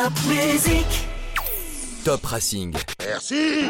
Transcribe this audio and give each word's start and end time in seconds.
Top 0.00 0.16
Racing 0.30 0.86
Merci 3.06 3.62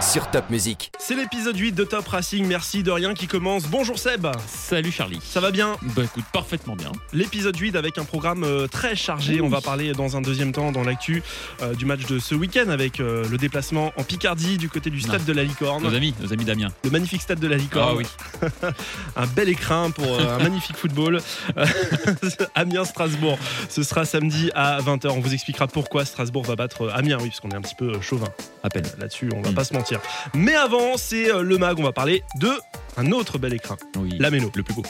sur 0.00 0.30
Top 0.30 0.48
Music. 0.48 0.92
C'est 1.00 1.16
l'épisode 1.16 1.56
8 1.58 1.72
de 1.72 1.82
Top 1.82 2.06
Racing, 2.06 2.46
merci 2.46 2.84
de 2.84 2.90
rien 2.92 3.14
qui 3.14 3.26
commence. 3.26 3.64
Bonjour 3.64 3.98
Seb, 3.98 4.28
Salut 4.46 4.92
Charlie. 4.92 5.18
ça 5.24 5.40
va 5.40 5.50
bien 5.50 5.76
Bah 5.96 6.02
écoute, 6.04 6.22
parfaitement 6.32 6.76
bien. 6.76 6.92
L'épisode 7.12 7.56
8 7.58 7.74
avec 7.74 7.98
un 7.98 8.04
programme 8.04 8.44
euh, 8.44 8.68
très 8.68 8.94
chargé. 8.94 9.40
On 9.40 9.48
va 9.48 9.60
parler 9.60 9.92
dans 9.92 10.16
un 10.16 10.20
deuxième 10.20 10.52
temps 10.52 10.70
dans 10.70 10.84
l'actu 10.84 11.20
euh, 11.62 11.74
du 11.74 11.84
match 11.84 12.06
de 12.06 12.20
ce 12.20 12.36
week-end 12.36 12.68
avec 12.68 13.00
euh, 13.00 13.28
le 13.28 13.38
déplacement 13.38 13.92
en 13.96 14.04
Picardie 14.04 14.56
du 14.56 14.68
côté 14.68 14.88
du 14.90 15.00
stade 15.00 15.20
Non. 15.22 15.26
de 15.26 15.32
la 15.32 15.42
Licorne. 15.42 15.82
Nos 15.82 15.94
amis, 15.94 16.14
nos 16.20 16.32
amis 16.32 16.44
d'Amiens. 16.44 16.68
Le 16.84 16.90
magnifique 16.90 17.22
stade 17.22 17.40
de 17.40 17.48
la 17.48 17.56
Ah 17.56 17.58
Licorne. 17.58 17.96
oui. 17.98 18.06
un 19.16 19.26
bel 19.26 19.48
écrin 19.48 19.90
pour 19.90 20.06
euh, 20.20 20.36
un 20.38 20.42
magnifique 20.44 20.76
football. 20.76 21.20
Amiens-Strasbourg, 22.54 23.36
ce 23.68 23.82
sera 23.82 24.04
samedi 24.04 24.52
à 24.54 24.78
20h. 24.80 25.08
On 25.08 25.20
vous 25.20 25.34
expliquera 25.34 25.66
pourquoi 25.66 26.04
Strasbourg 26.04 26.44
va 26.44 26.54
battre 26.54 26.88
Amiens, 26.94 27.18
oui, 27.20 27.28
parce 27.30 27.40
qu'on 27.40 27.50
est 27.50 27.56
un 27.56 27.62
petit 27.62 27.74
peu 27.76 28.00
chauvin 28.08 28.28
À 28.62 28.68
peine. 28.70 28.86
là-dessus, 28.98 29.28
on 29.34 29.42
va 29.42 29.50
Mm. 29.50 29.54
pas 29.54 29.64
se 29.64 29.74
mentir. 29.74 30.00
Mais 30.34 30.54
avant, 30.54 30.96
c'est 30.96 31.30
euh, 31.30 31.42
le 31.42 31.58
mag, 31.58 31.78
on 31.78 31.82
va 31.82 31.92
parler 31.92 32.22
de 32.40 32.48
un 32.96 33.12
autre 33.12 33.38
bel 33.38 33.52
écrin, 33.52 33.76
Oui. 33.98 34.14
la 34.18 34.30
Méno. 34.30 34.50
Le 34.54 34.62
plus 34.62 34.74
beau. 34.74 34.82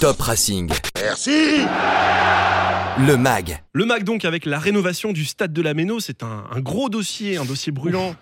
Top 0.00 0.20
Racing, 0.20 0.70
Merci 0.96 1.58
le 3.06 3.16
MAG. 3.16 3.62
Le 3.72 3.84
MAC 3.86 4.04
donc 4.04 4.24
avec 4.24 4.44
la 4.44 4.58
rénovation 4.58 5.12
du 5.12 5.24
stade 5.24 5.52
de 5.52 5.62
la 5.62 5.74
Méno, 5.74 6.00
c'est 6.00 6.22
un, 6.22 6.44
un 6.50 6.60
gros 6.60 6.88
dossier, 6.90 7.36
un 7.38 7.44
dossier 7.44 7.72
brûlant 7.72 8.14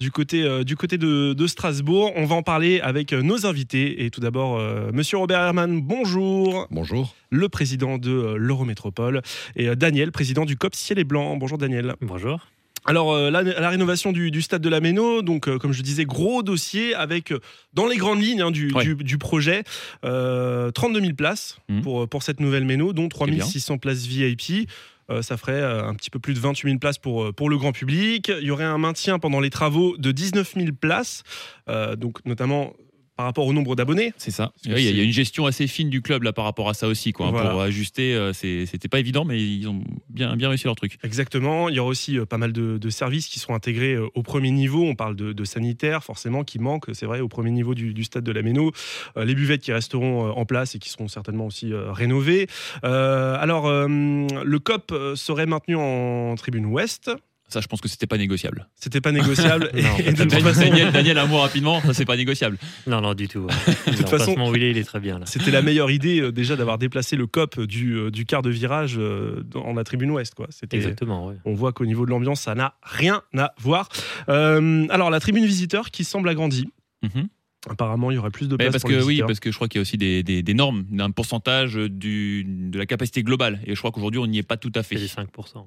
du 0.00 0.10
côté, 0.10 0.42
euh, 0.42 0.62
du 0.64 0.76
côté 0.76 0.98
de, 0.98 1.32
de 1.32 1.46
Strasbourg. 1.46 2.12
On 2.16 2.26
va 2.26 2.34
en 2.34 2.42
parler 2.42 2.80
avec 2.80 3.12
euh, 3.14 3.22
nos 3.22 3.46
invités. 3.46 4.04
Et 4.04 4.10
tout 4.10 4.20
d'abord, 4.20 4.58
euh, 4.58 4.90
Monsieur 4.92 5.16
Robert 5.18 5.40
Herman, 5.40 5.80
bonjour. 5.80 6.66
Bonjour. 6.70 7.14
Le 7.30 7.48
président 7.48 7.96
de 7.96 8.10
euh, 8.10 8.36
l'Eurométropole. 8.36 9.22
Et 9.54 9.68
euh, 9.68 9.74
Daniel, 9.74 10.12
président 10.12 10.44
du 10.44 10.56
COP 10.58 10.74
Ciel 10.74 10.98
et 10.98 11.04
Blanc. 11.04 11.36
Bonjour 11.36 11.56
Daniel. 11.56 11.94
Bonjour. 12.02 12.40
Alors, 12.86 13.12
euh, 13.12 13.30
la, 13.30 13.42
la 13.42 13.68
rénovation 13.68 14.12
du, 14.12 14.30
du 14.30 14.42
stade 14.42 14.62
de 14.62 14.68
la 14.68 14.80
Méno, 14.80 15.22
donc 15.22 15.48
euh, 15.48 15.58
comme 15.58 15.72
je 15.72 15.82
disais, 15.82 16.04
gros 16.04 16.42
dossier 16.42 16.94
avec, 16.94 17.32
euh, 17.32 17.40
dans 17.72 17.86
les 17.86 17.96
grandes 17.96 18.22
lignes 18.22 18.42
hein, 18.42 18.50
du, 18.52 18.72
Ouais. 18.72 18.84
du- 18.84 18.94
du 18.94 19.18
projet, 19.18 19.64
euh, 20.04 20.70
32 20.70 21.00
000 21.00 21.12
places 21.14 21.58
Mhm. 21.68 21.82
pour, 21.82 22.08
pour 22.08 22.22
cette 22.22 22.38
nouvelle 22.40 22.64
Méno, 22.64 22.92
dont 22.92 23.08
3 23.08 23.26
bien. 23.26 23.44
600 23.44 23.78
places 23.78 24.06
VIP. 24.06 24.68
Euh, 25.08 25.22
ça 25.22 25.36
ferait 25.36 25.52
euh, 25.52 25.84
un 25.84 25.94
petit 25.94 26.10
peu 26.10 26.18
plus 26.18 26.34
de 26.34 26.40
28 26.40 26.68
000 26.70 26.78
places 26.80 26.98
pour, 26.98 27.32
pour 27.34 27.48
le 27.48 27.56
grand 27.58 27.70
public. 27.72 28.30
Il 28.40 28.46
y 28.46 28.50
aurait 28.50 28.64
un 28.64 28.78
maintien 28.78 29.18
pendant 29.20 29.38
les 29.40 29.50
travaux 29.50 29.96
de 29.98 30.10
19 30.10 30.54
000 30.56 30.68
places, 30.80 31.22
euh, 31.68 31.94
donc 31.96 32.24
notamment 32.24 32.72
par 33.16 33.24
rapport 33.26 33.46
au 33.46 33.52
nombre 33.52 33.74
d'abonnés. 33.76 34.12
C'est 34.18 34.30
ça. 34.30 34.52
Oui, 34.66 34.72
Il 34.76 34.82
y, 34.82 34.88
a- 34.88 34.90
y 34.90 35.04
une 35.04 35.12
gestion 35.12 35.46
assez 35.46 35.66
fine 35.66 35.88
du 35.88 36.02
club 36.02 36.22
là 36.22 36.32
par 36.32 36.44
rapport 36.44 36.68
à 36.68 36.74
ça 36.74 36.86
aussi. 36.86 37.12
Quoi, 37.12 37.28
hein. 37.28 37.32
Pour 37.50 37.60
ajuster, 37.62 38.14
euh, 38.14 38.32
c'était 38.34 38.88
pas 38.88 38.98
évident, 39.00 39.24
mais 39.24 39.40
ils 39.42 39.66
ont 39.68 39.82
bien, 40.10 40.36
bien 40.36 40.48
réussi 40.50 40.64
leur 40.66 40.76
truc. 40.76 40.98
Exactement. 41.02 41.68
Il 41.70 41.76
y 41.76 41.78
aura 41.78 41.88
aussi 41.88 42.18
euh, 42.18 42.26
pas 42.26 42.36
mal 42.38 42.52
de, 42.52 42.76
de 42.76 42.90
services 42.90 43.26
qui 43.28 43.38
seront 43.38 43.54
intégrés 43.54 43.94
euh, 43.94 44.06
au 44.14 44.22
premier 44.22 44.50
niveau. 44.50 44.84
On 44.84 44.94
parle 44.94 45.16
de, 45.16 45.32
de 45.32 45.44
sanitaire, 45.44 46.04
forcément, 46.04 46.44
qui 46.44 46.58
manque, 46.58 46.86
c'est 46.92 47.06
vrai, 47.06 47.20
au 47.20 47.28
premier 47.28 47.50
niveau 47.50 47.74
du, 47.74 47.94
du 47.94 48.04
stade 48.04 48.24
de 48.24 48.32
la 48.32 48.42
Méno. 48.42 48.72
Euh, 49.16 49.24
les 49.24 49.34
buvettes 49.34 49.62
qui 49.62 49.72
resteront 49.72 50.30
en 50.30 50.44
place 50.44 50.74
et 50.74 50.78
qui 50.78 50.90
seront 50.90 51.08
certainement 51.08 51.46
aussi 51.46 51.72
rénovées. 51.72 52.48
Alors, 52.82 53.68
le 53.70 54.58
COP 54.58 54.92
serait 55.14 55.46
maintenu 55.46 55.76
en 55.76 56.34
tribune 56.36 56.66
ouest. 56.66 57.10
Ça, 57.48 57.60
je 57.60 57.68
pense 57.68 57.80
que 57.80 57.88
c'était 57.88 58.06
pas 58.08 58.18
négociable. 58.18 58.68
C'était 58.74 59.00
pas 59.00 59.12
négociable. 59.12 59.70
et, 59.74 59.82
Non, 59.82 59.88
et 59.98 60.02
de 60.02 60.08
toute 60.08 60.16
Daniel, 60.30 60.42
façon, 60.42 60.60
Daniel, 60.60 60.92
Daniel, 60.92 61.18
un 61.18 61.26
mot 61.26 61.38
rapidement, 61.38 61.80
ça 61.80 61.94
c'est 61.94 62.04
pas 62.04 62.16
négociable. 62.16 62.58
Non, 62.88 63.00
non, 63.00 63.14
du 63.14 63.28
tout. 63.28 63.40
ouais. 63.40 63.54
toute 63.86 64.08
façon- 64.08 64.32
L'emplacement 64.32 64.48
où 64.50 64.56
il 64.56 64.62
est, 64.64 64.70
il 64.72 64.78
est 64.78 64.84
très 64.84 64.98
bien 65.00 65.18
là. 65.20 65.26
c'était 65.26 65.50
la 65.52 65.62
meilleure 65.62 65.90
idée 65.92 66.20
euh, 66.20 66.32
déjà 66.32 66.56
d'avoir 66.56 66.78
déplacé 66.78 67.14
le 67.14 67.26
COP 67.28 67.60
du, 67.60 67.92
euh, 67.94 68.10
du 68.10 68.24
quart 68.26 68.42
de 68.42 68.50
virage 68.50 68.96
euh, 68.98 69.42
dans 69.44 69.72
la 69.72 69.84
tribune 69.84 70.10
ouest. 70.10 70.34
Quoi. 70.34 70.48
Exactement, 70.72 71.26
ouais. 71.28 71.36
On 71.44 71.54
voit 71.54 71.72
qu'au 71.72 71.86
niveau 71.86 72.04
de 72.04 72.10
l'ambiance, 72.10 72.40
ça 72.40 72.54
n'a 72.56 72.74
rien 72.82 73.22
à 73.38 73.54
voir. 73.60 73.88
Euh, 74.28 74.86
alors, 74.90 75.10
la 75.10 75.20
tribune 75.20 75.46
visiteur 75.46 75.90
qui 75.90 76.02
semble 76.04 76.28
agrandie. 76.28 76.68
Mhm. 77.02 77.28
Apparemment, 77.68 78.10
il 78.12 78.14
y 78.14 78.18
aurait 78.18 78.30
plus 78.30 78.46
de 78.48 78.52
Mais 78.54 78.64
place 78.66 78.72
parce 78.72 78.82
pour 78.82 78.90
les 78.90 78.98
que 78.98 79.02
oui, 79.02 79.22
parce 79.26 79.40
que 79.40 79.50
je 79.50 79.56
crois 79.56 79.66
qu'il 79.68 79.78
y 79.78 79.80
a 79.80 79.82
aussi 79.82 79.96
des, 79.98 80.22
des- 80.22 80.42
des 80.42 80.54
normes, 80.54 80.84
d'un 80.90 81.10
pourcentage 81.10 81.74
du, 81.74 82.44
de 82.46 82.78
la 82.78 82.86
capacité 82.86 83.22
globale. 83.24 83.60
Et 83.66 83.74
je 83.74 83.78
crois 83.80 83.90
qu'aujourd'hui, 83.90 84.20
on 84.20 84.26
n'y 84.28 84.38
est 84.38 84.44
pas 84.44 84.56
tout 84.56 84.70
à 84.76 84.82
fait. 84.84 84.96
C'est 84.96 85.02
les 85.20 85.26
5%. 85.26 85.66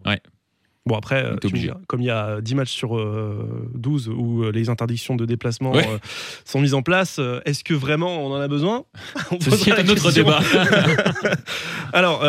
Bon, 0.85 0.95
après, 0.97 1.23
euh, 1.23 1.35
tu 1.39 1.53
me 1.53 1.73
comme 1.87 2.01
il 2.01 2.05
y 2.05 2.09
a 2.09 2.41
10 2.41 2.55
matchs 2.55 2.71
sur 2.71 2.97
euh, 2.97 3.69
12 3.75 4.09
où 4.09 4.43
euh, 4.43 4.51
les 4.51 4.69
interdictions 4.69 5.15
de 5.15 5.25
déplacement 5.25 5.71
Ouais. 5.73 5.87
euh, 5.87 5.97
sont 6.45 6.59
mises 6.61 6.73
en 6.73 6.81
place, 6.81 7.19
est-ce 7.45 7.63
que 7.63 7.73
vraiment 7.75 8.25
on 8.25 8.31
en 8.33 8.39
a 8.39 8.47
besoin? 8.47 8.85
On 9.31 9.39
Ceci 9.39 9.69
est 9.69 9.79
un 9.79 9.87
autre 9.89 10.11
débat. 10.11 10.39
Alors, 11.93 12.21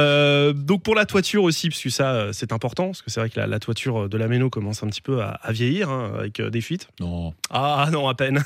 donc 0.54 0.82
pour 0.82 0.94
la 0.94 1.06
toiture 1.06 1.42
aussi, 1.44 1.68
parce 1.68 1.82
que 1.82 1.90
ça, 1.90 2.32
c'est 2.32 2.52
important, 2.52 2.86
parce 2.86 3.02
que 3.02 3.10
c'est 3.10 3.20
vrai 3.20 3.30
que 3.30 3.38
la, 3.38 3.46
la 3.46 3.58
toiture 3.58 4.08
de 4.08 4.18
la 4.18 4.28
Méno 4.28 4.50
commence 4.50 4.82
un 4.82 4.88
petit 4.88 5.02
peu 5.02 5.22
à, 5.22 5.28
à 5.42 5.52
vieillir, 5.52 5.88
hein, 5.90 6.12
avec 6.18 6.40
des 6.42 6.60
fuites. 6.60 6.88
non. 7.00 7.32
Ah 7.50 7.88
non, 7.92 8.08
à 8.08 8.14
peine. 8.14 8.42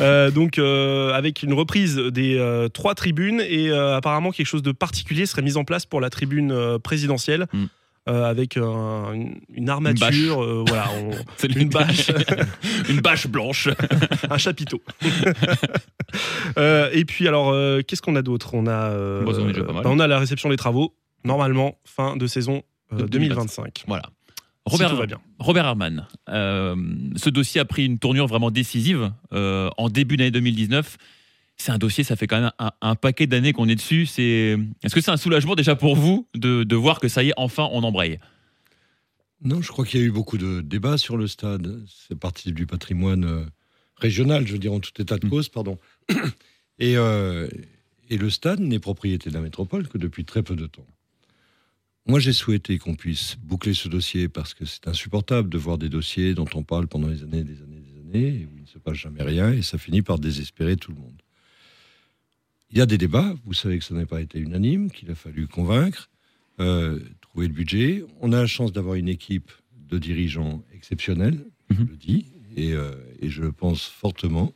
Donc 0.34 0.58
avec 0.58 1.42
une 1.42 1.52
reprise 1.52 1.96
des 1.96 2.66
trois 2.72 2.94
tribunes 2.94 3.40
et 3.46 3.70
apparemment 3.72 4.30
quelque 4.30 4.46
chose 4.46 4.62
de 4.62 4.72
particulier 4.72 5.26
serait 5.26 5.42
mis 5.42 5.56
en 5.56 5.64
place 5.64 5.86
pour 5.86 6.00
la 6.00 6.10
tribune 6.10 6.78
présidentielle. 6.82 7.46
Mm. 7.52 7.64
Euh, 8.08 8.24
avec 8.24 8.56
un- 8.56 9.12
une, 9.12 9.40
une 9.54 9.68
armature, 9.68 10.42
euh, 10.42 10.64
voilà, 10.66 10.88
on- 11.00 11.46
une 11.58 11.68
bâche, 11.68 12.10
une 12.88 13.00
bâche 13.00 13.26
blanche. 13.26 13.68
un 14.30 14.38
chapiteau. 14.38 14.80
Euh, 16.58 16.88
et 16.92 17.04
puis 17.04 17.26
alors, 17.28 17.52
qu'est-ce 17.86 18.02
qu'on 18.02 18.16
a 18.16 18.22
d'autre? 18.22 18.54
On 18.54 18.66
a, 18.66 18.90
Bon, 19.24 19.32
on 19.34 19.72
bah, 19.72 19.82
on 19.84 19.98
a 19.98 20.06
la 20.06 20.18
réception 20.18 20.48
des 20.48 20.56
travaux. 20.56 20.94
Normalement, 21.24 21.76
fin 21.84 22.16
de 22.16 22.26
saison 22.26 22.62
euh, 22.92 22.98
De 22.98 23.06
2025. 23.06 23.84
Voilà. 23.88 24.04
Si 24.68 24.72
Robert, 24.72 24.90
tout 24.90 24.96
va 24.96 25.06
bien. 25.06 25.18
Robert 25.38 25.64
Herman, 25.66 26.06
euh, 26.28 26.74
ce 27.16 27.30
dossier 27.30 27.60
a 27.60 27.64
pris 27.64 27.84
une 27.86 27.98
tournure 27.98 28.26
vraiment 28.26 28.50
décisive 28.50 29.12
euh, 29.32 29.70
en 29.76 29.88
début 29.88 30.16
d'année 30.16 30.30
2019. 30.32 30.96
C'est 31.56 31.72
un 31.72 31.78
dossier, 31.78 32.04
ça 32.04 32.16
fait 32.16 32.26
quand 32.26 32.40
même 32.40 32.52
un, 32.58 32.70
un 32.82 32.94
paquet 32.94 33.26
d'années 33.26 33.52
qu'on 33.52 33.68
est 33.68 33.74
dessus. 33.76 34.06
C'est, 34.06 34.58
est-ce 34.82 34.94
que 34.94 35.00
c'est 35.00 35.10
un 35.10 35.16
soulagement 35.16 35.54
déjà 35.54 35.74
pour 35.74 35.96
vous 35.96 36.28
de, 36.34 36.64
de 36.64 36.76
voir 36.76 37.00
que 37.00 37.08
ça 37.08 37.22
y 37.22 37.30
est, 37.30 37.34
enfin, 37.36 37.68
on 37.72 37.82
embraye? 37.82 38.18
Non, 39.42 39.60
je 39.62 39.68
crois 39.68 39.84
qu'il 39.84 40.00
y 40.00 40.02
a 40.02 40.06
eu 40.06 40.10
beaucoup 40.10 40.38
de 40.38 40.60
débats 40.60 40.98
sur 40.98 41.16
le 41.16 41.26
stade. 41.26 41.82
C'est 42.08 42.18
partie 42.18 42.52
du 42.52 42.66
patrimoine 42.66 43.24
euh, 43.24 43.44
régional, 43.96 44.46
je 44.46 44.52
veux 44.52 44.58
dire, 44.58 44.72
en 44.72 44.80
tout 44.80 44.90
état 45.00 45.18
de 45.18 45.26
Mm. 45.26 45.30
cause, 45.30 45.48
pardon. 45.48 45.78
Et, 46.78 46.98
euh, 46.98 47.48
et 48.10 48.18
le 48.18 48.28
stade 48.28 48.60
n'est 48.60 48.78
propriété 48.78 49.30
de 49.30 49.34
la 49.34 49.40
métropole 49.40 49.88
que 49.88 49.96
depuis 49.96 50.26
très 50.26 50.42
peu 50.42 50.56
de 50.56 50.66
temps. 50.66 50.86
Moi, 52.06 52.20
j'ai 52.20 52.34
souhaité 52.34 52.76
qu'on 52.78 52.94
puisse 52.94 53.36
boucler 53.42 53.72
ce 53.72 53.88
dossier 53.88 54.28
parce 54.28 54.52
que 54.52 54.66
c'est 54.66 54.86
insupportable 54.86 55.48
de 55.48 55.56
voir 55.56 55.78
des 55.78 55.88
dossiers 55.88 56.34
dont 56.34 56.44
on 56.54 56.62
parle 56.62 56.86
pendant 56.86 57.08
des 57.08 57.22
années, 57.22 57.44
des 57.44 57.62
années, 57.62 57.80
des 57.80 57.98
années, 58.18 58.48
où 58.52 58.56
il 58.58 58.62
ne 58.62 58.68
se 58.68 58.78
passe 58.78 58.96
jamais 58.98 59.22
rien, 59.22 59.52
et 59.52 59.62
ça 59.62 59.78
finit 59.78 60.02
par 60.02 60.18
désespérer 60.18 60.76
tout 60.76 60.92
le 60.92 60.98
monde. 60.98 61.20
Il 62.70 62.78
y 62.78 62.80
a 62.80 62.86
des 62.86 62.98
débats, 62.98 63.34
vous 63.44 63.54
savez 63.54 63.78
que 63.78 63.84
ça 63.84 63.94
n'a 63.94 64.06
pas 64.06 64.20
été 64.20 64.38
unanime, 64.38 64.90
qu'il 64.90 65.10
a 65.10 65.14
fallu 65.14 65.46
convaincre, 65.46 66.10
euh, 66.60 66.98
trouver 67.20 67.46
le 67.48 67.52
budget. 67.54 68.04
On 68.20 68.32
a 68.32 68.40
la 68.40 68.46
chance 68.46 68.72
d'avoir 68.72 68.96
une 68.96 69.08
équipe 69.08 69.50
de 69.88 69.98
dirigeants 69.98 70.64
exceptionnels, 70.74 71.44
je 71.70 71.76
Mhm. 71.76 71.88
le 71.88 71.96
dis, 71.96 72.26
et, 72.56 72.72
euh, 72.72 72.92
et 73.20 73.28
je 73.28 73.42
le 73.42 73.52
pense 73.52 73.84
fortement. 73.86 74.52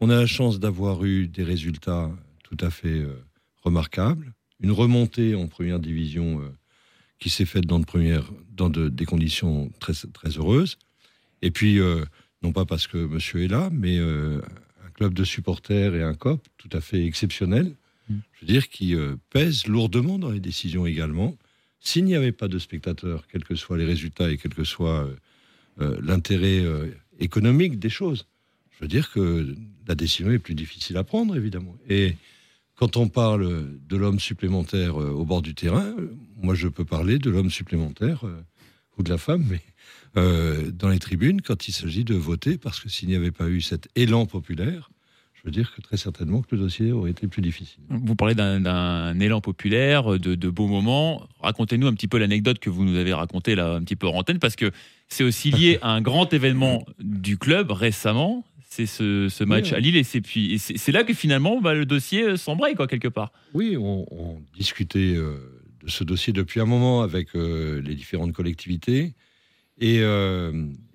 On 0.00 0.10
a 0.10 0.16
la 0.16 0.26
chance 0.26 0.58
d'avoir 0.58 1.04
eu 1.04 1.28
des 1.28 1.44
résultats 1.44 2.10
tout 2.42 2.56
à 2.60 2.70
fait 2.70 2.88
euh, 3.00 3.14
remarquables, 3.62 4.32
une 4.60 4.72
remontée 4.72 5.34
en 5.36 5.46
première 5.46 5.78
division 5.78 6.40
qui 7.20 7.30
s'est 7.30 7.44
faite 7.44 7.66
dans, 7.66 7.78
de 7.78 7.84
premières- 7.84 8.30
dans 8.50 8.68
de- 8.70 8.88
des 8.88 9.04
conditions 9.04 9.70
très, 9.80 9.92
très 10.12 10.30
heureuses. 10.38 10.76
Et 11.40 11.50
puis, 11.52 11.78
non 12.42 12.52
pas 12.52 12.64
parce 12.64 12.86
que 12.86 12.98
monsieur 12.98 13.42
est 13.44 13.48
là, 13.48 13.70
mais 13.72 13.98
club 14.92 15.14
de 15.14 15.24
supporters 15.24 15.94
et 15.94 16.02
un 16.02 16.14
COP 16.14 16.46
tout 16.58 16.70
à 16.72 16.80
fait 16.80 17.04
exceptionnel, 17.04 17.74
Mm. 18.08 18.14
je 18.32 18.40
veux 18.40 18.46
dire, 18.46 18.68
qui 18.68 18.94
euh, 18.94 19.16
pèse 19.30 19.66
lourdement 19.66 20.18
dans 20.18 20.30
les 20.30 20.40
décisions 20.40 20.86
également. 20.86 21.36
S'il 21.80 22.04
n'y 22.04 22.14
avait 22.14 22.32
pas 22.32 22.48
de 22.48 22.58
spectateurs, 22.58 23.26
quels 23.28 23.44
que 23.44 23.54
soient 23.54 23.78
les 23.78 23.84
résultats 23.84 24.30
et 24.30 24.36
quel 24.36 24.54
que 24.54 24.64
soit 24.64 25.04
euh, 25.04 25.16
euh, 25.80 25.98
l'intérêt 26.02 26.62
économique 27.18 27.78
des 27.78 27.88
choses, 27.88 28.26
je 28.70 28.84
veux 28.84 28.88
dire 28.88 29.10
que 29.10 29.56
la 29.86 29.94
décision 29.94 30.30
est 30.30 30.38
plus 30.38 30.54
difficile 30.54 30.96
à 30.96 31.04
prendre, 31.04 31.36
évidemment. 31.36 31.76
Et 31.88 32.16
quand 32.76 32.96
on 32.96 33.08
parle 33.08 33.68
de 33.88 33.96
l'homme 33.96 34.20
supplémentaire 34.20 34.96
au 34.96 35.24
bord 35.24 35.42
du 35.42 35.54
terrain, 35.54 35.94
moi 36.36 36.54
je 36.54 36.68
peux 36.68 36.84
parler 36.84 37.18
de 37.18 37.30
l'homme 37.30 37.50
supplémentaire, 37.50 38.24
ou 38.98 39.02
de 39.02 39.10
la 39.10 39.18
femme, 39.18 39.44
mais 39.48 39.60
euh, 40.16 40.70
dans 40.70 40.88
les 40.88 40.98
tribunes, 40.98 41.40
quand 41.40 41.68
il 41.68 41.72
s'agit 41.72 42.04
de 42.04 42.14
voter, 42.14 42.58
parce 42.58 42.80
que 42.80 42.88
s'il 42.88 43.08
n'y 43.08 43.16
avait 43.16 43.30
pas 43.30 43.48
eu 43.48 43.60
cet 43.60 43.88
élan 43.96 44.26
populaire, 44.26 44.90
je 45.34 45.48
veux 45.48 45.50
dire 45.50 45.74
que 45.74 45.80
très 45.80 45.96
certainement 45.96 46.42
que 46.42 46.54
le 46.54 46.62
dossier 46.62 46.92
aurait 46.92 47.10
été 47.10 47.26
plus 47.26 47.42
difficile. 47.42 47.82
Vous 47.88 48.14
parlez 48.14 48.34
d'un, 48.36 49.18
élan 49.18 49.40
populaire, 49.40 50.18
de, 50.18 50.36
de 50.36 50.50
beaux 50.50 50.68
moments. 50.68 51.26
Racontez-nous 51.40 51.88
un 51.88 51.94
petit 51.94 52.06
peu 52.06 52.18
l'anecdote 52.18 52.60
que 52.60 52.70
vous 52.70 52.84
nous 52.84 52.96
avez 52.96 53.12
racontée 53.12 53.56
là, 53.56 53.74
un 53.74 53.80
petit 53.82 53.96
peu 53.96 54.06
en 54.06 54.12
antenne, 54.12 54.38
parce 54.38 54.54
que 54.54 54.70
c'est 55.08 55.24
aussi 55.24 55.50
lié 55.50 55.78
à 55.82 55.90
un 55.90 56.00
grand 56.00 56.32
événement 56.32 56.84
du 57.00 57.38
club 57.38 57.72
récemment. 57.72 58.44
C'est 58.68 58.86
ce, 58.86 59.28
ce 59.28 59.44
match 59.44 59.64
Oui, 59.64 59.70
oui. 59.72 59.76
à 59.76 59.80
Lille, 59.80 59.96
et 59.96 60.04
c'est, 60.04 60.22
puis, 60.22 60.58
c'est, 60.58 60.92
là 60.92 61.04
que 61.04 61.12
finalement 61.12 61.60
bah, 61.60 61.74
le 61.74 61.84
dossier 61.84 62.22
euh, 62.22 62.36
s'embraye, 62.36 62.74
quoi, 62.74 62.86
quelque 62.86 63.08
part. 63.08 63.30
Oui, 63.52 63.76
on, 63.76 64.06
on 64.10 64.40
discutait 64.56 65.14
euh, 65.14 65.36
de 65.84 65.90
ce 65.90 66.04
dossier 66.04 66.32
depuis 66.32 66.60
un 66.60 66.64
moment 66.64 67.02
avec 67.02 67.34
euh, 67.34 67.82
les 67.82 67.94
différentes 67.94 68.32
collectivités. 68.32 69.12
Et, 69.82 69.98
euh, 70.00 70.52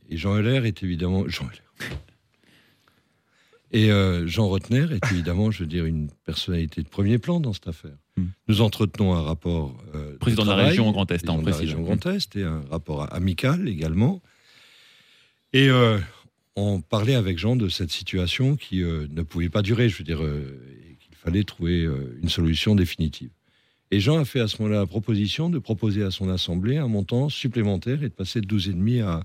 et 0.09 0.15
Jean 0.15 0.37
Heller 0.37 0.65
est 0.65 0.81
évidemment. 0.81 1.27
Jean 1.27 1.45
Heller. 1.49 1.91
Et 3.73 3.91
euh, 3.91 4.25
Jean 4.25 4.47
Rotner 4.47 4.85
est 4.91 5.05
évidemment, 5.11 5.51
je 5.51 5.59
veux 5.59 5.69
dire, 5.69 5.83
une 5.85 6.09
personnalité 6.25 6.81
de 6.81 6.87
premier 6.87 7.17
plan 7.17 7.41
dans 7.41 7.51
cette 7.51 7.67
affaire. 7.67 7.97
Hmm. 8.15 8.27
Nous 8.47 8.61
entretenons 8.61 9.13
un 9.13 9.21
rapport. 9.21 9.77
euh, 9.93 10.13
de 10.13 10.17
Président 10.17 10.45
de 10.45 10.49
la 10.51 10.55
région 10.55 10.89
Grand 10.91 11.11
Est, 11.11 11.27
hein, 11.29 11.35
la 11.35 11.43
précise. 11.43 11.59
région 11.59 11.81
Grand 11.81 12.05
Est, 12.05 12.37
et 12.37 12.43
un 12.43 12.61
rapport 12.71 13.13
amical 13.13 13.67
également. 13.67 14.21
Et 15.51 15.69
on 16.55 16.81
parlait 16.81 17.15
avec 17.15 17.37
Jean 17.37 17.55
de 17.55 17.67
cette 17.67 17.91
situation 17.91 18.55
qui 18.55 18.81
ne 18.83 19.21
pouvait 19.23 19.49
pas 19.49 19.61
durer, 19.61 19.89
je 19.89 19.97
veux 19.97 20.03
dire, 20.03 20.21
et 20.21 20.97
qu'il 20.99 21.15
fallait 21.15 21.43
trouver 21.43 21.87
une 22.21 22.29
solution 22.29 22.75
définitive. 22.75 23.29
Et 23.91 23.99
Jean 23.99 24.19
a 24.19 24.25
fait 24.25 24.39
à 24.39 24.47
ce 24.47 24.61
moment-là 24.61 24.81
la 24.81 24.85
proposition 24.85 25.49
de 25.49 25.59
proposer 25.59 26.03
à 26.03 26.11
son 26.11 26.29
assemblée 26.29 26.77
un 26.77 26.87
montant 26.87 27.29
supplémentaire 27.29 28.03
et 28.03 28.09
de 28.09 28.13
passer 28.13 28.41
de 28.41 28.47
12,5 28.47 29.03
à, 29.03 29.23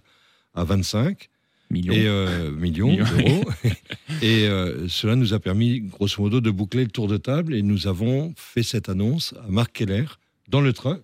à 0.55 0.65
25 0.65 1.29
Millions. 1.71 1.93
et, 1.95 2.07
euh, 2.07 2.51
millions 2.53 2.89
Millions. 2.89 3.05
d'euros. 3.05 3.45
et 4.23 4.47
euh, 4.47 4.87
cela 4.89 5.17
nous 5.17 5.33
a 5.33 5.41
permis, 5.41 5.81
grosso 5.81 6.23
modo, 6.23 6.41
de 6.41 6.51
boucler 6.51 6.85
le 6.85 6.91
tour 6.91 7.09
de 7.09 7.17
table. 7.17 7.55
Et 7.55 7.63
nous 7.63 7.87
avons 7.87 8.35
fait 8.37 8.63
cette 8.63 8.89
annonce 8.91 9.35
à 9.43 9.51
Marc 9.51 9.73
Keller 9.73 10.05
dans 10.49 10.61
le 10.61 10.73
train 10.73 11.01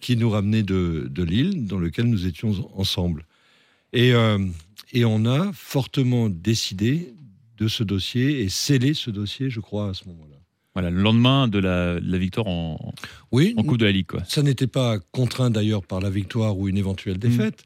qui 0.00 0.16
nous 0.16 0.30
ramenait 0.30 0.62
de, 0.62 1.08
de 1.10 1.22
Lille, 1.24 1.66
dans 1.66 1.78
lequel 1.78 2.06
nous 2.06 2.26
étions 2.26 2.70
ensemble. 2.78 3.26
Et, 3.92 4.14
euh, 4.14 4.38
et 4.92 5.04
on 5.04 5.26
a 5.26 5.52
fortement 5.52 6.28
décidé 6.28 7.12
de 7.58 7.66
ce 7.66 7.82
dossier 7.82 8.42
et 8.42 8.48
scellé 8.48 8.94
ce 8.94 9.10
dossier, 9.10 9.50
je 9.50 9.58
crois, 9.58 9.90
à 9.90 9.94
ce 9.94 10.06
moment-là. 10.06 10.37
Voilà, 10.80 10.90
le 10.90 11.02
lendemain 11.02 11.48
de 11.48 11.58
la, 11.58 11.98
de 11.98 12.08
la 12.12 12.18
victoire 12.18 12.46
en, 12.46 12.94
Oui, 13.32 13.52
en 13.56 13.64
Coupe 13.64 13.78
de 13.78 13.84
la 13.84 13.90
Ligue. 13.90 14.06
Quoi. 14.06 14.22
Ça 14.28 14.42
n'était 14.42 14.68
pas 14.68 14.98
contraint 15.10 15.50
d'ailleurs 15.50 15.82
par 15.84 15.98
la 16.00 16.08
victoire 16.08 16.56
ou 16.56 16.68
une 16.68 16.76
Mm. 16.76 16.78
éventuelle 16.78 17.18
défaite, 17.18 17.64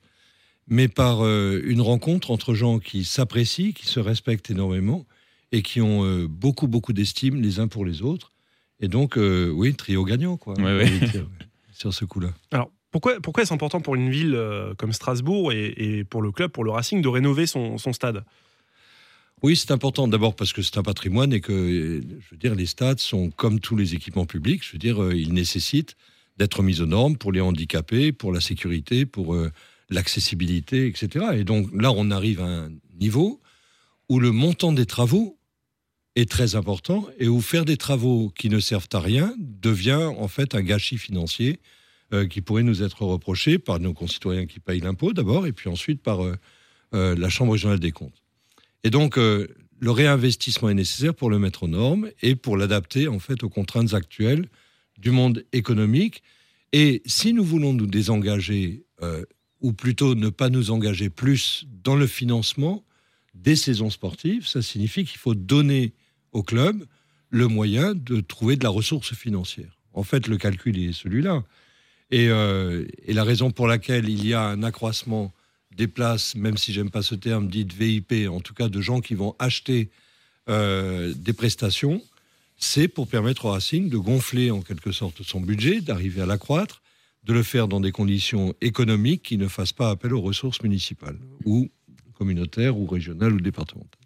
mais 0.67 0.89
par 0.89 1.23
euh, 1.23 1.61
une 1.67 1.83
rencontre 1.83 2.31
entre 2.31 2.55
gens 2.55 2.79
qui 2.79 3.05
s'apprécient, 3.05 3.73
qui 3.73 3.85
se 3.87 4.01
respectent 4.01 4.51
énormément 4.51 5.05
et 5.53 5.61
qui 5.61 5.83
ont 5.83 6.07
euh, 6.07 6.27
beaucoup, 6.27 6.69
beaucoup 6.69 6.95
d'estime 6.95 7.43
les 7.43 7.61
uns 7.61 7.69
pour 7.69 7.85
les 7.85 8.01
autres. 8.01 8.33
Et 8.81 8.89
donc, 8.89 9.19
euh, 9.19 9.51
oui, 9.51 9.75
trio 9.75 10.05
gagnant, 10.05 10.39
quoi. 10.39 10.55
Ouais, 10.55 10.75
ouais. 10.79 10.89
dire, 10.99 11.27
Sur 11.75 11.93
ce 11.93 12.07
coup-là. 12.07 12.31
Alors, 12.51 12.71
pourquoi, 12.91 13.21
pourquoi 13.21 13.43
est-ce 13.43 13.53
important 13.53 13.83
pour 13.83 13.95
une 13.95 14.09
ville 14.11 14.39
comme 14.79 14.95
Strasbourg 14.95 15.53
et, 15.53 15.75
et 15.77 16.05
pour 16.05 16.23
le 16.23 16.33
club, 16.33 16.51
pour 16.51 16.65
le 16.65 16.71
Racing, 16.71 17.03
de 17.03 17.09
rénover 17.09 17.47
son, 17.47 17.77
son 17.77 17.93
stade? 17.93 18.25
Oui, 19.43 19.57
c'est 19.57 19.73
important. 19.73 20.07
D'abord 20.07 20.37
parce 20.37 20.53
que 20.53 20.63
c'est 20.63 20.79
un 20.79 20.85
patrimoine 20.85 21.33
et 21.33 21.41
que, 21.41 21.53
je 22.01 22.31
veux 22.31 22.37
dire, 22.37 22.55
les 22.55 22.67
stades 22.67 23.01
sont 23.01 23.31
comme 23.31 23.59
tous 23.59 23.75
les 23.77 23.95
équipements 23.95 24.25
publics. 24.25 24.65
Je 24.65 24.73
veux 24.73 24.79
dire, 24.79 25.03
euh, 25.03 25.17
ils 25.17 25.33
nécessitent 25.35 25.97
d'être 26.37 26.63
mis 26.63 26.81
aux 26.81 26.87
normes 26.87 27.17
pour 27.17 27.33
les 27.33 27.41
handicapés, 27.41 28.13
pour 28.13 28.33
la 28.33 28.41
sécurité, 28.41 29.05
pour 29.05 29.35
euh, 29.35 29.51
l'accessibilité, 29.91 30.87
etc. 30.87 31.27
Et 31.35 31.45
donc 31.45 31.69
là, 31.75 31.91
on 31.91 32.13
arrive 32.13 32.41
à 32.41 32.47
un 32.47 32.71
niveau 33.01 33.41
où 34.09 34.21
le 34.21 34.31
montant 34.31 34.73
des 34.73 34.87
travaux 34.87 35.37
est 36.15 36.31
très 36.31 36.55
important 36.55 37.09
et 37.19 37.27
où 37.27 37.41
faire 37.41 37.65
des 37.65 37.77
travaux 37.77 38.31
qui 38.37 38.49
ne 38.49 38.61
servent 38.61 38.89
à 38.93 39.01
rien 39.01 39.35
devient 39.39 40.13
en 40.19 40.29
fait 40.29 40.55
un 40.55 40.63
gâchis 40.63 40.99
financier 40.99 41.59
euh, 42.13 42.29
qui 42.29 42.43
pourrait 42.43 42.63
nous 42.63 42.85
être 42.85 43.03
reproché 43.03 43.59
par 43.59 43.81
nos 43.81 43.93
concitoyens 43.93 44.47
qui 44.47 44.61
payent 44.61 44.81
l'impôt 44.81 45.13
d'abord 45.13 45.49
et 45.49 45.53
puis 45.53 45.69
ensuite 45.69 46.01
par 46.01 46.21
la 46.93 47.29
Chambre 47.31 47.53
régionale 47.53 47.81
des 47.81 47.91
comptes. 47.91 48.22
Et 48.85 48.91
donc, 48.91 49.19
euh, 49.19 49.49
le 49.81 49.91
réinvestissement 49.91 50.69
est 50.69 50.75
nécessaire 50.75 51.15
pour 51.15 51.31
le 51.31 51.39
mettre 51.39 51.65
aux 51.65 51.69
normes 51.69 52.11
et 52.23 52.37
pour 52.37 52.57
l'adapter 52.57 53.09
en 53.09 53.19
fait 53.19 53.43
aux 53.43 53.49
contraintes 53.49 53.95
actuelles 53.95 54.49
du 54.99 55.11
monde 55.11 55.45
économique. 55.53 56.23
Et 56.73 57.03
si 57.05 57.33
nous 57.33 57.45
voulons 57.45 57.73
nous 57.73 57.87
désengager, 57.87 58.85
euh, 59.03 59.25
ou 59.61 59.73
plutôt 59.73 60.15
ne 60.15 60.29
pas 60.29 60.49
nous 60.49 60.71
engager 60.71 61.11
plus 61.11 61.67
dans 61.85 61.97
le 61.97 62.07
financement 62.07 62.85
des 63.35 63.57
saisons 63.57 63.91
sportives, 63.91 64.47
ça 64.47 64.63
signifie 64.63 65.05
qu'il 65.05 65.19
faut 65.19 65.35
donner 65.35 65.95
au 66.33 66.43
club 66.43 66.85
le 67.31 67.49
moyen 67.49 67.95
de 67.95 68.21
trouver 68.21 68.57
de 68.57 68.65
la 68.65 68.71
ressource 68.71 69.15
financière. 69.15 69.79
En 69.95 70.03
fait, 70.03 70.27
le 70.27 70.37
calcul 70.37 70.79
est 70.79 70.93
celui-là. 70.93 71.43
Euh, 72.13 72.87
et 73.05 73.15
la 73.15 73.25
raison 73.25 73.51
pour 73.51 73.67
laquelle 73.67 74.09
il 74.09 74.27
y 74.27 74.35
a 74.35 74.43
un 74.43 74.63
accroissement 74.63 75.33
des 75.77 75.89
places, 75.89 76.35
même 76.35 76.57
si 76.57 76.73
j'aime 76.73 76.91
pas 76.91 77.03
ce 77.03 77.15
terme, 77.15 77.49
dites 77.49 77.73
VIP, 77.73 78.29
en 78.29 78.41
tout 78.41 78.55
cas 78.55 78.69
de 78.69 78.81
gens 78.81 79.01
qui 79.01 79.15
vont 79.15 79.35
acheter 79.39 79.91
euh, 80.49 81.13
des 81.17 81.33
prestations, 81.33 82.03
c'est 82.57 82.89
pour 82.89 83.09
permettre 83.09 83.47
au 83.47 83.51
Racing 83.51 83.89
de 83.89 83.97
gonfler 83.97 84.51
en 84.51 84.61
quelque 84.61 84.93
sorte 84.93 85.23
son 85.23 85.41
budget, 85.41 85.81
d'arriver 85.81 86.23
à 86.23 86.27
l'accroître, 86.27 86.83
de 87.25 87.33
le 87.33 87.43
faire 87.43 87.69
dans 87.69 87.81
des 87.81 87.93
conditions 87.93 88.55
économiques 88.61 89.23
qui 89.23 89.37
ne 89.37 89.49
fassent 89.49 89.73
pas 89.73 89.91
appel 89.91 90.13
aux 90.13 90.21
ressources 90.21 90.63
municipales 90.63 91.19
ou 91.45 91.71
communautaires 92.15 92.77
ou 92.77 92.87
régionales 92.87 93.33
ou 93.33 93.41
départementales. 93.41 94.01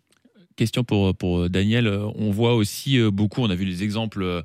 Question 0.56 0.84
pour, 0.84 1.14
pour 1.14 1.50
Daniel. 1.50 1.88
On 1.88 2.30
voit 2.30 2.54
aussi 2.54 2.98
euh, 2.98 3.10
beaucoup, 3.10 3.42
on 3.42 3.50
a 3.50 3.54
vu 3.54 3.66
des 3.66 3.82
exemples, 3.82 4.42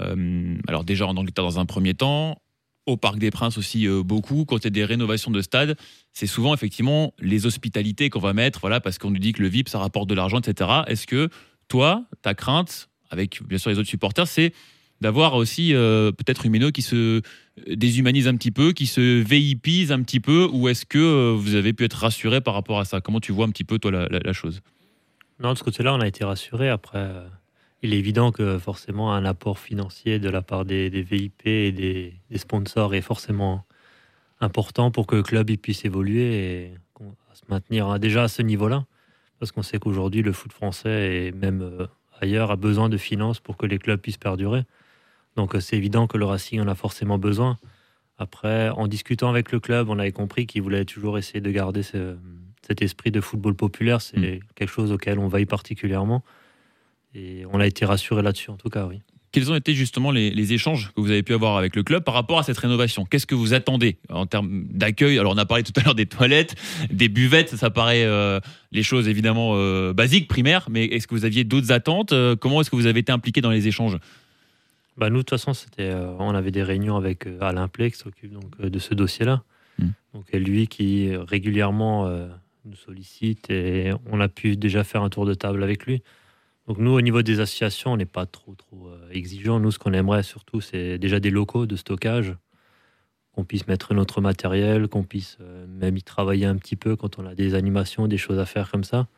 euh, 0.00 0.56
alors 0.66 0.84
déjà 0.84 1.06
en 1.06 1.16
Angleterre 1.16 1.44
dans 1.44 1.58
un 1.58 1.66
premier 1.66 1.94
temps, 1.94 2.38
au 2.86 2.96
Parc 2.96 3.18
des 3.18 3.30
Princes 3.30 3.56
aussi 3.58 3.86
euh, 3.86 4.02
beaucoup. 4.02 4.44
Quand 4.44 4.58
il 4.58 4.64
y 4.64 4.66
a 4.66 4.70
des 4.70 4.84
rénovations 4.84 5.30
de 5.30 5.40
stades, 5.40 5.76
c'est 6.12 6.26
souvent 6.26 6.52
effectivement 6.54 7.14
les 7.18 7.46
hospitalités 7.46 8.10
qu'on 8.10 8.20
va 8.20 8.32
mettre, 8.34 8.60
voilà, 8.60 8.80
parce 8.80 8.98
qu'on 8.98 9.10
nous 9.10 9.18
dit 9.18 9.32
que 9.32 9.42
le 9.42 9.48
VIP, 9.48 9.68
ça 9.68 9.78
rapporte 9.78 10.08
de 10.08 10.14
l'argent, 10.14 10.38
etc. 10.40 10.70
Est-ce 10.86 11.06
que 11.06 11.28
toi, 11.68 12.04
ta 12.22 12.34
crainte, 12.34 12.88
avec 13.10 13.42
bien 13.46 13.58
sûr 13.58 13.70
les 13.70 13.78
autres 13.78 13.88
supporters, 13.88 14.26
c'est 14.28 14.52
d'avoir 15.00 15.34
aussi 15.34 15.74
euh, 15.74 16.12
peut-être 16.12 16.46
une 16.46 16.72
qui 16.72 16.82
se 16.82 17.20
déshumanise 17.68 18.28
un 18.28 18.36
petit 18.36 18.50
peu, 18.50 18.72
qui 18.72 18.86
se 18.86 19.20
VIPise 19.22 19.92
un 19.92 20.02
petit 20.02 20.20
peu, 20.20 20.48
ou 20.52 20.68
est-ce 20.68 20.86
que 20.86 20.98
euh, 20.98 21.34
vous 21.36 21.54
avez 21.56 21.72
pu 21.72 21.84
être 21.84 21.94
rassuré 21.94 22.40
par 22.40 22.54
rapport 22.54 22.78
à 22.80 22.84
ça? 22.84 23.00
Comment 23.00 23.20
tu 23.20 23.32
vois 23.32 23.46
un 23.46 23.50
petit 23.50 23.64
peu 23.64 23.78
toi 23.78 23.90
la, 23.90 24.08
la- 24.08 24.32
chose? 24.32 24.60
Non, 25.40 25.52
de 25.52 25.58
ce 25.58 25.64
côté-là, 25.64 25.94
on 25.94 26.00
a 26.00 26.06
été 26.06 26.24
rassurés. 26.24 26.68
Après, 26.68 27.10
il 27.84 27.94
est 27.94 27.98
évident 27.98 28.32
que 28.32 28.58
forcément, 28.58 29.12
un 29.12 29.24
apport 29.24 29.58
financier 29.58 30.18
de 30.18 30.28
la 30.30 30.42
part 30.42 30.64
des, 30.64 30.90
des 30.90 31.02
VIP 31.02 31.46
et 31.46 31.72
des, 31.72 32.14
des 32.30 32.38
sponsors 32.38 32.94
est 32.94 33.02
forcément 33.02 33.64
important 34.40 34.90
pour 34.90 35.06
que 35.06 35.16
le 35.16 35.22
club 35.22 35.50
il 35.50 35.58
puisse 35.58 35.84
évoluer 35.84 36.22
et 36.64 36.74
se 37.34 37.42
maintenir 37.48 37.88
hein, 37.88 37.98
déjà 37.98 38.24
à 38.24 38.28
ce 38.28 38.42
niveau-là. 38.42 38.84
Parce 39.38 39.52
qu'on 39.52 39.62
sait 39.62 39.78
qu'aujourd'hui, 39.78 40.22
le 40.22 40.32
foot 40.32 40.52
français 40.52 41.26
et 41.26 41.32
même 41.32 41.62
euh, 41.62 41.86
ailleurs 42.20 42.50
a 42.50 42.56
besoin 42.56 42.88
de 42.88 42.96
finances 42.96 43.40
pour 43.40 43.56
que 43.56 43.66
les 43.66 43.78
clubs 43.78 44.00
puissent 44.00 44.16
perdurer. 44.18 44.62
Donc, 45.36 45.54
euh, 45.54 45.60
c'est 45.60 45.76
évident 45.76 46.06
que 46.06 46.16
le 46.16 46.24
Racing 46.24 46.60
en 46.60 46.68
a 46.68 46.74
forcément 46.76 47.18
besoin. 47.18 47.58
Après, 48.16 48.68
en 48.70 48.86
discutant 48.86 49.28
avec 49.28 49.50
le 49.50 49.58
club, 49.58 49.88
on 49.88 49.98
avait 49.98 50.12
compris 50.12 50.46
qu'il 50.46 50.62
voulait 50.62 50.84
toujours 50.84 51.18
essayer 51.18 51.40
de 51.40 51.50
garder 51.50 51.82
ce- 51.82 52.16
cet 52.66 52.80
esprit 52.82 53.10
de 53.10 53.20
football 53.20 53.54
populaire. 53.54 54.00
C'est 54.00 54.18
Mm. 54.18 54.38
quelque 54.54 54.70
chose 54.70 54.92
auquel 54.92 55.18
on 55.18 55.26
veille 55.28 55.46
particulièrement. 55.46 56.22
Et 57.14 57.44
on 57.52 57.60
a 57.60 57.66
été 57.66 57.84
rassuré 57.84 58.22
là-dessus, 58.22 58.50
en 58.50 58.56
tout 58.56 58.70
cas, 58.70 58.86
oui. 58.86 59.00
Quels 59.30 59.50
ont 59.50 59.56
été 59.56 59.74
justement 59.74 60.12
les, 60.12 60.30
les 60.30 60.52
échanges 60.52 60.92
que 60.94 61.00
vous 61.00 61.10
avez 61.10 61.24
pu 61.24 61.34
avoir 61.34 61.56
avec 61.56 61.74
le 61.74 61.82
club 61.82 62.04
par 62.04 62.14
rapport 62.14 62.38
à 62.38 62.44
cette 62.44 62.56
rénovation? 62.56 63.04
Qu'est-ce 63.04 63.26
que 63.26 63.34
vous 63.34 63.52
attendez 63.52 63.98
en 64.08 64.26
termes 64.26 64.64
d'accueil? 64.70 65.18
Alors 65.18 65.32
on 65.32 65.38
a 65.38 65.44
parlé 65.44 65.64
tout 65.64 65.72
à 65.74 65.82
l'heure 65.82 65.96
des 65.96 66.06
toilettes, 66.06 66.54
des 66.88 67.08
buvettes, 67.08 67.56
ça 67.56 67.68
paraît 67.68 68.04
euh, 68.04 68.38
les 68.70 68.84
choses 68.84 69.08
évidemment 69.08 69.54
euh, 69.54 69.92
basiques, 69.92 70.28
primaires, 70.28 70.68
mais 70.70 70.84
est-ce 70.84 71.08
que 71.08 71.16
vous 71.16 71.24
aviez 71.24 71.42
d'autres 71.42 71.72
attentes? 71.72 72.12
Euh, 72.12 72.36
Comment 72.36 72.60
est-ce 72.60 72.70
que 72.70 72.76
vous 72.76 72.86
avez 72.86 73.00
été 73.00 73.10
impliqué 73.10 73.40
dans 73.40 73.50
les 73.50 73.66
échanges? 73.66 73.98
Bah, 74.96 75.10
nous, 75.10 75.16
de 75.16 75.22
toute 75.22 75.30
façon, 75.30 75.52
c'était, 75.52 75.90
euh, 75.90 76.14
on 76.20 76.36
avait 76.36 76.52
des 76.52 76.62
réunions 76.62 76.94
avec 76.94 77.26
Alain 77.40 77.66
Play, 77.66 77.90
qui 77.90 77.98
s'occupe 77.98 78.32
donc, 78.32 78.60
de 78.60 78.78
ce 78.78 78.94
dossier-là. 78.94 79.42
Mm. 79.80 79.88
Donc, 80.14 80.32
lui 80.32 80.68
qui 80.68 81.10
régulièrement 81.16 82.08
nous 82.64 82.76
sollicite 82.76 83.50
et 83.50 83.90
on 84.12 84.20
a 84.20 84.28
pu 84.28 84.56
déjà 84.56 84.84
faire 84.84 85.02
un 85.02 85.10
tour 85.10 85.26
de 85.26 85.34
table 85.34 85.64
avec 85.64 85.86
lui. 85.86 86.02
Donc, 86.66 86.78
nous, 86.78 86.92
au 86.92 87.00
niveau 87.00 87.22
des 87.22 87.40
associations, 87.40 87.92
on 87.92 87.96
n'est 87.96 88.06
pas 88.06 88.24
trop, 88.26 88.54
trop 88.54 88.88
euh, 88.88 89.10
exigeants. 89.10 89.60
Nous, 89.60 89.70
ce 89.70 89.78
qu'on 89.78 89.92
aimerait 89.92 90.22
surtout, 90.22 90.60
c'est 90.60 90.98
déjà 90.98 91.20
des 91.20 91.30
locaux 91.30 91.66
de 91.66 91.76
stockage, 91.76 92.34
qu'on 93.32 93.44
puisse 93.44 93.66
mettre 93.66 93.92
notre 93.92 94.20
matériel, 94.20 94.88
qu'on 94.88 95.02
puisse 95.02 95.36
euh, 95.40 95.66
même 95.68 95.96
y 95.96 96.02
travailler 96.02 96.46
un 96.46 96.56
petit 96.56 96.76
peu 96.76 96.96
quand 96.96 97.18
on 97.18 97.26
a 97.26 97.34
des 97.34 97.54
animations, 97.54 98.06
des 98.08 98.16
choses 98.16 98.38
à 98.38 98.46
faire 98.46 98.70
comme 98.70 98.84
ça. 98.84 99.08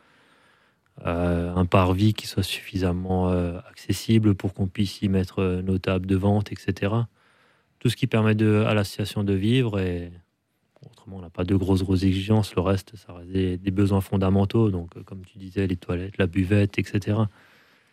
Euh, 1.04 1.54
un 1.54 1.66
parvis 1.66 2.14
qui 2.14 2.26
soit 2.26 2.42
suffisamment 2.42 3.28
accessible 3.68 4.34
pour 4.34 4.54
qu'on 4.54 4.66
puisse 4.66 5.02
y 5.02 5.08
mettre 5.08 5.60
nos 5.62 5.78
tables 5.78 6.06
de 6.06 6.16
vente, 6.16 6.50
etc. 6.52 6.94
Tout 7.78 7.90
ce 7.90 7.96
qui 7.96 8.06
permet 8.06 8.34
de, 8.34 8.64
à 8.66 8.74
l'association 8.74 9.22
de 9.22 9.34
vivre. 9.34 9.78
Et 9.78 10.10
autrement, 10.90 11.16
on 11.16 11.20
n'a 11.20 11.30
pas 11.30 11.44
de 11.44 11.54
grosses, 11.54 11.82
grosses 11.82 12.02
exigences. 12.02 12.54
Le 12.54 12.62
reste, 12.62 12.92
ça 12.96 13.12
reste 13.12 13.30
des, 13.30 13.56
des 13.56 13.70
besoins 13.70 14.00
fondamentaux. 14.00 14.70
Donc, 14.70 14.96
euh, 14.96 15.02
comme 15.02 15.22
tu 15.24 15.38
disais, 15.38 15.66
les 15.66 15.76
toilettes, 15.76 16.18
la 16.18 16.26
buvette, 16.26 16.78
etc. 16.78 17.18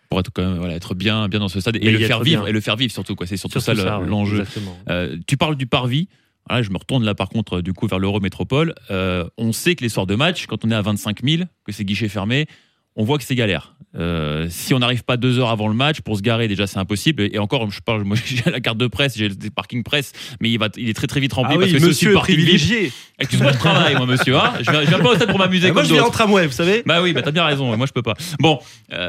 pour 0.09 0.19
être 0.19 0.31
quand 0.31 0.43
même 0.43 0.57
voilà, 0.57 0.75
être 0.75 0.93
bien 0.93 1.27
bien 1.27 1.39
dans 1.39 1.47
ce 1.47 1.59
stade 1.59 1.77
et 1.77 1.91
le 1.91 1.99
faire 1.99 2.21
vivre 2.21 2.43
bien. 2.43 2.49
et 2.49 2.51
le 2.51 2.61
faire 2.61 2.75
vivre 2.75 2.91
surtout 2.91 3.15
quoi. 3.15 3.25
C'est 3.25 3.37
surtout, 3.37 3.59
Surtout 3.59 3.81
ça 3.81 3.99
l'enjeu. 3.99 4.45
Euh, 4.89 5.17
tu 5.27 5.37
parles 5.37 5.55
du 5.55 5.65
parvis. 5.65 6.07
Voilà, 6.47 6.61
je 6.61 6.69
me 6.71 6.77
retourne 6.77 7.03
là 7.03 7.15
par 7.15 7.29
contre 7.29 7.61
du 7.61 7.73
coup 7.73 7.87
vers 7.87 7.99
l'Eurométropole. 7.99 8.75
Euh, 8.91 9.27
on 9.37 9.53
sait 9.53 9.75
que 9.75 9.83
les 9.83 9.89
soirs 9.89 10.05
de 10.05 10.15
match, 10.15 10.45
quand 10.45 10.65
on 10.65 10.71
est 10.71 10.75
à 10.75 10.81
25 10.81 11.23
000, 11.23 11.43
que 11.65 11.71
c'est 11.71 11.85
guichet 11.85 12.09
fermé, 12.09 12.47
on 12.95 13.03
voit 13.03 13.17
que 13.17 13.23
c'est 13.23 13.35
galère. 13.35 13.75
Euh, 13.95 14.47
si 14.49 14.73
on 14.73 14.79
n'arrive 14.79 15.03
pas 15.03 15.17
deux 15.17 15.37
heures 15.37 15.51
avant 15.51 15.67
le 15.67 15.75
match 15.75 16.01
pour 16.01 16.17
se 16.17 16.23
garer, 16.23 16.47
déjà 16.47 16.65
c'est 16.65 16.79
impossible. 16.79 17.29
Et 17.31 17.37
encore, 17.37 17.69
je 17.69 17.79
parle, 17.79 18.03
moi 18.03 18.17
j'ai 18.25 18.41
la 18.49 18.59
carte 18.59 18.79
de 18.79 18.87
presse, 18.87 19.15
j'ai 19.15 19.29
le 19.29 19.35
parking 19.55 19.83
presse, 19.83 20.13
mais 20.41 20.49
il, 20.49 20.57
va, 20.57 20.69
il 20.77 20.89
est 20.89 20.95
très 20.95 21.05
très 21.05 21.19
vite 21.19 21.33
rempli 21.33 21.53
Ah 21.55 21.59
parce 21.59 21.71
oui, 21.71 21.79
que 21.79 21.85
monsieur 21.85 22.13
privilégié. 22.13 22.91
Excuse-moi 23.19 23.51
de 23.51 23.57
travail, 23.57 23.95
moi 23.95 24.07
monsieur. 24.07 24.35
Hein 24.35 24.53
je, 24.61 24.71
viens, 24.71 24.81
je 24.83 24.87
viens 24.87 24.99
pas 24.99 25.09
au 25.11 25.15
stade 25.15 25.29
pour 25.29 25.37
m'amuser 25.37 25.67
Ah, 25.69 25.73
moi, 25.73 25.83
je 25.83 25.93
viens 25.93 26.03
en 26.05 26.09
tramway, 26.09 26.47
vous 26.47 26.53
savez. 26.53 26.81
Bah 26.87 27.03
oui, 27.03 27.13
bah 27.13 27.21
t'as 27.21 27.29
bien 27.31 27.45
raison, 27.45 27.75
moi 27.77 27.85
je 27.85 27.91
peux 27.93 28.01
pas. 28.01 28.15
Bon, 28.39 28.57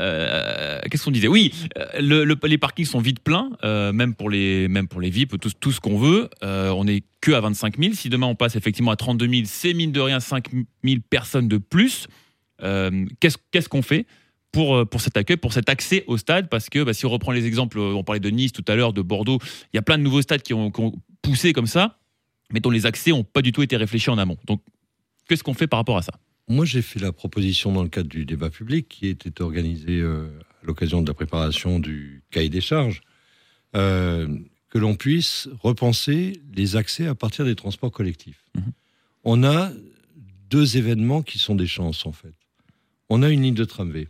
euh, 0.04 0.80
qu'est-ce 0.90 1.04
qu'on 1.04 1.10
disait? 1.10 1.28
Oui, 1.28 1.52
euh, 1.78 1.84
le- 2.00 2.24
le- 2.24 2.36
les 2.44 2.58
parkings 2.58 2.84
sont 2.84 3.00
vite 3.00 3.20
pleins, 3.20 3.50
euh, 3.64 3.92
même 3.92 4.14
pour 4.14 4.28
les 4.28 4.68
même 4.68 4.86
pour 4.88 5.00
les 5.00 5.08
VIP, 5.10 5.40
tout, 5.40 5.50
tout 5.58 5.72
ce 5.72 5.80
qu'on 5.80 5.98
veut. 5.98 6.28
On 6.42 6.86
est 6.86 7.04
que 7.22 7.32
à 7.32 7.40
25 7.40 7.78
000. 7.78 7.94
Si 7.94 8.10
demain 8.10 8.26
on 8.26 8.34
passe 8.34 8.54
effectivement 8.56 8.90
à 8.90 8.96
32 8.96 9.26
000, 9.28 9.42
c'est 9.46 9.72
mine 9.72 9.92
de 9.92 10.00
rien 10.00 10.20
5 10.20 10.48
000 10.84 11.00
personnes 11.08 11.48
de 11.48 11.56
plus. 11.58 12.06
Euh, 12.62 13.06
qu'est-ce 13.20 13.36
qu'est-ce 13.50 13.68
qu'on 13.68 13.82
fait 13.82 14.06
pour, 14.52 14.76
euh, 14.76 14.84
pour 14.84 15.00
cet 15.00 15.16
accueil, 15.16 15.36
pour 15.36 15.52
cet 15.52 15.68
accès 15.68 16.04
au 16.06 16.16
stade? 16.16 16.48
Parce 16.48 16.68
que 16.68 16.82
bah, 16.84 16.94
si 16.94 17.06
on 17.06 17.10
reprend 17.10 17.32
les 17.32 17.46
exemples, 17.46 17.78
euh, 17.78 17.94
on 17.94 18.04
parlait 18.04 18.20
de 18.20 18.30
Nice 18.30 18.52
tout 18.52 18.64
à 18.68 18.76
l'heure, 18.76 18.92
de 18.92 19.02
Bordeaux, 19.02 19.38
il 19.72 19.76
y 19.76 19.78
a 19.78 19.82
plein 19.82 19.98
de 19.98 20.02
nouveaux 20.02 20.22
stades 20.22 20.42
qui 20.42 20.54
ont, 20.54 20.70
qui 20.70 20.80
ont 20.80 20.92
poussé 21.22 21.52
comme 21.52 21.66
ça, 21.66 21.98
mais 22.52 22.60
dont 22.60 22.70
les 22.70 22.86
accès 22.86 23.10
n'ont 23.10 23.24
pas 23.24 23.42
du 23.42 23.52
tout 23.52 23.62
été 23.62 23.76
réfléchis 23.76 24.10
en 24.10 24.18
amont. 24.18 24.38
Donc, 24.46 24.62
qu'est-ce 25.28 25.42
qu'on 25.42 25.54
fait 25.54 25.66
par 25.66 25.78
rapport 25.78 25.96
à 25.96 26.02
ça? 26.02 26.12
Moi, 26.48 26.64
j'ai 26.66 26.82
fait 26.82 27.00
la 27.00 27.12
proposition 27.12 27.72
dans 27.72 27.82
le 27.82 27.88
cadre 27.88 28.08
du 28.08 28.26
débat 28.26 28.50
public 28.50 28.86
qui 28.88 29.08
était 29.08 29.40
organisé 29.40 30.00
euh, 30.00 30.28
à 30.62 30.66
l'occasion 30.66 31.00
de 31.00 31.08
la 31.08 31.14
préparation 31.14 31.80
du 31.80 32.22
cahier 32.30 32.50
des 32.50 32.60
charges, 32.60 33.00
euh, 33.74 34.28
que 34.68 34.78
l'on 34.78 34.94
puisse 34.94 35.48
repenser 35.60 36.42
les 36.52 36.76
accès 36.76 37.06
à 37.06 37.14
partir 37.14 37.44
des 37.44 37.54
transports 37.54 37.90
collectifs. 37.90 38.44
Mhm. 38.54 38.72
On 39.24 39.42
a 39.44 39.72
deux 40.50 40.76
événements 40.76 41.22
qui 41.22 41.38
sont 41.38 41.54
des 41.54 41.66
chances, 41.66 42.04
en 42.04 42.12
fait. 42.12 42.34
On 43.16 43.22
a 43.22 43.30
une 43.30 43.42
ligne 43.42 43.54
de 43.54 43.64
tramway. 43.64 44.08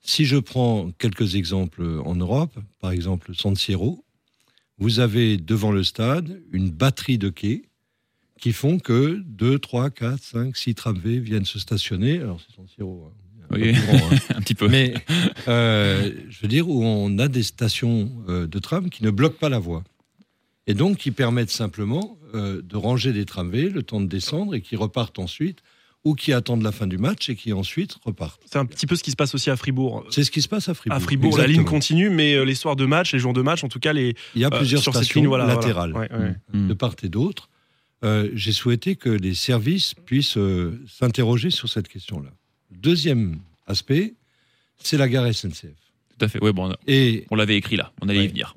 Si 0.00 0.24
je 0.24 0.38
prends 0.38 0.90
quelques 0.92 1.34
exemples 1.34 1.84
en 2.02 2.14
Europe, 2.14 2.58
par 2.80 2.90
exemple 2.90 3.34
San 3.34 3.54
Siro, 3.56 4.06
vous 4.78 5.00
avez 5.00 5.36
devant 5.36 5.70
le 5.70 5.84
stade 5.84 6.40
une 6.50 6.70
batterie 6.70 7.18
de 7.18 7.28
quais 7.28 7.60
qui 8.40 8.54
font 8.54 8.78
que 8.78 9.22
2, 9.26 9.58
3, 9.58 9.90
4, 9.90 10.18
5, 10.22 10.56
6 10.56 10.74
tramways 10.74 11.18
viennent 11.18 11.44
se 11.44 11.58
stationner. 11.58 12.20
Alors, 12.20 12.40
c'est 12.40 12.56
San 12.56 12.66
Siro. 12.74 13.10
hein. 13.12 13.12
Un 13.50 13.60
Oui. 13.60 13.72
grand, 13.74 13.96
hein. 14.10 14.16
Un 14.36 14.40
petit 14.40 14.54
peu. 14.54 14.66
Mais 14.66 14.94
euh, 15.46 16.10
je 16.30 16.40
veux 16.40 16.48
dire, 16.48 16.70
où 16.70 16.82
on 16.82 17.18
a 17.18 17.28
des 17.28 17.42
stations 17.42 18.10
euh, 18.30 18.46
de 18.46 18.58
tram 18.58 18.88
qui 18.88 19.04
ne 19.04 19.10
bloquent 19.10 19.38
pas 19.38 19.50
la 19.50 19.58
voie. 19.58 19.84
Et 20.66 20.72
donc 20.72 20.96
qui 20.96 21.10
permettent 21.10 21.50
simplement 21.50 22.16
euh, 22.34 22.62
de 22.62 22.76
ranger 22.78 23.12
des 23.12 23.26
tramways, 23.26 23.68
le 23.68 23.82
temps 23.82 24.00
de 24.00 24.06
descendre, 24.06 24.54
et 24.54 24.62
qui 24.62 24.74
repartent 24.74 25.18
ensuite, 25.18 25.62
ou 26.04 26.14
qui 26.14 26.32
attendent 26.32 26.62
la 26.62 26.72
fin 26.72 26.86
du 26.86 26.98
match 26.98 27.28
et 27.28 27.36
qui 27.36 27.52
ensuite 27.52 27.96
repartent. 28.04 28.42
C'est 28.50 28.58
un 28.58 28.66
petit 28.66 28.86
peu 28.86 28.96
ce 28.96 29.02
qui 29.02 29.12
se 29.12 29.16
passe 29.16 29.34
aussi 29.34 29.50
à 29.50 29.56
Fribourg. 29.56 30.04
C'est 30.10 30.24
ce 30.24 30.30
qui 30.30 30.42
se 30.42 30.48
passe 30.48 30.68
à 30.68 30.74
Fribourg. 30.74 30.96
À 30.96 31.00
Fribourg, 31.00 31.38
la 31.38 31.46
ligne 31.46 31.64
continue, 31.64 32.10
mais 32.10 32.34
euh, 32.34 32.44
les 32.44 32.54
soirs 32.56 32.76
de 32.76 32.86
match, 32.86 33.12
les 33.12 33.20
jours 33.20 33.32
de 33.32 33.42
match, 33.42 33.62
en 33.62 33.68
tout 33.68 33.78
cas, 33.78 33.92
les 33.92 34.14
Il 34.34 34.40
y 34.40 34.44
a 34.44 34.48
euh, 34.48 34.58
plusieurs 34.58 34.82
sur 34.82 34.92
cette 34.92 35.04
stations 35.04 35.20
ligne, 35.20 35.28
voilà, 35.28 35.44
voilà. 35.44 35.60
latérales. 35.60 35.92
Ouais, 35.92 36.12
ouais. 36.12 36.34
Mm. 36.52 36.68
de 36.68 36.74
part 36.74 36.94
et 37.02 37.08
d'autre, 37.08 37.48
euh, 38.04 38.30
j'ai 38.34 38.52
souhaité 38.52 38.96
que 38.96 39.10
les 39.10 39.34
services 39.34 39.94
puissent 39.94 40.36
euh, 40.36 40.80
s'interroger 40.88 41.50
sur 41.50 41.68
cette 41.68 41.86
question-là. 41.88 42.30
Deuxième 42.70 43.38
aspect, 43.66 44.14
c'est 44.78 44.96
la 44.96 45.08
gare 45.08 45.32
SNCF. 45.32 45.68
Tout 46.18 46.24
à 46.24 46.28
fait. 46.28 46.42
Ouais, 46.42 46.52
bon, 46.52 46.74
Et, 46.88 47.26
on 47.30 47.36
l'avait 47.36 47.56
écrit 47.56 47.76
là, 47.76 47.92
on 48.00 48.08
allait 48.08 48.24
y 48.24 48.28
venir. 48.28 48.56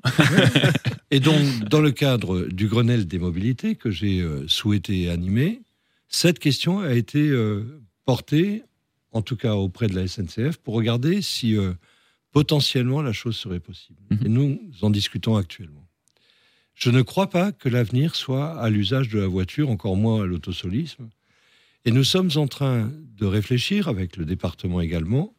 et 1.10 1.20
donc, 1.20 1.38
dans 1.68 1.80
le 1.80 1.92
cadre 1.92 2.46
du 2.48 2.66
Grenelle 2.66 3.06
des 3.06 3.18
mobilités 3.18 3.76
que 3.76 3.90
j'ai 3.90 4.20
euh, 4.20 4.48
souhaité 4.48 5.08
animer, 5.10 5.60
cette 6.08 6.38
question 6.38 6.80
a 6.80 6.94
été 6.94 7.28
euh, 7.28 7.82
portée, 8.04 8.62
en 9.12 9.22
tout 9.22 9.36
cas 9.36 9.54
auprès 9.54 9.86
de 9.86 9.94
la 9.94 10.06
SNCF, 10.06 10.58
pour 10.58 10.74
regarder 10.74 11.22
si 11.22 11.56
euh, 11.56 11.72
potentiellement 12.32 13.02
la 13.02 13.12
chose 13.12 13.36
serait 13.36 13.60
possible. 13.60 14.00
Mhm. 14.10 14.18
Et 14.24 14.28
nous 14.28 14.60
en 14.82 14.90
discutons 14.90 15.36
actuellement. 15.36 15.86
Je 16.74 16.90
ne 16.90 17.00
crois 17.00 17.30
pas 17.30 17.52
que 17.52 17.70
l'avenir 17.70 18.14
soit 18.14 18.60
à 18.60 18.68
l'usage 18.68 19.08
de 19.08 19.18
la 19.18 19.26
voiture, 19.26 19.70
encore 19.70 19.96
moins 19.96 20.22
à 20.22 20.26
l'autosolisme. 20.26 21.08
Et 21.86 21.90
nous 21.90 22.04
sommes 22.04 22.30
en 22.36 22.46
train 22.46 22.92
de 23.16 23.24
réfléchir, 23.24 23.88
avec 23.88 24.16
le 24.18 24.26
département 24.26 24.82
également, 24.82 25.34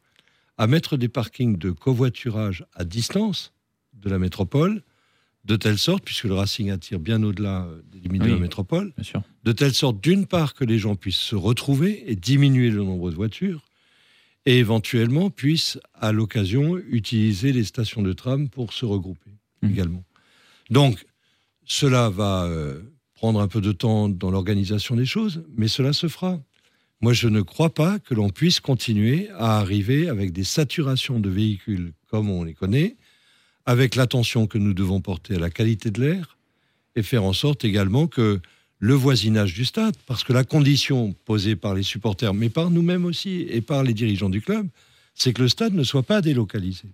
à 0.58 0.66
mettre 0.66 0.98
des 0.98 1.10
parkings 1.10 1.58
de 1.58 1.70
covoiturage 1.70 2.66
à 2.74 2.86
distance 2.86 3.54
de 3.94 4.10
la 4.10 4.18
métropole, 4.18 4.82
de 5.48 5.56
telle 5.56 5.78
sorte, 5.78 6.04
puisque 6.04 6.26
le 6.26 6.34
Racing 6.34 6.70
attire 6.72 7.00
bien 7.00 7.24
au-delà 7.24 7.64
euh, 7.66 7.82
des 7.92 8.00
limites 8.00 8.22
de 8.22 8.28
la 8.28 8.40
métropole, 8.40 8.94
de 9.44 9.52
telle 9.54 9.74
sorte, 9.74 10.02
d'une 10.02 10.26
part, 10.26 10.54
que 10.54 10.66
les 10.66 10.78
gens 10.78 10.96
puissent 10.96 11.16
se 11.16 11.36
retrouver 11.36 12.04
et 12.12 12.16
diminuer 12.16 12.70
le 12.70 12.84
nombre 12.84 13.10
de 13.10 13.16
voitures, 13.16 13.64
et 14.46 14.58
éventuellement 14.60 15.30
puissent, 15.30 15.80
à 15.94 16.12
l'occasion, 16.12 16.78
utiliser 16.78 17.54
les 17.54 17.64
stations 17.64 18.02
de 18.02 18.14
tram 18.14 18.50
pour 18.50 18.74
se 18.74 18.86
regrouper 18.86 19.32
Mhm. 19.62 19.72
également. 19.72 20.04
Donc, 20.70 21.06
cela 21.66 22.10
va 22.10 22.44
euh, 22.46 22.82
prendre 23.14 23.40
un 23.40 23.48
peu 23.48 23.62
de 23.62 23.72
temps 23.72 24.10
dans 24.10 24.30
l'organisation 24.30 24.96
des 24.96 25.06
choses, 25.06 25.44
mais 25.56 25.68
cela 25.68 25.94
se 25.94 26.08
fera. 26.08 26.40
Moi, 27.02 27.14
je 27.14 27.28
ne 27.28 27.42
crois 27.42 27.74
pas 27.74 28.00
que 28.00 28.14
l'on 28.14 28.30
puisse 28.30 28.60
continuer 28.60 29.30
à 29.32 29.60
arriver 29.60 30.10
avec 30.10 30.32
des 30.32 30.44
saturations 30.44 31.20
de 31.20 31.30
véhicules 31.30 31.94
comme 32.08 32.30
on 32.30 32.44
les 32.44 32.54
connaît, 32.54 32.96
avec 33.68 33.96
l'attention 33.96 34.48
que 34.48 34.58
nous 34.58 34.74
devons 34.74 35.02
porter 35.02 35.36
à 35.36 35.40
la 35.40 35.52
qualité 35.52 35.92
de 35.92 36.02
l'air, 36.02 36.38
et 36.96 37.04
faire 37.04 37.24
en 37.26 37.34
sorte 37.34 37.66
également 37.66 38.08
que 38.08 38.40
le 38.80 38.94
voisinage 38.94 39.54
du 39.54 39.66
stade, 39.66 39.96
parce 40.08 40.24
que 40.24 40.34
la 40.34 40.46
condition 40.46 41.14
posée 41.26 41.56
par 41.56 41.76
les 41.76 41.84
supporters, 41.84 42.34
mais 42.34 42.50
par 42.50 42.72
nous-mêmes 42.72 43.06
aussi, 43.06 43.46
et 43.50 43.62
par 43.62 43.84
les 43.84 43.94
dirigeants 43.94 44.30
du 44.30 44.42
club, 44.42 44.68
c'est 45.16 45.34
que 45.34 45.42
le 45.42 45.50
stade 45.50 45.74
ne 45.74 45.84
soit 45.84 46.04
pas 46.04 46.22
délocalisé. 46.22 46.86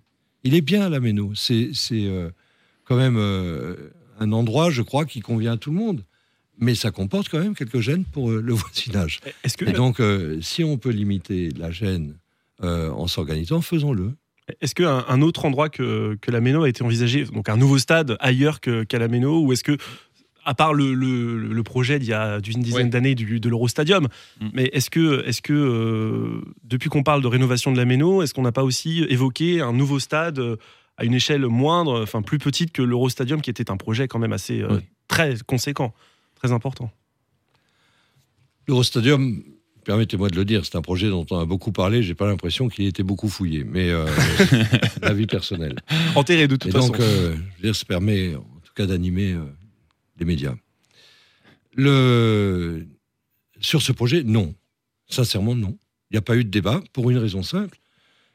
Il 0.42 0.54
est 0.54 0.62
bien 0.62 0.82
à 0.82 0.88
la 0.88 0.98
Méno. 0.98 1.32
C'est 1.34 1.70
euh, 1.92 2.30
quand 2.84 2.96
même 2.96 3.16
euh, 3.18 3.92
un 4.18 4.32
endroit, 4.32 4.70
je 4.70 4.82
crois, 4.82 5.04
qui 5.06 5.20
convient 5.20 5.52
à 5.52 5.56
tout 5.56 5.70
le 5.70 5.76
monde. 5.76 6.02
Mais 6.58 6.74
ça 6.74 6.90
comporte 6.90 7.28
quand 7.28 7.40
même 7.40 7.54
quelques 7.54 7.80
gênes 7.80 8.04
pour 8.04 8.30
euh, 8.30 8.40
le 8.40 8.52
voisinage. 8.54 9.20
Que, 9.56 9.64
Et 9.64 9.72
donc, 9.72 10.02
si 10.42 10.64
on 10.64 10.76
peut 10.76 10.90
limiter 10.90 11.50
la 11.50 11.70
gêne 11.70 12.16
en 12.60 13.06
s'organisant, 13.06 13.60
faisons-le. 13.60 14.12
Est-ce 14.60 14.74
qu'un 14.74 15.04
un 15.08 15.22
autre 15.22 15.44
endroit 15.44 15.68
que, 15.68 16.16
que 16.20 16.30
la 16.30 16.40
Méno 16.40 16.62
a 16.64 16.68
été 16.68 16.82
envisagé, 16.84 17.24
donc 17.24 17.48
un 17.48 17.56
nouveau 17.56 17.78
stade 17.78 18.16
ailleurs 18.20 18.60
que- 18.60 18.84
qu'à 18.84 18.98
la 18.98 19.08
Méno, 19.08 19.40
ou 19.40 19.52
est-ce 19.52 19.64
que, 19.64 19.76
à 20.44 20.52
part 20.54 20.74
le, 20.74 20.92
le- 20.92 21.38
le 21.38 21.62
projet 21.62 21.98
d'il 21.98 22.08
y 22.10 22.12
a 22.12 22.40
d'une 22.40 22.60
dizaine 22.60 22.84
Ouais. 22.84 22.90
d'années 22.90 23.14
du- 23.14 23.40
de 23.40 23.48
l'Eurostadium, 23.48 24.08
Mm. 24.40 24.48
mais 24.52 24.64
est-ce 24.74 24.90
que, 24.90 25.24
est-ce 25.26 25.40
que 25.40 25.52
euh, 25.54 26.42
depuis 26.62 26.90
qu'on 26.90 27.02
parle 27.02 27.22
de 27.22 27.26
rénovation 27.26 27.72
de 27.72 27.78
la 27.78 27.86
Méno, 27.86 28.22
est-ce 28.22 28.34
qu'on 28.34 28.42
n'a 28.42 28.52
pas 28.52 28.64
aussi 28.64 29.04
évoqué 29.08 29.62
un 29.62 29.72
nouveau 29.72 29.98
stade 29.98 30.38
euh, 30.38 30.56
à 30.98 31.04
une 31.04 31.14
échelle 31.14 31.46
moindre, 31.46 32.02
enfin 32.02 32.20
plus 32.22 32.38
petite 32.38 32.70
que 32.72 32.82
l'Eurostadium, 32.82 33.40
qui 33.40 33.48
était 33.50 33.70
un 33.70 33.76
projet 33.78 34.06
quand 34.08 34.18
même 34.18 34.32
assez 34.34 34.60
euh, 34.60 34.74
Ouais. 34.76 34.88
très 35.08 35.36
conséquent, 35.46 35.94
très 36.34 36.52
important? 36.52 36.90
L'Eurostadium, 38.68 39.42
permettez-moi 39.84 40.28
de 40.28 40.36
le 40.36 40.44
dire, 40.44 40.64
c'est 40.64 40.76
un 40.76 40.82
projet 40.82 41.08
dont 41.08 41.26
on 41.30 41.38
a 41.38 41.44
beaucoup 41.44 41.72
parlé. 41.72 42.02
J'ai 42.02 42.14
pas 42.14 42.26
l'impression 42.26 42.68
qu'il 42.68 42.84
ait 42.84 42.88
été 42.88 43.02
beaucoup 43.02 43.28
fouillé, 43.28 43.64
mais 43.64 43.90
euh, 43.90 44.06
l'avis 45.02 45.26
personnel. 45.26 45.76
Enterré 46.14 46.48
de 46.48 46.56
toute 46.56 46.70
Et 46.70 46.72
façon. 46.72 46.88
donc, 46.88 47.00
euh, 47.00 47.34
je 47.34 47.62
veux 47.62 47.62
dire, 47.62 47.76
ça 47.76 47.84
permet, 47.84 48.34
en 48.34 48.60
tout 48.64 48.72
cas, 48.74 48.86
d'animer 48.86 49.32
euh, 49.32 49.44
les 50.18 50.24
médias. 50.24 50.54
Le... 51.74 52.86
Sur 53.60 53.82
ce 53.82 53.92
projet, 53.92 54.22
non. 54.24 54.54
Sincèrement, 55.08 55.54
non. 55.54 55.78
Il 56.10 56.14
n'y 56.14 56.18
a 56.18 56.22
pas 56.22 56.36
eu 56.36 56.44
de 56.44 56.50
débat 56.50 56.80
pour 56.92 57.10
une 57.10 57.18
raison 57.18 57.42
simple. 57.42 57.78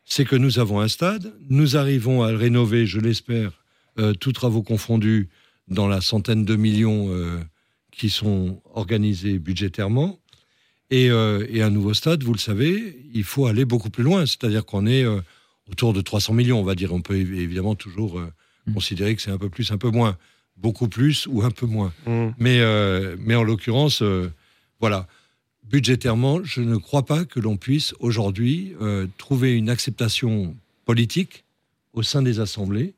C'est 0.05 0.25
que 0.25 0.35
nous 0.35 0.59
avons 0.59 0.79
un 0.79 0.87
stade, 0.87 1.33
nous 1.49 1.77
arrivons 1.77 2.23
à 2.23 2.31
le 2.31 2.37
rénover, 2.37 2.85
je 2.85 2.99
l'espère, 2.99 3.63
euh, 3.99 4.13
tous 4.13 4.33
travaux 4.33 4.63
confondus, 4.63 5.29
dans 5.67 5.87
la 5.87 6.01
centaine 6.01 6.45
de 6.45 6.55
millions 6.55 7.09
euh, 7.09 7.39
qui 7.91 8.09
sont 8.09 8.61
organisés 8.73 9.39
budgétairement. 9.39 10.19
Et, 10.91 11.09
euh, 11.11 11.45
et 11.49 11.61
un 11.61 11.69
nouveau 11.69 11.93
stade, 11.93 12.23
vous 12.23 12.33
le 12.33 12.39
savez, 12.39 12.97
il 13.13 13.23
faut 13.23 13.45
aller 13.45 13.65
beaucoup 13.65 13.89
plus 13.89 14.03
loin. 14.03 14.25
C'est-à-dire 14.25 14.65
qu'on 14.65 14.87
est 14.87 15.03
euh, 15.03 15.21
autour 15.69 15.93
de 15.93 16.01
300 16.01 16.33
millions, 16.33 16.59
on 16.59 16.63
va 16.63 16.75
dire. 16.75 16.93
On 16.93 17.01
peut 17.01 17.15
évi- 17.15 17.39
évidemment 17.39 17.75
toujours 17.75 18.19
euh, 18.19 18.31
Mm. 18.67 18.73
considérer 18.73 19.15
que 19.15 19.21
c'est 19.21 19.31
un 19.31 19.37
peu 19.37 19.49
plus, 19.49 19.71
un 19.71 19.77
peu 19.77 19.89
moins. 19.89 20.17
Beaucoup 20.57 20.89
plus 20.89 21.25
ou 21.27 21.43
un 21.43 21.51
peu 21.51 21.65
moins. 21.65 21.93
Mm. 22.05 22.29
Mais, 22.37 22.59
mais 23.17 23.35
en 23.35 23.43
l'occurrence, 23.43 24.03
voilà. 24.81 25.07
Budgétairement, 25.63 26.43
je 26.43 26.61
ne 26.61 26.75
crois 26.75 27.05
pas 27.05 27.23
que 27.25 27.39
l'on 27.39 27.55
puisse 27.55 27.93
aujourd'hui 27.99 28.73
trouver 29.17 29.55
une 29.55 29.69
acceptation 29.69 30.55
politique 30.85 31.45
au 31.93 32.03
sein 32.03 32.21
des 32.21 32.39
assemblées 32.41 32.93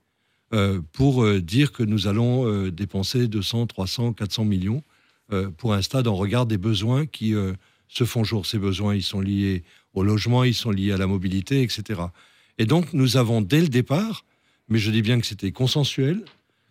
pour 0.93 1.23
dire 1.41 1.71
que 1.71 1.83
nous 1.83 2.07
allons 2.07 2.67
dépenser 2.69 3.27
200, 3.27 3.67
300, 3.67 4.13
400 4.13 4.45
millions 4.45 4.81
pour 5.57 5.73
un 5.75 5.81
stade 5.83 6.07
en 6.07 6.15
regard 6.15 6.45
des 6.47 6.57
besoins 6.57 7.05
qui 7.05 7.35
se 7.93 8.03
font 8.05 8.23
jour. 8.23 8.45
Ces 8.45 8.57
besoins, 8.57 8.95
ils 8.95 9.03
sont 9.03 9.21
liés 9.21 9.63
au 9.93 10.03
logement, 10.03 10.43
ils 10.43 10.53
sont 10.53 10.71
liés 10.71 10.91
à 10.93 10.97
la 10.97 11.07
mobilité, 11.07 11.61
etc. 11.61 12.01
Et 12.57 12.65
donc, 12.65 12.93
nous 12.93 13.17
avons 13.17 13.41
dès 13.41 13.61
le 13.61 13.67
départ, 13.67 14.25
mais 14.69 14.79
je 14.79 14.89
dis 14.91 15.01
bien 15.01 15.19
que 15.19 15.25
c'était 15.25 15.51
consensuel, 15.51 16.23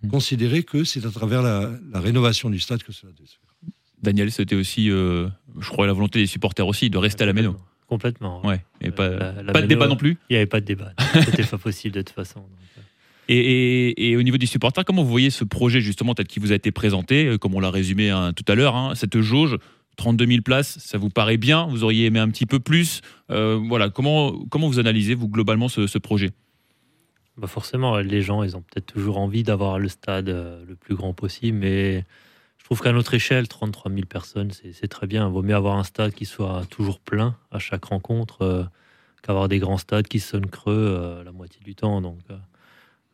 Mm. 0.02 0.08
considéré 0.08 0.62
que 0.62 0.82
c'est 0.84 1.04
à 1.04 1.10
travers 1.10 1.42
la, 1.42 1.70
la 1.92 2.00
rénovation 2.00 2.48
du 2.48 2.58
stade 2.58 2.82
que 2.82 2.90
cela 2.90 3.12
doit 3.12 3.26
se 3.26 3.32
faire. 3.34 3.70
Daniel, 4.02 4.32
c'était 4.32 4.54
aussi, 4.56 4.90
euh, 4.90 5.28
je 5.60 5.68
crois, 5.68 5.86
la 5.86 5.92
volonté 5.92 6.18
des 6.20 6.26
supporters 6.26 6.66
aussi 6.66 6.88
de 6.88 6.96
rester 6.96 7.24
à 7.24 7.26
la 7.26 7.34
Méno. 7.34 7.54
Complètement. 7.86 8.40
Ouais, 8.46 8.64
et 8.80 8.92
pas, 8.92 9.10
La- 9.10 9.42
la 9.42 9.52
pas 9.52 9.60
de 9.60 9.66
débat 9.66 9.88
non 9.88 9.96
plus. 9.96 10.16
Il 10.30 10.32
n'y 10.32 10.36
avait 10.36 10.46
pas 10.46 10.60
de 10.62 10.64
débat. 10.64 10.94
C'était 11.26 11.44
pas 11.44 11.58
possible 11.58 11.96
de 11.96 12.00
toute 12.00 12.14
façon. 12.14 12.40
donc, 12.40 12.48
euh. 12.78 12.80
Et, 13.28 13.36
et- 13.90 14.10
et 14.12 14.16
au 14.16 14.22
niveau 14.22 14.38
des 14.38 14.46
supporters, 14.46 14.86
comment 14.86 15.02
vous 15.02 15.10
voyez 15.10 15.28
ce 15.28 15.44
projet 15.44 15.82
justement 15.82 16.14
tel 16.14 16.26
qu'il 16.26 16.40
vous 16.40 16.52
a 16.52 16.54
été 16.54 16.72
présenté, 16.72 17.26
euh, 17.26 17.36
comme 17.36 17.54
on 17.54 17.60
l'a 17.60 17.70
résumé 17.70 18.08
hein, 18.08 18.32
tout 18.32 18.50
à 18.50 18.54
l'heure, 18.54 18.76
hein, 18.76 18.94
cette 18.94 19.20
jauge 19.20 19.58
32 19.97 20.26
000 20.26 20.42
places, 20.42 20.78
ça 20.78 20.99
vous 20.99 21.11
paraît 21.11 21.37
bien? 21.37 21.66
Vous 21.66 21.85
auriez 21.85 22.06
aimé 22.06 22.18
un 22.18 22.28
petit 22.28 22.47
peu 22.47 22.61
plus? 22.61 23.00
Euh, 23.30 23.61
Voilà, 23.68 23.90
comment, 23.90 24.32
comment 24.50 24.68
vous 24.68 24.78
analysez 24.78 25.14
vous 25.14 25.28
globalement 25.28 25.68
ce, 25.68 25.99
projet? 25.99 26.30
Bah 27.37 27.47
forcément, 27.47 27.99
les 27.99 28.23
gens, 28.23 28.42
ils 28.42 28.56
ont 28.56 28.62
peut-être 28.62 28.87
toujours 28.87 29.18
envie 29.18 29.42
d'avoir 29.42 29.78
le 29.78 29.88
stade 29.88 30.28
euh, 30.28 30.64
le 30.66 30.75
plus 30.76 30.94
grand 30.94 31.14
possible, 31.14 31.59
mais 31.59 32.04
je 32.59 32.64
trouve 32.64 32.80
qu'à 32.80 32.92
notre 32.92 33.14
échelle, 33.14 33.49
33 33.49 33.90
000 33.90 34.06
personnes, 34.06 34.50
c'est 34.50 34.88
très 34.88 35.06
bien. 35.06 35.26
Il 35.26 35.32
vaut 35.32 35.42
mieux 35.42 35.54
avoir 35.54 35.76
un 35.76 35.85
stade 35.85 36.12
qui 36.12 36.26
soit 36.26 36.64
toujours 36.70 37.00
plein 37.00 37.37
à 37.50 37.59
chaque 37.59 37.85
rencontre 37.87 38.42
euh, 38.42 38.64
qu'avoir 39.23 39.49
des 39.49 39.59
grands 39.59 39.78
stades 39.78 40.09
qui 40.09 40.20
sonnent 40.20 40.47
creux 40.50 41.23
la 41.25 41.32
moitié 41.32 41.61
du 41.62 41.75
temps. 41.75 42.00
Donc, 42.00 42.18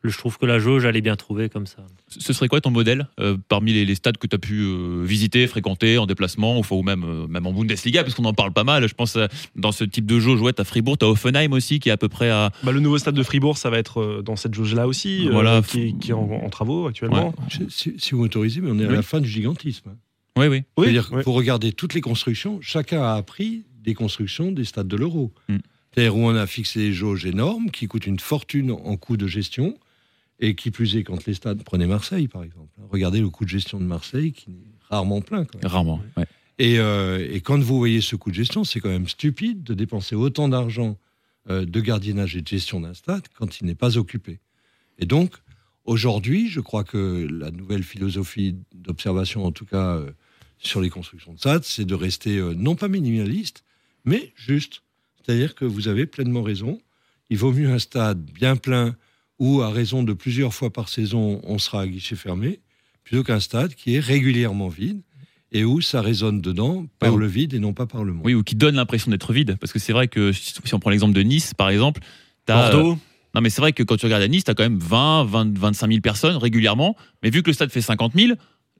je 0.09 0.17
trouve 0.17 0.37
que 0.37 0.45
la 0.45 0.59
jauge, 0.59 0.85
elle 0.85 0.95
est 0.95 1.01
bien 1.01 1.15
trouvée 1.15 1.49
comme 1.49 1.65
ça. 1.67 1.77
Ce 2.07 2.33
serait 2.33 2.47
quoi 2.47 2.61
ton 2.61 2.71
modèle 2.71 3.07
euh, 3.19 3.37
parmi 3.49 3.73
les, 3.73 3.85
les 3.85 3.95
stades 3.95 4.17
que 4.17 4.27
tu 4.27 4.35
as 4.35 4.39
pu 4.39 4.61
euh, 4.61 5.03
visiter, 5.03 5.45
fréquenter 5.47 5.97
en 5.97 6.05
déplacement, 6.05 6.59
ou, 6.59 6.63
ou 6.71 6.83
même, 6.83 7.03
euh, 7.03 7.27
même 7.27 7.45
en 7.47 7.53
Bundesliga, 7.53 8.03
parce 8.03 8.15
qu'on 8.15 8.25
en 8.25 8.33
parle 8.33 8.53
pas 8.53 8.63
mal. 8.63 8.87
Je 8.87 8.93
pense 8.93 9.15
euh, 9.15 9.27
dans 9.55 9.71
ce 9.71 9.83
type 9.83 10.05
de 10.05 10.19
jauge, 10.19 10.41
ouais, 10.41 10.53
tu 10.53 10.61
as 10.61 10.65
Fribourg, 10.65 10.97
tu 10.97 11.05
as 11.05 11.09
Offenheim 11.09 11.51
aussi, 11.53 11.79
qui 11.79 11.89
est 11.89 11.91
à 11.91 11.97
peu 11.97 12.09
près 12.09 12.29
à. 12.29 12.51
Bah, 12.63 12.71
le 12.71 12.79
nouveau 12.79 12.97
stade 12.97 13.15
de 13.15 13.23
Fribourg, 13.23 13.57
ça 13.57 13.69
va 13.69 13.77
être 13.79 14.01
euh, 14.01 14.21
dans 14.21 14.35
cette 14.35 14.53
jauge-là 14.53 14.87
aussi, 14.87 15.27
euh, 15.27 15.31
Voilà. 15.31 15.61
qui, 15.65 15.81
est, 15.81 15.91
qui 15.99 16.11
est 16.11 16.13
en, 16.13 16.29
en 16.31 16.49
travaux 16.49 16.87
actuellement. 16.87 17.33
Je- 17.49 17.63
Si, 17.69 17.93
si 17.97 18.11
vous 18.11 18.21
m'autorisez, 18.21 18.61
mais 18.61 18.71
on 18.71 18.79
est 18.79 18.85
à 18.85 18.89
Oui. 18.89 18.95
la 18.95 19.01
fin 19.01 19.19
du 19.19 19.27
gigantisme. 19.29 19.95
Oui, 20.37 20.47
oui. 20.47 20.63
Oui, 20.77 20.85
C'est-à-dire 20.85 21.09
oui. 21.13 21.23
faut 21.23 21.33
regarder 21.33 21.71
toutes 21.71 21.93
les 21.95 22.01
constructions. 22.01 22.59
Chacun 22.61 23.01
a 23.01 23.13
appris 23.15 23.63
des 23.83 23.93
constructions 23.95 24.51
des 24.51 24.65
stades 24.65 24.87
de 24.87 24.95
l'euro. 24.97 25.31
Mm. 25.49 25.57
C'est-à-dire 25.93 26.15
où 26.15 26.19
on 26.27 26.35
a 26.35 26.45
fixé 26.45 26.79
des 26.79 26.93
jauges 26.93 27.25
énormes 27.25 27.71
qui 27.71 27.87
coûtent 27.87 28.05
une 28.05 28.19
fortune 28.19 28.69
en 28.71 28.97
coût 28.97 29.17
de 29.17 29.25
gestion. 29.25 29.75
Et 30.39 30.55
qui 30.55 30.69
plus 30.69 30.95
est, 30.95 31.03
quand 31.03 31.25
les 31.25 31.33
stades, 31.33 31.63
prenez 31.63 31.87
Marseille 31.87 32.27
par 32.27 32.43
exemple. 32.43 32.69
Regardez 32.89 33.19
le 33.19 33.29
coût 33.29 33.43
de 33.43 33.49
gestion 33.49 33.79
de 33.79 33.85
Marseille 33.85 34.33
qui 34.33 34.51
est 34.51 34.87
rarement 34.89 35.21
plein. 35.21 35.45
quand 35.45 35.61
même. 35.61 35.71
Rarement. 35.71 36.01
ouais. 36.15 36.25
Et, 36.59 36.79
euh, 36.79 37.27
et 37.29 37.41
quand 37.41 37.59
vous 37.59 37.77
voyez 37.77 38.01
ce 38.01 38.15
coût 38.15 38.31
de 38.31 38.35
gestion, 38.35 38.63
c'est 38.63 38.79
quand 38.79 38.89
même 38.89 39.07
stupide 39.07 39.63
de 39.63 39.73
dépenser 39.73 40.15
autant 40.15 40.49
d'argent 40.49 40.97
euh, 41.49 41.65
de 41.65 41.79
gardiennage 41.79 42.35
et 42.35 42.41
de 42.41 42.47
gestion 42.47 42.81
d'un 42.81 42.93
stade 42.93 43.23
quand 43.35 43.61
il 43.61 43.67
n'est 43.67 43.75
pas 43.75 43.97
occupé. 43.97 44.39
Et 44.97 45.05
donc, 45.05 45.35
aujourd'hui, 45.85 46.49
je 46.49 46.59
crois 46.59 46.83
que 46.83 47.27
la 47.29 47.51
nouvelle 47.51 47.83
philosophie 47.83 48.55
d'observation, 48.73 49.45
en 49.45 49.51
tout 49.51 49.65
cas 49.65 49.97
euh, 49.97 50.11
sur 50.57 50.81
les 50.81 50.89
constructions 50.89 51.33
de 51.33 51.37
stades, 51.37 51.63
c'est 51.63 51.85
de 51.85 51.93
rester 51.93 52.39
non 52.55 52.75
pas 52.75 52.87
minimaliste, 52.87 53.63
mais 54.03 54.33
juste. 54.35 54.81
C'est-à-dire 55.21 55.53
que 55.53 55.65
vous 55.65 55.87
avez 55.87 56.07
pleinement 56.07 56.41
raison. 56.41 56.81
Il 57.29 57.37
vaut 57.37 57.51
mieux 57.51 57.69
un 57.69 57.79
stade 57.79 58.23
bien 58.31 58.55
plein 58.55 58.95
où, 59.39 59.61
à 59.61 59.69
raison 59.69 60.03
de 60.03 60.13
plusieurs 60.13 60.53
fois 60.53 60.71
par 60.71 60.89
saison, 60.89 61.41
on 61.43 61.57
sera 61.57 61.81
à 61.81 61.87
guichet 61.87 62.15
fermé, 62.15 62.59
plutôt 63.03 63.23
qu'un 63.23 63.39
stade 63.39 63.75
qui 63.75 63.95
est 63.95 63.99
régulièrement 63.99 64.69
vide 64.69 65.01
et 65.51 65.63
où 65.63 65.79
ça 65.81 66.01
résonne 66.01 66.41
dedans 66.41 66.87
par 66.99 67.15
le 67.15 67.27
vide 67.27 67.53
et 67.53 67.59
non 67.59 67.73
pas 67.73 67.85
par 67.85 68.03
le 68.03 68.13
monde. 68.13 68.25
Oui, 68.25 68.33
ou 68.33 68.43
qui 68.43 68.55
donne 68.55 68.75
l'impression 68.75 69.11
d'être 69.11 69.31
vide. 69.31 69.57
Parce 69.59 69.71
que 69.71 69.79
c'est 69.79 69.93
vrai 69.93 70.07
que 70.07 70.31
si 70.33 70.73
on 70.73 70.79
prend 70.79 70.89
l'exemple 70.89 71.13
de 71.13 71.21
Nice, 71.21 71.53
par 71.53 71.69
exemple, 71.69 72.01
t'as, 72.45 72.67
euh, 72.67 72.71
Bordeaux, 72.71 72.99
non, 73.33 73.41
mais 73.41 73.49
c'est 73.49 73.61
vrai 73.61 73.71
que 73.71 73.83
quand 73.83 73.97
tu 73.97 74.05
regardes 74.05 74.23
à 74.23 74.27
Nice, 74.27 74.43
tu 74.43 74.51
as 74.51 74.55
quand 74.55 74.63
même 74.63 74.79
20, 74.79 75.25
20, 75.25 75.57
25 75.57 75.87
000 75.89 76.01
personnes 76.01 76.37
régulièrement. 76.37 76.95
Mais 77.23 77.29
vu 77.29 77.43
que 77.43 77.49
le 77.49 77.53
stade 77.53 77.71
fait 77.71 77.81
50 77.81 78.13
000, 78.15 78.33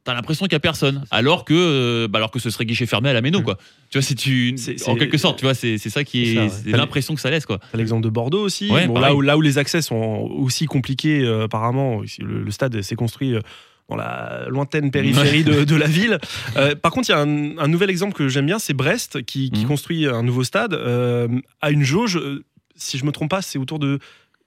tu 0.07 0.11
as 0.11 0.15
l'impression 0.15 0.45
qu'il 0.45 0.53
n'y 0.53 0.57
a 0.57 0.59
personne. 0.61 1.03
Alors 1.11 1.43
que, 1.45 1.53
euh, 1.53 2.07
bah, 2.07 2.17
alors 2.19 2.31
que 2.31 2.39
ce 2.39 2.49
serait 2.49 2.65
guichet 2.65 2.85
fermé 2.85 3.09
à 3.09 3.13
la 3.13 3.21
Méno, 3.21 3.41
quoi. 3.41 3.57
Tu 3.89 3.97
vois, 3.97 4.01
si 4.01 4.15
tu. 4.15 4.55
En 4.87 4.95
quelque 4.95 5.17
sorte, 5.17 5.37
tu 5.39 5.45
vois, 5.45 5.53
c'est 5.53 5.77
c'est 5.77 5.89
ça 5.89 6.03
qui 6.03 6.31
est. 6.35 6.39
ouais. 6.39 6.49
L'impression 6.77 7.13
que 7.15 7.21
ça 7.21 7.29
laisse, 7.29 7.45
quoi. 7.45 7.59
T'as 7.71 7.77
l'exemple 7.77 8.03
de 8.03 8.09
Bordeaux 8.09 8.41
aussi. 8.41 8.71
Ouais, 8.71 8.87
Bon, 8.87 8.93
pareil. 8.95 9.09
là, 9.09 9.15
où, 9.15 9.21
là 9.21 9.37
où 9.37 9.41
les 9.41 9.57
accès 9.57 9.81
sont 9.81 9.95
aussi 9.95 10.65
compliqués, 10.65 11.23
euh, 11.23 11.43
apparemment, 11.43 12.01
le, 12.19 12.43
le 12.43 12.51
stade 12.51 12.81
s'est 12.81 12.95
construit 12.95 13.33
euh, 13.35 13.41
dans 13.89 13.95
la 13.95 14.45
lointaine 14.49 14.91
périphérie 14.91 15.43
de, 15.43 15.63
de 15.63 15.75
la 15.75 15.87
ville. 15.97 16.19
Euh, 16.57 16.75
par 16.75 16.91
contre, 16.91 17.09
il 17.09 17.11
y 17.11 17.15
a 17.15 17.19
un, 17.19 17.57
un 17.57 17.67
nouvel 17.67 17.89
exemple 17.89 18.13
que 18.13 18.27
j'aime 18.29 18.45
bien, 18.45 18.59
c'est 18.59 18.73
Brest 18.73 19.23
qui, 19.23 19.49
qui 19.51 19.61
Mhm. 19.61 19.67
construit 19.67 20.05
un 20.07 20.23
nouveau 20.23 20.43
stade 20.43 20.73
euh, 20.73 21.27
à 21.61 21.71
une 21.71 21.83
jauge. 21.83 22.19
si 22.75 22.97
je 22.97 23.05
me 23.05 23.11
trompe 23.11 23.29
pas, 23.29 23.41
c'est 23.41 23.57
autour 23.59 23.79
de 23.79 23.99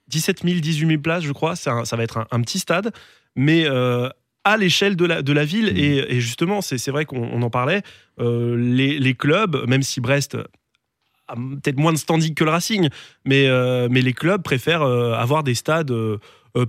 17 0.09 0.41
000, 0.43 0.59
18 0.59 0.87
000 0.87 1.01
places, 1.01 1.23
je 1.23 1.31
crois. 1.31 1.53
Un- 1.67 1.85
ça 1.85 1.95
va 1.95 2.03
être 2.03 2.17
un, 2.17 2.27
un 2.31 2.41
petit 2.41 2.59
stade, 2.59 2.91
mais 3.35 3.65
euh, 3.65 4.09
à 4.43 4.57
l'échelle 4.57 4.95
de 4.95 5.05
la, 5.05 5.21
de 5.21 5.33
la 5.33 5.45
ville. 5.45 5.71
Mhm. 5.71 5.77
Et, 5.77 5.97
et 6.15 6.21
justement, 6.21 6.61
c'est 6.61 6.89
vrai 6.89 7.05
qu'on 7.05 7.23
on 7.23 7.41
en 7.41 7.49
parlait. 7.49 7.81
euh, 8.19 8.55
les, 8.57 8.99
les 8.99 9.13
clubs, 9.13 9.65
même 9.67 9.83
si 9.83 10.01
Brest 10.01 10.37
a 11.27 11.35
peut-être 11.35 11.77
moins 11.77 11.93
de 11.93 11.97
standing 11.97 12.33
que 12.33 12.43
le 12.43 12.49
Racing, 12.51 12.89
mais, 13.25 13.47
euh, 13.47 13.87
mais 13.89 14.01
les 14.01 14.13
clubs 14.13 14.41
préfèrent 14.43 14.81
euh, 14.81 15.13
avoir 15.13 15.43
des 15.43 15.53
stades 15.55 15.93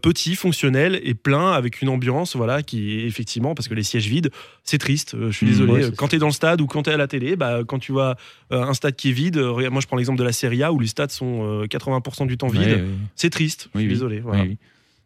petits, 0.00 0.37
fonctionnels 0.37 1.00
et 1.02 1.12
pleins 1.14 1.50
avec 1.50 1.82
une 1.82 1.88
ambiance, 1.88 2.37
voilà, 2.37 2.62
qui 2.62 3.00
est 3.00 3.04
effectivement, 3.06 3.56
parce 3.56 3.66
que 3.66 3.74
les 3.74 3.82
sièges 3.82 4.06
vides, 4.06 4.30
c'est 4.62 4.78
triste. 4.78 5.16
je 5.20 5.30
suis 5.37 5.46
Mmh, 5.46 5.50
désolé. 5.50 5.72
ouais, 5.72 5.90
quand 5.96 6.06
tu 6.06 6.14
es 6.16 6.18
dans 6.20 6.28
le 6.28 6.32
stade 6.32 6.61
ou 6.61 6.66
quand 6.68 6.85
tu 6.85 6.90
es 6.90 6.92
à 6.92 6.96
la 6.96 7.08
télé, 7.08 7.35
bah, 7.35 7.62
quand 7.66 7.80
tu 7.80 7.90
vois 7.90 8.14
un 8.52 8.74
stade 8.74 8.94
qui 8.94 9.08
est 9.08 9.12
vide, 9.12 9.38
moi 9.38 9.80
je 9.80 9.87
prends 9.88 9.96
l'exemple 9.96 10.20
de 10.20 10.24
la 10.24 10.30
Serie 10.32 10.62
A 10.62 10.72
où 10.72 10.78
les 10.78 10.87
stades 10.87 11.11
sont 11.11 11.62
euh, 11.62 11.66
80% 11.66 12.28
du 12.28 12.37
temps 12.38 12.46
vides, 12.46 12.62
Ouais, 12.62 12.74
ouais. 12.74 12.85
c'est 13.16 13.30
triste. 13.30 13.68
Je 13.74 13.78
suis 13.80 13.88
oui. 13.88 13.92
désolé. 13.92 14.20
Voilà. 14.20 14.44
Oui, 14.44 14.56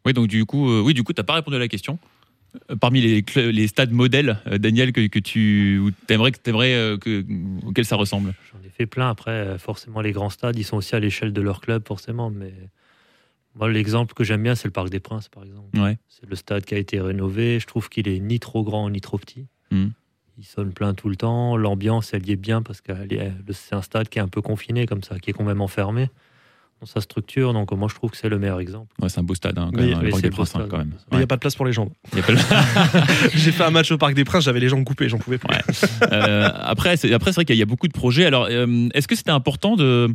oui. 0.05 0.13
Donc 0.13 0.27
du 0.27 0.45
coup, 0.45 0.71
oui, 0.83 0.93
du 0.93 1.03
coup, 1.05 1.15
t'as 1.15 1.23
pas 1.23 1.35
répondu 1.35 1.57
à 1.57 1.61
la 1.61 1.69
question. 1.69 1.99
Parmi 2.81 3.01
les, 3.01 3.25
les 3.53 3.67
stades 3.69 3.93
modèles, 3.93 4.39
euh, 4.47 4.59
Daniel, 4.59 4.93
que, 4.93 5.07
que 5.07 5.19
tu 5.19 5.93
aimerais, 6.09 6.33
que 6.33 6.39
t'aimerais, 6.39 6.75
euh, 6.75 6.99
que, 6.99 7.25
auquel 7.67 7.85
ça 7.85 7.97
ressemble? 7.97 8.35
J'en 8.53 8.67
ai 8.67 8.71
fait 8.71 8.87
plein. 8.87 9.09
Après, 9.11 9.31
euh, 9.31 9.59
forcément, 9.59 10.01
les 10.01 10.13
grands 10.13 10.31
stades, 10.31 10.59
ils 10.59 10.65
sont 10.65 10.77
aussi 10.77 10.95
à 10.95 11.01
l'échelle 11.01 11.33
de 11.33 11.41
leur 11.41 11.61
club, 11.61 11.87
forcément. 11.87 12.31
Mais 12.31 12.53
moi, 13.55 13.71
l'exemple 13.71 14.15
que 14.15 14.25
j'aime 14.25 14.43
bien, 14.43 14.55
c'est 14.55 14.69
le 14.69 14.73
Parc 14.73 14.91
des 14.91 15.01
Princes, 15.01 15.29
par 15.29 15.45
exemple. 15.45 15.79
Ouais. 15.79 15.99
C'est 16.09 16.29
le 16.29 16.37
stade 16.37 16.65
qui 16.65 16.75
a 16.75 16.79
été 16.79 17.01
rénové. 17.01 17.61
Je 17.61 17.67
trouve 17.67 17.89
qu'il 17.89 18.09
est 18.09 18.21
ni 18.21 18.41
trop 18.41 18.63
grand 18.63 18.89
ni 18.91 19.01
trop 19.01 19.19
petit. 19.19 19.47
Mhm. 19.71 19.93
Il 20.39 20.45
sonne 20.45 20.73
plein 20.73 20.93
tout 20.93 21.09
le 21.09 21.17
temps. 21.17 21.57
L'ambiance, 21.57 22.13
elle 22.13 22.29
y 22.29 22.33
est 22.33 22.37
bien 22.37 22.61
parce 22.61 22.83
que 22.83 22.93
c'est 23.53 23.75
un 23.75 23.83
stade 23.83 24.09
qui 24.11 24.19
est 24.19 24.23
un 24.23 24.29
peu 24.29 24.43
confiné 24.43 24.87
comme 24.87 25.03
ça, 25.03 25.19
qui 25.19 25.31
est 25.31 25.33
quand 25.33 25.45
même 25.45 25.63
enfermé 25.63 26.11
dans 26.81 26.87
sa 26.87 27.01
structure. 27.01 27.53
Donc 27.53 27.73
moi, 27.73 27.89
je 27.91 27.95
trouve 27.95 28.11
que 28.11 28.17
c'est 28.17 28.29
le 28.29 28.39
meilleur 28.39 28.61
exemple. 28.61 28.95
Ouais, 29.01 29.09
c'est 29.09 29.21
un 29.21 29.23
beau 29.23 29.35
stade, 29.35 29.59
hein, 29.59 29.71
quand 29.73 29.81
Mais- 29.81 29.89
même, 29.89 29.99
hein, 29.99 30.03
le 30.03 30.21
des 30.21 30.31
Princes, 30.31 30.51
hein, 30.55 30.61
stade. 30.61 30.69
quand 30.69 30.79
même. 30.79 30.93
Mais 31.11 31.17
il 31.17 31.19
n'y 31.19 31.23
a 31.25 31.27
pas 31.27 31.37
de 31.37 31.41
place 31.41 31.55
pour 31.57 31.65
les 31.67 31.73
jambes. 31.73 31.91
Pas 32.13 32.19
J'ai 33.35 33.53
fait 33.53 33.65
un 33.65 33.71
match 33.71 33.91
au 33.91 33.99
Parc 33.99 34.15
des 34.15 34.25
Princes, 34.25 34.45
j'avais 34.45 34.61
les 34.61 34.69
jambes 34.69 34.85
coupées, 34.85 35.09
j'en 35.09 35.19
pouvais 35.19 35.39
plus. 35.39 35.49
Ouais. 35.49 35.63
Euh, 36.13 36.49
après, 36.55 36.97
c'est 36.97 37.13
après, 37.13 37.33
c'est 37.33 37.37
vrai 37.37 37.45
qu'il 37.45 37.57
y 37.57 37.63
a 37.63 37.67
beaucoup 37.67 37.89
de 37.89 37.93
projets. 37.93 38.27
Alors, 38.27 38.49
euh, 38.51 38.89
est-ce 38.95 39.09
que 39.09 39.17
c'était 39.17 39.31
important 39.31 39.77
de, 39.77 40.09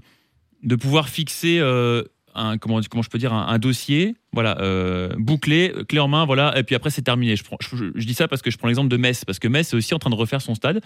de 0.63 0.75
pouvoir 0.75 1.09
fixer 1.09 1.57
euh, 1.59 2.03
un, 2.35 2.57
comment, 2.57 2.79
comment 2.89 3.01
je 3.03 3.09
peux 3.09 3.17
dire, 3.17 3.33
un, 3.33 3.47
un 3.47 3.57
dossier 3.59 4.15
voilà, 4.33 4.57
euh, 4.61 5.09
bouclé, 5.17 5.73
clé 5.89 5.99
en 5.99 6.07
main, 6.07 6.25
voilà, 6.25 6.57
et 6.57 6.63
puis 6.63 6.75
après, 6.75 6.89
c'est 6.89 7.01
terminé. 7.01 7.35
Je, 7.35 7.43
prends- 7.43 7.57
je, 7.59 7.75
je- 7.75 7.85
je 7.95 8.05
dis 8.07 8.13
ça 8.13 8.27
parce 8.29 8.41
que 8.41 8.49
je 8.51 8.57
prends 8.57 8.67
l'exemple 8.67 8.87
de 8.89 8.97
Metz, 8.97 9.25
parce 9.25 9.39
que 9.39 9.47
Metz 9.49 9.73
est 9.73 9.75
aussi 9.75 9.93
en 9.93 9.99
train 9.99 10.09
de 10.11 10.15
refaire 10.15 10.41
son 10.41 10.55
stade. 10.55 10.79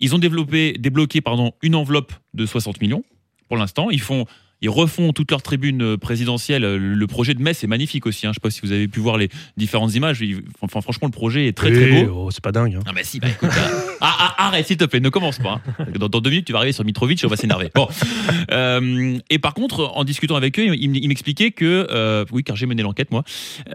Ils 0.00 0.14
ont 0.14 0.18
développé, 0.18 0.72
débloqué 0.78 1.20
pardon, 1.20 1.52
une 1.62 1.74
enveloppe 1.76 2.12
de 2.34 2.44
60 2.44 2.80
millions 2.80 3.04
pour 3.48 3.56
l'instant. 3.56 3.88
Ils 3.90 4.00
font. 4.00 4.26
Ils 4.62 4.70
refont 4.70 5.12
toute 5.12 5.30
leur 5.30 5.42
tribune 5.42 5.82
euh, 5.82 5.96
présidentielle. 5.98 6.62
Le 6.76 7.06
projet 7.06 7.34
de 7.34 7.42
Metz 7.42 7.62
est 7.62 7.66
magnifique 7.66 8.06
aussi. 8.06 8.26
hein. 8.26 8.30
Je 8.30 8.30
ne 8.30 8.34
sais 8.34 8.40
pas 8.40 8.50
si 8.50 8.60
vous 8.62 8.72
avez 8.72 8.88
pu 8.88 9.00
voir 9.00 9.18
les 9.18 9.28
différentes 9.56 9.94
images. 9.94 10.24
Enfin, 10.60 10.80
franchement, 10.80 11.08
le 11.08 11.12
projet 11.12 11.46
est 11.48 11.52
très 11.52 11.72
très 11.72 12.04
beau. 12.04 12.26
oh, 12.26 12.30
c'est 12.30 12.42
pas 12.42 12.52
dingue. 12.52 12.76
hein. 12.76 12.80
Ah 12.86 12.92
bah 12.94 13.00
si, 13.02 13.18
bah 13.20 13.28
écoute, 13.28 13.50
euh, 13.52 13.80
ah, 14.00 14.34
ah, 14.38 14.46
arrête 14.46 14.66
s'il 14.66 14.76
te 14.76 14.84
plaît, 14.84 15.00
ne 15.00 15.08
commence 15.08 15.38
pas. 15.38 15.60
hein. 15.78 15.86
Dans, 15.98 16.08
dans 16.08 16.20
deux 16.20 16.30
minutes, 16.30 16.46
tu 16.46 16.52
vas 16.52 16.58
arriver 16.58 16.72
sur 16.72 16.84
Mitrovic 16.84 17.22
et 17.22 17.26
on 17.26 17.30
va 17.30 17.36
s'énerver. 17.36 17.70
Bon. 17.74 17.88
Euh, 18.50 19.18
et 19.30 19.38
par 19.38 19.54
contre, 19.54 19.90
en 19.94 20.04
discutant 20.04 20.36
avec 20.36 20.58
eux, 20.58 20.74
ils, 20.74 21.08
m'expliquaient 21.08 21.50
que, 21.52 21.86
euh, 21.90 22.24
oui, 22.32 22.42
car 22.44 22.54
j'ai 22.56 22.66
mené 22.66 22.82
l'enquête 22.82 23.10
moi, 23.10 23.24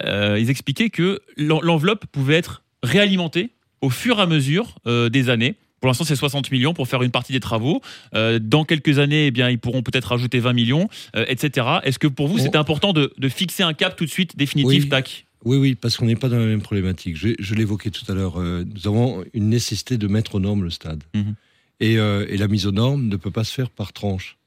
euh, 0.04 0.38
ils 0.40 0.50
expliquaient 0.50 0.90
que 0.90 1.20
l'en- 1.36 1.62
l'enveloppe 1.62 2.06
pouvait 2.12 2.36
être 2.36 2.64
réalimentée 2.84 3.50
au 3.82 3.90
fur 3.90 4.20
et 4.20 4.22
à 4.22 4.26
mesure 4.26 4.76
euh, 4.86 5.10
des 5.10 5.30
années. 5.30 5.56
Pour 5.80 5.88
l'instant, 5.88 6.04
c'est 6.06 6.16
60 6.16 6.52
millions 6.52 6.74
pour 6.74 6.88
faire 6.88 7.04
une 7.04 7.12
partie 7.12 7.34
des 7.34 7.40
travaux. 7.40 7.82
Euh, 8.16 8.40
dans 8.40 8.64
quelques 8.66 8.98
années, 9.00 9.28
eh 9.28 9.32
bien, 9.32 9.50
ils 9.50 9.60
pourront 9.60 9.84
peut-être 9.84 10.06
rajouter 10.06 10.40
20 10.40 10.54
millions, 10.54 10.90
euh, 11.16 11.26
etc. 11.28 11.68
Est-ce 11.84 12.00
que 12.00 12.08
pour 12.08 12.28
vous, 12.28 12.40
c'était 12.40 12.58
important 12.58 12.94
de, 12.94 13.14
de 13.18 13.30
fixer 13.30 13.62
un 13.64 13.74
cap 13.74 13.96
tout 13.96 14.06
de 14.06 14.10
suite 14.10 14.36
définitif, 14.38 14.84
Oui. 14.84 14.90
tac? 14.90 15.26
Oui, 15.46 15.58
oui, 15.58 15.76
parce 15.76 15.96
qu'on 15.98 16.06
n'est 16.08 16.16
pas 16.16 16.30
dans 16.30 16.40
la 16.40 16.46
même 16.48 16.62
problématique. 16.64 17.16
Je, 17.16 17.30
je 17.40 17.54
l'évoquais 17.56 17.92
tout 17.92 18.12
à 18.12 18.16
l'heure. 18.16 18.42
euh, 18.42 18.66
nous 18.66 18.88
avons 18.88 19.24
une 19.34 19.50
nécessité 19.50 19.98
de 20.00 20.08
mettre 20.08 20.34
aux 20.36 20.40
normes 20.40 20.64
le 20.64 20.72
stade. 20.72 21.04
Mhm. 21.14 21.36
et, 21.80 21.94
et 21.94 22.38
la 22.38 22.48
mise 22.48 22.66
aux 22.66 22.72
normes 22.72 23.08
ne 23.08 23.16
peut 23.16 23.30
pas 23.32 23.44
se 23.44 23.54
faire 23.54 23.70
par 23.70 23.94
tranche. 23.94 24.38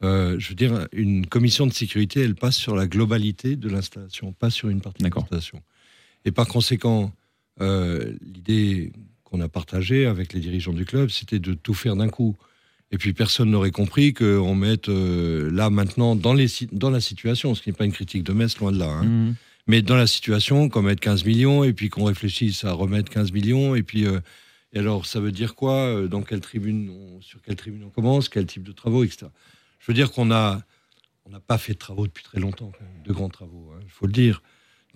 Je 0.00 0.48
veux 0.48 0.54
dire, 0.54 0.86
une 0.92 1.26
commission 1.26 1.66
de 1.66 1.72
sécurité, 1.72 2.20
elle 2.20 2.36
passe 2.36 2.56
sur 2.56 2.76
la 2.76 2.86
globalité 2.86 3.56
de 3.56 3.68
l'installation, 3.68 4.32
pas 4.32 4.48
sur 4.50 4.68
une 4.68 4.80
partie 4.80 5.02
de 5.02 5.08
l'installation. 5.12 5.60
Et 6.24 6.30
par 6.30 6.46
conséquent, 6.46 7.12
l'idée 7.60 8.92
qu'on 9.30 9.40
a 9.40 9.48
partagée 9.48 10.06
avec 10.06 10.32
les 10.32 10.40
dirigeants 10.40 10.72
du 10.72 10.84
club, 10.84 11.10
c'était 11.10 11.38
de 11.38 11.54
tout 11.54 11.74
faire 11.74 11.96
d'un 11.96 12.08
coup. 12.08 12.36
Et 12.90 12.96
puis 12.96 13.12
personne 13.12 13.50
n'aurait 13.50 13.70
compris 13.70 14.14
qu'on 14.14 14.54
mette 14.54 14.88
euh, 14.88 15.50
là 15.52 15.68
maintenant 15.68 16.16
dans, 16.16 16.32
les, 16.32 16.46
dans 16.72 16.88
la 16.90 17.00
situation, 17.00 17.54
ce 17.54 17.60
qui 17.62 17.68
n'est 17.68 17.76
pas 17.76 17.84
une 17.84 17.92
critique 17.92 18.22
de 18.24 18.32
Metz, 18.32 18.58
loin 18.58 18.72
de 18.72 18.78
là. 18.78 18.86
hein. 18.88 19.04
Mhm. 19.04 19.34
Mais 19.66 19.82
dans 19.82 19.96
la 19.96 20.06
situation, 20.06 20.70
qu'on 20.70 20.80
mette 20.80 20.98
15 21.00 21.24
millions 21.26 21.62
et 21.62 21.74
puis 21.74 21.90
qu'on 21.90 22.04
réfléchisse 22.04 22.64
à 22.64 22.72
remettre 22.72 23.10
15 23.10 23.32
millions 23.32 23.74
et 23.74 23.82
puis, 23.82 24.06
euh, 24.06 24.20
Et 24.72 24.78
alors, 24.78 25.04
ça 25.06 25.20
veut 25.20 25.32
dire 25.32 25.54
quoi 25.54 25.74
euh, 25.74 26.08
Dans 26.08 26.22
quelle 26.22 26.40
tribune 26.40 26.88
on- 26.90 27.20
Sur 27.20 27.40
quelle 27.42 27.56
tribune 27.56 27.84
on 27.84 27.90
commence 27.90 28.28
Quel 28.30 28.46
type 28.46 28.62
de 28.62 28.72
travaux, 28.72 29.04
etc. 29.04 29.26
Je 29.80 29.86
veux 29.88 29.94
dire 29.94 30.10
qu'on 30.10 30.30
a, 30.30 30.62
on 31.26 31.30
n'a 31.30 31.40
pas 31.40 31.58
fait 31.58 31.74
de 31.74 31.78
travaux 31.78 32.06
depuis 32.06 32.24
très 32.24 32.40
longtemps, 32.40 32.70
quand 32.78 32.84
même, 32.84 33.02
de 33.04 33.12
grands 33.12 33.28
travaux, 33.28 33.72
hein, 33.74 33.80
il 33.84 33.90
faut 33.90 34.06
le 34.06 34.12
dire. 34.12 34.42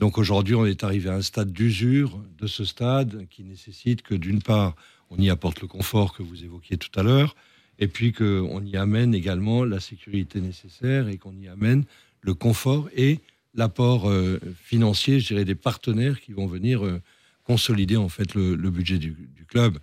Donc 0.03 0.19
aujourd'hui, 0.19 0.57
on 0.57 0.67
est 0.67 0.83
arrivé 0.83 1.11
à 1.11 1.15
un 1.15 1.23
stade 1.23 1.53
d'usure 1.53 2.21
de 2.37 2.49
ce 2.49 2.65
stade 2.65 3.29
qui 3.31 3.45
nécessite 3.45 4.03
que 4.03 4.17
d'une 4.17 4.43
part, 4.43 4.75
on 5.11 5.17
y 5.17 5.31
apporte 5.31 5.61
le 5.61 5.69
confort 5.69 6.13
que 6.13 6.25
vous 6.25 6.43
évoquiez 6.43 6.77
tout 6.77 6.91
à 6.99 7.05
l'heure, 7.05 7.37
et 7.79 7.87
puis 7.87 8.13
qu'on 8.13 8.65
y 8.65 8.77
amène 8.77 9.15
également 9.15 9.65
la 9.65 9.79
sécurité 9.79 10.41
nécessaire 10.41 11.07
et 11.07 11.19
qu'on 11.19 11.37
y 11.39 11.47
amène 11.47 11.85
le 12.21 12.35
confort 12.35 12.89
et 12.97 13.21
l'apport 13.55 14.11
euh, 14.11 14.41
financier, 14.65 15.21
je 15.21 15.29
dirais, 15.29 15.45
des 15.45 15.55
partenaires 15.55 16.21
qui 16.21 16.33
vont 16.33 16.49
venir 16.49 16.85
euh, 16.85 17.01
consolider 17.45 17.97
en 17.97 18.09
fait 18.09 18.35
le, 18.35 18.57
budget 18.57 18.99
du, 18.99 19.15
club. 19.47 19.79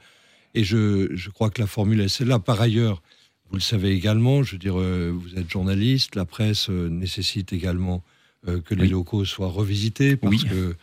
Et 0.54 0.66
je, 0.66 1.30
crois 1.30 1.50
que 1.50 1.62
la 1.62 1.68
formule 1.68 2.02
est 2.02 2.10
celle-là. 2.10 2.40
Par 2.40 2.60
ailleurs, 2.60 3.02
vous 3.50 3.56
le 3.56 3.62
savez 3.62 3.92
également, 3.92 4.44
je 4.44 4.52
veux 4.52 4.60
dire, 4.60 4.78
euh, 4.78 5.14
vous 5.16 5.40
êtes 5.40 5.50
journaliste, 5.50 6.18
la 6.18 6.26
presse 6.26 6.68
nécessite 6.68 7.54
également 7.54 8.04
euh, 8.48 8.62
que 8.62 8.74
les 8.76 8.84
Oui. 8.84 8.90
locaux 8.90 9.26
soient 9.26 9.50
revisités 9.50 10.16
parce 10.16 10.32
Oui. 10.36 10.44
que 10.50 10.76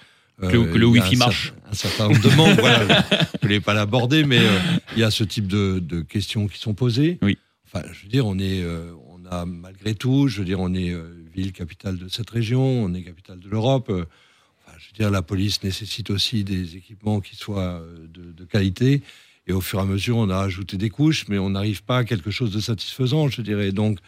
euh, 0.43 0.51
Que 0.51 0.57
le- 0.57 0.67
que 0.73 0.85
Wi-Fi 0.85 1.17
marche. 1.17 1.55
Un 1.71 1.73
certain 1.75 2.09
nombre 2.09 2.21
de 2.21 2.29
membres, 2.37 2.61
voilà, 2.61 2.81
je 3.11 3.15
ne 3.17 3.41
voulais 3.43 3.61
pas 3.61 3.73
l'aborder, 3.73 4.25
mais 4.25 4.39
euh, 4.41 4.59
il 4.95 4.99
y 4.99 5.03
a 5.03 5.11
ce 5.11 5.25
type 5.25 5.47
de, 5.47 5.79
de 5.79 6.03
questions 6.03 6.47
qui 6.47 6.59
sont 6.59 6.75
posées. 6.75 7.19
Oui. 7.23 7.39
Enfin, 7.67 7.87
je 7.93 8.03
veux 8.03 8.09
dire, 8.11 8.27
on 8.27 8.39
est, 8.39 8.63
euh, 8.63 8.93
on 9.09 9.25
a 9.31 9.47
malgré 9.47 9.95
tout, 9.95 10.29
je 10.29 10.39
veux 10.41 10.45
dire, 10.45 10.61
on 10.61 10.75
est 10.75 10.95
ville 11.35 11.53
capitale 11.53 11.97
de 11.99 12.09
cette 12.09 12.29
région, 12.29 12.63
on 12.85 12.93
est 12.93 13.03
capitale 13.03 13.39
de 13.41 13.49
l'Europe. 13.49 13.89
enfin, 13.91 14.77
je 14.79 14.87
veux 14.89 14.93
dire, 14.99 15.11
la 15.11 15.23
police 15.23 15.63
nécessite 15.63 16.11
aussi 16.11 16.45
des 16.45 16.77
équipements 16.77 17.21
qui 17.21 17.35
soient 17.35 17.83
de, 18.13 18.33
de 18.33 18.45
qualité. 18.45 19.03
Et 19.49 19.53
au 19.53 19.61
fur 19.63 19.79
et 19.79 19.83
à 19.83 19.85
mesure, 19.87 20.17
on 20.19 20.29
a 20.29 20.39
ajouté 20.39 20.77
des 20.77 20.91
couches, 20.91 21.29
mais 21.29 21.39
on 21.39 21.51
n'arrive 21.51 21.83
pas 21.83 21.99
à 21.99 22.05
quelque 22.05 22.31
chose 22.31 22.51
de 22.53 22.61
satisfaisant, 22.61 23.29
je 23.29 23.41
dirais. 23.43 23.73
Donc, 23.73 24.01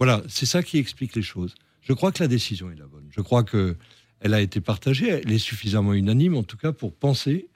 voilà, 0.00 0.22
c'est 0.28 0.46
ça 0.46 0.62
qui 0.64 0.78
explique 0.78 1.14
les 1.14 1.22
choses. 1.22 1.54
Je 1.80 1.92
crois 1.92 2.12
que 2.12 2.22
la 2.22 2.28
décision 2.28 2.70
est 2.70 2.76
la 2.76 2.86
bonne. 2.86 3.06
Je 3.10 3.20
crois 3.20 3.44
que 3.44 3.76
elle 4.20 4.34
a 4.34 4.40
été 4.40 4.60
partagée. 4.60 5.08
Elle 5.08 5.32
est 5.32 5.38
suffisamment 5.38 5.94
unanime, 5.94 6.36
en 6.36 6.42
tout 6.42 6.56
cas, 6.56 6.72
pour 6.72 6.94
penser 6.94 7.48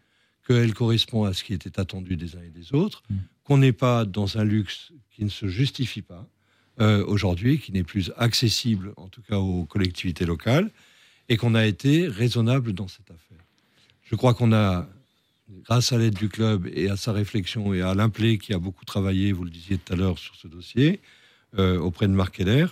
qu'elle 0.46 0.74
correspond 0.74 1.24
à 1.24 1.32
ce 1.32 1.44
qui 1.44 1.52
était 1.54 1.78
attendu 1.78 2.16
des 2.16 2.36
uns 2.36 2.42
et 2.42 2.50
des 2.50 2.74
autres, 2.74 3.02
Mm. 3.08 3.16
qu'on 3.44 3.58
n'est 3.58 3.72
pas 3.72 4.04
dans 4.04 4.38
un 4.38 4.44
luxe 4.44 4.92
qui 5.10 5.24
ne 5.24 5.30
se 5.30 5.46
justifie 5.46 6.02
pas 6.02 6.26
euh, 6.80 7.04
aujourd'hui, 7.06 7.58
qui 7.58 7.72
n'est 7.72 7.84
plus 7.84 8.12
accessible, 8.16 8.92
en 8.96 9.08
tout 9.08 9.22
cas, 9.22 9.38
aux 9.38 9.64
collectivités 9.66 10.24
locales, 10.24 10.70
et 11.28 11.36
qu'on 11.36 11.54
a 11.54 11.66
été 11.66 12.08
raisonnable 12.08 12.72
dans 12.72 12.88
cette 12.88 13.10
affaire. 13.10 13.44
Je 14.02 14.16
crois 14.16 14.34
qu'on 14.34 14.52
a, 14.52 14.88
grâce 15.64 15.92
à 15.92 15.98
l'aide 15.98 16.14
du 16.14 16.28
club 16.28 16.68
et 16.72 16.88
à 16.88 16.96
sa 16.96 17.12
réflexion 17.12 17.72
et 17.74 17.82
à 17.82 17.90
Alain 17.90 18.08
Plé, 18.08 18.38
qui 18.38 18.52
a 18.52 18.58
beaucoup 18.58 18.84
travaillé, 18.84 19.32
vous 19.32 19.44
le 19.44 19.50
disiez 19.50 19.78
tout 19.78 19.92
à 19.92 19.96
l'heure, 19.96 20.18
sur 20.18 20.34
ce 20.34 20.48
dossier, 20.48 21.00
euh, 21.58 21.78
auprès 21.78 22.08
de 22.08 22.12
Marc 22.12 22.36
Keller, 22.36 22.66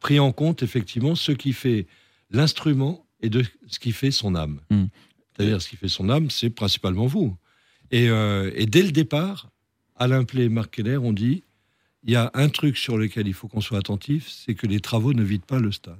pris 0.00 0.18
en 0.18 0.32
compte 0.32 0.62
effectivement 0.62 1.14
ce 1.14 1.32
qui 1.32 1.52
fait 1.52 1.86
l'instrument 2.30 3.06
et 3.20 3.28
de 3.28 3.44
ce 3.66 3.78
qui 3.78 3.92
fait 3.92 4.10
son 4.10 4.34
âme. 4.34 4.60
Mm. 4.70 4.84
C'est-à-dire 5.32 5.62
ce 5.62 5.68
qui 5.68 5.76
fait 5.76 5.88
son 5.88 6.08
âme, 6.08 6.30
c'est 6.30 6.50
principalement 6.50 7.06
vous. 7.06 7.36
Et, 7.90 8.08
euh, 8.08 8.50
et 8.54 8.66
dès 8.66 8.82
le 8.82 8.92
départ, 8.92 9.50
Alain 9.94 10.24
Plé 10.24 10.44
et 10.44 10.48
Marc 10.48 10.76
Keller 10.76 10.96
ont 10.96 11.12
dit 11.12 11.44
il 12.02 12.12
y 12.12 12.16
a 12.16 12.30
un 12.34 12.48
truc 12.48 12.76
sur 12.76 12.96
lequel 12.96 13.26
il 13.26 13.34
faut 13.34 13.48
qu'on 13.48 13.60
soit 13.60 13.78
attentif, 13.78 14.28
c'est 14.28 14.54
que 14.54 14.66
les 14.66 14.80
travaux 14.80 15.12
ne 15.12 15.24
vident 15.24 15.44
pas 15.46 15.58
le 15.58 15.72
stade. 15.72 15.98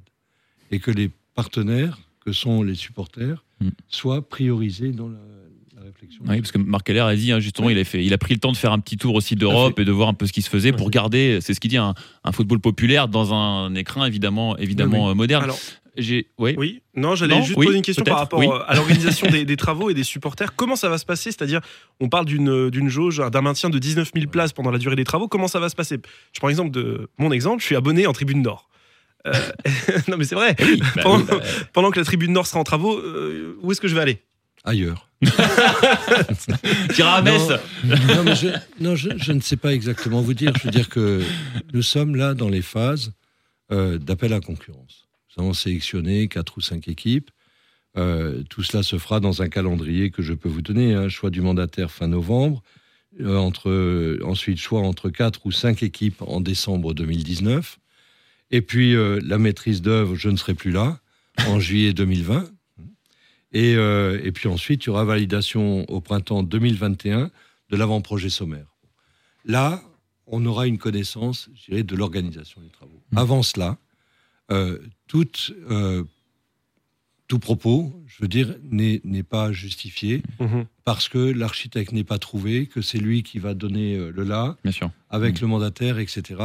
Et 0.71 0.79
que 0.79 0.91
les 0.91 1.11
partenaires, 1.35 1.99
que 2.21 2.33
sont 2.33 2.63
les 2.63 2.77
supporters, 2.77 3.45
Mm. 3.61 3.69
soient 3.89 4.29
priorisés 4.29 4.93
dans 4.93 5.09
la 5.09 5.19
réflexion. 5.97 6.23
Oui, 6.29 6.41
parce 6.41 6.53
que 6.53 6.59
Marc 6.59 6.87
Keller 6.87 7.01
a 7.01 7.17
dit 7.17 7.33
hein, 7.33 7.41
justement, 7.41 7.71
il 7.71 7.79
a 7.79 7.85
fait, 7.85 8.05
il 8.05 8.13
a 8.13 8.19
pris 8.19 8.35
le 8.35 8.41
temps 8.41 8.53
de 8.53 8.57
faire 8.57 8.73
un 8.73 8.79
petit 8.79 8.97
tour 8.97 9.15
aussi 9.15 9.35
d'Europe 9.37 9.79
et 9.79 9.85
de 9.85 9.93
voir 9.93 10.09
un 10.09 10.15
peu 10.15 10.27
ce 10.27 10.33
qui 10.33 10.43
se 10.43 10.51
faisait 10.51 10.73
pour 10.73 10.91
garder, 10.91 11.39
c'est 11.41 11.55
ce 11.55 11.61
qu'il 11.61 11.71
dit, 11.71 11.77
un, 11.77 11.95
un 12.25 12.33
football 12.33 12.61
populaire 12.61 13.09
dans 13.09 13.35
un 13.35 13.75
écrin 13.75 14.07
évidemment, 14.07 14.57
évidemment 14.59 15.07
Oui, 15.07 15.11
euh, 15.11 15.15
moderne. 15.15 15.45
Alors, 15.45 15.59
J'ai, 15.97 16.29
oui. 16.39 16.55
Oui, 16.59 16.83
non, 16.95 17.15
j'allais 17.15 17.43
juste 17.43 17.57
oui, 17.57 17.67
poser 17.67 17.79
une 17.79 17.83
question 17.83 18.05
par 18.05 18.19
rapport 18.19 18.39
oui. 18.39 18.47
euh, 18.47 18.59
à 18.67 18.75
l'organisation 18.75 19.29
des, 19.29 19.45
des 19.45 19.57
travaux 19.57 19.89
et 19.91 19.95
des 19.95 20.05
supporters. 20.05 20.55
Comment 20.55 20.77
ça 20.77 20.89
va 20.89 20.99
se 20.99 21.07
passer? 21.07 21.33
C'est-à-dire, 21.33 21.61
on 22.01 22.09
parle 22.09 22.27
d'une 22.27 22.69
d'une 22.71 22.89
jauge, 22.89 23.23
d'un 23.33 23.41
maintien 23.41 23.71
de 23.71 23.79
19 23.79 24.11
000 24.15 24.27
places 24.27 24.53
pendant 24.53 24.71
la 24.71 24.79
durée 24.79 24.97
des 24.97 25.05
travaux. 25.05 25.27
Comment 25.29 25.49
ça 25.49 25.59
va 25.59 25.69
se 25.71 25.75
passer? 25.77 25.97
Je 26.33 26.39
prends 26.39 26.49
l'exemple 26.49 26.71
de 26.71 27.09
mon 27.19 27.33
exemple, 27.33 27.61
je 27.63 27.67
suis 27.67 27.77
abonné 27.77 28.07
en 28.07 28.13
tribune 28.13 28.43
nord. 28.43 28.69
Euh, 29.27 29.33
non, 30.09 30.17
mais 30.19 30.25
c'est 30.25 30.35
vrai. 30.35 30.55
Oui, 30.61 30.81
bah, 30.97 31.03
Pendant, 31.03 31.25
bah, 31.25 31.41
pendant 31.73 31.91
que 31.91 31.99
la 31.99 32.05
tribune 32.05 32.33
nord 32.33 32.47
sera 32.47 32.61
en 32.61 32.65
travaux, 32.65 32.97
euh, 32.99 33.57
où 33.63 33.73
est-ce 33.73 33.81
que 33.81 33.89
je 33.89 33.95
vais 33.95 34.01
aller? 34.03 34.23
Ailleurs. 34.65 35.06
T'iras 36.95 37.17
à 37.17 37.23
Metz. 37.23 37.49
Non, 38.81 38.97
je, 38.97 39.33
ne 39.33 39.41
sais 39.41 39.57
pas 39.57 39.73
exactement 39.73 40.21
vous 40.21 40.35
dire. 40.35 40.53
Je 40.57 40.65
veux 40.65 40.71
dire 40.71 40.89
que 40.89 41.23
nous 41.73 41.83
sommes 41.83 42.17
là 42.17 42.35
dans 42.35 42.49
les 42.49 42.63
phases 42.63 43.13
euh, 43.73 43.99
d'appel 43.99 44.33
à 44.33 44.41
concurrence. 44.41 45.09
Nous 45.37 45.45
avons 45.45 45.55
sélectionné 45.55 46.29
quatre 46.29 46.59
ou 46.59 46.61
cinq 46.61 46.89
équipes. 46.89 47.31
Euh, 47.97 48.43
tout 48.51 48.63
cela 48.63 48.83
se 48.83 48.99
fera 48.99 49.21
dans 49.21 49.41
un 49.41 49.49
calendrier 49.49 50.11
que 50.11 50.23
je 50.23 50.35
peux 50.35 50.51
vous 50.51 50.63
donner. 50.63 50.95
Un 50.95 51.09
choix 51.09 51.31
du 51.31 51.41
mandataire 51.41 51.91
fin 51.91 52.09
novembre. 52.09 52.63
Euh, 53.21 53.39
entre, 53.39 54.19
ensuite, 54.23 54.59
choix 54.59 54.81
entre 54.81 55.09
quatre 55.09 55.47
ou 55.47 55.53
cinq 55.53 55.83
équipes 55.83 56.21
en 56.21 56.43
décembre 56.43 56.93
2019. 56.93 57.79
Et 58.51 58.61
puis, 58.61 58.95
la 58.95 59.39
maîtrise 59.39 59.83
d'œuvre, 59.83 60.15
je 60.15 60.29
ne 60.29 60.37
serai 60.37 60.55
plus 60.55 60.71
là, 60.71 61.01
en 61.49 61.59
juillet 61.59 61.93
2020. 61.93 62.49
Et, 63.57 63.75
euh, 63.75 64.21
et 64.23 64.33
puis 64.33 64.49
ensuite, 64.49 64.85
il 64.85 64.89
y 64.89 64.91
aura 64.91 65.07
validation 65.07 65.89
au 65.89 66.03
printemps 66.03 66.43
2021 66.43 67.31
de 67.71 67.77
l'avant-projet 67.77 68.29
sommaire. 68.29 68.67
Là, 69.47 69.83
on 70.27 70.45
aura 70.45 70.67
une 70.67 70.77
connaissance, 70.77 71.49
je 71.55 71.71
dirais, 71.71 71.83
de 71.83 71.97
l'organisation 71.97 72.61
des 72.61 72.69
travaux. 72.69 73.03
Mmh. 73.13 73.17
Avant 73.17 73.43
cela, 73.43 73.79
euh, 74.51 74.79
toute, 75.07 75.55
euh, 75.71 76.05
tout 77.29 77.39
propos, 77.39 77.99
je 78.07 78.21
veux 78.21 78.29
dire, 78.29 78.57
n'est 78.71 79.23
pas 79.23 79.53
justifié 79.53 80.23
parce 80.85 81.09
que 81.09 81.17
l'architecte 81.17 81.93
n'est 81.93 82.05
pas 82.05 82.19
trouvé, 82.19 82.67
que 82.67 82.83
c'est 82.83 82.99
lui 82.99 83.23
qui 83.23 83.39
va 83.39 83.55
donner 83.55 83.97
le 83.97 84.23
là 84.23 84.59
Bien 84.65 84.73
sûr. 84.73 84.91
avec 85.09 85.41
le 85.41 85.47
mandataire, 85.47 85.99
etc. 85.99 86.43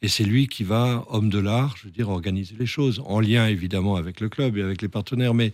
Et 0.00 0.08
c'est 0.08 0.24
lui 0.24 0.48
qui 0.48 0.64
va, 0.64 1.04
homme 1.10 1.28
de 1.28 1.40
l'art, 1.40 1.76
je 1.76 1.84
veux 1.84 1.90
dire, 1.90 2.08
organiser 2.08 2.56
les 2.58 2.66
choses, 2.66 3.02
en 3.04 3.20
lien 3.20 3.48
évidemment 3.48 3.96
avec 3.96 4.20
le 4.20 4.30
club 4.30 4.56
et 4.56 4.62
avec 4.62 4.80
les 4.80 4.88
partenaires. 4.88 5.34
Mais 5.34 5.52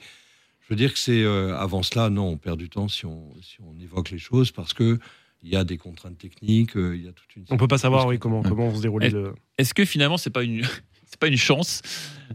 je 0.64 0.68
veux 0.70 0.76
dire 0.76 0.92
que 0.92 0.98
c'est 0.98 1.22
euh, 1.22 1.56
avant 1.56 1.82
cela, 1.82 2.10
non, 2.10 2.28
on 2.28 2.36
perd 2.38 2.58
du 2.58 2.68
temps 2.68 2.88
si 2.88 3.06
on, 3.06 3.30
si 3.42 3.56
on 3.60 3.78
évoque 3.82 4.10
les 4.10 4.18
choses 4.18 4.50
parce 4.50 4.72
que 4.74 4.98
il 5.42 5.50
y 5.50 5.56
a 5.56 5.64
des 5.64 5.76
contraintes 5.76 6.16
techniques, 6.16 6.74
euh, 6.76 6.96
il 6.96 7.04
y 7.04 7.08
a 7.08 7.12
toute 7.12 7.36
une. 7.36 7.44
On 7.50 7.58
peut 7.58 7.68
pas 7.68 7.76
savoir 7.78 8.06
oui, 8.06 8.18
comment, 8.18 8.42
comment 8.42 8.68
vont 8.70 8.76
se 8.76 8.80
dérouler 8.82 9.10
le. 9.10 9.34
Est-ce 9.58 9.74
que 9.74 9.84
finalement 9.84 10.16
c'est 10.16 10.30
pas 10.30 10.42
une 10.42 10.62
c'est 11.06 11.20
pas 11.20 11.26
une 11.28 11.36
chance 11.36 11.82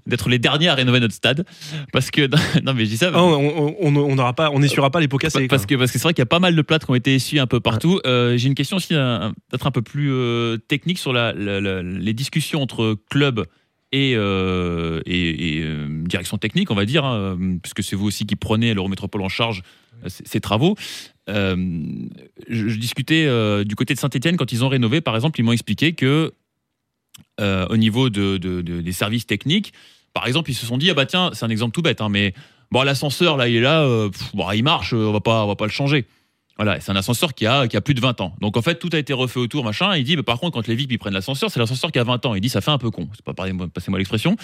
d'être 0.05 0.29
les 0.29 0.37
derniers 0.37 0.67
à 0.67 0.75
rénover 0.75 0.99
notre 0.99 1.15
stade? 1.15 1.43
Parce 1.91 2.11
que 2.11 2.29
non 2.63 2.75
mais 2.75 2.85
je 2.85 2.91
dis 2.91 2.97
ça 2.97 3.09
Ah, 3.11 3.23
on 3.23 4.15
n'aura 4.15 4.33
pas, 4.33 4.51
on 4.51 4.59
n'essuiera 4.59 4.91
pas 4.91 4.99
les 4.99 5.07
pots 5.07 5.17
cassés. 5.17 5.47
parce 5.47 5.63
quoi. 5.65 5.75
que 5.75 5.79
parce 5.79 5.91
que 5.91 5.97
c'est 5.97 6.03
vrai 6.03 6.13
qu'il 6.13 6.21
y 6.21 6.23
a 6.23 6.27
pas 6.27 6.37
mal 6.39 6.55
de 6.55 6.61
plâtres 6.61 6.85
qui 6.85 6.91
ont 6.91 6.95
été 6.95 7.15
essuyés 7.15 7.41
un 7.41 7.47
peu 7.47 7.59
partout. 7.59 7.99
Euh, 8.05 8.37
J'ai 8.37 8.47
une 8.47 8.53
question 8.55 8.77
aussi 8.77 8.93
peut-être 8.93 9.65
un 9.65 9.71
peu 9.71 9.81
plus 9.81 10.11
euh, 10.11 10.57
technique 10.57 10.99
sur 10.99 11.11
la, 11.11 11.33
la- 11.33 11.59
la- 11.59 11.81
les 11.81 12.13
discussions 12.13 12.61
entre 12.61 12.95
club 13.09 13.43
et, 13.91 14.13
euh, 14.15 15.01
euh, 15.07 16.03
direction 16.05 16.37
technique, 16.37 16.69
on 16.71 16.75
va 16.75 16.85
dire, 16.85 17.05
hein, 17.05 17.15
euh, 17.17 17.57
puisque 17.61 17.83
c'est 17.83 17.95
vous 17.95 18.05
aussi 18.07 18.25
qui 18.25 18.35
prenez 18.35 18.73
l'Eurométropole 18.73 19.21
en 19.21 19.29
charge 19.29 19.63
ces, 20.07 20.39
travaux. 20.39 20.75
Je, 21.27 22.75
discutais 22.77 23.25
du 23.65 23.75
côté 23.75 23.93
de 23.93 23.99
Saint-Etienne 23.99 24.37
quand 24.37 24.51
ils 24.51 24.63
ont 24.63 24.69
rénové, 24.69 25.01
par 25.01 25.15
exemple, 25.15 25.39
ils 25.39 25.43
m'ont 25.43 25.51
expliqué 25.51 25.93
que 25.93 26.33
au 27.39 27.77
niveau 27.77 28.09
de, 28.09 28.37
de- 28.37 28.61
de- 28.61 28.81
des 28.81 28.91
services 28.91 29.25
techniques, 29.27 29.73
par 30.13 30.25
exemple, 30.25 30.51
ils 30.51 30.55
se 30.55 30.65
sont 30.65 30.77
dit 30.77 30.89
ah 30.89 30.93
bah 30.93 31.05
tiens, 31.05 31.31
c'est 31.33 31.45
un 31.45 31.49
exemple 31.49 31.73
tout 31.73 31.81
bête, 31.81 31.99
hein, 32.01 32.09
mais 32.09 32.33
bon 32.71 32.81
l'ascenseur 32.83 33.35
là 33.35 33.49
il 33.49 33.57
est 33.57 33.61
là, 33.61 33.85
bon, 34.33 34.51
il 34.51 34.63
marche, 34.63 34.93
on 34.93 35.11
va 35.11 35.19
pas 35.19 35.43
on 35.43 35.47
va 35.47 35.55
pas 35.55 35.65
le 35.65 35.71
changer. 35.71 36.05
Voilà, 36.59 36.81
c'est 36.81 36.91
un 36.91 36.95
ascenseur 36.97 37.33
qui 37.33 37.45
a, 37.45 37.69
qui 37.69 37.77
a 37.77 37.81
plus 37.81 37.93
de 37.93 38.01
20 38.01 38.19
ans. 38.19 38.35
Donc 38.41 38.57
en 38.57 38.61
fait, 38.61 38.75
tout 38.75 38.89
a 38.91 38.97
été 38.97 39.13
refait 39.13 39.39
autour, 39.39 39.63
machin. 39.63 39.95
Il 39.95 40.03
dit, 40.03 40.17
bah, 40.17 40.23
par 40.23 40.41
contre, 40.41 40.55
quand 40.55 40.67
les 40.67 40.75
VIP 40.75 40.91
ils 40.91 40.97
prennent 40.99 41.13
l'ascenseur, 41.13 41.49
c'est 41.49 41.59
l'ascenseur 41.59 41.89
qui 41.89 41.99
a 41.99 42.03
20 42.03 42.25
ans. 42.25 42.35
Il 42.35 42.41
dit, 42.41 42.49
ça 42.49 42.59
fait 42.59 42.69
un 42.69 42.77
peu 42.77 42.91
con. 42.91 43.07
C'est 43.13 43.23
pas 43.23 43.33
passez-moi 43.33 43.97
l'expression. 43.97 44.35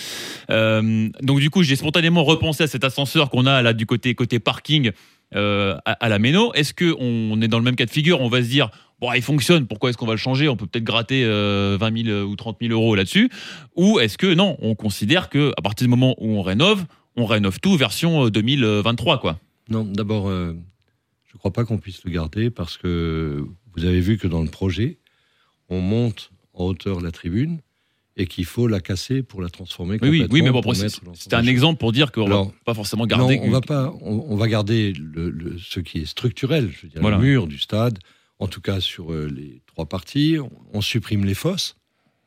Euh, 0.49 1.10
donc 1.21 1.41
du 1.41 1.49
coup, 1.49 1.62
j'ai 1.62 1.75
spontanément 1.75 2.23
repensé 2.23 2.63
à 2.63 2.67
cet 2.67 2.86
ascenseur 2.86 3.30
qu'on 3.30 3.45
a 3.45 3.62
là 3.62 3.73
du 3.73 3.86
côté, 3.86 4.15
côté 4.15 4.39
parking 4.39 4.91
euh, 5.36 5.75
à, 5.84 6.08
la 6.08 6.17
Méno. 6.17 6.54
Est-ce 6.54 6.73
qu'on 6.73 7.41
est 7.41 7.49
dans 7.49 7.58
le 7.58 7.65
même 7.65 7.75
cas 7.75 7.86
de 7.86 7.91
figure? 7.91 8.21
On 8.21 8.30
va 8.30 8.41
se 8.41 8.47
dire, 8.47 8.69
bon, 9.01 9.12
il 9.12 9.21
fonctionne, 9.21 9.67
pourquoi 9.67 9.89
est-ce 9.89 9.97
qu'on 9.97 10.06
va 10.06 10.13
le 10.13 10.17
changer? 10.17 10.47
On 10.47 10.56
peut 10.56 10.67
peut-être 10.67 10.86
gratter 10.86 11.25
euh, 11.25 11.75
20 11.78 12.06
000 12.06 12.21
ou 12.21 12.36
30 12.38 12.60
000 12.62 12.71
euros 12.71 12.95
là-dessus. 12.95 13.30
Ou 13.75 13.99
est-ce 13.99 14.17
que 14.17 14.34
non, 14.34 14.56
on 14.62 14.73
considère 14.75 15.28
que 15.28 15.51
à 15.58 15.62
partir 15.62 15.86
du 15.86 15.89
moment 15.89 16.15
où 16.19 16.38
on 16.38 16.41
rénove, 16.41 16.86
on 17.17 17.25
rénove 17.25 17.60
tout 17.60 17.75
version 17.75 18.28
euh, 18.28 18.32
2023, 18.32 19.19
quoi. 19.19 19.38
Non, 19.69 19.84
d'abord, 19.84 20.30
euh, 20.30 20.54
je 21.36 21.38
ne 21.38 21.39
crois 21.39 21.52
pas 21.52 21.65
qu'on 21.65 21.78
puisse 21.78 22.06
le 22.06 22.12
garder 22.12 22.50
parce 22.50 22.78
que 22.78 23.45
vous 23.76 23.84
avez 23.86 24.00
vu 24.00 24.17
que 24.17 24.26
dans 24.28 24.41
le 24.41 24.48
projet, 24.50 25.00
on 25.67 25.82
monte 25.82 26.32
en 26.54 26.63
hauteur 26.63 27.02
la 27.02 27.12
tribune 27.12 27.60
et 28.15 28.26
qu'il 28.26 28.45
faut 28.45 28.67
la 28.69 28.80
casser 28.80 29.21
pour 29.21 29.41
la 29.41 29.50
transformer 29.50 29.95
Oui, 30.02 30.21
complètement. 30.21 30.34
oui, 30.34 30.41
mais 30.41 30.52
bon, 30.52 30.74
c'est- 30.74 31.34
un 31.34 31.45
exemple 31.45 31.78
pour 31.78 31.91
dire 31.91 32.13
qu'on 32.13 32.21
va 32.21 32.28
Alors, 32.28 32.54
pas 32.63 32.74
forcément 32.74 33.04
non, 33.04 33.08
garder. 33.08 33.39
on 33.43 33.52
va 33.52 33.60
pas. 33.60 33.93
On, 34.02 34.26
on 34.30 34.38
va 34.38 34.48
garder 34.48 34.93
le, 34.93 35.30
le- 35.30 35.58
ce 35.60 35.82
qui 35.82 36.00
est 36.00 36.06
structurel, 36.06 36.71
je 36.71 36.84
veux 36.84 36.88
dire, 36.88 37.02
Voilà. 37.02 37.17
le 37.17 37.24
mur 37.24 37.48
du 37.48 37.60
stade. 37.60 38.00
En 38.39 38.48
tout 38.48 38.62
cas, 38.62 38.80
sur 38.80 39.12
euh, 39.12 39.28
les 39.28 39.62
trois 39.65 39.86
parties, 39.86 40.38
on, 40.74 40.80
supprime 40.80 41.26
les 41.26 41.34
fosses 41.34 41.76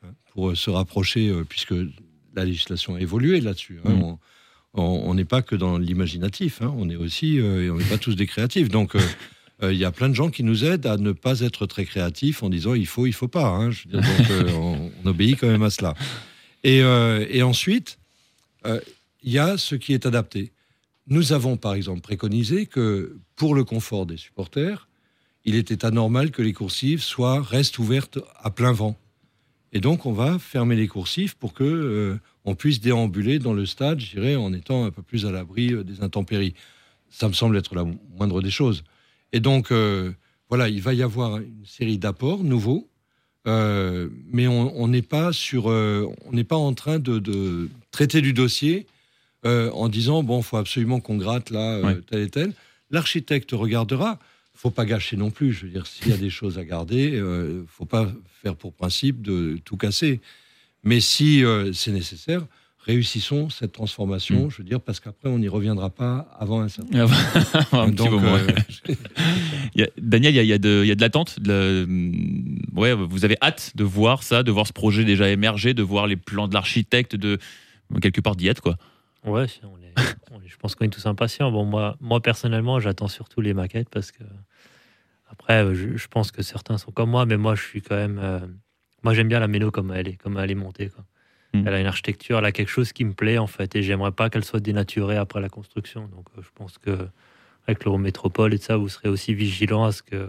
hein, 0.02 0.08
pour 0.34 0.50
euh, 0.50 0.54
se 0.54 0.68
rapprocher, 0.68 1.30
euh, 1.30 1.44
puisque 1.48 1.74
la 2.34 2.44
législation 2.44 2.94
a 2.96 3.00
évolué 3.00 3.40
là-dessus. 3.40 3.80
hein. 3.86 3.90
Mm. 3.94 4.16
On- 4.78 5.14
n'est 5.14 5.24
pas 5.24 5.42
que 5.42 5.56
dans 5.56 5.78
l'imaginatif, 5.78 6.62
hein, 6.62 6.72
on 6.76 6.88
est 6.90 6.96
aussi, 6.96 7.38
euh, 7.40 7.72
on 7.72 7.78
n'est 7.78 7.84
pas 7.84 7.98
tous 7.98 8.14
des 8.16 8.26
créatifs. 8.26 8.68
Donc, 8.68 8.94
euh, 8.94 9.00
euh, 9.62 9.72
il 9.72 9.78
y 9.78 9.84
a 9.84 9.90
plein 9.90 10.08
de 10.08 10.14
gens 10.14 10.30
qui 10.30 10.44
nous 10.44 10.64
aident 10.64 10.86
à 10.86 10.96
ne 10.96 11.12
pas 11.12 11.40
être 11.40 11.66
très 11.66 11.84
créatifs 11.84 12.42
en 12.42 12.48
disant 12.50 12.74
il 12.74 12.86
faut, 12.86 13.06
il 13.06 13.12
faut 13.12 13.28
pas. 13.28 13.48
hein. 13.48 13.70
Je 13.70 13.88
veux 13.88 14.00
dire, 14.00 14.10
donc, 14.18 14.30
euh, 14.30 14.52
on, 14.54 14.90
on 15.04 15.08
obéit 15.08 15.38
quand 15.40 15.48
même 15.48 15.62
à 15.64 15.70
cela. 15.70 15.94
Et, 16.64 16.78
et 16.78 17.42
ensuite, 17.42 17.98
il 18.66 19.32
y 19.32 19.38
a 19.38 19.56
ce 19.58 19.74
qui 19.76 19.92
est 19.94 20.06
adapté. 20.06 20.52
Nous 21.06 21.32
avons 21.32 21.56
par 21.56 21.74
exemple 21.74 22.00
préconisé 22.00 22.66
que 22.66 23.16
pour 23.36 23.54
le 23.54 23.64
confort 23.64 24.06
des 24.06 24.16
supporters, 24.16 24.88
il 25.44 25.54
était 25.54 25.84
anormal 25.84 26.30
que 26.30 26.42
les 26.42 26.52
coursives 26.52 27.02
soient 27.02 27.40
restent 27.40 27.78
ouvertes 27.78 28.18
à 28.42 28.50
plein 28.50 28.72
vent. 28.72 28.98
Et 29.72 29.80
donc 29.80 30.04
on 30.04 30.12
va 30.12 30.38
fermer 30.38 30.76
les 30.76 30.88
coursives 30.88 31.36
pour 31.36 31.54
que 31.54 32.18
on 32.48 32.54
puisse 32.54 32.80
déambuler 32.80 33.38
dans 33.38 33.52
le 33.54 33.66
stade, 33.66 34.00
je 34.00 34.10
dirais, 34.16 34.36
en 34.36 34.52
étant 34.52 34.84
un 34.84 34.90
peu 34.90 35.02
plus 35.02 35.26
à 35.26 35.30
l'abri 35.30 35.72
euh, 35.72 35.84
des 35.84 36.02
intempéries. 36.02 36.54
Ça 37.10 37.28
me 37.28 37.32
semble 37.34 37.56
être 37.56 37.74
la 37.74 37.84
moindre 38.16 38.40
des 38.42 38.50
choses. 38.50 38.84
Et 39.32 39.40
donc 39.40 39.70
euh, 39.70 40.12
voilà, 40.48 40.68
il 40.68 40.80
va 40.82 40.92
y 40.94 41.02
avoir 41.02 41.38
une 41.38 41.64
série 41.64 41.98
d'apports 41.98 42.42
nouveaux, 42.44 42.88
euh, 43.46 44.08
mais 44.32 44.46
on 44.48 44.88
n'est 44.88 45.02
pas 45.02 45.32
sur, 45.32 45.70
euh, 45.70 46.06
on 46.26 46.32
n'est 46.32 46.44
pas 46.44 46.56
en 46.56 46.74
train 46.74 46.98
de, 46.98 47.18
de 47.18 47.68
traiter 47.90 48.20
du 48.20 48.32
dossier 48.32 48.86
en 49.44 49.88
disant 49.88 50.22
bon, 50.22 50.42
faut 50.42 50.58
absolument 50.58 51.00
qu'on 51.00 51.16
gratte 51.16 51.48
là 51.50 51.80
Ouais. 51.80 51.96
tel 52.10 52.20
et 52.22 52.28
tel. 52.28 52.52
L'architecte 52.90 53.52
regardera. 53.52 54.18
Faut 54.52 54.70
pas 54.70 54.84
gâcher 54.84 55.16
non 55.16 55.30
plus. 55.30 55.52
Je 55.52 55.64
veux 55.66 55.72
dire, 55.72 55.86
s'il 55.86 56.08
y 56.08 56.12
a 56.12 56.16
des 56.18 56.28
choses 56.30 56.58
à 56.58 56.64
garder, 56.64 57.12
euh, 57.14 57.64
faut 57.68 57.84
pas 57.86 58.12
faire 58.42 58.56
pour 58.56 58.72
principe 58.74 59.22
de 59.22 59.58
tout 59.64 59.76
casser. 59.76 60.20
Mais 60.84 61.00
si 61.00 61.44
euh, 61.44 61.72
c'est 61.72 61.92
nécessaire, 61.92 62.42
réussissons 62.78 63.50
cette 63.50 63.72
transformation. 63.72 64.46
Mm. 64.46 64.50
Je 64.50 64.58
veux 64.58 64.64
dire, 64.64 64.80
parce 64.80 65.00
qu'après, 65.00 65.28
on 65.28 65.38
n'y 65.38 65.48
reviendra 65.48 65.90
pas 65.90 66.28
avant 66.38 66.60
un 66.60 66.68
certain. 66.68 67.00
un 67.72 67.90
petit 67.90 67.96
Donc, 67.96 68.10
moment. 68.12 68.34
euh, 68.36 68.46
Il 69.74 69.80
y 69.82 69.84
a- 69.84 69.88
Daniel, 69.98 70.32
il 70.34 70.36
y 70.36 70.40
a, 70.40 70.42
il 70.42 70.48
y 70.48 70.52
a 70.52 70.58
de, 70.58 70.80
il 70.84 70.88
y 70.88 70.92
a 70.92 70.94
de 70.94 71.00
l'attente. 71.00 71.40
de 71.40 71.48
la- 71.52 71.84
hum, 71.84 72.58
ouais, 72.74 72.94
vous 72.94 73.24
avez 73.24 73.36
hâte 73.42 73.72
de 73.74 73.84
voir 73.84 74.22
ça, 74.22 74.42
de 74.42 74.50
voir 74.50 74.66
ce 74.66 74.72
projet 74.72 75.04
déjà 75.04 75.28
émerger, 75.28 75.74
de 75.74 75.82
voir 75.82 76.06
les 76.06 76.16
plans 76.16 76.48
de 76.48 76.54
l'architecte, 76.54 77.14
de 77.16 77.38
quelque 78.00 78.20
part 78.20 78.36
d'y 78.36 78.48
être, 78.48 78.60
quoi. 78.62 78.76
Ouais, 79.24 79.48
si, 79.48 79.60
on 79.64 79.76
est, 79.78 79.92
on 80.30 80.40
est- 80.40 80.48
je 80.48 80.56
pense 80.56 80.74
qu'on 80.74 80.84
est 80.84 80.88
tous 80.88 81.04
impatients. 81.06 81.50
Bon, 81.50 81.64
moi, 81.64 81.96
moi 82.00 82.20
personnellement, 82.22 82.78
j'attends 82.80 83.08
surtout 83.08 83.40
les 83.40 83.52
maquettes 83.52 83.88
parce 83.90 84.12
que 84.12 84.22
après, 85.30 85.74
je, 85.74 85.96
je 85.96 86.06
pense 86.08 86.30
que 86.30 86.42
certains 86.42 86.78
sont 86.78 86.90
comme 86.92 87.10
moi, 87.10 87.26
mais 87.26 87.36
moi, 87.36 87.54
je 87.54 87.62
suis 87.62 87.82
quand 87.82 87.96
même. 87.96 88.18
euh, 88.22 88.38
moi, 89.02 89.14
j'aime 89.14 89.28
bien 89.28 89.40
la 89.40 89.48
méno 89.48 89.70
comme 89.70 89.92
elle 89.92 90.08
est, 90.08 90.16
comme 90.16 90.38
elle 90.38 90.50
est 90.50 90.54
montée. 90.54 90.88
Quoi. 90.90 91.04
Mm. 91.54 91.66
Elle 91.66 91.74
a 91.74 91.80
une 91.80 91.86
architecture, 91.86 92.38
elle 92.38 92.44
a 92.44 92.52
quelque 92.52 92.68
chose 92.70 92.92
qui 92.92 93.04
me 93.04 93.12
plaît 93.12 93.38
en 93.38 93.46
fait, 93.46 93.74
et 93.76 93.82
j'aimerais 93.82 94.12
pas 94.12 94.28
qu'elle 94.30 94.44
soit 94.44 94.60
dénaturée 94.60 95.16
après 95.16 95.40
la 95.40 95.48
construction. 95.48 96.02
Donc, 96.08 96.26
euh, 96.36 96.42
je 96.42 96.48
pense 96.54 96.78
que 96.78 97.08
avec 97.66 97.84
l'Eurométropole 97.84 98.54
et 98.54 98.58
de 98.58 98.62
ça, 98.62 98.76
vous 98.76 98.88
serez 98.88 99.08
aussi 99.08 99.34
vigilant 99.34 99.84
à 99.84 99.92
ce 99.92 100.02
que 100.02 100.28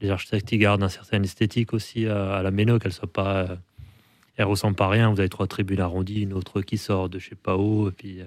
les 0.00 0.10
architectes 0.10 0.50
y 0.52 0.58
gardent 0.58 0.82
un 0.82 0.88
certain 0.88 1.22
esthétique 1.22 1.72
aussi 1.74 2.06
à, 2.06 2.34
à 2.36 2.42
la 2.42 2.50
méno, 2.50 2.78
qu'elle 2.78 2.92
soit 2.92 3.12
pas. 3.12 3.36
euh, 3.36 3.56
elle 4.36 4.46
ressemble 4.46 4.74
pas 4.74 4.86
à 4.86 4.88
rien. 4.88 5.10
Vous 5.12 5.20
avez 5.20 5.28
trois 5.28 5.46
tribunes 5.46 5.80
arrondies, 5.80 6.22
une 6.22 6.32
autre 6.32 6.62
qui 6.62 6.78
sort 6.78 7.08
de 7.10 7.18
je 7.18 7.28
sais 7.30 7.34
pas 7.34 7.56
où, 7.56 7.88
et 7.88 7.92
puis. 7.92 8.20
euh, 8.20 8.26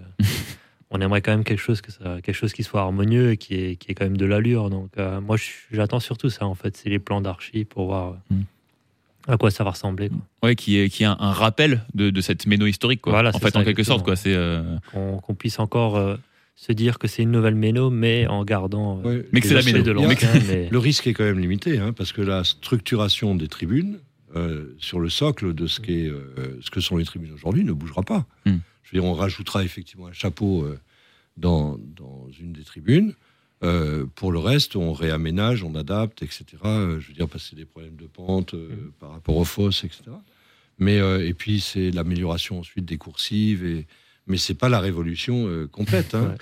on 0.92 1.02
aimerait 1.02 1.22
quand 1.22 1.32
même 1.32 1.44
quelque 1.44 1.60
chose, 1.60 1.82
que 1.82 1.92
ça, 1.92 2.22
quelque 2.22 2.36
chose 2.36 2.54
qui 2.54 2.62
soit 2.64 2.80
harmonieux 2.80 3.32
et 3.32 3.38
qui 3.38 3.56
est, 3.56 3.76
qui 3.76 3.92
est 3.92 3.96
quand 3.96 4.06
même 4.06 4.18
de 4.18 4.26
l'allure. 4.26 4.70
Donc, 4.70 4.92
moi, 5.24 5.36
j'attends 5.72 6.00
surtout 6.00 6.30
ça, 6.30 6.46
en 6.46 6.54
fait. 6.54 6.78
C'est 6.78 6.90
les 6.90 7.00
plans 7.00 7.22
d'archi 7.22 7.66
pour 7.66 7.88
voir 7.88 8.12
euh, 8.12 8.36
Mm. 8.36 8.42
À 9.28 9.38
quoi 9.38 9.52
ça 9.52 9.64
va 9.64 9.72
ressembler. 9.72 10.10
quoi. 10.10 10.20
Ouais, 10.44 10.56
qui 10.56 10.78
est, 10.78 10.90
qui 10.90 11.04
est 11.04 11.08
un, 11.08 11.18
un 11.20 11.32
rappel 11.32 11.82
de, 11.94 12.10
de 12.10 12.22
cette 12.22 12.46
méno 12.48 12.66
historique, 12.66 13.02
quoi. 13.02 13.14
Voilà, 13.14 13.30
en 13.30 13.34
c'est 13.34 13.40
fait, 13.40 13.52
ça, 13.52 13.60
en 13.60 13.64
quelque 13.64 13.80
exactement. 13.80 13.98
sorte, 13.98 14.06
quoi. 14.06 14.16
C'est. 14.16 14.34
euh, 14.36 14.64
Qu'on 14.92 15.18
qu'on 15.18 15.36
puisse 15.36 15.60
encore 15.60 15.96
euh, 15.98 16.16
se 16.56 16.72
dire 16.72 17.00
que 17.00 17.08
c'est 17.08 17.24
une 17.24 17.32
nouvelle 17.32 17.56
méno, 17.56 17.90
mais 17.90 18.28
en 18.28 18.44
gardant. 18.46 19.00
euh, 19.00 19.10
Ouais. 19.20 19.26
Mais 19.32 19.42
que 19.42 19.48
c'est 19.48 19.54
la 19.56 19.62
méno. 19.64 19.82
de 19.82 19.92
l'ancien. 19.92 20.30
mais- 20.48 20.70
Le 20.70 20.78
risque 20.80 21.08
est 21.08 21.14
quand 21.14 21.24
même 21.26 21.40
limité, 21.40 21.80
hein, 21.80 21.92
parce 21.94 22.12
que 22.14 22.22
la 22.22 22.44
structuration 22.44 23.36
des 23.36 23.48
tribunes 23.48 24.00
euh, 24.36 24.76
sur 24.80 25.00
le 25.00 25.10
socle 25.10 25.54
de 25.54 25.66
ce, 25.68 25.80
qu'est, 25.80 26.08
euh, 26.08 26.58
ce 26.62 26.70
que 26.70 26.82
sont 26.82 26.98
les 26.98 27.06
tribunes 27.06 27.32
aujourd'hui 27.34 27.64
ne 27.64 27.72
bougera 27.74 28.04
pas. 28.04 28.26
Hmm. 28.46 28.58
Je 28.84 28.92
veux 28.96 29.02
dire, 29.02 29.06
on 29.10 29.14
rajoutera 29.14 29.64
effectivement 29.64 30.08
un 30.08 30.14
chapeau 30.14 30.64
euh, 30.64 30.78
dans, 31.38 31.78
dans 31.98 32.28
une 32.40 32.54
des 32.54 32.64
tribunes. 32.64 33.14
Euh, 33.66 34.06
pour 34.16 34.32
le 34.32 34.40
reste, 34.40 34.76
on 34.76 34.94
réaménage, 34.94 35.64
on 35.64 35.76
adapte, 35.76 36.22
etc. 36.24 36.46
Euh, 36.66 37.00
je 37.00 37.08
veux 37.08 37.14
dire, 37.14 37.28
parce 37.28 37.44
que 37.44 37.50
c'est 37.52 37.56
des 37.56 37.66
problèmes 37.66 37.96
de 37.96 38.06
pente 38.06 38.54
euh, 38.54 38.92
par 39.00 39.12
rapport 39.12 39.36
aux 39.38 39.44
fosses, 39.46 39.84
etc. 39.84 40.04
Mais 40.78 41.00
euh, 41.00 41.26
et 41.28 41.34
puis 41.34 41.60
c'est 41.62 41.92
l'amélioration 41.92 42.60
ensuite 42.60 42.86
des 42.86 42.98
coursives 42.98 43.66
et 43.66 43.88
mais 44.28 44.38
c'est 44.38 44.56
pas 44.56 44.70
la 44.70 44.80
révolution 44.80 45.48
euh, 45.48 45.68
complète. 45.68 46.16
Hein. 46.16 46.30
Ouais. 46.30 46.36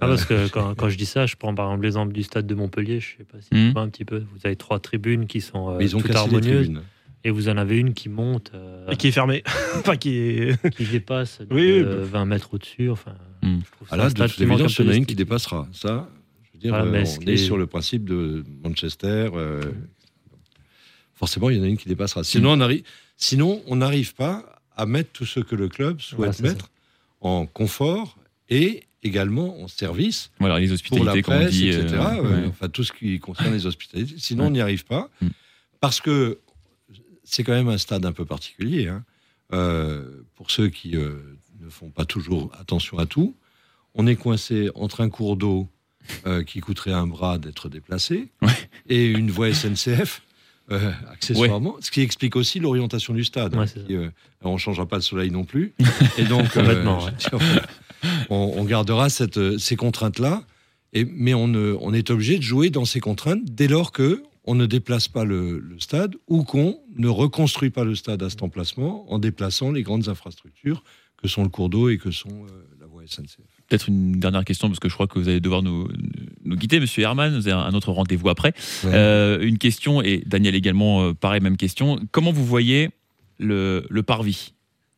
Ah, 0.00 0.06
parce 0.08 0.26
que 0.26 0.46
quand, 0.48 0.74
quand 0.74 0.88
je 0.90 0.96
dis 0.98 1.06
ça, 1.06 1.24
je 1.26 1.36
prends 1.36 1.54
par 1.54 1.66
exemple 1.68 1.84
l'exemple 1.84 2.12
du 2.12 2.22
stade 2.22 2.46
de 2.46 2.54
Montpellier. 2.54 3.00
Je 3.00 3.16
sais 3.18 3.24
pas 3.24 3.38
si 3.40 3.48
Mhm. 3.52 3.66
tu 3.68 3.72
vois 3.72 3.82
un 3.82 3.88
petit 3.88 4.04
peu. 4.04 4.18
Vous 4.18 4.40
avez 4.44 4.56
trois 4.56 4.78
tribunes 4.78 5.26
qui 5.26 5.40
sont 5.40 5.70
euh, 5.70 5.78
ils 5.80 5.96
ont 5.96 6.00
toutes 6.00 6.12
cassé 6.12 6.28
les 6.28 6.36
harmonieuses, 6.36 6.66
tribunes. 6.66 6.82
et 7.24 7.30
vous 7.30 7.48
en 7.48 7.56
avez 7.56 7.78
une 7.78 7.94
qui 7.94 8.08
monte, 8.10 8.52
euh, 8.54 8.86
Et 8.90 8.96
qui 8.96 9.08
est 9.08 9.12
fermé. 9.12 9.42
enfin, 9.78 9.96
qui 9.96 10.16
est. 10.16 10.70
qui 10.76 10.84
dépasse 10.84 11.40
de 11.40 11.46
Oui, 11.54 11.62
oui, 11.62 11.82
euh, 11.82 12.04
20 12.04 12.26
mètres 12.26 12.54
au-dessus. 12.54 12.90
Enfin, 12.90 13.14
Mm. 13.42 13.60
je 13.64 13.70
trouve 13.72 13.88
Ah 13.88 13.90
ça 13.92 13.96
là, 13.96 14.04
un 14.04 14.08
de 14.08 14.12
toute 14.12 14.40
évidence, 14.42 14.78
il 14.78 14.84
y 14.84 14.88
en 14.88 14.92
a 14.92 14.96
une 14.96 15.06
qui 15.06 15.14
dépassera. 15.14 15.66
Ça, 15.72 16.10
dire, 16.60 16.74
euh, 16.74 16.90
mais 16.90 17.04
on 17.18 17.26
est 17.26 17.36
sur 17.36 17.56
le 17.58 17.66
principe 17.66 18.04
de 18.04 18.44
Manchester. 18.62 19.30
euh, 19.34 19.60
forcément, 21.14 21.50
il 21.50 21.56
y 21.56 21.60
en 21.60 21.64
a 21.64 21.66
une 21.66 21.76
qui 21.76 21.88
dépassera. 21.88 22.24
Sinon, 22.24 22.52
on 22.52 22.56
n'arrive, 22.56 22.82
sinon, 23.16 23.62
on 23.66 23.76
n'arrive 23.76 24.14
pas 24.14 24.60
à 24.76 24.86
mettre 24.86 25.10
tout 25.12 25.26
ce 25.26 25.40
que 25.40 25.54
le 25.54 25.68
club 25.68 26.00
souhaite 26.00 26.36
Voilà, 26.40 26.54
mettre 26.54 26.70
en 27.20 27.46
confort 27.46 28.16
et 28.48 28.84
également 29.02 29.60
en 29.62 29.68
service 29.68 30.30
Voilà, 30.38 30.58
les 30.58 30.66
pour 30.66 31.04
la 31.04 31.12
hospitalités, 31.12 31.22
comme 31.22 31.34
on 31.34 31.38
presse, 31.40 31.50
dit. 31.52 31.68
etc. 31.68 31.86
euh, 31.96 32.22
ouais. 32.42 32.46
Enfin, 32.48 32.68
tout 32.68 32.84
ce 32.84 32.92
qui 32.92 33.18
concerne 33.18 33.52
les 33.52 33.66
hospitalités. 33.66 34.14
Sinon, 34.18 34.44
Ouais. 34.44 34.48
on 34.48 34.52
n'y 34.52 34.60
arrive 34.60 34.84
pas. 34.84 35.10
Mm. 35.20 35.28
Parce 35.80 36.00
que 36.00 36.38
c'est 37.24 37.44
quand 37.44 37.52
même 37.52 37.68
un 37.68 37.78
stade 37.78 38.04
un 38.04 38.12
peu 38.12 38.24
particulier. 38.24 38.88
hein. 38.88 39.04
Euh, 39.52 40.22
pour 40.36 40.50
ceux 40.50 40.68
qui 40.68 40.96
euh, 40.96 41.18
ne 41.60 41.68
font 41.68 41.90
pas 41.90 42.04
toujours 42.04 42.52
attention 42.58 42.98
à 42.98 43.06
tout, 43.06 43.34
on 43.94 44.06
est 44.06 44.16
coincé 44.16 44.70
entre 44.74 45.00
un 45.00 45.08
cours 45.10 45.36
d'eau 45.36 45.68
euh, 46.26 46.42
qui 46.44 46.60
coûterait 46.60 46.92
un 46.92 47.06
bras 47.06 47.38
d'être 47.38 47.68
déplacé 47.68 48.28
Ouais. 48.42 48.48
et 48.88 49.06
une 49.06 49.30
voie 49.30 49.52
SNCF. 49.52 50.22
euh, 50.70 50.92
accessoirement, 51.10 51.76
ce 51.80 51.90
qui 51.90 52.00
explique 52.00 52.36
aussi 52.36 52.60
l'orientation 52.60 53.12
du 53.14 53.24
stade. 53.24 53.54
Ouais, 53.56 53.62
hein, 53.62 53.82
qui, 53.86 53.96
euh, 53.96 54.08
on 54.42 54.52
ne 54.54 54.58
changera 54.58 54.86
pas 54.86 54.96
le 54.96 55.02
soleil 55.02 55.30
non 55.30 55.44
plus. 55.44 55.72
Et 56.18 56.24
donc, 56.24 56.46
on, 58.30 58.52
on 58.56 58.64
gardera 58.64 59.08
cette, 59.10 59.58
ces 59.58 59.76
contraintes-là, 59.76 60.42
mais 60.94 61.34
on, 61.34 61.92
est 61.94 62.10
obligé 62.10 62.36
de 62.38 62.42
jouer 62.42 62.70
dans 62.70 62.84
ces 62.84 63.00
contraintes 63.00 63.44
dès 63.44 63.68
lors 63.68 63.92
que 63.92 64.22
on 64.44 64.54
ne 64.54 64.66
déplace 64.66 65.06
pas 65.06 65.24
le, 65.24 65.58
le 65.58 65.78
stade 65.80 66.16
ou 66.26 66.44
qu'on 66.44 66.80
ne 66.96 67.08
reconstruit 67.08 67.70
pas 67.70 67.84
le 67.84 67.94
stade 67.94 68.22
à 68.22 68.30
cet 68.30 68.42
emplacement 68.42 69.10
en 69.12 69.18
déplaçant 69.18 69.70
les 69.70 69.82
grandes 69.82 70.08
infrastructures 70.08 70.82
que 71.22 71.28
sont 71.28 71.42
le 71.42 71.50
cours 71.50 71.68
d'eau 71.68 71.88
et 71.90 71.98
que 71.98 72.10
sont 72.10 72.46
la 72.80 72.86
voie 72.86 73.02
SNCF. 73.06 73.36
Peut-être 73.70 73.88
une 73.88 74.18
dernière 74.18 74.44
question, 74.44 74.66
parce 74.66 74.80
que 74.80 74.88
je 74.88 74.94
crois 74.94 75.06
que 75.06 75.16
vous 75.16 75.28
allez 75.28 75.38
devoir 75.38 75.62
nous, 75.62 75.86
nous 76.44 76.56
quitter, 76.56 76.80
monsieur 76.80 77.04
Herman. 77.04 77.32
Vous 77.32 77.46
avez 77.46 77.56
un 77.56 77.72
autre 77.72 77.92
rendez-vous 77.92 78.28
après. 78.28 78.52
Ouais. 78.82 78.90
Euh, 78.92 79.40
une 79.40 79.58
question, 79.58 80.02
et 80.02 80.24
Daniel 80.26 80.56
également, 80.56 81.04
euh, 81.04 81.14
pareil, 81.14 81.40
même 81.40 81.56
question. 81.56 82.00
Comment 82.10 82.32
vous 82.32 82.44
voyez 82.44 82.90
le, 83.38 83.86
le 83.88 84.02
parvis? 84.02 84.54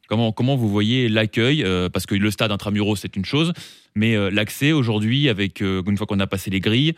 Comment, 0.09 0.33
comment 0.33 0.57
vous 0.57 0.71
voyez 0.71 1.11
l'accueil? 1.11 1.63
Euh, 1.65 1.91
Parce 1.91 2.07
que 2.07 2.15
le 2.15 2.31
stade 2.31 2.51
intramuros, 2.51 2.97
c'est 2.97 3.15
une 3.15 3.27
chose, 3.27 3.53
mais 3.95 4.17
l'accès 4.31 4.73
aujourd'hui, 4.73 5.29
avec 5.29 5.61
une 5.61 5.99
fois 5.99 6.07
qu'on 6.07 6.21
a 6.21 6.27
passé 6.27 6.49
les 6.49 6.61
grilles, 6.61 6.95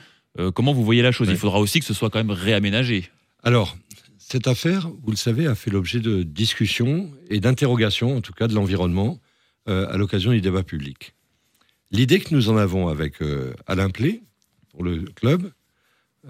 comment 0.55 0.73
vous 0.73 0.85
voyez 0.85 1.03
la 1.03 1.11
chose? 1.11 1.27
Ouais. 1.27 1.35
Il 1.35 1.39
faudra 1.39 1.59
aussi 1.59 1.81
que 1.81 1.87
ce 1.87 1.93
soit 1.93 2.09
quand 2.09 2.21
même 2.21 2.31
réaménagé. 2.31 3.11
Alors, 3.43 3.77
cette 4.19 4.47
affaire, 4.47 4.89
vous 5.03 5.11
le 5.11 5.17
savez, 5.17 5.49
a 5.49 5.57
fait 5.57 5.73
l'objet 5.73 5.99
de 5.99 6.23
discussions 6.23 7.11
et 7.31 7.41
d'interrogations, 7.41 8.17
en 8.17 8.21
tout 8.21 8.33
cas 8.33 8.47
de 8.47 8.55
l'environnement, 8.55 9.19
à 9.67 9.97
l'occasion 9.97 10.31
du 10.31 10.41
débat 10.41 10.63
public. 10.63 11.15
L'idée 11.91 12.21
que 12.21 12.35
nous 12.35 12.49
en 12.49 12.57
avons 12.57 12.89
avec 12.89 13.23
euh, 13.23 13.55
Alain 13.67 13.91
Plé, 13.91 14.23
pour 14.71 14.83
le 14.85 15.03
club, 15.05 15.53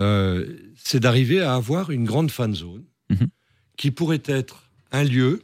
euh, 0.01 0.59
c'est 0.77 1.01
d'arriver 1.01 1.41
à 1.41 1.55
avoir 1.55 1.91
une 1.91 2.05
grande 2.05 2.31
fan 2.31 2.55
zone 2.55 2.85
Mhm. 3.11 3.29
qui 3.77 3.91
pourrait 3.91 4.23
être 4.25 4.71
un 4.91 5.05
lieu 5.05 5.43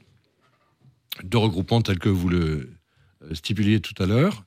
de 1.23 1.37
regroupement 1.37 1.83
tel 1.83 1.99
que 1.99 2.09
vous 2.09 2.29
le 2.31 2.71
euh, 3.23 3.35
stipuliez 3.35 3.81
tout 3.81 4.01
à 4.03 4.07
l'heure, 4.07 4.45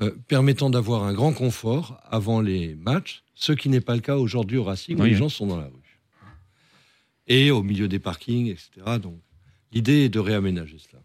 euh, 0.00 0.12
permettant 0.28 0.70
d'avoir 0.70 1.02
un 1.02 1.12
grand 1.12 1.32
confort 1.32 2.00
avant 2.04 2.40
les 2.40 2.76
matchs, 2.76 3.24
ce 3.34 3.52
qui 3.52 3.68
n'est 3.68 3.80
pas 3.80 3.94
le 3.96 4.00
cas 4.00 4.16
aujourd'hui 4.16 4.56
au 4.56 4.64
Racing, 4.64 4.96
où 4.98 5.02
Oui, 5.02 5.08
les 5.08 5.14
oui. 5.14 5.18
gens 5.18 5.28
sont 5.28 5.46
dans 5.48 5.56
la 5.56 5.66
rue. 5.66 5.98
Et 7.26 7.50
au 7.50 7.62
milieu 7.62 7.88
des 7.88 7.98
parkings, 7.98 8.46
etc. 8.46 8.70
Donc, 9.02 9.20
l'idée 9.72 10.04
est 10.04 10.08
de 10.08 10.20
réaménager 10.20 10.78
cela. 10.78 11.02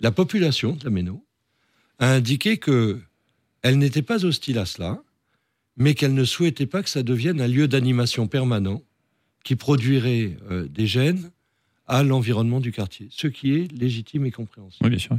La 0.00 0.12
population 0.12 0.76
de 0.76 0.84
la 0.84 0.90
Méno 0.90 1.26
a 2.00 2.12
indiqué 2.12 2.56
que 2.56 3.00
elle 3.62 3.78
n'était 3.78 4.02
pas 4.02 4.24
hostile 4.24 4.58
à 4.58 4.66
cela, 4.66 5.02
mais 5.76 5.94
qu'elle 5.94 6.14
ne 6.14 6.24
souhaitait 6.24 6.66
pas 6.66 6.82
que 6.82 6.88
ça 6.88 7.02
devienne 7.02 7.40
un 7.40 7.46
lieu 7.46 7.68
d'animation 7.68 8.26
permanent 8.26 8.82
qui 9.44 9.54
produirait 9.54 10.36
euh, 10.50 10.66
des 10.66 10.86
gènes 10.86 11.30
à 11.86 12.02
l'environnement 12.02 12.60
du 12.60 12.72
quartier, 12.72 13.08
ce 13.10 13.26
qui 13.26 13.54
est 13.54 13.72
légitime 13.72 14.26
et 14.26 14.30
compréhensible. 14.30 14.84
Oui, 14.84 14.90
bien 14.90 14.98
sûr. 14.98 15.18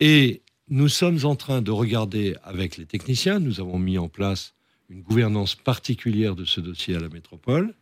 Et 0.00 0.42
nous 0.68 0.88
sommes 0.88 1.24
en 1.24 1.36
train 1.36 1.62
de 1.62 1.70
regarder 1.70 2.36
avec 2.42 2.76
les 2.76 2.86
techniciens, 2.86 3.38
nous 3.38 3.60
avons 3.60 3.78
mis 3.78 3.98
en 3.98 4.08
place 4.08 4.54
une 4.88 5.02
gouvernance 5.02 5.54
particulière 5.54 6.34
de 6.34 6.44
ce 6.44 6.60
dossier 6.60 6.96
à 6.96 7.00
la 7.00 7.08
métropole, 7.08 7.74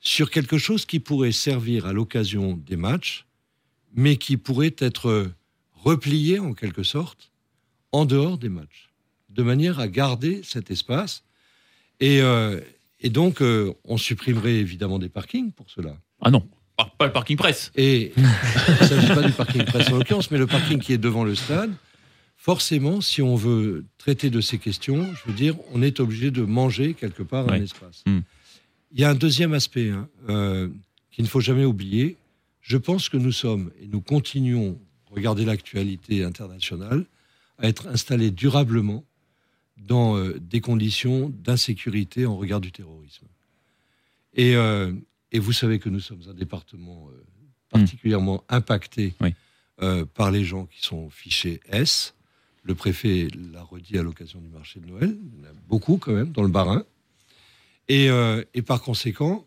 sur 0.00 0.30
quelque 0.30 0.58
chose 0.58 0.84
qui 0.84 1.00
pourrait 1.00 1.32
servir 1.32 1.86
à 1.86 1.92
l'occasion 1.92 2.54
des 2.54 2.76
matchs, 2.76 3.26
mais 3.94 4.16
qui 4.16 4.36
pourrait 4.36 4.76
être 4.78 5.32
replié 5.88 6.38
en 6.38 6.52
quelque 6.54 6.82
sorte 6.82 7.30
en 7.92 8.04
dehors 8.04 8.38
des 8.38 8.48
matchs, 8.48 8.90
de 9.30 9.42
manière 9.42 9.80
à 9.80 9.88
garder 9.88 10.42
cet 10.42 10.70
espace. 10.70 11.24
Et, 12.00 12.20
euh, 12.20 12.60
et 13.00 13.10
donc, 13.10 13.40
euh, 13.40 13.72
on 13.84 13.96
supprimerait 13.96 14.56
évidemment 14.56 14.98
des 14.98 15.08
parkings 15.08 15.52
pour 15.52 15.70
cela. 15.70 15.96
Ah 16.20 16.30
non, 16.30 16.46
pas, 16.76 16.92
pas 16.98 17.06
le 17.06 17.12
parking 17.12 17.36
presse. 17.36 17.72
Et 17.74 18.12
il 18.16 18.22
ne 18.22 18.86
s'agit 18.86 19.08
pas 19.08 19.22
du 19.22 19.32
parking 19.32 19.64
presse 19.64 19.90
en 19.90 19.96
l'occurrence, 19.96 20.30
mais 20.30 20.38
le 20.38 20.46
parking 20.46 20.78
qui 20.78 20.92
est 20.92 20.98
devant 20.98 21.24
le 21.24 21.34
stade. 21.34 21.72
Forcément, 22.36 23.00
si 23.00 23.20
on 23.20 23.34
veut 23.34 23.84
traiter 23.98 24.30
de 24.30 24.40
ces 24.40 24.58
questions, 24.58 25.04
je 25.14 25.30
veux 25.30 25.36
dire, 25.36 25.56
on 25.72 25.82
est 25.82 25.98
obligé 25.98 26.30
de 26.30 26.42
manger 26.42 26.94
quelque 26.94 27.24
part 27.24 27.50
un 27.50 27.60
espace. 27.60 28.04
Hmm. 28.06 28.20
Il 28.92 29.00
y 29.00 29.04
a 29.04 29.10
un 29.10 29.16
deuxième 29.16 29.54
aspect 29.54 29.90
hein, 29.90 30.08
euh, 30.28 30.68
qu'il 31.10 31.24
ne 31.24 31.28
faut 31.28 31.40
jamais 31.40 31.64
oublier. 31.64 32.16
Je 32.60 32.76
pense 32.76 33.08
que 33.08 33.16
nous 33.16 33.32
sommes, 33.32 33.70
et 33.82 33.86
nous 33.88 34.00
continuons, 34.00 34.78
regardez 35.10 35.44
l'actualité 35.44 36.24
internationale, 36.24 37.04
à 37.58 37.68
être 37.68 37.88
installés 37.88 38.30
durablement 38.30 39.04
dans 39.76 40.16
euh, 40.16 40.38
des 40.40 40.60
conditions 40.60 41.28
d'insécurité 41.28 42.26
en 42.26 42.36
regard 42.36 42.60
du 42.60 42.72
terrorisme. 42.72 43.26
Et, 44.34 44.56
euh, 44.56 44.92
et 45.32 45.38
vous 45.38 45.52
savez 45.52 45.78
que 45.78 45.88
nous 45.88 46.00
sommes 46.00 46.22
un 46.28 46.34
département 46.34 47.08
euh, 47.10 47.24
particulièrement 47.70 48.44
impacté 48.48 49.14
Oui. 49.20 49.34
par 50.14 50.30
les 50.30 50.44
gens 50.44 50.66
qui 50.66 50.84
sont 50.84 51.10
fichés 51.10 51.60
S. 51.68 52.14
Le 52.62 52.74
préfet 52.74 53.28
l'a 53.52 53.62
redit 53.62 53.98
à 53.98 54.02
l'occasion 54.02 54.40
du 54.40 54.48
marché 54.48 54.80
de 54.80 54.86
Noël. 54.86 55.16
Il 55.32 55.38
y 55.38 55.46
en 55.46 55.50
a 55.50 55.52
beaucoup 55.68 55.98
quand 55.98 56.12
même 56.12 56.32
dans 56.32 56.42
le 56.42 56.48
Barin. 56.48 56.84
Et, 57.88 58.08
et 58.54 58.62
par 58.62 58.82
conséquent, 58.82 59.46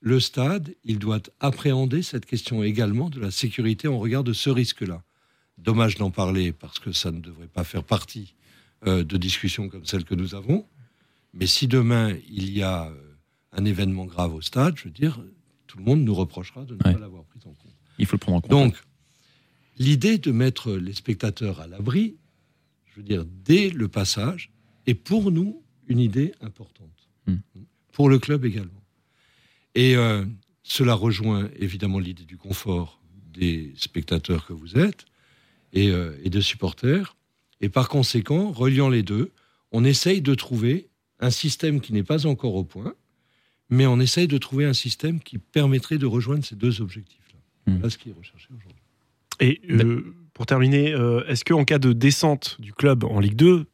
le 0.00 0.18
stade, 0.20 0.74
il 0.84 0.98
doit 0.98 1.20
appréhender 1.40 2.02
cette 2.02 2.26
question 2.26 2.62
également 2.62 3.10
de 3.10 3.20
la 3.20 3.30
sécurité 3.30 3.86
en 3.88 3.98
regard 3.98 4.24
de 4.24 4.32
ce 4.32 4.48
risque-là. 4.50 5.02
Dommage 5.58 5.96
d'en 5.96 6.10
parler 6.10 6.52
parce 6.52 6.78
que 6.78 6.90
ça 6.92 7.10
ne 7.10 7.20
devrait 7.20 7.48
pas 7.48 7.64
faire 7.64 7.84
partie 7.84 8.34
euh, 8.86 9.04
de 9.04 9.16
discussions 9.18 9.68
comme 9.68 9.84
celle 9.84 10.04
que 10.04 10.14
nous 10.14 10.34
avons. 10.34 10.66
Mais 11.34 11.46
si 11.46 11.66
demain 11.68 12.16
il 12.30 12.50
y 12.50 12.62
a 12.62 12.86
euh, 12.88 12.94
un 13.52 13.64
événement 13.66 14.06
grave 14.06 14.34
au 14.34 14.40
stade, 14.40 14.76
je 14.78 14.84
veux 14.84 14.90
dire, 14.90 15.22
tout 15.66 15.76
le 15.76 15.84
monde 15.84 16.02
nous 16.02 16.14
reprochera 16.14 16.64
de 16.64 16.72
ne 16.74 16.78
Ouais. 16.78 16.94
pas 16.94 16.98
l'avoir 16.98 17.24
pris 17.24 17.40
en 17.44 17.52
compte. 17.52 17.74
Il 17.98 18.06
faut 18.06 18.16
le 18.16 18.20
prendre 18.20 18.38
en 18.38 18.40
compte. 18.40 18.50
Donc, 18.50 18.76
l'idée 19.78 20.16
de 20.16 20.32
mettre 20.32 20.72
les 20.72 20.94
spectateurs 20.94 21.60
à 21.60 21.66
l'abri, 21.66 22.16
je 22.86 22.96
veux 22.96 23.02
dire, 23.02 23.26
dès 23.26 23.68
le 23.68 23.86
passage, 23.88 24.50
est 24.86 24.94
pour 24.94 25.30
nous 25.30 25.62
une 25.88 25.98
idée 26.00 26.32
importante. 26.40 27.08
Hmm. 27.26 27.36
Pour 27.92 28.08
le 28.08 28.18
club 28.18 28.46
également. 28.46 28.79
Et 29.74 29.96
euh, 29.96 30.24
cela 30.62 30.94
rejoint 30.94 31.48
évidemment 31.56 31.98
l'idée 31.98 32.24
du 32.24 32.36
confort 32.36 33.00
des 33.32 33.72
spectateurs 33.76 34.46
que 34.46 34.52
vous 34.52 34.76
êtes 34.78 35.06
et, 35.72 35.88
euh, 35.90 36.16
et 36.22 36.30
de 36.30 36.40
supporters. 36.40 37.16
Et 37.60 37.68
par 37.68 37.88
conséquent, 37.88 38.50
reliant 38.50 38.88
les 38.88 39.02
deux, 39.02 39.32
on 39.72 39.84
essaye 39.84 40.20
de 40.20 40.34
trouver 40.34 40.88
un 41.20 41.30
système 41.30 41.80
qui 41.80 41.92
n'est 41.92 42.02
pas 42.02 42.26
encore 42.26 42.54
au 42.54 42.64
point, 42.64 42.94
mais 43.68 43.86
on 43.86 44.00
essaye 44.00 44.26
de 44.26 44.38
trouver 44.38 44.64
un 44.64 44.72
système 44.72 45.20
qui 45.20 45.38
permettrait 45.38 45.98
de 45.98 46.06
rejoindre 46.06 46.44
ces 46.44 46.56
deux 46.56 46.80
objectifs-là. 46.80 47.38
Voilà 47.66 47.90
ce 47.90 47.98
qui 47.98 48.08
est 48.08 48.14
recherché 48.14 48.48
aujourd'hui. 48.50 48.80
Et 49.38 49.60
euh, 49.70 50.14
pour 50.34 50.46
terminer, 50.46 50.92
euh, 50.92 51.24
est-ce 51.26 51.44
qu'en 51.44 51.64
cas 51.64 51.78
de 51.78 51.92
descente 51.92 52.56
du 52.60 52.72
club 52.72 53.04
en 53.04 53.20
Ligue 53.20 53.36
2, 53.36 53.66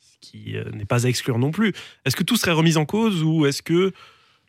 ce 0.00 0.16
qui 0.20 0.56
euh, 0.56 0.70
n'est 0.72 0.84
pas 0.84 1.06
à 1.06 1.08
exclure 1.08 1.38
non 1.38 1.50
plus, 1.50 1.72
est-ce 2.04 2.16
que 2.16 2.22
tout 2.22 2.36
serait 2.36 2.52
remis 2.52 2.76
en 2.76 2.84
cause 2.84 3.22
ou 3.22 3.46
est-ce 3.46 3.62
que, 3.62 3.72
euh, 3.74 3.90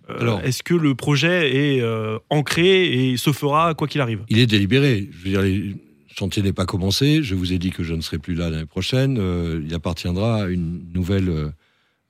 Alors- 0.07 0.41
est-ce 0.41 0.63
que 0.63 0.73
le 0.73 0.95
projet 0.95 1.55
est 1.75 1.81
euh, 1.81 2.17
ancré 2.29 3.11
et 3.11 3.17
se 3.17 3.31
fera 3.31 3.73
quoi 3.75 3.87
qu'il 3.87 4.01
arrive? 4.01 4.23
Il 4.29 4.39
est 4.39 4.47
délibéré. 4.47 5.09
Je 5.11 5.17
veux 5.23 5.29
dire, 5.29 5.41
le 5.41 5.75
chantier 6.07 6.43
n'est 6.43 6.53
pas 6.53 6.65
commencé. 6.65 7.23
Je 7.23 7.35
vous 7.35 7.53
ai 7.53 7.59
dit 7.59 7.71
que 7.71 7.83
je 7.83 7.93
ne 7.93 8.01
serai 8.01 8.17
plus 8.17 8.35
là 8.35 8.49
l'année 8.49 8.65
prochaine. 8.65 9.17
Euh, 9.19 9.61
il 9.65 9.73
appartiendra 9.73 10.43
à 10.43 10.47
une 10.47 10.91
nouvelle 10.91 11.29
euh, 11.29 11.49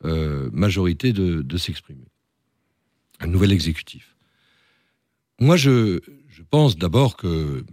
euh, 0.05 0.49
majorité 0.51 1.13
de, 1.13 1.41
de 1.41 1.57
s'exprimer. 1.57 2.05
Un 3.19 3.27
nouvel 3.27 3.51
exécutif. 3.51 4.15
Moi, 5.39 5.57
je, 5.57 5.99
je 6.29 6.41
pense 6.49 6.77
d'abord 6.77 7.17
que, 7.17 7.63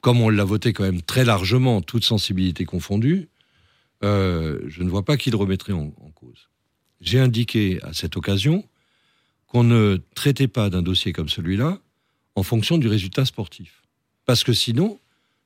comme 0.00 0.20
on 0.20 0.28
l'a 0.28 0.44
voté 0.44 0.72
quand 0.72 0.84
même 0.84 1.02
très 1.02 1.24
largement, 1.24 1.80
toute 1.82 2.04
sensibilité 2.04 2.64
confondue, 2.64 3.28
euh, 4.04 4.60
je 4.68 4.82
ne 4.82 4.88
vois 4.88 5.04
pas 5.04 5.16
qui 5.16 5.30
le 5.30 5.36
remettrait 5.36 5.72
en, 5.72 5.92
en 6.00 6.10
cause. 6.14 6.48
J'ai 7.00 7.18
indiqué 7.18 7.78
à 7.82 7.92
cette 7.92 8.16
occasion 8.16 8.64
qu'on 9.50 9.64
ne 9.64 9.98
traitait 10.14 10.48
pas 10.48 10.70
d'un 10.70 10.80
dossier 10.82 11.12
comme 11.12 11.28
celui-là 11.28 11.78
en 12.36 12.42
fonction 12.44 12.78
du 12.78 12.86
résultat 12.88 13.24
sportif. 13.24 13.82
Parce 14.24 14.44
que 14.44 14.52
sinon, 14.52 14.98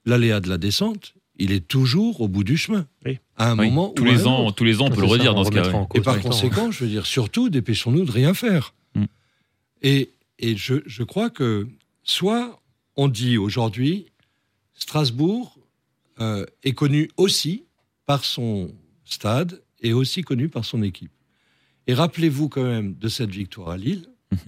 l'aléa 0.04 0.40
de 0.40 0.48
la 0.50 0.58
descente, 0.58 1.14
il 1.38 1.52
est 1.52 1.66
toujours 1.66 2.20
au 2.20 2.28
bout 2.28 2.44
du 2.44 2.56
chemin. 2.58 2.86
Oui. 3.06 3.18
À 3.36 3.50
un 3.52 3.58
Oui, 3.58 3.68
moment 3.70 3.88
tous 3.88 4.02
ou 4.04 4.06
à 4.06 4.12
les 4.12 4.22
un 4.22 4.26
ans, 4.26 4.46
autre. 4.46 4.56
tous 4.56 4.64
les 4.64 4.80
ans, 4.82 4.86
on 4.86 4.90
peut 4.90 5.00
le 5.00 5.06
redire 5.06 5.34
dans 5.34 5.44
ce 5.44 5.50
cas. 5.50 5.68
ouais. 5.72 5.86
Et 5.94 6.00
par 6.02 6.20
conséquent, 6.20 6.70
je 6.70 6.84
veux 6.84 6.90
dire, 6.90 7.06
surtout, 7.06 7.48
dépêchons-nous 7.48 8.04
de 8.04 8.10
rien 8.12 8.34
faire. 8.34 8.74
Mm. 8.94 9.04
Et, 9.82 10.10
et 10.38 10.54
je, 10.56 10.74
je 10.84 11.02
crois 11.02 11.30
que 11.30 11.66
soit 12.02 12.60
on 12.96 13.08
dit 13.08 13.38
aujourd'hui, 13.38 14.06
Strasbourg 14.74 15.56
euh, 16.20 16.44
est 16.62 16.72
connu 16.74 17.10
aussi 17.16 17.64
par 18.06 18.24
son 18.24 18.70
stade 19.06 19.62
et 19.80 19.92
aussi 19.94 20.22
connu 20.22 20.48
par 20.50 20.64
son 20.66 20.82
équipe. 20.82 21.10
Et 21.86 21.94
rappelez-vous 21.94 22.48
quand 22.48 22.64
même 22.64 22.94
de 22.94 23.08
cette 23.08 23.30
victoire 23.30 23.70
à 23.70 23.76
Lille, 23.76 24.06
Mhm. 24.32 24.38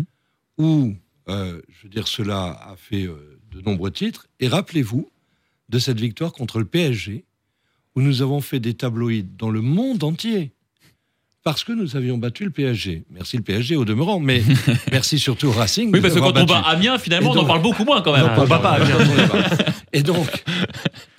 où, 0.59 0.95
euh, 1.29 1.61
je 1.69 1.83
veux 1.85 1.89
dire, 1.91 2.09
cela 2.09 2.59
a 2.71 2.77
fait 2.77 3.05
euh, 3.07 3.39
de 3.53 3.61
nombreux 3.61 3.91
titres. 3.91 4.27
Et 4.41 4.49
rappelez-vous 4.49 5.11
de 5.69 5.79
cette 5.79 6.01
victoire 6.01 6.33
contre 6.33 6.59
le 6.59 6.65
PSG, 6.65 7.25
où 7.95 8.01
nous 8.01 8.23
avons 8.23 8.41
fait 8.41 8.61
des 8.61 8.75
tabloïds 8.75 9.25
dans 9.39 9.51
le 9.51 9.61
monde 9.61 10.03
entier 10.05 10.53
parce 11.43 11.63
que 11.63 11.73
nous 11.73 11.95
avions 11.95 12.19
battu 12.19 12.43
le 12.45 12.51
PSG. 12.51 13.05
Merci 13.11 13.37
le 13.37 13.43
PSG 13.45 13.77
au 13.77 13.85
demeurant, 13.85 14.19
mais 14.19 14.43
merci 14.91 15.19
surtout 15.19 15.47
au 15.47 15.53
Racing. 15.53 15.91
Oui, 15.93 16.01
parce 16.01 16.13
que 16.15 16.19
quand 16.19 16.37
on 16.37 16.45
bat 16.45 16.59
Amiens, 16.63 16.99
finalement, 16.99 17.31
on 17.31 17.37
en 17.39 17.47
parle 17.47 17.63
beaucoup 17.63 17.85
moins 17.85 18.03
quand 18.03 18.13
même. 18.13 18.27
Non, 18.27 18.43
on 18.43 18.47
bat 18.49 18.59
pas, 18.59 18.85
bien 18.85 18.97
entendu 18.97 19.29
pas. 19.29 19.73
Et 19.93 20.03
donc, 20.03 20.27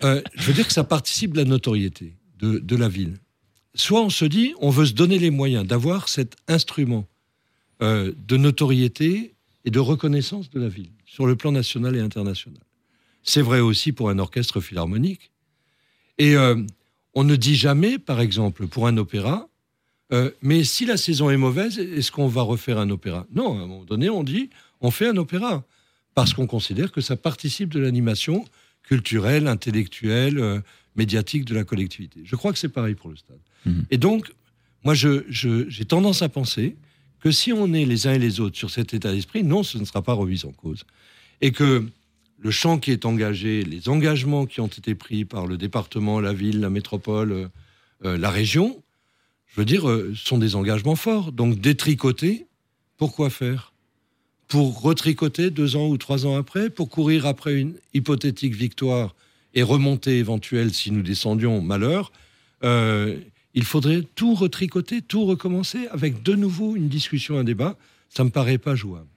euh, 0.03 0.21
je 0.35 0.43
veux 0.43 0.53
dire 0.53 0.67
que 0.67 0.73
ça 0.73 0.83
participe 0.83 1.31
de 1.31 1.37
la 1.37 1.45
notoriété 1.45 2.17
de, 2.39 2.59
de 2.59 2.75
la 2.75 2.89
ville. 2.89 3.13
Soit 3.77 4.01
on 4.01 4.09
se 4.09 4.25
dit, 4.25 4.53
on 4.59 4.71
veut 4.71 4.87
se 4.87 4.93
donner 4.93 5.19
les 5.19 5.29
moyens 5.29 5.65
d'avoir 5.65 6.09
cet 6.09 6.35
instrument 6.47 7.07
euh, 7.83 8.11
de 8.27 8.35
notoriété 8.35 9.35
et 9.65 9.69
de 9.69 9.79
reconnaissance 9.79 10.49
de 10.49 10.59
la 10.59 10.67
ville 10.67 10.89
sur 11.05 11.27
le 11.27 11.35
plan 11.35 11.51
national 11.51 11.95
et 11.95 11.99
international. 11.99 12.59
C'est 13.21 13.43
vrai 13.43 13.59
aussi 13.59 13.91
pour 13.91 14.09
un 14.09 14.17
orchestre 14.17 14.61
philharmonique. 14.61 15.31
Et 16.17 16.35
euh, 16.35 16.55
on 17.13 17.23
ne 17.23 17.35
dit 17.35 17.55
jamais, 17.55 17.99
par 17.99 18.19
exemple, 18.19 18.65
pour 18.65 18.87
un 18.87 18.97
opéra, 18.97 19.47
euh, 20.11 20.31
mais 20.41 20.63
si 20.63 20.85
la 20.85 20.97
saison 20.97 21.29
est 21.29 21.37
mauvaise, 21.37 21.77
est-ce 21.77 22.11
qu'on 22.11 22.27
va 22.27 22.41
refaire 22.41 22.79
un 22.79 22.89
opéra? 22.89 23.27
Non, 23.31 23.59
à 23.59 23.63
un 23.63 23.67
moment 23.67 23.83
donné, 23.83 24.09
on 24.09 24.23
dit, 24.23 24.49
on 24.81 24.89
fait 24.89 25.07
un 25.07 25.17
opéra 25.17 25.63
parce 26.15 26.33
qu'on 26.33 26.47
considère 26.47 26.91
que 26.91 27.01
ça 27.01 27.15
participe 27.15 27.69
de 27.69 27.79
l'animation 27.79 28.43
culturelle, 28.87 29.47
intellectuelle, 29.47 30.39
euh, 30.39 30.59
médiatique 30.95 31.45
de 31.45 31.53
la 31.53 31.63
collectivité. 31.63 32.21
Je 32.23 32.35
crois 32.35 32.51
que 32.53 32.59
c'est 32.59 32.69
pareil 32.79 32.95
pour 32.95 33.09
le 33.09 33.17
stade. 33.17 33.37
Mhm. 33.65 33.85
Et 33.91 33.97
donc, 33.97 34.31
moi, 34.83 34.93
je- 34.93 35.23
je- 35.29 35.69
j'ai 35.69 35.85
tendance 35.85 36.21
à 36.21 36.29
penser 36.29 36.75
que 37.19 37.29
si 37.31 37.51
on 37.51 37.73
est 37.73 37.85
les 37.85 38.07
uns 38.07 38.13
et 38.13 38.19
les 38.19 38.39
autres 38.39 38.57
sur 38.57 38.69
cet 38.71 38.93
état 38.93 39.11
d'esprit, 39.11 39.43
non, 39.43 39.61
ce 39.63 39.77
ne 39.77 39.85
sera 39.85 40.01
pas 40.01 40.13
remis 40.13 40.41
en 40.45 40.51
cause. 40.51 40.85
Et 41.41 41.51
que 41.51 41.85
le 42.39 42.51
champ 42.51 42.77
qui 42.79 42.91
est 42.91 43.05
engagé, 43.05 43.63
les 43.63 43.89
engagements 43.89 44.45
qui 44.45 44.61
ont 44.61 44.67
été 44.67 44.95
pris 44.95 45.25
par 45.25 45.47
le 45.47 45.57
département, 45.57 46.19
la 46.19 46.33
ville, 46.33 46.59
la 46.61 46.69
métropole, 46.69 47.31
euh, 47.31 47.47
euh, 48.05 48.17
la 48.17 48.29
région, 48.29 48.81
je 49.47 49.59
veux 49.59 49.65
dire, 49.65 49.89
euh, 49.89 50.13
sont 50.15 50.37
des 50.37 50.55
engagements 50.55 50.95
forts. 50.95 51.31
Donc, 51.31 51.59
détricoter, 51.59 52.45
pourquoi 52.97 53.29
faire? 53.29 53.73
Pour 54.47 54.81
retricoter 54.81 55.49
deux 55.49 55.75
ans 55.75 55.87
ou 55.89 55.97
trois 55.97 56.25
ans 56.25 56.37
après, 56.37 56.69
pour 56.69 56.89
courir 56.89 57.25
après 57.25 57.55
une 57.55 57.75
hypothétique 57.93 58.55
victoire 58.55 59.13
et 59.53 59.61
remonter 59.61 60.19
éventuelle 60.19 60.73
si 60.73 60.91
nous 60.91 61.01
descendions, 61.01 61.61
malheur, 61.61 62.13
euh, 62.63 63.17
il 63.53 63.65
faudrait 63.65 64.03
tout 64.15 64.35
retricoter, 64.35 65.01
tout 65.01 65.25
recommencer 65.25 65.87
avec 65.87 66.23
de 66.23 66.33
nouveau 66.33 66.75
une 66.75 66.87
discussion, 66.87 67.37
un 67.37 67.43
débat. 67.43 67.75
Ça 68.09 68.23
me 68.23 68.29
paraît 68.29 68.57
pas 68.57 68.75
jouable. 68.75 69.07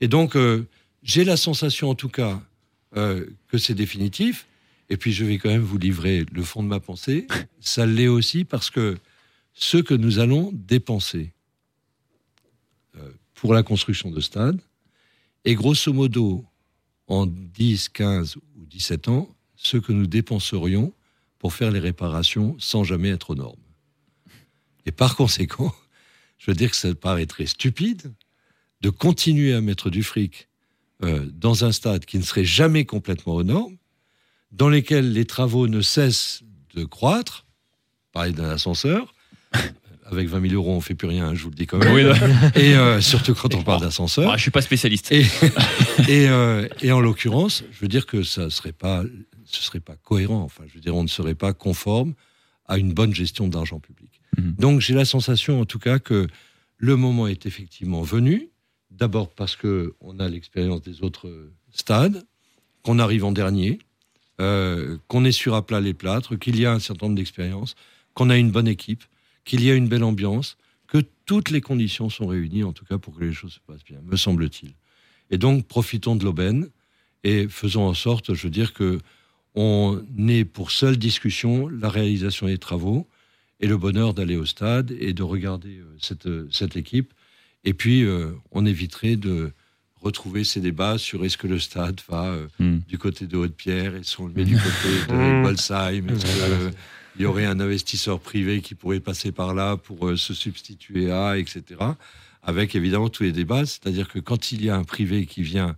Et 0.00 0.06
donc, 0.06 0.36
euh, 0.36 0.66
j'ai 1.02 1.24
la 1.24 1.36
sensation, 1.36 1.90
en 1.90 1.94
tout 1.96 2.08
cas, 2.08 2.40
euh, 2.96 3.26
que 3.48 3.58
c'est 3.58 3.74
définitif. 3.74 4.46
Et 4.90 4.96
puis 4.96 5.12
je 5.12 5.24
vais 5.24 5.38
quand 5.38 5.50
même 5.50 5.62
vous 5.62 5.78
livrer 5.78 6.24
le 6.32 6.42
fond 6.42 6.62
de 6.62 6.68
ma 6.68 6.80
pensée. 6.80 7.26
Ça 7.60 7.84
l'est 7.84 8.08
aussi 8.08 8.44
parce 8.44 8.70
que 8.70 8.96
ce 9.54 9.78
que 9.78 9.94
nous 9.94 10.20
allons 10.20 10.52
dépenser 10.52 11.32
pour 13.34 13.54
la 13.54 13.62
construction 13.62 14.10
de 14.10 14.20
stades 14.20 14.60
est 15.48 15.54
grosso 15.54 15.92
modo 15.92 16.44
en 17.06 17.26
10, 17.26 17.88
15 17.88 18.36
ou 18.36 18.66
17 18.66 19.08
ans 19.08 19.34
ce 19.56 19.78
que 19.78 19.92
nous 19.92 20.06
dépenserions 20.06 20.92
pour 21.38 21.54
faire 21.54 21.70
les 21.70 21.78
réparations 21.78 22.56
sans 22.58 22.84
jamais 22.84 23.08
être 23.08 23.30
aux 23.30 23.34
normes. 23.34 23.56
Et 24.84 24.92
par 24.92 25.16
conséquent, 25.16 25.74
je 26.38 26.50
veux 26.50 26.54
dire 26.54 26.70
que 26.70 26.76
ça 26.76 26.94
paraît 26.94 27.26
très 27.26 27.46
stupide 27.46 28.12
de 28.82 28.90
continuer 28.90 29.54
à 29.54 29.60
mettre 29.60 29.88
du 29.88 30.02
fric 30.02 30.48
euh, 31.02 31.26
dans 31.32 31.64
un 31.64 31.72
stade 31.72 32.04
qui 32.04 32.18
ne 32.18 32.22
serait 32.22 32.44
jamais 32.44 32.84
complètement 32.84 33.34
aux 33.34 33.42
normes, 33.42 33.78
dans 34.52 34.68
lesquels 34.68 35.12
les 35.12 35.24
travaux 35.24 35.66
ne 35.66 35.80
cessent 35.80 36.42
de 36.74 36.84
croître. 36.84 37.46
Pareil 38.12 38.34
d'un 38.34 38.50
ascenseur. 38.50 39.14
Avec 40.10 40.28
20 40.28 40.48
000 40.48 40.54
euros, 40.54 40.72
on 40.72 40.76
ne 40.76 40.80
fait 40.80 40.94
plus 40.94 41.06
rien, 41.08 41.34
je 41.34 41.42
vous 41.42 41.50
le 41.50 41.54
dis 41.54 41.66
quand 41.66 41.78
même. 41.78 41.92
Oui. 41.94 42.02
Et 42.54 42.74
euh, 42.74 43.00
surtout 43.00 43.34
quand 43.34 43.54
on 43.54 43.62
parle 43.62 43.82
d'ascenseur. 43.82 44.30
Ah, 44.30 44.36
je 44.36 44.42
suis 44.42 44.50
pas 44.50 44.62
spécialiste. 44.62 45.12
Et, 45.12 45.20
et, 46.08 46.28
euh, 46.28 46.66
et 46.80 46.92
en 46.92 47.00
l'occurrence, 47.00 47.62
je 47.70 47.80
veux 47.80 47.88
dire 47.88 48.06
que 48.06 48.22
ça 48.22 48.48
serait 48.48 48.72
pas, 48.72 49.02
ce 49.44 49.62
serait 49.62 49.80
pas 49.80 49.96
cohérent. 49.96 50.42
Enfin, 50.42 50.64
je 50.66 50.74
veux 50.74 50.80
dire, 50.80 50.96
on 50.96 51.02
ne 51.02 51.08
serait 51.08 51.34
pas 51.34 51.52
conforme 51.52 52.14
à 52.66 52.78
une 52.78 52.94
bonne 52.94 53.14
gestion 53.14 53.48
d'argent 53.48 53.80
public. 53.80 54.20
Mhm. 54.38 54.54
Donc, 54.58 54.80
j'ai 54.80 54.94
la 54.94 55.04
sensation, 55.04 55.60
en 55.60 55.66
tout 55.66 55.78
cas, 55.78 55.98
que 55.98 56.26
le 56.78 56.96
moment 56.96 57.26
est 57.26 57.44
effectivement 57.44 58.02
venu. 58.02 58.48
D'abord 58.90 59.28
parce 59.28 59.56
que 59.56 59.94
on 60.00 60.18
a 60.20 60.28
l'expérience 60.28 60.80
des 60.82 61.02
autres 61.02 61.30
stades, 61.70 62.24
qu'on 62.82 62.98
arrive 62.98 63.24
en 63.24 63.32
dernier, 63.32 63.78
euh, 64.40 64.96
qu'on 65.08 65.24
est 65.24 65.32
sur 65.32 65.54
à 65.54 65.66
plat 65.66 65.80
les 65.80 65.94
plâtres, 65.94 66.38
qu'il 66.38 66.58
y 66.58 66.64
a 66.64 66.72
un 66.72 66.78
certain 66.78 67.06
nombre 67.06 67.16
d'expériences, 67.16 67.74
qu'on 68.14 68.30
a 68.30 68.36
une 68.36 68.50
bonne 68.50 68.68
équipe, 68.68 69.04
qu'il 69.48 69.64
y 69.64 69.70
a 69.70 69.74
une 69.74 69.88
belle 69.88 70.04
ambiance, 70.04 70.56
que 70.86 70.98
toutes 71.26 71.50
les 71.50 71.60
conditions 71.60 72.08
sont 72.10 72.26
réunies, 72.26 72.64
en 72.64 72.72
tout 72.72 72.84
cas, 72.84 72.98
pour 72.98 73.14
que 73.16 73.24
les 73.24 73.32
choses 73.32 73.54
se 73.54 73.60
passent 73.66 73.84
bien, 73.84 73.98
me 74.04 74.16
semble-t-il. 74.16 74.72
Et 75.30 75.38
donc, 75.38 75.66
profitons 75.66 76.16
de 76.16 76.24
l'aubaine 76.24 76.68
et 77.24 77.48
faisons 77.48 77.82
en 77.82 77.94
sorte, 77.94 78.34
je 78.34 78.42
veux 78.44 78.50
dire, 78.50 78.72
que 78.72 78.98
on 79.54 80.00
ait 80.28 80.44
pour 80.44 80.70
seule 80.70 80.96
discussion 80.96 81.68
la 81.68 81.88
réalisation 81.88 82.46
des 82.46 82.58
travaux 82.58 83.08
et 83.60 83.66
le 83.66 83.76
bonheur 83.76 84.14
d'aller 84.14 84.36
au 84.36 84.46
stade 84.46 84.92
et 85.00 85.12
de 85.12 85.22
regarder 85.22 85.78
euh, 85.78 85.96
cette, 86.00 86.26
euh, 86.26 86.46
cette 86.50 86.76
équipe. 86.76 87.12
Et 87.64 87.74
puis, 87.74 88.04
euh, 88.04 88.30
on 88.52 88.64
éviterait 88.66 89.16
de 89.16 89.52
retrouver 90.00 90.44
ces 90.44 90.60
débats 90.60 90.96
sur 90.96 91.24
est-ce 91.24 91.36
que 91.36 91.48
le 91.48 91.58
stade 91.58 92.00
va 92.08 92.26
euh, 92.26 92.46
Hmm. 92.60 92.78
du 92.88 92.98
côté 92.98 93.26
de 93.26 93.36
Haute-Pierre, 93.36 93.96
est-ce 93.96 94.16
qu'on 94.16 94.28
le 94.28 94.34
met 94.34 94.44
du 94.44 94.54
côté 94.54 94.90
de 95.08 95.12
Hmm. 95.12 95.42
Bolsheim, 95.42 96.08
est-ce 96.08 96.24
que, 96.24 96.70
il 97.18 97.22
y 97.22 97.26
aurait 97.26 97.46
un 97.46 97.58
investisseur 97.58 98.20
privé 98.20 98.60
qui 98.60 98.74
pourrait 98.74 99.00
passer 99.00 99.32
par 99.32 99.54
là 99.54 99.76
pour 99.76 100.06
euh, 100.06 100.16
se 100.16 100.34
substituer 100.34 101.10
à, 101.10 101.36
etc. 101.36 101.62
Avec 102.42 102.74
évidemment 102.74 103.08
tous 103.08 103.24
les 103.24 103.32
débats, 103.32 103.66
c'est-à-dire 103.66 104.08
que 104.08 104.20
quand 104.20 104.52
il 104.52 104.64
y 104.64 104.70
a 104.70 104.76
un 104.76 104.84
privé 104.84 105.26
qui 105.26 105.42
vient, 105.42 105.76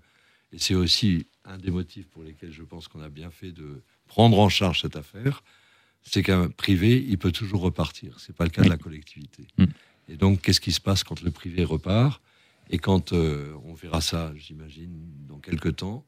et 0.53 0.59
c'est 0.59 0.75
aussi 0.75 1.27
un 1.45 1.57
des 1.57 1.71
motifs 1.71 2.07
pour 2.09 2.23
lesquels 2.23 2.53
je 2.53 2.63
pense 2.63 2.89
qu'on 2.89 3.01
a 3.01 3.09
bien 3.09 3.31
fait 3.31 3.53
de 3.53 3.83
prendre 4.07 4.39
en 4.39 4.49
charge 4.49 4.83
cette 4.83 4.97
affaire, 4.97 5.43
c'est 6.03 6.23
qu'un 6.23 6.49
privé, 6.51 7.05
il 7.09 7.19
peut 7.19 7.33
toujours 7.33 7.63
repartir. 7.63 8.19
C'est 8.19 8.35
pas 8.35 8.45
le 8.45 8.51
cas 8.51 8.63
de 8.63 8.69
la 8.69 8.77
collectivité. 8.77 9.47
Mm. 9.59 9.65
Et 10.09 10.17
donc, 10.17 10.41
qu'est-ce 10.41 10.61
qui 10.61 10.73
se 10.73 10.81
passe 10.81 11.05
quand 11.05 11.23
le 11.23 11.31
privé 11.31 11.65
repart? 11.65 12.21
Et 12.71 12.79
quand 12.79 13.13
euh, 13.13 13.55
on 13.65 13.75
verra 13.75 14.01
ça, 14.01 14.33
j'imagine, 14.37 14.93
dans 15.29 15.39
quelques 15.39 15.77
temps, 15.77 16.05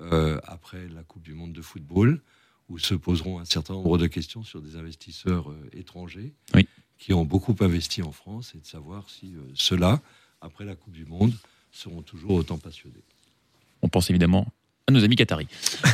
euh, 0.00 0.40
après 0.44 0.88
la 0.88 1.02
Coupe 1.02 1.22
du 1.22 1.34
Monde 1.34 1.52
de 1.52 1.62
football, 1.62 2.20
où 2.72 2.78
se 2.78 2.94
poseront 2.94 3.38
un 3.38 3.44
certain 3.44 3.74
nombre 3.74 3.98
de 3.98 4.06
questions 4.06 4.42
sur 4.42 4.62
des 4.62 4.76
investisseurs 4.76 5.50
euh, 5.50 5.68
étrangers 5.78 6.32
Oui. 6.54 6.66
qui 6.98 7.12
ont 7.12 7.24
beaucoup 7.24 7.54
investi 7.60 8.02
en 8.02 8.12
France 8.12 8.52
et 8.56 8.58
de 8.60 8.66
savoir 8.66 9.04
si 9.10 9.26
euh, 9.36 9.40
ceux-là, 9.54 10.00
après 10.40 10.64
la 10.64 10.74
Coupe 10.74 10.94
du 10.94 11.04
Monde, 11.04 11.34
seront 11.70 12.00
toujours 12.02 12.30
autant 12.32 12.56
passionnés. 12.58 13.02
On 13.82 13.88
pense 13.88 14.08
évidemment 14.10 14.46
à 14.88 14.92
nos 14.92 15.04
amis 15.04 15.16
qataris. 15.16 15.48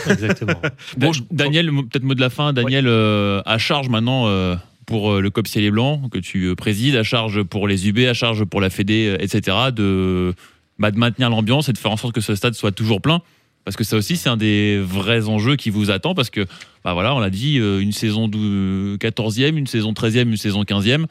Exactement. 0.08 0.60
Bon, 0.96 1.12
je- 1.12 1.22
Daniel, 1.30 1.70
peut-être 1.90 2.04
mot 2.04 2.14
de 2.14 2.20
la 2.20 2.30
fin. 2.30 2.52
Daniel, 2.52 2.86
euh, 2.86 3.42
à 3.44 3.58
charge 3.58 3.88
maintenant 3.88 4.28
euh, 4.28 4.54
pour 4.86 5.16
le 5.20 5.30
COP 5.30 5.46
Ciel 5.48 5.64
et 5.64 5.70
Blanc 5.70 6.08
que 6.08 6.18
tu 6.18 6.54
présides, 6.56 6.94
à 6.96 7.02
charge 7.02 7.42
pour 7.42 7.66
les 7.68 7.88
UB, 7.88 7.98
à 8.08 8.14
charge 8.14 8.44
pour 8.44 8.60
la 8.60 8.70
Fédé, 8.70 9.08
euh, 9.18 9.22
etc., 9.22 9.56
de, 9.74 10.32
bah, 10.78 10.90
de 10.92 10.98
maintenir 10.98 11.28
l'ambiance 11.28 11.68
et 11.68 11.72
de 11.72 11.78
faire 11.78 11.90
en 11.90 11.96
sorte 11.96 12.14
que 12.14 12.20
ce 12.20 12.34
stade 12.36 12.54
soit 12.54 12.72
toujours 12.72 13.00
plein. 13.02 13.20
Parce 13.68 13.76
que 13.76 13.84
ça 13.84 13.98
aussi, 13.98 14.16
c'est 14.16 14.30
un 14.30 14.38
des 14.38 14.80
vrais 14.80 15.28
enjeux 15.28 15.56
qui 15.56 15.68
vous 15.68 15.90
attend. 15.90 16.14
Parce 16.14 16.30
que, 16.30 16.46
bah 16.84 16.94
voilà, 16.94 17.14
on 17.14 17.18
l'a 17.18 17.28
dit, 17.28 17.58
euh, 17.58 17.80
une 17.80 17.92
saison 17.92 18.26
dou- 18.26 18.96
14e, 18.96 19.58
une 19.58 19.66
saison 19.66 19.92
13e, 19.92 20.26
une 20.30 20.38
saison 20.38 20.62
15e, 20.62 21.04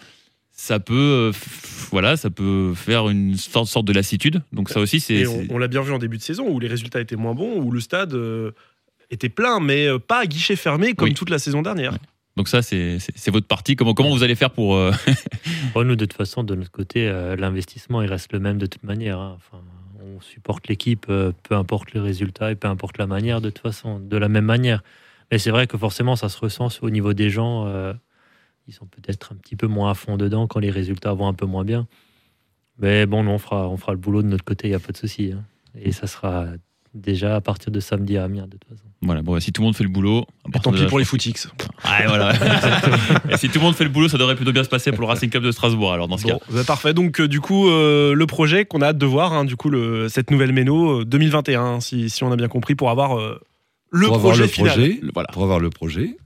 ça 0.53 0.79
peut, 0.79 0.95
euh, 0.95 1.31
voilà, 1.91 2.17
ça 2.17 2.31
peut 2.31 2.73
faire 2.75 3.09
une 3.09 3.37
sorte, 3.37 3.67
sorte 3.67 3.85
de 3.85 3.93
lassitude. 3.93 4.41
Donc 4.53 4.69
ça 4.71 4.79
aussi, 4.79 4.99
c'est. 4.99 5.13
Et 5.17 5.27
on, 5.27 5.59
l'a 5.59 5.67
bien 5.67 5.83
vu 5.83 5.91
en 5.93 5.99
début 5.99 6.17
de 6.17 6.23
saison 6.23 6.49
où 6.49 6.59
les 6.59 6.67
résultats 6.67 6.99
étaient 6.99 7.15
moins 7.15 7.35
bons, 7.35 7.61
où 7.61 7.69
le 7.69 7.79
stade 7.79 8.15
euh, 8.15 8.49
était 9.11 9.29
plein, 9.29 9.59
mais 9.59 9.87
pas 10.07 10.21
à 10.21 10.25
guichet 10.25 10.55
fermé 10.55 10.93
comme 10.95 11.09
Oui. 11.09 11.13
toute 11.13 11.29
la 11.29 11.37
saison 11.37 11.61
dernière. 11.61 11.93
Donc 12.37 12.47
ça, 12.47 12.63
c'est 12.63 12.97
votre 13.27 13.45
partie. 13.45 13.75
Comment, 13.75 13.93
comment 13.93 14.09
vous 14.09 14.23
allez 14.23 14.33
faire 14.33 14.49
pour... 14.49 14.75
euh, 14.77 14.91
Bon, 15.75 15.83
nous, 15.87 15.95
de 15.95 16.05
toute 16.05 16.17
façon, 16.17 16.43
de 16.43 16.55
notre 16.55 16.71
côté, 16.71 17.07
euh, 17.07 17.35
l'investissement, 17.35 18.01
il 18.01 18.09
reste 18.09 18.33
le 18.33 18.39
même 18.39 18.57
de 18.57 18.65
toute 18.65 18.83
manière. 18.83 19.19
hein. 19.19 19.37
Enfin, 19.37 19.61
supporte 20.21 20.67
l'équipe, 20.67 21.05
euh, 21.09 21.31
peu 21.43 21.55
importe 21.55 21.93
les 21.93 21.99
résultats 21.99 22.51
et 22.51 22.55
peu 22.55 22.67
importe 22.67 22.97
la 22.97 23.07
manière, 23.07 23.41
de 23.41 23.49
toute 23.49 23.63
façon, 23.63 23.99
de 23.99 24.17
la 24.17 24.29
même 24.29 24.45
manière. 24.45 24.83
Mais 25.31 25.39
c'est 25.39 25.51
vrai 25.51 25.67
que 25.67 25.77
forcément, 25.77 26.15
ça 26.15 26.29
se 26.29 26.39
ressent 26.39 26.69
au 26.81 26.89
niveau 26.89 27.13
des 27.13 27.29
gens. 27.29 27.67
euh, 27.67 27.93
ils 28.67 28.73
sont 28.73 28.85
peut-être 28.85 29.31
un 29.33 29.35
petit 29.35 29.55
peu 29.55 29.67
moins 29.67 29.91
à 29.91 29.93
fond 29.93 30.17
dedans 30.17 30.47
quand 30.47 30.59
les 30.59 30.71
résultats 30.71 31.13
vont 31.13 31.27
un 31.27 31.33
peu 31.33 31.45
moins 31.45 31.63
bien. 31.63 31.87
Mais 32.79 33.05
bon, 33.05 33.25
on 33.27 33.37
fera, 33.37 33.67
on 33.69 33.77
fera 33.77 33.93
le 33.93 33.97
boulot 33.97 34.21
de 34.21 34.27
notre 34.27 34.43
côté, 34.43 34.67
il 34.67 34.71
n'y 34.71 34.75
a 34.75 34.79
pas 34.79 34.91
de 34.91 34.97
souci. 34.97 35.31
hein. 35.31 35.43
Et 35.75 35.91
ça 35.91 36.07
sera 36.07 36.47
déjà 36.97 37.35
à 37.35 37.41
partir 37.41 37.71
de 37.71 37.79
samedi 37.79 38.17
à 38.17 38.23
Amiens, 38.25 38.45
de 38.45 38.57
toute 38.57 38.65
façon. 38.69 38.83
Voilà, 39.01 39.21
bon, 39.21 39.39
si 39.39 39.51
tout 39.53 39.61
le 39.61 39.65
monde 39.67 39.75
fait 39.75 39.83
le 39.83 39.89
boulot... 39.89 40.25
Et 40.53 40.59
tant 40.59 40.71
pis 40.71 40.85
pour 40.85 40.97
les 40.99 41.05
footix. 41.05 41.47
Ouais, 41.85 42.05
voilà. 42.07 42.33
Et 43.29 43.37
si 43.37 43.47
tout 43.49 43.59
le 43.59 43.65
monde 43.65 43.75
fait 43.75 43.83
le 43.83 43.89
boulot, 43.89 44.07
ça 44.09 44.17
devrait 44.17 44.35
plutôt 44.35 44.51
bien 44.51 44.63
se 44.63 44.69
passer 44.69 44.91
pour 44.91 45.01
le 45.01 45.07
Racing 45.07 45.29
Club 45.29 45.43
de 45.43 45.51
Strasbourg, 45.51 45.93
alors, 45.93 46.07
dans 46.07 46.17
ce 46.17 46.23
Bon, 46.23 46.29
cas. 46.39 46.45
bah, 46.51 46.63
parfait. 46.63 46.93
Donc, 46.93 47.21
euh, 47.21 47.27
du 47.27 47.39
coup, 47.39 47.69
euh, 47.69 48.13
le 48.13 48.25
projet 48.25 48.65
qu'on 48.65 48.81
a 48.81 48.87
hâte 48.87 48.97
de 48.97 49.05
voir, 49.05 49.33
hein, 49.33 49.45
du 49.45 49.55
coup, 49.55 49.69
le, 49.69 50.09
cette 50.09 50.31
nouvelle 50.31 50.51
méno 50.51 51.01
euh, 51.01 51.05
2021, 51.05 51.61
hein, 51.61 51.79
si, 51.79 52.09
si 52.09 52.23
on 52.23 52.31
a 52.31 52.35
bien 52.35 52.47
compris, 52.47 52.73
pour 52.75 52.89
avoir 52.89 53.19
euh, 53.19 53.39
le 53.91 54.07
pour 54.07 54.15
avoir 54.15 54.31
projet 54.33 54.43
le 54.43 54.49
final. 54.49 54.71
projet, 54.73 54.99
Le- 55.01 55.11
Voilà. 55.13 55.29
pour 55.31 55.43
avoir 55.43 55.59
le 55.59 55.69
projet 55.69 56.17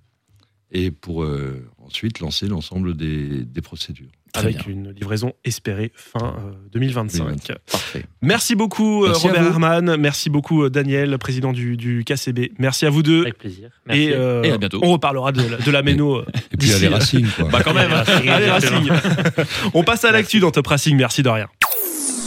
et 0.72 0.92
pour 0.92 1.24
euh, 1.24 1.68
ensuite 1.86 2.20
lancer 2.22 2.48
l'ensemble 2.48 2.96
des, 2.96 3.44
des 3.44 3.62
procédures. 3.62 4.08
Très 4.34 4.44
Avec 4.46 4.66
bien. 4.66 4.74
une 4.74 4.92
livraison 4.92 5.34
espérée 5.44 5.92
fin 5.96 6.36
euh, 6.38 6.52
2025. 6.72 7.18
2025. 7.20 7.58
Parfait. 7.72 8.06
Merci 8.22 8.56
beaucoup, 8.56 9.04
euh, 9.04 9.08
Merci 9.10 9.28
à 9.28 9.32
Robert. 9.32 9.46
Herman. 9.48 9.96
Merci 9.98 10.30
beaucoup, 10.30 10.64
euh, 10.64 10.70
Daniel, 10.70 11.18
président 11.18 11.52
du, 11.52 11.76
du 11.76 12.04
KCB. 12.06 12.52
Merci 12.58 12.86
à 12.86 12.90
vous 12.90 13.04
deux. 13.04 13.22
Avec 13.24 13.38
plaisir. 13.38 13.70
Merci. 13.86 14.04
Et, 14.04 14.14
euh, 14.14 14.44
Et 14.44 14.52
à 14.52 14.58
bientôt. 14.58 14.80
on 14.84 14.94
reparlera 14.94 15.32
de, 15.34 15.42
la- 15.48 15.58
de 15.58 15.72
la 15.72 15.82
méno. 15.82 16.18
euh, 16.20 16.26
Et 16.54 16.58
puis 16.58 16.72
euh, 16.72 16.90
Racing, 16.90 17.28
quoi. 17.36 17.50
Bah 17.52 17.62
quand 17.64 17.74
même. 17.74 17.92
hein. 17.92 18.04
Allez. 18.08 18.50
Racing. 18.50 18.90
on 19.74 19.84
passe 19.84 20.06
à 20.06 20.12
l'actu 20.12 20.40
dans 20.40 20.52
Top 20.52 20.68
Racing. 20.68 20.96
Merci 20.96 21.24
de 21.24 21.30
rien. 21.30 21.48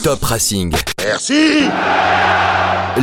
Top 0.03 0.23
Racing. 0.23 0.75
Merci. 1.03 1.63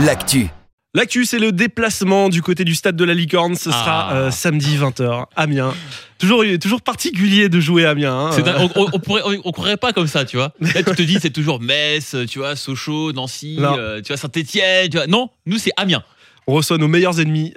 L'actu. 0.05 0.47
L'actu, 0.93 1.23
c'est 1.23 1.39
le 1.39 1.53
déplacement 1.53 2.27
du 2.27 2.41
côté 2.41 2.65
du 2.65 2.75
stade 2.75 2.97
de 2.97 3.05
la 3.05 3.13
Licorne. 3.13 3.55
Ce 3.55 3.71
sera 3.71 4.09
Ah. 4.09 4.13
euh, 4.15 4.31
samedi 4.31 4.75
20h, 4.77 5.25
Amiens. 5.37 5.73
Toujours, 6.19 6.43
toujours 6.61 6.81
particulier 6.81 7.47
de 7.47 7.61
jouer 7.61 7.85
à 7.85 7.91
Amiens. 7.91 8.13
hein. 8.13 8.31
Un- 8.45 8.63
on, 8.65 8.69
on, 8.75 8.87
on 8.91 8.99
pourrait, 8.99 9.21
on, 9.25 9.41
on 9.45 9.51
croirait 9.53 9.77
pas 9.77 9.93
comme 9.93 10.07
ça, 10.07 10.25
tu 10.25 10.35
vois. 10.35 10.51
Là, 10.59 10.83
tu 10.83 10.93
te 10.95 11.01
dis, 11.01 11.17
c'est 11.21 11.29
toujours 11.29 11.61
Metz, 11.61 12.15
tu 12.29 12.39
vois, 12.39 12.57
Sochaux, 12.57 13.13
Nancy, 13.13 13.55
euh, 13.61 14.01
tu 14.01 14.07
vois, 14.09 14.17
Saint-Etienne, 14.17 14.89
tu 14.89 14.97
vois. 14.97 15.07
Non, 15.07 15.29
nous, 15.45 15.57
c'est 15.57 15.71
Amiens. 15.77 16.03
On 16.45 16.55
reçoit 16.55 16.77
nos 16.77 16.87
meilleurs 16.89 17.21
ennemis, 17.21 17.53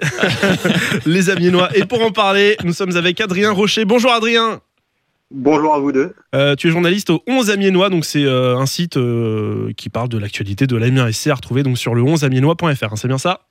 les 1.05 1.29
Amiénois. 1.29 1.75
Et 1.75 1.83
pour 1.85 2.01
en 2.03 2.11
parler, 2.11 2.55
nous 2.63 2.71
sommes 2.71 2.95
avec 2.95 3.19
Adrien 3.19 3.51
Rocher. 3.51 3.83
Bonjour 3.83 4.11
Adrien. 4.13 4.61
Bonjour 5.31 5.73
à 5.73 5.79
vous 5.79 5.91
deux. 5.91 6.13
Euh, 6.35 6.55
tu 6.55 6.67
es 6.67 6.71
journaliste 6.71 7.09
au 7.09 7.23
11 7.27 7.49
Amiénois, 7.49 7.89
donc 7.89 8.05
c'est 8.05 8.23
euh, 8.23 8.57
un 8.57 8.65
site 8.67 8.95
euh, 8.97 9.71
qui 9.75 9.89
parle 9.89 10.07
de 10.09 10.17
l'actualité 10.17 10.67
de 10.67 10.75
l'Amiens 10.75 11.11
SC 11.11 11.27
à 11.27 11.35
retrouver 11.35 11.63
donc 11.63 11.77
sur 11.77 11.95
le 11.95 12.03
11amiénois.fr. 12.03 12.83
hein, 12.83 12.95
c'est 12.95 13.07
bien 13.07 13.17
ça? 13.17 13.41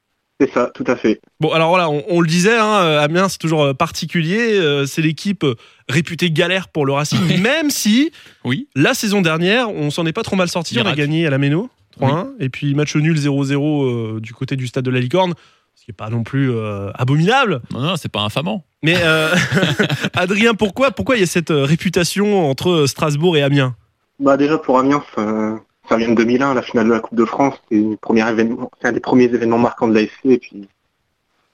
C'est 0.40 0.50
ça, 0.52 0.70
tout 0.74 0.84
à 0.86 0.96
fait. 0.96 1.20
Bon, 1.40 1.50
alors 1.52 1.68
voilà, 1.68 1.88
on, 1.90 2.02
on 2.08 2.20
le 2.20 2.26
disait, 2.26 2.56
hein, 2.58 2.98
Amiens, 3.00 3.28
c'est 3.28 3.38
toujours 3.38 3.74
particulier. 3.76 4.38
euh, 4.58 4.86
c'est 4.86 5.02
l'équipe 5.02 5.44
réputée 5.88 6.30
galère 6.30 6.68
pour 6.68 6.86
le 6.86 6.92
Racing, 6.92 7.40
même 7.40 7.70
si 7.70 8.10
Oui. 8.44 8.68
la 8.74 8.94
saison 8.94 9.20
dernière, 9.20 9.70
on 9.70 9.90
s'en 9.90 10.06
est 10.06 10.12
pas 10.12 10.22
trop 10.24 10.36
mal 10.36 10.48
sorti. 10.48 10.78
On 10.80 10.86
a 10.86 10.94
gagné 10.94 11.26
à 11.26 11.30
la 11.30 11.38
Méno, 11.38 11.70
3-1. 12.00 12.30
Et 12.40 12.48
puis 12.48 12.74
match 12.74 12.96
nul 12.96 13.16
0-0 13.16 13.84
euh, 14.16 14.20
du 14.20 14.32
côté 14.32 14.56
du 14.56 14.66
stade 14.66 14.84
de 14.84 14.90
la 14.90 14.98
Licorne, 15.00 15.34
ce 15.74 15.84
qui 15.84 15.90
n'est 15.90 15.94
pas 15.94 16.10
non 16.10 16.22
plus 16.22 16.50
euh, 16.50 16.90
abominable. 16.94 17.60
Non, 17.72 17.80
non, 17.80 17.96
c'est 17.96 18.10
pas 18.10 18.20
infamant. 18.20 18.64
Mais 18.82 18.96
euh, 19.02 19.34
Adrien, 20.14 20.54
pourquoi, 20.54 20.90
pourquoi 20.90 21.16
il 21.16 21.20
y 21.20 21.24
a 21.24 21.26
cette 21.26 21.50
euh, 21.50 21.64
réputation 21.64 22.48
entre 22.48 22.86
Strasbourg 22.86 23.36
et 23.36 23.42
Amiens? 23.42 23.76
Bah 24.20 24.36
déjà 24.36 24.58
pour 24.58 24.78
Amiens, 24.78 25.02
ça, 25.16 25.96
vient 25.96 26.08
de 26.08 26.14
2001, 26.14 26.54
la 26.54 26.62
finale 26.62 26.86
de 26.86 26.92
la 26.92 27.00
Coupe 27.00 27.18
de 27.18 27.24
France. 27.24 27.60
C'est 27.68 27.76
une 27.76 27.96
première 27.96 28.28
événement, 28.28 28.70
c'est 28.80 28.88
un 28.88 28.92
des 28.92 29.00
premiers 29.00 29.24
événements 29.24 29.58
marquants 29.58 29.88
de 29.88 29.94
l'AFC. 29.94 30.26
Et 30.26 30.38
puis, 30.38 30.68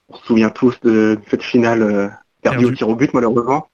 on 0.09 0.17
se 0.17 0.25
souvient 0.25 0.49
tous 0.49 0.79
de 0.83 1.17
cette 1.29 1.43
finale 1.43 1.81
euh, 1.81 2.07
perdue 2.41 2.65
au 2.65 2.71
tir 2.71 2.89
au 2.89 2.95
but, 2.95 3.13
malheureusement. 3.13 3.67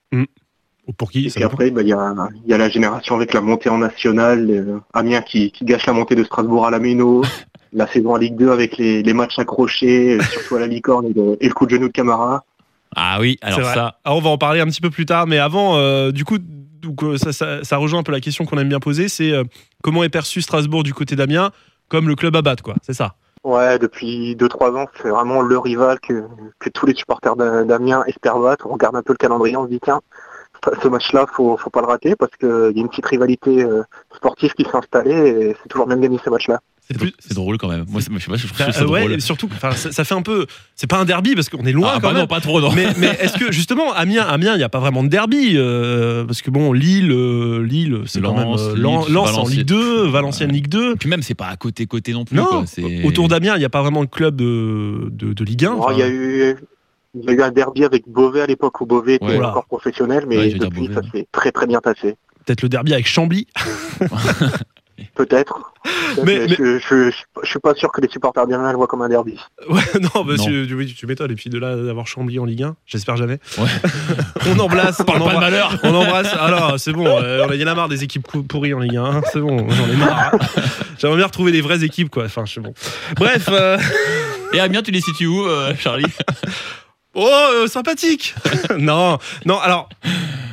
Pour 0.96 1.10
qui? 1.10 1.26
Et 1.26 1.30
puis 1.30 1.44
après, 1.44 1.70
bah, 1.70 1.82
il 1.82 1.88
y, 1.88 1.92
a, 1.92 2.14
il 2.44 2.50
y 2.50 2.54
a 2.54 2.58
la 2.58 2.70
génération 2.70 3.14
avec 3.14 3.34
la 3.34 3.42
montée 3.42 3.68
en 3.68 3.78
nationale, 3.78 4.50
euh, 4.50 4.80
Amiens 4.94 5.20
qui, 5.20 5.52
qui 5.52 5.66
gâche 5.66 5.84
la 5.84 5.92
montée 5.92 6.14
de 6.14 6.24
Strasbourg 6.24 6.66
à 6.66 6.70
la 6.70 6.78
Méno, 6.78 7.22
la 7.72 7.86
saison 7.86 8.12
en 8.14 8.16
Ligue 8.16 8.36
2 8.36 8.50
avec 8.50 8.76
les, 8.78 9.02
les 9.02 9.12
matchs 9.12 9.38
accrochés, 9.38 10.18
euh, 10.18 10.22
surtout 10.22 10.56
à 10.56 10.60
la 10.60 10.66
licorne 10.66 11.06
et, 11.06 11.46
le 11.48 11.52
coup 11.54 11.66
de 11.66 11.70
genou 11.70 11.88
de 11.88 11.92
Camara. 11.92 12.44
Ah 12.96 13.18
oui, 13.20 13.38
alors 13.42 13.60
ça. 13.64 13.98
Ah, 14.04 14.14
on 14.14 14.20
va 14.20 14.30
en 14.30 14.38
parler 14.38 14.60
un 14.60 14.66
petit 14.66 14.80
peu 14.80 14.90
plus 14.90 15.06
tard, 15.06 15.26
mais 15.26 15.38
avant, 15.38 15.76
euh, 15.76 16.10
du 16.10 16.24
coup, 16.24 16.38
donc, 16.38 17.02
euh, 17.02 17.16
ça, 17.18 17.32
ça- 17.32 17.62
ça 17.64 17.76
rejoint 17.76 18.00
un 18.00 18.02
peu 18.02 18.12
la 18.12 18.20
question 18.20 18.44
qu'on 18.46 18.56
aime 18.58 18.68
bien 18.68 18.80
poser, 18.80 19.08
c'est 19.08 19.32
euh, 19.32 19.44
comment 19.82 20.02
est 20.04 20.08
perçu 20.08 20.40
Strasbourg 20.42 20.82
du 20.84 20.94
côté 20.94 21.16
d'Amiens 21.16 21.50
comme 21.88 22.08
le 22.08 22.14
club 22.14 22.36
à 22.36 22.42
battre, 22.42 22.62
quoi. 22.62 22.74
C'est 22.82 22.94
ça? 22.94 23.14
Ouais, 23.44 23.78
depuis 23.78 24.34
2-3 24.36 24.76
ans, 24.76 24.86
c'est 25.00 25.08
vraiment 25.08 25.42
le 25.42 25.58
rival 25.58 26.00
que, 26.00 26.24
que 26.58 26.68
tous 26.70 26.86
les 26.86 26.94
supporters 26.94 27.36
d'A- 27.36 27.64
d'Amiens 27.64 28.02
espèrent 28.06 28.38
battre. 28.38 28.66
On 28.68 28.74
regarde 28.74 28.96
un 28.96 29.02
peu 29.02 29.12
le 29.12 29.16
calendrier, 29.18 29.56
on 29.56 29.64
se 29.64 29.70
dit 29.70 29.80
tiens, 29.82 30.00
ce- 30.64 30.80
ce 30.82 30.88
match-là, 30.88 31.26
faut, 31.32 31.56
faut 31.56 31.70
pas 31.70 31.80
le 31.80 31.86
rater 31.86 32.14
parce 32.16 32.32
qu'il 32.36 32.48
y 32.48 32.78
a 32.78 32.80
une 32.82 32.88
petite 32.88 33.06
rivalité 33.06 33.62
euh, 33.64 33.82
sportive 34.16 34.52
qui 34.54 34.64
s'est 34.64 34.76
installée 34.76 35.12
et 35.14 35.56
c'est 35.62 35.68
toujours 35.68 35.86
bien 35.86 35.96
de 35.96 36.02
gagner 36.02 36.18
ces 36.22 36.30
matchs-là. 36.30 36.60
C'est 36.90 36.96
plus- 36.98 37.12
drôle 37.34 37.58
quand 37.58 37.68
même. 37.68 37.84
Moi, 37.88 38.00
je 38.00 38.04
sais 38.18 38.30
pas, 38.30 38.36
je 38.36 38.46
trouve 38.46 38.58
Bah, 38.58 38.72
ça 38.72 38.82
euh, 38.82 38.86
ouais, 38.86 39.00
drôle. 39.00 39.12
et 39.12 39.20
surtout, 39.20 39.48
ça, 39.60 39.72
ça 39.72 40.04
fait 40.04 40.14
un 40.14 40.22
peu. 40.22 40.46
C'est 40.74 40.86
pas 40.86 40.96
un 40.98 41.04
derby 41.04 41.34
parce 41.34 41.48
qu'on 41.50 41.66
est 41.66 41.72
loin 41.72 41.90
Ah, 41.90 41.94
quand 41.96 42.08
bah 42.08 42.12
même. 42.14 42.22
non, 42.22 42.26
pas 42.26 42.40
trop, 42.40 42.60
non. 42.62 42.72
mais, 42.72 42.86
mais 42.96 43.08
est-ce 43.20 43.36
que 43.36 43.52
justement 43.52 43.92
Amiens, 43.92 44.22
Amiens, 44.26 44.54
il 44.54 44.58
n'y 44.58 44.64
a 44.64 44.68
pas 44.70 44.80
vraiment 44.80 45.02
de 45.04 45.08
derby 45.08 45.52
euh, 45.56 46.24
parce 46.24 46.40
que 46.40 46.50
bon, 46.50 46.72
Lille, 46.72 47.10
euh, 47.12 47.62
Lille, 47.62 48.02
c'est 48.06 48.22
quand 48.22 48.34
même 48.34 48.48
euh, 48.48 48.74
Lens, 48.76 49.08
Lens 49.10 49.28
en 49.28 49.32
Valenciennes. 49.32 49.58
Ligue 49.58 49.66
2, 49.66 50.08
Valenciennes 50.08 50.48
Ouais. 50.50 50.54
Ligue 50.54 50.68
2. 50.68 50.92
Et 50.92 50.96
puis 50.96 51.08
même, 51.10 51.22
c'est 51.22 51.34
pas 51.34 51.48
à 51.48 51.56
côté 51.56 51.84
côté 51.86 52.12
non 52.14 52.24
plus. 52.24 52.36
Non, 52.36 52.46
quoi. 52.46 52.64
Autour 53.04 53.28
d'Amiens, 53.28 53.56
il 53.56 53.58
n'y 53.58 53.64
a 53.66 53.68
pas 53.70 53.82
vraiment 53.82 54.02
de 54.02 54.08
club 54.08 54.36
de, 54.36 55.08
de, 55.10 55.34
de 55.34 55.44
Ligue 55.44 55.66
1. 55.66 55.68
Alors, 55.72 55.84
enfin, 55.84 55.92
il 55.94 55.98
y 55.98 56.02
a 56.02 56.08
eu 56.08 56.56
il 57.14 57.24
y 57.24 57.28
a 57.30 57.32
eu 57.32 57.42
un 57.42 57.50
derby 57.50 57.84
avec 57.84 58.04
Beauvais 58.06 58.42
à 58.42 58.46
l'époque 58.46 58.80
où 58.80 58.86
Beauvais 58.86 59.14
était 59.16 59.24
Ouais. 59.26 59.44
encore 59.44 59.64
professionnel, 59.66 60.24
mais 60.28 60.36
Ouais, 60.38 60.48
depuis 60.54 60.88
Beauvais, 60.88 60.94
ça 60.94 61.00
s'est 61.12 61.26
très 61.32 61.52
très 61.52 61.66
bien 61.66 61.80
passé. 61.80 62.16
Peut-être 62.46 62.62
le 62.62 62.68
derby 62.68 62.92
avec 62.94 63.06
Chambly. 63.06 63.46
Peut-être. 65.14 65.72
Mais- 66.24 66.40
mais 66.40 66.46
mais- 66.46 66.56
je, 66.56 66.78
je, 66.78 67.10
je 67.42 67.48
suis 67.48 67.58
pas 67.60 67.74
sûr 67.74 67.90
que 67.92 68.00
les 68.00 68.08
supporters 68.08 68.46
d'Amiens 68.46 68.70
le 68.70 68.76
voient 68.76 68.86
comme 68.86 69.02
un 69.02 69.08
derby. 69.08 69.38
Ouais, 69.68 69.80
non, 70.00 70.24
bah, 70.24 70.34
Non. 70.36 70.44
tu, 70.44 70.94
tu 70.96 71.06
m'étonnes. 71.06 71.30
Et 71.30 71.34
puis 71.34 71.50
de 71.50 71.58
là 71.58 71.76
d'avoir 71.76 72.06
Chambly 72.06 72.38
en 72.38 72.44
Ligue 72.44 72.62
1, 72.64 72.76
j'espère 72.86 73.16
jamais. 73.16 73.38
Ouais. 73.58 73.68
on 74.48 74.58
embrasse. 74.58 75.02
Parle 75.06 75.22
on 75.22 75.26
pas 75.26 75.30
de 75.32 75.36
embrasse- 75.36 75.40
malheur. 75.40 75.78
On 75.84 75.94
embrasse. 75.94 76.32
Alors, 76.34 76.78
c'est 76.78 76.92
bon. 76.92 77.06
euh, 77.06 77.44
on 77.46 77.50
a- 77.50 77.54
Il 77.54 77.60
y 77.60 77.64
en 77.64 77.68
a 77.68 77.74
marre 77.74 77.88
des 77.88 78.02
équipes 78.04 78.26
pourries 78.48 78.74
en 78.74 78.80
Ligue 78.80 78.96
1. 78.96 79.04
hein, 79.04 79.20
C'est 79.32 79.40
bon, 79.40 79.68
j'en 79.70 79.88
ai 79.88 79.96
marre. 79.96 80.32
J'aimerais 80.98 81.16
bien 81.18 81.26
retrouver 81.26 81.52
des 81.52 81.60
vraies 81.60 81.84
équipes, 81.84 82.10
quoi. 82.10 82.24
Enfin, 82.24 82.44
je 82.44 82.54
sais 82.54 82.60
bon. 82.60 82.74
Bref. 83.16 83.48
euh, 83.50 83.78
Et 84.52 84.60
Amiens, 84.60 84.82
tu 84.82 84.90
les 84.90 85.00
situes 85.00 85.26
où, 85.26 85.46
euh, 85.46 85.74
Charlie? 85.78 86.06
Oh, 87.14 87.28
euh, 87.52 87.66
sympathique 87.66 88.34
Non, 88.78 89.18
non, 89.44 89.58
alors, 89.58 89.88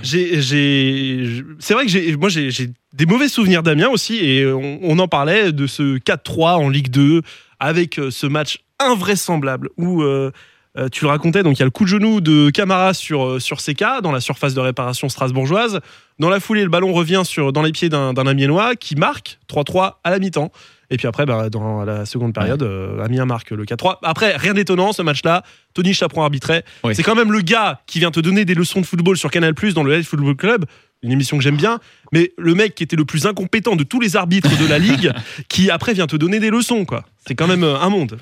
c'est 0.05 1.73
vrai 1.73 1.85
que 1.85 2.15
moi, 2.15 2.29
j'ai, 2.29 2.69
des 2.93 3.05
mauvais 3.05 3.27
souvenirs 3.27 3.63
d'Amiens 3.63 3.89
aussi, 3.89 4.17
et 4.17 4.45
on, 4.45 4.99
en 4.99 5.07
parlait 5.07 5.51
de 5.51 5.67
ce 5.67 5.97
4-3 5.97 6.55
en 6.55 6.69
Ligue 6.69 6.89
2, 6.89 7.21
avec 7.59 7.99
euh, 7.99 8.11
ce 8.11 8.27
match 8.27 8.59
invraisemblable 8.79 9.69
où 9.77 10.03
euh, 10.03 10.31
euh, 10.77 10.89
tu 10.89 11.05
le 11.05 11.09
racontais, 11.09 11.41
donc 11.41 11.57
il 11.57 11.59
y 11.59 11.63
a 11.63 11.65
le 11.65 11.71
coup 11.71 11.85
de 11.85 11.89
genou 11.89 12.21
de 12.21 12.49
Camara 12.49 12.93
sur, 12.93 13.41
sur 13.41 13.57
CK, 13.57 14.01
dans 14.03 14.11
la 14.11 14.19
surface 14.19 14.53
de 14.53 14.59
réparation 14.59 15.09
strasbourgeoise. 15.09 15.79
Dans 16.19 16.29
la 16.29 16.39
foulée, 16.39 16.63
le 16.63 16.69
ballon 16.69 16.93
revient 16.93 17.23
sur, 17.25 17.53
dans 17.53 17.61
les 17.61 17.71
pieds 17.71 17.89
d'un, 17.89 18.13
d'un 18.13 18.27
Amiénois 18.27 18.75
qui 18.75 18.95
marque 18.95 19.39
3-3 19.49 19.95
à 20.03 20.11
la 20.11 20.19
mi-temps. 20.19 20.51
Et 20.89 20.97
puis 20.97 21.07
après, 21.07 21.25
bah, 21.25 21.49
dans 21.49 21.83
la 21.83 22.05
seconde 22.05 22.33
période, 22.33 22.61
euh, 22.63 23.03
Amiens 23.03 23.25
marque 23.25 23.51
le 23.51 23.65
4-3. 23.65 23.97
Après, 24.03 24.35
rien 24.37 24.53
d'étonnant, 24.53 24.93
ce 24.93 25.01
match-là. 25.01 25.43
Tony 25.73 25.93
Chaperon 25.93 26.23
arbitrait. 26.23 26.63
Oui. 26.83 26.95
C'est 26.95 27.03
quand 27.03 27.15
même 27.15 27.31
le 27.31 27.41
gars 27.41 27.81
qui 27.87 27.99
vient 27.99 28.11
te 28.11 28.19
donner 28.19 28.45
des 28.45 28.53
leçons 28.53 28.81
de 28.81 28.85
football 28.85 29.17
sur 29.17 29.31
Canal+, 29.31 29.53
dans 29.73 29.83
le 29.83 29.95
Live 29.95 30.05
Football 30.05 30.35
Club, 30.35 30.65
une 31.01 31.11
émission 31.11 31.37
que 31.37 31.43
j'aime 31.43 31.57
bien, 31.57 31.79
mais 32.11 32.31
le 32.37 32.55
mec 32.55 32.75
qui 32.75 32.83
était 32.83 32.95
le 32.95 33.05
plus 33.05 33.25
incompétent 33.25 33.75
de 33.75 33.83
tous 33.83 33.99
les 33.99 34.15
arbitres 34.15 34.57
de 34.59 34.67
la 34.67 34.79
Ligue, 34.79 35.11
qui 35.49 35.69
après 35.69 35.93
vient 35.93 36.07
te 36.07 36.15
donner 36.15 36.39
des 36.39 36.49
leçons, 36.49 36.85
quoi. 36.85 37.05
C'est 37.27 37.35
quand 37.35 37.47
même 37.47 37.63
euh, 37.63 37.79
un 37.79 37.89
monde. 37.89 38.17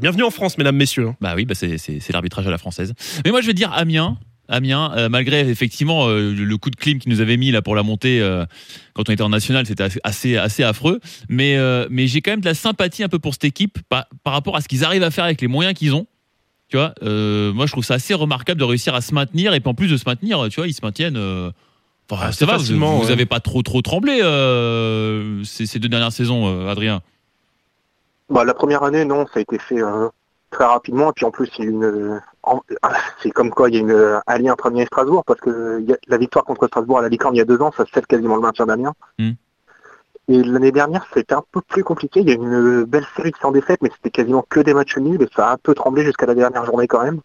Bienvenue 0.00 0.24
en 0.24 0.30
France, 0.30 0.58
mesdames, 0.58 0.74
messieurs. 0.76 1.08
hein. 1.08 1.16
Bah 1.20 1.34
oui, 1.36 1.44
bah 1.44 1.54
c'est 1.54 2.12
l'arbitrage 2.12 2.46
à 2.46 2.50
la 2.50 2.58
française. 2.58 2.94
Mais 3.24 3.30
moi, 3.30 3.40
je 3.40 3.46
vais 3.46 3.54
dire 3.54 3.72
Amiens. 3.72 4.18
Amiens, 4.48 4.92
euh, 4.96 5.08
malgré 5.08 5.40
effectivement 5.48 6.08
euh, 6.08 6.32
le 6.32 6.56
coup 6.56 6.70
de 6.70 6.76
clim 6.76 6.98
qu'ils 6.98 7.12
nous 7.12 7.20
avaient 7.20 7.36
mis 7.36 7.50
là 7.50 7.62
pour 7.62 7.74
la 7.74 7.82
montée 7.82 8.20
euh, 8.20 8.44
quand 8.92 9.08
on 9.08 9.12
était 9.12 9.22
en 9.22 9.28
national, 9.30 9.66
c'était 9.66 9.84
assez, 10.04 10.36
assez, 10.36 10.62
affreux. 10.62 11.00
Mais, 11.28 11.56
euh, 11.56 11.86
mais 11.90 12.06
j'ai 12.06 12.20
quand 12.20 12.32
même 12.32 12.40
de 12.40 12.46
la 12.46 12.54
sympathie 12.54 13.02
un 13.02 13.08
peu 13.08 13.18
pour 13.18 13.34
cette 13.34 13.44
équipe 13.44 13.78
par, 13.88 14.06
par 14.22 14.32
rapport 14.32 14.56
à 14.56 14.60
ce 14.60 14.68
qu'ils 14.68 14.84
arrivent 14.84 15.02
à 15.02 15.10
faire 15.10 15.24
avec 15.24 15.40
les 15.40 15.48
moyens 15.48 15.74
qu'ils 15.76 15.94
ont. 15.94 16.06
Tu 16.68 16.76
vois, 16.76 16.94
euh, 17.02 17.52
moi 17.52 17.66
je 17.66 17.72
trouve 17.72 17.84
ça 17.84 17.94
assez 17.94 18.14
remarquable 18.14 18.58
de 18.58 18.64
réussir 18.64 18.94
à 18.94 19.00
se 19.00 19.14
maintenir 19.14 19.54
et 19.54 19.60
puis 19.60 19.68
en 19.70 19.74
plus 19.74 19.88
de 19.88 19.96
se 19.96 20.04
maintenir, 20.06 20.46
tu 20.50 20.60
vois, 20.60 20.66
ils 20.66 20.74
se 20.74 20.80
maintiennent. 20.82 21.16
euh, 21.16 21.50
Enfin, 22.10 22.26
Assez 22.26 22.40
ça 22.40 22.46
va, 22.46 22.58
vous, 22.58 22.64
vous 22.78 23.06
ouais. 23.06 23.10
avez 23.10 23.24
pas 23.24 23.40
trop 23.40 23.62
trop 23.62 23.80
tremblé 23.80 24.20
euh, 24.22 25.42
ces, 25.44 25.64
ces 25.64 25.78
deux 25.78 25.88
dernières 25.88 26.12
saisons, 26.12 26.46
euh, 26.46 26.68
Adrien. 26.70 27.00
Bah, 28.28 28.44
la 28.44 28.52
première 28.52 28.82
année, 28.82 29.06
non, 29.06 29.24
ça 29.26 29.38
a 29.38 29.40
été 29.40 29.58
fait 29.58 29.80
euh, 29.80 30.08
très 30.50 30.64
rapidement. 30.64 31.10
Et 31.10 31.12
puis 31.14 31.24
en 31.24 31.30
plus, 31.30 31.48
il 31.58 31.64
y 31.64 31.66
a 31.66 31.70
une, 31.70 32.20
c'est 33.22 33.30
comme 33.30 33.50
quoi 33.50 33.68
il 33.70 33.74
y 33.74 33.78
a 33.78 33.80
une, 33.80 34.20
un 34.26 34.38
lien 34.38 34.52
entre 34.52 34.66
Amiens 34.66 34.82
et 34.82 34.86
Strasbourg, 34.86 35.24
parce 35.26 35.40
que 35.40 35.78
il 35.80 35.88
y 35.88 35.92
a- 35.92 35.98
la 36.08 36.16
victoire 36.18 36.44
contre 36.44 36.66
Strasbourg 36.66 36.98
à 36.98 37.02
la 37.02 37.08
Licorne 37.08 37.34
il 37.34 37.38
y 37.38 37.42
a 37.42 37.44
deux 37.44 37.60
ans, 37.60 37.72
ça 37.76 37.84
scelle 37.92 38.06
quasiment 38.06 38.36
le 38.36 38.42
maintien 38.42 38.66
d'Amiens. 38.66 38.94
Hmm. 39.18 39.32
Et 40.28 40.42
l'année 40.42 40.72
dernière, 40.72 41.06
c'était 41.12 41.34
un 41.34 41.42
peu 41.52 41.60
plus 41.60 41.84
compliqué. 41.84 42.20
Il 42.20 42.28
y 42.28 42.32
a 42.32 42.34
eu 42.34 42.38
une 42.38 42.84
belle 42.84 43.04
série 43.14 43.30
de 43.30 43.36
100 43.36 43.52
défaites, 43.52 43.82
mais 43.82 43.90
c'était 43.94 44.10
quasiment 44.10 44.44
que 44.48 44.60
des 44.60 44.72
matchs 44.72 44.96
nuls. 44.96 45.20
Et 45.22 45.28
ça 45.36 45.48
a 45.50 45.52
un 45.54 45.58
peu 45.62 45.74
tremblé 45.74 46.02
jusqu'à 46.02 46.24
la 46.24 46.34
dernière 46.34 46.64
journée 46.64 46.86
quand 46.86 47.02
même. 47.04 47.20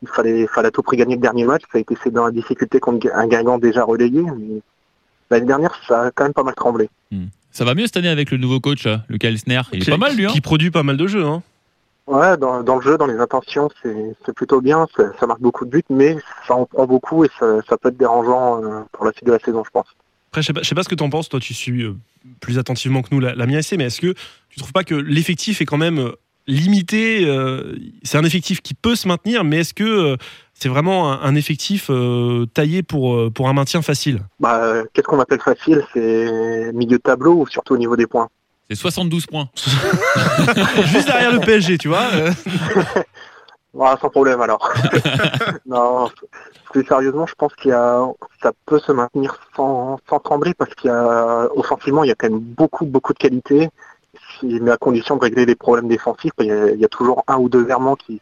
Il 0.00 0.08
fallait, 0.08 0.46
fallait 0.46 0.68
à 0.68 0.70
tout 0.70 0.82
prix 0.82 0.96
gagner 0.96 1.16
le 1.16 1.20
dernier 1.20 1.44
match. 1.44 1.62
Ça 1.70 1.76
a 1.76 1.80
été 1.82 1.94
fait 1.94 2.10
dans 2.10 2.24
la 2.24 2.30
difficulté 2.30 2.80
contre 2.80 3.06
un 3.14 3.26
Guingamp 3.26 3.58
déjà 3.58 3.84
relayé. 3.84 4.22
Mais 4.22 4.62
l'année 5.30 5.46
dernière, 5.46 5.78
ça 5.86 6.04
a 6.04 6.10
quand 6.10 6.24
même 6.24 6.32
pas 6.32 6.42
mal 6.42 6.54
tremblé. 6.54 6.88
Ça 7.50 7.66
va 7.66 7.74
mieux 7.74 7.84
cette 7.84 7.98
année 7.98 8.08
avec 8.08 8.30
le 8.30 8.38
nouveau 8.38 8.60
coach, 8.60 8.84
là, 8.86 9.02
le 9.08 9.18
Sner. 9.36 9.60
Il 9.74 9.80
est 9.82 9.84
Qui- 9.84 9.90
pas 9.90 9.98
mal 9.98 10.16
lui. 10.16 10.24
Hein 10.24 10.30
Qui 10.32 10.40
produit 10.40 10.70
pas 10.70 10.82
mal 10.82 10.96
de 10.96 11.06
jeux. 11.06 11.26
Hein. 11.26 11.42
Ouais, 12.06 12.36
dans, 12.36 12.62
dans 12.62 12.76
le 12.76 12.82
jeu, 12.82 12.98
dans 12.98 13.06
les 13.06 13.18
intentions, 13.18 13.68
c'est 13.82 14.34
plutôt 14.34 14.60
bien. 14.60 14.86
Ça, 14.96 15.04
ça 15.20 15.26
marque 15.26 15.40
beaucoup 15.40 15.64
de 15.64 15.70
buts, 15.70 15.84
mais 15.88 16.16
ça 16.46 16.54
en 16.54 16.66
prend 16.66 16.86
beaucoup 16.86 17.24
et 17.24 17.28
ça, 17.38 17.60
ça 17.68 17.76
peut 17.76 17.90
être 17.90 17.96
dérangeant 17.96 18.62
euh, 18.62 18.80
pour 18.90 19.04
la 19.04 19.12
suite 19.12 19.24
de 19.26 19.32
la 19.32 19.38
saison, 19.38 19.62
je 19.64 19.70
pense. 19.70 19.86
Après, 20.30 20.42
je 20.42 20.48
sais 20.48 20.52
pas, 20.52 20.62
je 20.62 20.68
sais 20.68 20.74
pas 20.74 20.82
ce 20.82 20.88
que 20.88 20.94
tu 20.96 21.04
en 21.04 21.10
penses. 21.10 21.28
Toi, 21.28 21.38
tu 21.38 21.54
suis 21.54 21.84
euh, 21.84 21.94
plus 22.40 22.58
attentivement 22.58 23.02
que 23.02 23.08
nous 23.12 23.20
la, 23.20 23.34
la 23.34 23.46
MIAC, 23.46 23.72
mais 23.78 23.84
est-ce 23.84 24.00
que 24.00 24.14
tu 24.48 24.58
trouves 24.58 24.72
pas 24.72 24.82
que 24.82 24.96
l'effectif 24.96 25.60
est 25.60 25.64
quand 25.64 25.78
même 25.78 26.00
euh, 26.00 26.12
limité 26.48 27.24
C'est 28.02 28.18
un 28.18 28.24
effectif 28.24 28.62
qui 28.62 28.74
peut 28.74 28.96
se 28.96 29.06
maintenir, 29.06 29.44
mais 29.44 29.58
est-ce 29.58 29.74
que 29.74 30.16
c'est 30.54 30.68
vraiment 30.68 31.12
un, 31.12 31.20
un 31.22 31.34
effectif 31.36 31.86
euh, 31.88 32.46
taillé 32.46 32.82
pour, 32.82 33.32
pour 33.32 33.48
un 33.48 33.52
maintien 33.52 33.80
facile? 33.80 34.22
Bah, 34.40 34.82
Qu'est-ce 34.92 35.06
qu'on 35.06 35.20
appelle 35.20 35.40
facile? 35.40 35.84
C'est 35.94 36.72
milieu 36.72 36.96
de 36.96 37.02
tableau 37.02 37.34
ou 37.34 37.46
surtout 37.46 37.74
au 37.74 37.78
niveau 37.78 37.94
des 37.94 38.08
points? 38.08 38.28
C'est 38.70 38.76
72 38.76 39.26
points. 39.26 39.48
Juste 40.86 41.06
derrière 41.06 41.32
le 41.32 41.40
PSG, 41.40 41.78
tu 41.78 41.88
vois. 41.88 42.06
Voilà, 43.74 43.98
Sans 44.02 44.10
problème 44.10 44.38
alors. 44.42 44.70
non, 45.66 46.10
plus 46.72 46.84
sérieusement, 46.84 47.24
je 47.26 47.34
pense 47.34 47.54
qu'il 47.54 47.70
y 47.70 47.74
a, 47.74 48.04
ça 48.42 48.52
peut 48.66 48.78
se 48.78 48.92
maintenir 48.92 49.40
sans, 49.56 49.98
sans 50.10 50.18
trembler 50.18 50.52
parce 50.52 50.74
qu'il 50.74 50.88
y 50.90 50.92
a, 50.92 51.48
offensivement, 51.56 52.04
il 52.04 52.08
y 52.08 52.10
a 52.10 52.14
quand 52.14 52.28
même 52.28 52.38
beaucoup, 52.38 52.84
beaucoup 52.84 53.14
de 53.14 53.18
qualité. 53.18 53.70
Si- 54.38 54.60
Mais 54.60 54.72
à 54.72 54.76
condition 54.76 55.16
de 55.16 55.22
régler 55.22 55.46
les 55.46 55.54
problèmes 55.54 55.88
défensifs, 55.88 56.32
il 56.40 56.46
y 56.48 56.50
a, 56.52 56.70
il 56.70 56.80
y 56.80 56.84
a 56.84 56.88
toujours 56.88 57.24
un 57.28 57.38
ou 57.38 57.48
deux 57.48 57.62
Vermont 57.64 57.96
qui, 57.96 58.20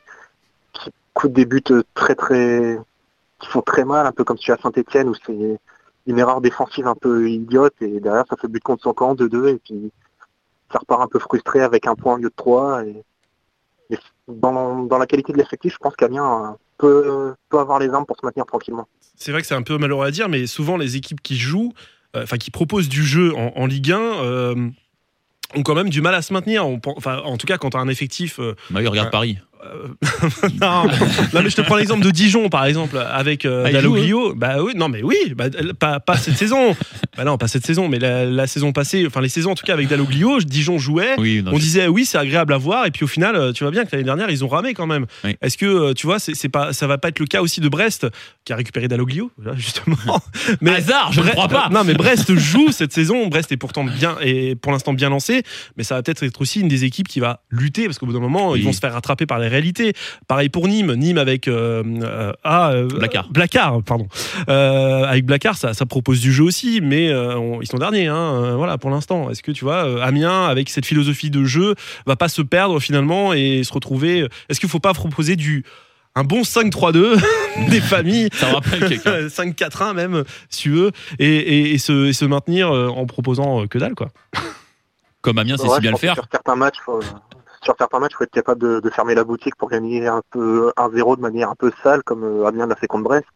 qui 0.72 0.90
coûtent 1.14 1.32
des 1.32 1.46
buts 1.46 1.64
très, 1.94 2.14
très, 2.14 2.78
qui 3.40 3.48
font 3.48 3.62
très 3.62 3.84
mal, 3.84 4.06
un 4.06 4.12
peu 4.12 4.22
comme 4.22 4.38
celui 4.38 4.52
à 4.52 4.58
Saint-Etienne 4.62 5.08
où 5.08 5.14
c'est 5.26 5.58
une 6.06 6.18
erreur 6.20 6.40
défensive 6.40 6.86
un 6.86 6.94
peu 6.94 7.28
idiote 7.28 7.74
et 7.80 7.98
derrière 7.98 8.24
ça 8.30 8.36
fait 8.36 8.46
but 8.46 8.62
contre 8.62 8.84
son 8.84 8.92
camp 8.94 9.14
2-2 9.16 9.48
et 9.48 9.58
puis 9.58 9.90
ça 10.72 10.78
repart 10.78 11.02
un 11.02 11.06
peu 11.08 11.18
frustré 11.18 11.60
avec 11.60 11.86
un 11.86 11.94
point 11.94 12.14
au 12.14 12.16
lieu 12.18 12.28
de 12.28 12.34
trois 12.36 12.84
et, 12.84 13.02
et 13.90 13.98
dans, 14.28 14.84
dans 14.84 14.98
la 14.98 15.06
qualité 15.06 15.32
de 15.32 15.38
l'effectif, 15.38 15.72
je 15.72 15.78
pense 15.78 15.96
qu'Amiens 15.96 16.44
euh, 16.44 16.56
peut, 16.78 17.34
peut 17.48 17.58
avoir 17.58 17.78
les 17.78 17.88
armes 17.90 18.06
pour 18.06 18.16
se 18.16 18.24
maintenir 18.24 18.46
tranquillement. 18.46 18.86
C'est 19.16 19.32
vrai 19.32 19.40
que 19.40 19.46
c'est 19.46 19.54
un 19.54 19.62
peu 19.62 19.76
malheureux 19.78 20.06
à 20.06 20.10
dire, 20.10 20.28
mais 20.28 20.46
souvent 20.46 20.76
les 20.76 20.96
équipes 20.96 21.20
qui 21.20 21.36
jouent, 21.36 21.72
euh, 22.16 22.22
enfin 22.22 22.36
qui 22.38 22.50
proposent 22.50 22.88
du 22.88 23.04
jeu 23.04 23.34
en, 23.34 23.52
en 23.56 23.66
Ligue 23.66 23.92
1, 23.92 23.98
euh, 23.98 24.68
ont 25.56 25.62
quand 25.64 25.74
même 25.74 25.90
du 25.90 26.00
mal 26.00 26.14
à 26.14 26.22
se 26.22 26.32
maintenir. 26.32 26.64
On 26.66 26.80
Enfin, 26.96 27.18
en 27.24 27.36
tout 27.36 27.46
cas, 27.46 27.58
quand 27.58 27.70
tu 27.70 27.76
as 27.76 27.80
un 27.80 27.88
effectif. 27.88 28.38
euh, 28.38 28.54
Bah 28.70 28.80
oui, 28.80 28.86
regarde. 28.86 29.10
Paris. 29.10 29.38
Euh, 29.66 29.88
non, 30.60 30.84
non, 31.34 31.42
mais 31.42 31.50
je 31.50 31.56
te 31.56 31.60
prends 31.60 31.76
l'exemple 31.76 32.02
de 32.04 32.10
Dijon 32.10 32.48
par 32.48 32.64
exemple 32.64 32.96
avec 32.98 33.44
euh, 33.44 33.64
Ah, 33.66 33.72
Dalloglio. 33.72 34.34
Bah 34.34 34.62
oui, 34.62 34.72
non 34.74 34.88
mais 34.88 35.02
oui, 35.02 35.16
bah, 35.36 35.46
pas, 35.78 36.00
pas 36.00 36.16
cette 36.16 36.36
saison. 36.36 36.74
Bah 37.16 37.24
non, 37.24 37.36
pas 37.38 37.48
cette 37.48 37.66
saison, 37.66 37.88
mais 37.88 37.98
la, 37.98 38.24
la 38.24 38.46
saison 38.46 38.72
passée, 38.72 39.04
enfin 39.06 39.20
les 39.20 39.28
saisons 39.28 39.50
en 39.50 39.54
tout 39.54 39.64
cas 39.66 39.74
avec 39.74 39.88
Dalloglio, 39.88 40.40
Dijon 40.40 40.78
jouait. 40.78 41.14
Oui, 41.18 41.42
non, 41.44 41.52
on 41.52 41.56
je- 41.56 41.60
disait 41.60 41.88
oui, 41.88 42.04
c'est 42.06 42.18
agréable 42.18 42.52
à 42.52 42.56
voir, 42.58 42.86
et 42.86 42.90
puis 42.90 43.04
au 43.04 43.08
final, 43.08 43.36
euh, 43.36 43.52
tu 43.52 43.64
vois 43.64 43.70
bien 43.70 43.84
que 43.84 43.90
l'année 43.92 44.04
dernière, 44.04 44.30
ils 44.30 44.44
ont 44.44 44.48
ramé 44.48 44.72
quand 44.74 44.86
même. 44.86 45.06
Oui. 45.24 45.36
Est-ce 45.42 45.58
que 45.58 45.66
euh, 45.66 45.92
tu 45.94 46.06
vois, 46.06 46.18
c'est 46.18 46.48
pas, 46.48 46.72
ça 46.72 46.86
va 46.86 46.96
pas 46.98 47.08
être 47.08 47.18
le 47.18 47.26
cas 47.26 47.42
aussi 47.42 47.60
de 47.60 47.68
Brest 47.68 48.06
qui 48.44 48.52
a 48.52 48.56
récupéré 48.56 48.88
Dalloglio, 48.88 49.30
justement. 49.56 49.96
Mais 50.60 50.70
Hasard, 50.76 51.12
je 51.12 51.20
ne 51.20 51.28
crois 51.28 51.48
pas. 51.48 51.68
Non, 51.70 51.84
mais 51.84 51.94
Brest 51.94 52.34
joue 52.36 52.72
cette 52.72 52.92
saison. 52.92 53.26
Brest 53.28 53.52
est 53.52 53.56
pourtant 53.56 53.84
bien 53.84 54.16
et 54.22 54.54
pour 54.54 54.72
l'instant 54.72 54.92
bien 54.92 55.10
lancé, 55.10 55.42
mais 55.76 55.84
ça 55.84 55.94
va 55.96 56.02
peut-être 56.02 56.22
être 56.22 56.40
aussi 56.40 56.60
une 56.60 56.68
des 56.68 56.84
équipes 56.84 57.08
qui 57.08 57.20
va 57.20 57.42
lutter 57.50 57.84
parce 57.86 57.98
qu'au 57.98 58.06
bout 58.06 58.12
d'un 58.12 58.20
moment, 58.20 58.50
Oui. 58.52 58.60
ils 58.60 58.64
vont 58.64 58.72
se 58.72 58.80
faire 58.80 58.92
rattraper 58.92 59.26
par 59.26 59.38
les 59.38 59.48
réalités. 59.50 59.92
Pareil 60.28 60.48
pour 60.48 60.66
Nîmes, 60.68 60.94
Nîmes 60.94 61.18
avec 61.18 61.46
euh, 61.48 61.82
euh, 62.02 62.32
ah, 62.44 62.70
euh, 62.70 62.86
Blacard. 62.88 63.28
Blacard, 63.30 63.82
pardon. 63.82 64.08
Euh, 64.48 65.04
avec 65.04 65.26
Blacard, 65.26 65.56
ça, 65.56 65.74
ça 65.74 65.84
propose 65.84 66.20
du 66.20 66.32
jeu 66.32 66.44
aussi, 66.44 66.80
mais 66.82 67.10
euh, 67.10 67.36
on- 67.36 67.60
ils 67.60 67.66
sont 67.66 67.76
derniers. 67.78 68.06
Hein, 68.06 68.56
voilà, 68.56 68.78
pour 68.78 68.90
l'instant. 68.90 69.28
Est-ce 69.30 69.42
que 69.42 69.52
tu 69.52 69.64
vois, 69.64 70.02
Amiens 70.02 70.46
avec 70.46 70.70
cette 70.70 70.86
philosophie 70.86 71.30
de 71.30 71.44
jeu 71.44 71.74
va 72.06 72.16
pas 72.16 72.28
se 72.28 72.40
perdre 72.42 72.80
finalement 72.80 73.32
et 73.34 73.62
se 73.64 73.72
retrouver 73.72 74.26
Est-ce 74.48 74.60
qu'il 74.60 74.68
faut 74.68 74.80
pas 74.80 74.94
proposer 74.94 75.36
du 75.36 75.64
un 76.16 76.24
bon 76.24 76.42
5-3-2 76.42 77.20
des 77.70 77.80
familles? 77.80 78.28
Ça 78.32 78.48
me 78.48 78.54
rappelle 78.54 78.88
quelqu'un. 78.88 79.26
5-4-1 79.28 79.94
même, 79.94 80.24
si 80.48 80.62
tu 80.62 80.70
veux, 80.70 80.90
et, 81.18 81.26
et- 81.36 81.74
et 81.74 81.78
se, 81.78 82.06
et 82.06 82.12
se 82.12 82.24
maintenir 82.24 82.70
en 82.72 83.06
proposant 83.06 83.66
que 83.66 83.78
dalle, 83.78 83.94
quoi. 83.94 84.08
Comme 85.22 85.36
Amiens 85.38 85.56
sait 85.58 85.68
Ouais, 85.68 85.74
si 85.74 85.80
bien 85.82 85.90
le 85.90 85.98
faire. 85.98 86.14
Sur 86.14 86.24
certains 86.32 86.56
matchs, 86.56 86.78
faut, 86.84 87.00
sur 87.62 87.74
certains 87.78 87.98
matchs, 87.98 88.14
faut 88.16 88.24
être 88.24 88.30
capable 88.30 88.60
de, 88.60 88.80
de 88.80 88.90
fermer 88.90 89.14
la 89.14 89.24
boutique 89.24 89.54
pour 89.56 89.68
gagner 89.68 90.06
un 90.06 90.22
peu 90.30 90.72
1-0 90.76 91.16
de 91.16 91.20
manière 91.20 91.50
un 91.50 91.54
peu 91.54 91.70
sale, 91.82 92.02
comme 92.02 92.24
euh, 92.24 92.46
Amiens 92.46 92.66
l'a 92.66 92.76
fait 92.76 92.86
contre 92.86 93.04
Brest. 93.04 93.26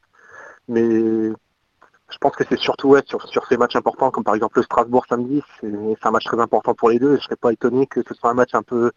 Mais 0.69 0.83
je 0.83 2.19
pense 2.21 2.35
que 2.37 2.45
c'est 2.49 2.59
surtout 2.59 2.89
ouais, 2.91 3.03
sur, 3.07 3.27
sur 3.29 3.47
ces 3.47 3.57
matchs 3.57 3.77
importants, 3.77 4.11
comme 4.11 4.25
par 4.25 4.35
exemple 4.35 4.59
le 4.59 4.63
Strasbourg 4.63 5.05
samedi, 5.09 5.43
c'est 5.61 5.69
un 6.07 6.11
match 6.11 6.25
très 6.25 6.41
important 6.41 6.75
pour 6.75 6.91
les 6.91 6.99
deux. 6.99 7.15
Et 7.15 7.19
je 7.19 7.23
serais 7.25 7.37
pas 7.37 7.53
étonné 7.53 7.87
que 7.87 8.03
ce 8.07 8.15
soit 8.15 8.31
un 8.31 8.35
match 8.35 8.55
un 8.55 8.63
peu 8.63 8.91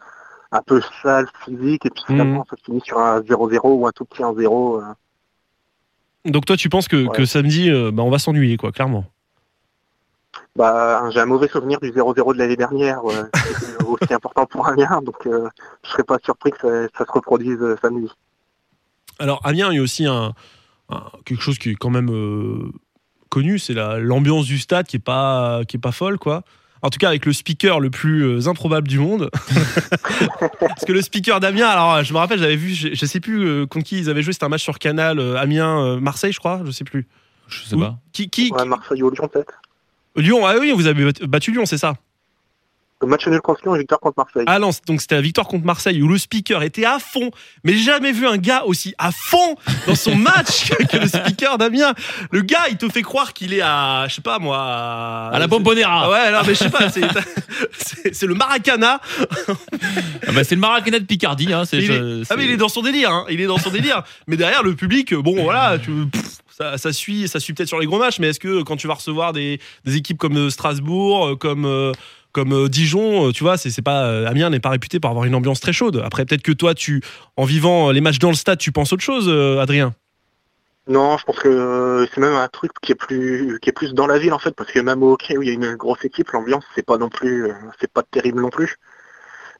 un 0.50 0.62
peu 0.62 0.80
sale, 1.02 1.28
physique, 1.44 1.84
et 1.84 1.90
puis 1.90 2.02
finalement 2.06 2.46
ça 2.48 2.56
se 2.56 2.62
finit 2.64 2.80
sur 2.80 2.98
un 2.98 3.20
0-0 3.20 3.60
ou 3.64 3.86
un 3.86 3.90
tout 3.92 4.06
petit 4.06 4.22
1-0. 4.22 4.80
euh. 4.80 4.94
Donc 6.24 6.46
toi, 6.46 6.56
tu 6.56 6.70
penses 6.70 6.88
que, 6.88 7.06
Ouais. 7.06 7.14
que 7.14 7.26
samedi, 7.26 7.70
euh, 7.70 7.90
bah, 7.92 8.02
on 8.02 8.10
va 8.10 8.18
s'ennuyer, 8.18 8.56
quoi, 8.56 8.72
clairement. 8.72 9.04
Bah, 10.58 11.08
j'ai 11.10 11.20
un 11.20 11.26
mauvais 11.26 11.46
souvenir 11.48 11.78
du 11.80 11.90
0-0 11.92 12.34
de 12.34 12.38
l'année 12.38 12.56
dernière, 12.56 13.04
ouais, 13.04 13.14
c'était 13.60 13.84
aussi 13.84 14.12
important 14.12 14.44
pour 14.44 14.66
Amiens, 14.68 15.00
donc 15.04 15.24
euh, 15.26 15.48
je 15.84 15.90
serais 15.90 16.02
pas 16.02 16.18
surpris 16.24 16.50
que 16.50 16.58
ça, 16.60 16.88
ça 16.98 17.06
se 17.06 17.12
reproduise 17.12 17.58
euh, 17.62 17.76
samedi. 17.80 18.10
Alors, 19.20 19.40
Amiens, 19.44 19.68
il 19.70 19.76
y 19.76 19.78
a 19.78 19.82
aussi 19.82 20.04
un, 20.04 20.32
un- 20.90 21.04
quelque 21.24 21.42
chose 21.42 21.58
qui 21.58 21.70
est 21.70 21.74
quand 21.76 21.90
même 21.90 22.10
euh, 22.10 22.72
connu, 23.30 23.60
c'est 23.60 23.72
la- 23.74 23.98
l'ambiance 24.00 24.46
du 24.46 24.58
stade 24.58 24.86
qui 24.88 24.96
est 24.96 25.00
pas, 25.04 25.60
qui 25.68 25.76
est 25.76 25.80
pas 25.80 25.92
folle, 25.92 26.18
quoi. 26.18 26.42
En 26.82 26.90
tout 26.90 26.98
cas, 26.98 27.08
avec 27.08 27.24
le 27.26 27.32
speaker 27.32 27.78
le 27.80 27.90
plus 27.90 28.22
euh, 28.24 28.48
improbable 28.48 28.88
du 28.88 28.98
monde. 28.98 29.30
Parce 30.60 30.84
que 30.86 30.92
le 30.92 31.02
speaker 31.02 31.38
d'Amiens, 31.40 31.68
alors 31.68 32.02
je 32.02 32.12
me 32.12 32.18
rappelle, 32.18 32.38
j'avais 32.40 32.56
vu, 32.56 32.70
je, 32.74 32.94
je 32.94 33.06
sais 33.06 33.20
plus 33.20 33.44
euh, 33.46 33.66
contre 33.66 33.84
qui 33.84 33.98
ils 33.98 34.10
avaient 34.10 34.22
joué, 34.22 34.32
c'était 34.32 34.44
un 34.44 34.48
match 34.48 34.62
sur 34.62 34.78
Canal, 34.80 35.18
euh, 35.20 35.36
Amiens-Marseille, 35.36 36.32
je 36.32 36.38
crois, 36.38 36.60
je 36.64 36.70
sais 36.72 36.84
plus. 36.84 37.06
Je 37.48 37.64
sais 37.64 37.76
pas. 37.76 37.96
Qui, 38.12 38.28
qui, 38.28 38.52
Ouais, 38.52 38.64
Marseille 38.64 39.02
ou 39.02 39.10
Lyon 39.10 39.28
peut-être. 39.32 39.54
Lyon, 40.20 40.46
ah 40.46 40.54
oui, 40.60 40.72
vous 40.74 40.86
avez 40.86 41.04
bat- 41.12 41.26
battu 41.26 41.52
Lyon, 41.52 41.66
c'est 41.66 41.78
ça 41.78 41.94
Le 43.00 43.06
match 43.08 43.26
nul 43.28 43.40
contre 43.40 43.60
Lyon 43.64 43.76
et 43.76 43.78
victoire 43.78 44.00
contre 44.00 44.14
Marseille. 44.18 44.44
Ah 44.48 44.58
non, 44.58 44.70
donc 44.86 45.00
c'était 45.00 45.14
la 45.14 45.20
victoire 45.20 45.46
contre 45.46 45.64
Marseille 45.64 46.02
où 46.02 46.08
le 46.08 46.18
speaker 46.18 46.62
était 46.64 46.84
à 46.84 46.98
fond, 46.98 47.30
mais 47.62 47.72
j'ai 47.74 47.84
jamais 47.84 48.10
vu 48.10 48.26
un 48.26 48.36
gars 48.38 48.64
aussi 48.64 48.94
à 48.98 49.12
fond 49.12 49.54
dans 49.86 49.94
son 49.94 50.16
match 50.16 50.70
que, 50.90 50.96
le 50.96 51.06
speaker 51.06 51.58
d'Amiens. 51.58 51.94
Le 52.32 52.40
gars, 52.42 52.68
il 52.70 52.76
te 52.76 52.88
fait 52.88 53.02
croire 53.02 53.32
qu'il 53.34 53.54
est 53.54 53.60
à, 53.62 54.06
je 54.08 54.14
sais 54.16 54.20
pas 54.22 54.38
moi, 54.40 54.58
à, 54.58 55.30
À 55.32 55.38
la 55.38 55.44
Ah, 55.44 55.46
Bombonera. 55.46 56.10
ouais, 56.10 56.32
non, 56.32 56.38
mais 56.44 56.54
je 56.54 56.58
sais 56.58 56.70
pas, 56.70 56.88
c'est, 56.90 58.26
le 58.26 58.34
Maracana. 58.34 59.00
Ah 60.26 60.32
bah, 60.32 60.42
c'est 60.44 60.54
le 60.56 60.60
Maracana 60.60 60.98
de 60.98 61.04
Picardie. 61.04 61.52
Hein, 61.52 61.64
c'est- 61.64 61.78
Il 61.78 61.84
est- 61.90 61.96
je- 61.96 62.24
ah 62.30 62.34
mais 62.36 62.44
il 62.46 62.50
est 62.50 62.56
dans 62.56 62.68
son 62.68 62.82
délire, 62.82 63.12
hein, 63.12 63.24
il 63.30 63.40
est 63.40 63.46
dans 63.46 63.58
son 63.58 63.70
délire. 63.70 64.02
Mais 64.26 64.36
derrière 64.36 64.62
le 64.64 64.74
public, 64.74 65.14
bon 65.14 65.40
voilà, 65.42 65.78
tu, 65.78 65.90
pff, 66.10 66.22
ça, 66.58 66.92
suit, 66.92 67.28
ça 67.28 67.40
suit 67.40 67.52
peut-être 67.52 67.68
sur 67.68 67.78
les 67.78 67.86
gros 67.86 67.98
matchs, 67.98 68.18
mais 68.18 68.28
est-ce 68.28 68.40
que 68.40 68.62
quand 68.62 68.76
tu 68.76 68.86
vas 68.88 68.94
recevoir 68.94 69.32
des, 69.32 69.60
équipes 69.86 70.18
comme 70.18 70.36
euh, 70.36 70.50
Strasbourg, 70.50 71.26
euh, 71.26 71.36
comme 71.36 71.64
euh, 71.64 71.92
comme 72.32 72.68
Dijon, 72.68 73.32
tu 73.32 73.42
vois, 73.42 73.56
c'est 73.56 73.82
pas 73.82 74.28
Amiens 74.28 74.50
n'est 74.50 74.60
pas 74.60 74.68
réputé 74.68 75.00
pour 75.00 75.10
avoir 75.10 75.24
une 75.24 75.34
ambiance 75.34 75.60
très 75.60 75.72
chaude. 75.72 76.02
Après 76.04 76.26
peut-être 76.26 76.42
que 76.42 76.52
toi, 76.52 76.74
tu 76.74 77.02
en 77.36 77.44
vivant 77.44 77.90
les 77.90 78.02
matchs 78.02 78.18
dans 78.18 78.28
le 78.28 78.36
stade, 78.36 78.58
tu 78.58 78.70
penses 78.70 78.92
autre 78.92 79.02
chose, 79.02 79.28
Adrien? 79.58 79.94
Non, 80.86 81.16
je 81.16 81.24
pense 81.24 81.38
que 81.38 82.06
c'est 82.12 82.20
même 82.20 82.34
un 82.34 82.48
truc 82.48 82.70
qui 82.82 82.92
est 82.92 82.94
plus 82.94 83.58
qui 83.60 83.70
est 83.70 83.72
plus 83.72 83.94
dans 83.94 84.06
la 84.06 84.18
ville 84.18 84.34
en 84.34 84.38
fait, 84.38 84.52
parce 84.52 84.70
que 84.70 84.78
même 84.78 85.02
au 85.02 85.12
hockey 85.12 85.38
où 85.38 85.42
il 85.42 85.48
y 85.48 85.50
a 85.50 85.54
une 85.54 85.74
grosse 85.74 86.04
équipe, 86.04 86.30
l'ambiance 86.30 86.64
c'est 86.74 86.84
pas 86.84 86.98
non 86.98 87.08
plus 87.08 87.50
c'est 87.80 87.90
pas 87.90 88.02
terrible 88.02 88.42
non 88.42 88.50
plus. 88.50 88.76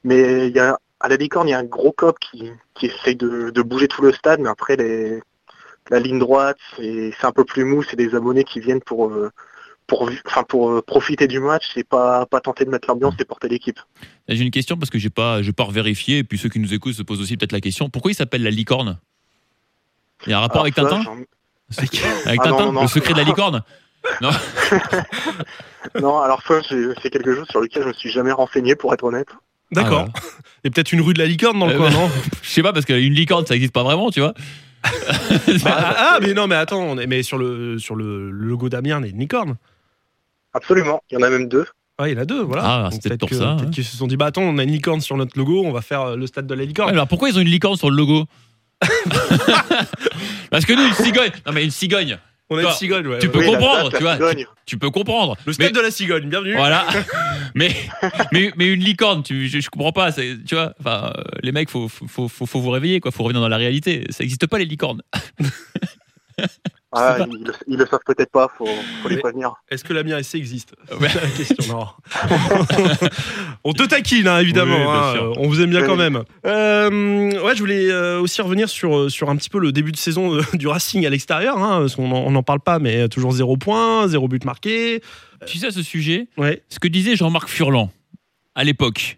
Mais 0.04 0.48
il 0.48 0.54
y 0.54 0.60
a 0.60 0.78
à 1.00 1.08
la 1.08 1.16
licorne, 1.16 1.48
il 1.48 1.52
y 1.52 1.54
a 1.54 1.58
un 1.58 1.64
gros 1.64 1.92
cop 1.92 2.18
qui, 2.18 2.50
qui 2.74 2.86
essaye 2.86 3.16
de, 3.16 3.50
de 3.50 3.62
bouger 3.62 3.88
tout 3.88 4.02
le 4.02 4.12
stade, 4.12 4.40
mais 4.40 4.50
après 4.50 4.76
les 4.76 5.22
la 5.90 6.00
ligne 6.00 6.18
droite, 6.18 6.58
c'est 6.76 7.12
un 7.22 7.32
peu 7.32 7.44
plus 7.44 7.64
mou, 7.64 7.82
c'est 7.82 7.96
des 7.96 8.14
abonnés 8.14 8.44
qui 8.44 8.60
viennent 8.60 8.80
pour 8.82 9.08
euh, 9.08 9.30
pour 9.86 10.10
enfin 10.26 10.42
pour 10.42 10.70
euh, 10.70 10.82
profiter 10.82 11.26
du 11.26 11.40
match, 11.40 11.64
c'est 11.74 11.86
pas 11.88 12.26
pas 12.26 12.40
tenter 12.40 12.64
de 12.64 12.70
mettre 12.70 12.88
l'ambiance 12.88 13.14
et 13.18 13.24
porter 13.24 13.48
l'équipe. 13.48 13.78
J'ai 14.28 14.44
une 14.44 14.50
question 14.50 14.76
parce 14.76 14.90
que 14.90 14.98
j'ai 14.98 15.10
pas, 15.10 15.42
j'ai 15.42 15.52
pas 15.52 15.64
revérifié. 15.64 16.18
Et 16.18 16.24
puis 16.24 16.36
ceux 16.38 16.48
qui 16.50 16.58
nous 16.60 16.74
écoutent 16.74 16.94
se 16.94 17.02
posent 17.02 17.20
aussi 17.20 17.36
peut-être 17.36 17.52
la 17.52 17.60
question. 17.60 17.88
Pourquoi 17.88 18.10
il 18.10 18.14
s'appelle 18.14 18.42
la 18.42 18.50
licorne? 18.50 18.98
Il 20.26 20.30
y 20.30 20.32
a 20.34 20.38
un 20.38 20.40
rapport 20.40 20.64
Alors 20.64 20.64
avec 20.66 20.74
ça, 20.74 20.82
Tintin 20.84 21.24
Avec 22.26 22.40
Ah 22.44 22.48
non, 22.48 22.56
Tintin? 22.56 22.64
non, 22.66 22.72
non. 22.72 22.82
Le 22.82 22.88
secret 22.88 23.12
de 23.14 23.18
la 23.18 23.24
licorne? 23.24 23.62
Non, 26.00 26.18
alors 26.18 26.42
ça 26.46 26.60
c'est 27.02 27.10
quelque 27.10 27.34
chose 27.34 27.46
sur 27.50 27.60
lequel 27.60 27.82
je 27.82 27.88
me 27.88 27.92
suis 27.92 28.10
jamais 28.10 28.32
renseigné 28.32 28.74
pour 28.76 28.92
être 28.92 29.04
honnête. 29.04 29.28
D'accord. 29.72 30.06
Ah, 30.14 30.20
Et 30.64 30.70
peut-être 30.70 30.92
une 30.92 31.00
rue 31.00 31.14
de 31.14 31.18
la 31.18 31.26
licorne 31.26 31.58
dans 31.58 31.66
le 31.66 31.74
Euh, 31.74 31.78
coin, 31.78 31.88
bah, 31.90 31.94
non? 31.96 32.10
Je 32.42 32.48
sais 32.48 32.62
pas 32.62 32.72
parce 32.72 32.84
qu'une 32.86 33.12
licorne 33.12 33.46
ça 33.46 33.54
existe 33.54 33.72
pas 33.72 33.82
vraiment, 33.82 34.10
tu 34.10 34.20
vois. 34.20 34.34
ah, 35.64 35.94
ah, 36.14 36.18
mais 36.20 36.34
non, 36.34 36.46
mais 36.46 36.54
attends, 36.54 36.80
on 36.82 36.98
est- 36.98 37.06
mais 37.06 37.22
sur 37.22 37.38
le 37.38 37.78
sur 37.78 37.94
le, 37.96 38.30
logo 38.30 38.68
d'Amiens, 38.68 39.00
il 39.00 39.06
y 39.06 39.08
a 39.08 39.10
une 39.12 39.18
licorne. 39.20 39.56
Absolument, 40.54 41.02
il 41.10 41.14
y 41.14 41.16
en 41.18 41.22
a 41.22 41.30
même 41.30 41.48
deux. 41.48 41.66
Ouais, 42.00 42.12
il 42.12 42.14
y 42.14 42.18
en 42.18 42.22
a 42.22 42.24
deux, 42.24 42.42
voilà. 42.42 42.62
Ah, 42.64 42.88
Donc 42.90 43.02
peut-être 43.02 43.18
pour 43.20 43.28
que- 43.28 43.34
ça, 43.34 43.54
Peut-être 43.56 43.68
hein. 43.68 43.70
qu'ils 43.70 43.84
se 43.84 43.96
sont 43.96 44.06
dit, 44.06 44.16
bah 44.16 44.26
attends, 44.26 44.42
on 44.42 44.56
a 44.58 44.62
une 44.62 44.70
licorne 44.70 45.00
sur 45.00 45.16
notre 45.16 45.36
logo, 45.36 45.62
on 45.64 45.72
va 45.72 45.82
faire 45.82 46.02
euh, 46.02 46.16
le 46.16 46.26
stade 46.28 46.46
de 46.46 46.54
la 46.54 46.64
licorne. 46.64 46.88
Ouais, 46.90 46.94
alors 46.94 47.08
pourquoi 47.08 47.28
ils 47.28 47.36
ont 47.36 47.40
une 47.40 47.48
licorne 47.48 47.76
sur 47.76 47.90
le 47.90 47.96
logo? 47.96 48.24
Parce 50.50 50.64
que 50.64 50.72
nous, 50.72 50.86
une 50.86 50.94
cigogne. 50.94 51.30
Non 51.46 51.52
mais 51.52 51.64
une 51.64 51.70
cigogne. 51.70 52.18
On 52.50 52.58
a 52.58 52.62
une 52.62 52.70
cigogne, 52.72 53.06
ouais. 53.06 53.18
tu 53.18 53.28
peux 53.28 53.40
Oui, 53.40 53.46
comprendre, 53.46 53.90
tu 53.96 54.02
vois. 54.02 54.16
Tu 54.66 54.78
peux 54.78 54.90
comprendre. 54.90 55.36
Le 55.46 55.52
stade 55.52 55.72
de 55.74 55.80
la 55.80 55.90
cigogne, 55.90 56.28
bienvenue. 56.28 56.54
Voilà. 56.56 56.86
mais, 57.54 57.74
mais, 58.32 58.52
mais 58.56 58.66
une 58.66 58.80
licorne, 58.80 59.22
tu, 59.22 59.48
je, 59.48 59.60
je 59.60 59.70
comprends 59.70 59.92
pas. 59.92 60.12
Tu 60.12 60.36
vois, 60.52 60.74
enfin, 60.80 61.12
euh, 61.16 61.22
les 61.42 61.52
mecs, 61.52 61.70
faut, 61.70 61.88
faut, 61.88 62.06
faut, 62.06 62.28
faut- 62.28 62.46
faut 62.46 62.60
vous 62.60 62.70
réveiller, 62.70 63.00
quoi. 63.00 63.10
Faut 63.10 63.22
revenir 63.22 63.40
dans 63.42 63.48
la 63.48 63.56
réalité. 63.56 64.04
Ça 64.10 64.24
n'existe 64.24 64.46
pas 64.46 64.58
les 64.58 64.64
licornes. 64.66 65.02
Ah, 66.90 67.18
ils, 67.30 67.44
le- 67.44 67.52
ils 67.66 67.76
le 67.76 67.86
savent 67.86 68.00
peut-être 68.06 68.30
pas, 68.30 68.50
faut, 68.56 68.66
faut 69.02 69.08
les 69.10 69.18
prévenir. 69.18 69.52
Est-ce 69.70 69.84
que 69.84 69.92
l'Amiens 69.92 70.22
SC 70.22 70.36
existe 70.36 70.74
Ouais. 70.98 71.08
C'est 71.10 71.20
la 71.20 71.28
question, 71.56 71.76
non. 71.76 71.86
on 73.64 73.72
te 73.72 73.82
taquine, 73.84 74.26
hein, 74.26 74.38
évidemment. 74.38 74.76
Oui, 74.76 74.86
hein, 74.88 75.14
euh, 75.16 75.32
on 75.36 75.48
vous 75.48 75.60
aime 75.60 75.70
bien 75.70 75.80
Oui. 75.82 75.86
quand 75.86 75.96
même. 75.96 76.22
Euh, 76.46 77.42
ouais, 77.44 77.54
je 77.54 77.60
voulais 77.60 77.90
euh, 77.90 78.20
aussi 78.20 78.40
revenir 78.40 78.68
sur, 78.68 78.96
euh, 78.96 79.08
sur 79.08 79.28
un 79.30 79.36
petit 79.36 79.50
peu 79.50 79.58
le 79.58 79.70
début 79.72 79.92
de 79.92 79.96
saison 79.98 80.38
du 80.54 80.66
Racing 80.66 81.04
à 81.06 81.10
l'extérieur, 81.10 81.58
hein, 81.58 81.80
parce 81.80 81.96
qu'on 81.96 82.30
n'en 82.30 82.42
parle 82.42 82.60
pas, 82.60 82.78
mais 82.78 83.08
toujours 83.08 83.32
zéro 83.32 83.56
point, 83.56 84.08
zéro 84.08 84.26
but 84.28 84.44
marqué. 84.44 85.02
Tu 85.46 85.58
sais, 85.58 85.66
à 85.66 85.70
ce 85.70 85.82
sujet, 85.82 86.28
Ouais. 86.36 86.62
ce 86.68 86.78
que 86.78 86.88
disait 86.88 87.16
Jean-Marc 87.16 87.48
Furlan 87.48 87.90
à 88.54 88.64
l'époque. 88.64 89.17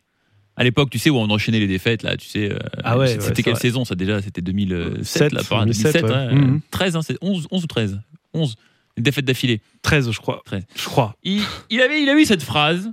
À 0.61 0.65
l'époque, 0.65 0.91
tu 0.91 0.99
sais, 0.99 1.09
où 1.09 1.17
on 1.17 1.31
enchaînait 1.31 1.59
les 1.59 1.67
défaites, 1.67 2.03
là, 2.03 2.19
tu 2.19 2.29
sais. 2.29 2.53
euh, 2.53 2.59
Ah 2.85 2.99
ouais, 2.99 3.09
C'était 3.09 3.25
ouais, 3.29 3.33
quelle 3.45 3.53
vrai. 3.55 3.61
saison, 3.63 3.87
ça 3.87 3.95
déjà? 3.95 4.21
C'était 4.21 4.43
2007, 4.43 5.05
Sept, 5.05 5.33
là, 5.33 5.41
par 5.49 5.61
2007, 5.61 6.03
2007, 6.03 6.05
ouais. 6.05 6.27
ouais. 6.35 6.35
Mhm. 6.35 6.61
13, 6.71 6.97
hein, 6.97 7.01
c'est 7.03 7.17
11, 7.23 7.47
11 7.51 7.65
ou 7.65 7.67
13 7.67 8.01
11. 8.35 8.57
Une 8.99 9.03
défaite 9.03 9.25
d'affilée. 9.25 9.63
13, 9.81 10.11
je 10.11 10.19
crois. 10.19 10.43
13. 10.45 10.65
Je 10.77 10.85
crois. 10.85 11.17
il, 11.23 11.41
il 11.71 11.81
avait, 11.81 12.03
il 12.03 12.09
a 12.11 12.15
eu 12.15 12.27
cette 12.27 12.43
phrase. 12.43 12.91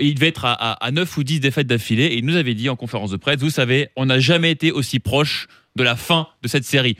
Il 0.00 0.14
devait 0.14 0.28
être 0.28 0.44
à, 0.46 0.54
à, 0.54 0.72
à 0.84 0.90
9 0.90 1.16
ou 1.18 1.22
10 1.24 1.38
défaites 1.40 1.66
d'affilée 1.66 2.06
et 2.06 2.16
il 2.18 2.24
nous 2.24 2.36
avait 2.36 2.54
dit 2.54 2.68
en 2.70 2.74
conférence 2.76 3.10
de 3.10 3.16
presse 3.18 3.38
Vous 3.40 3.50
savez, 3.50 3.88
on 3.96 4.06
n'a 4.06 4.18
jamais 4.18 4.50
été 4.50 4.72
aussi 4.72 4.98
proche 4.98 5.46
de 5.76 5.82
la 5.84 5.94
fin 5.94 6.26
de 6.42 6.48
cette 6.48 6.64
série. 6.64 6.96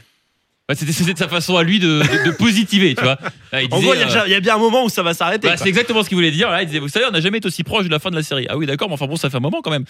Ouais, 0.68 0.74
C'était 0.74 1.12
de 1.12 1.18
sa 1.18 1.28
façon 1.28 1.56
à 1.58 1.62
lui 1.62 1.78
de, 1.78 2.00
de- 2.00 2.30
de 2.30 2.36
positiver, 2.36 2.94
tu 2.94 3.02
vois. 3.02 3.18
Là, 3.52 3.62
il 3.62 3.66
En 3.70 3.80
gros, 3.80 3.92
il 3.92 4.00
y, 4.00 4.02
a 4.02 4.22
euh, 4.22 4.26
il 4.26 4.30
y 4.32 4.34
a 4.34 4.40
bien 4.40 4.54
un 4.54 4.58
moment 4.58 4.84
où 4.84 4.88
ça 4.88 5.02
va 5.02 5.12
s'arrêter. 5.12 5.46
bah, 5.48 5.56
c'est 5.58 5.68
exactement 5.68 6.02
ce 6.02 6.08
qu'il 6.08 6.16
voulait 6.16 6.30
dire. 6.30 6.50
Là, 6.50 6.62
il 6.62 6.66
disait 6.66 6.78
Vous 6.78 6.88
savez, 6.88 7.04
on 7.06 7.10
n'a 7.10 7.20
jamais 7.20 7.36
été 7.38 7.46
aussi 7.46 7.64
proche 7.64 7.84
de 7.84 7.90
la 7.90 7.98
fin 7.98 8.10
de 8.10 8.16
la 8.16 8.22
série. 8.22 8.46
Ah 8.48 8.56
oui, 8.56 8.64
d'accord, 8.64 8.88
mais 8.88 8.94
enfin 8.94 9.06
bon, 9.06 9.16
ça 9.16 9.28
fait 9.28 9.36
un 9.36 9.40
moment 9.40 9.60
quand 9.62 9.70
même. 9.70 9.84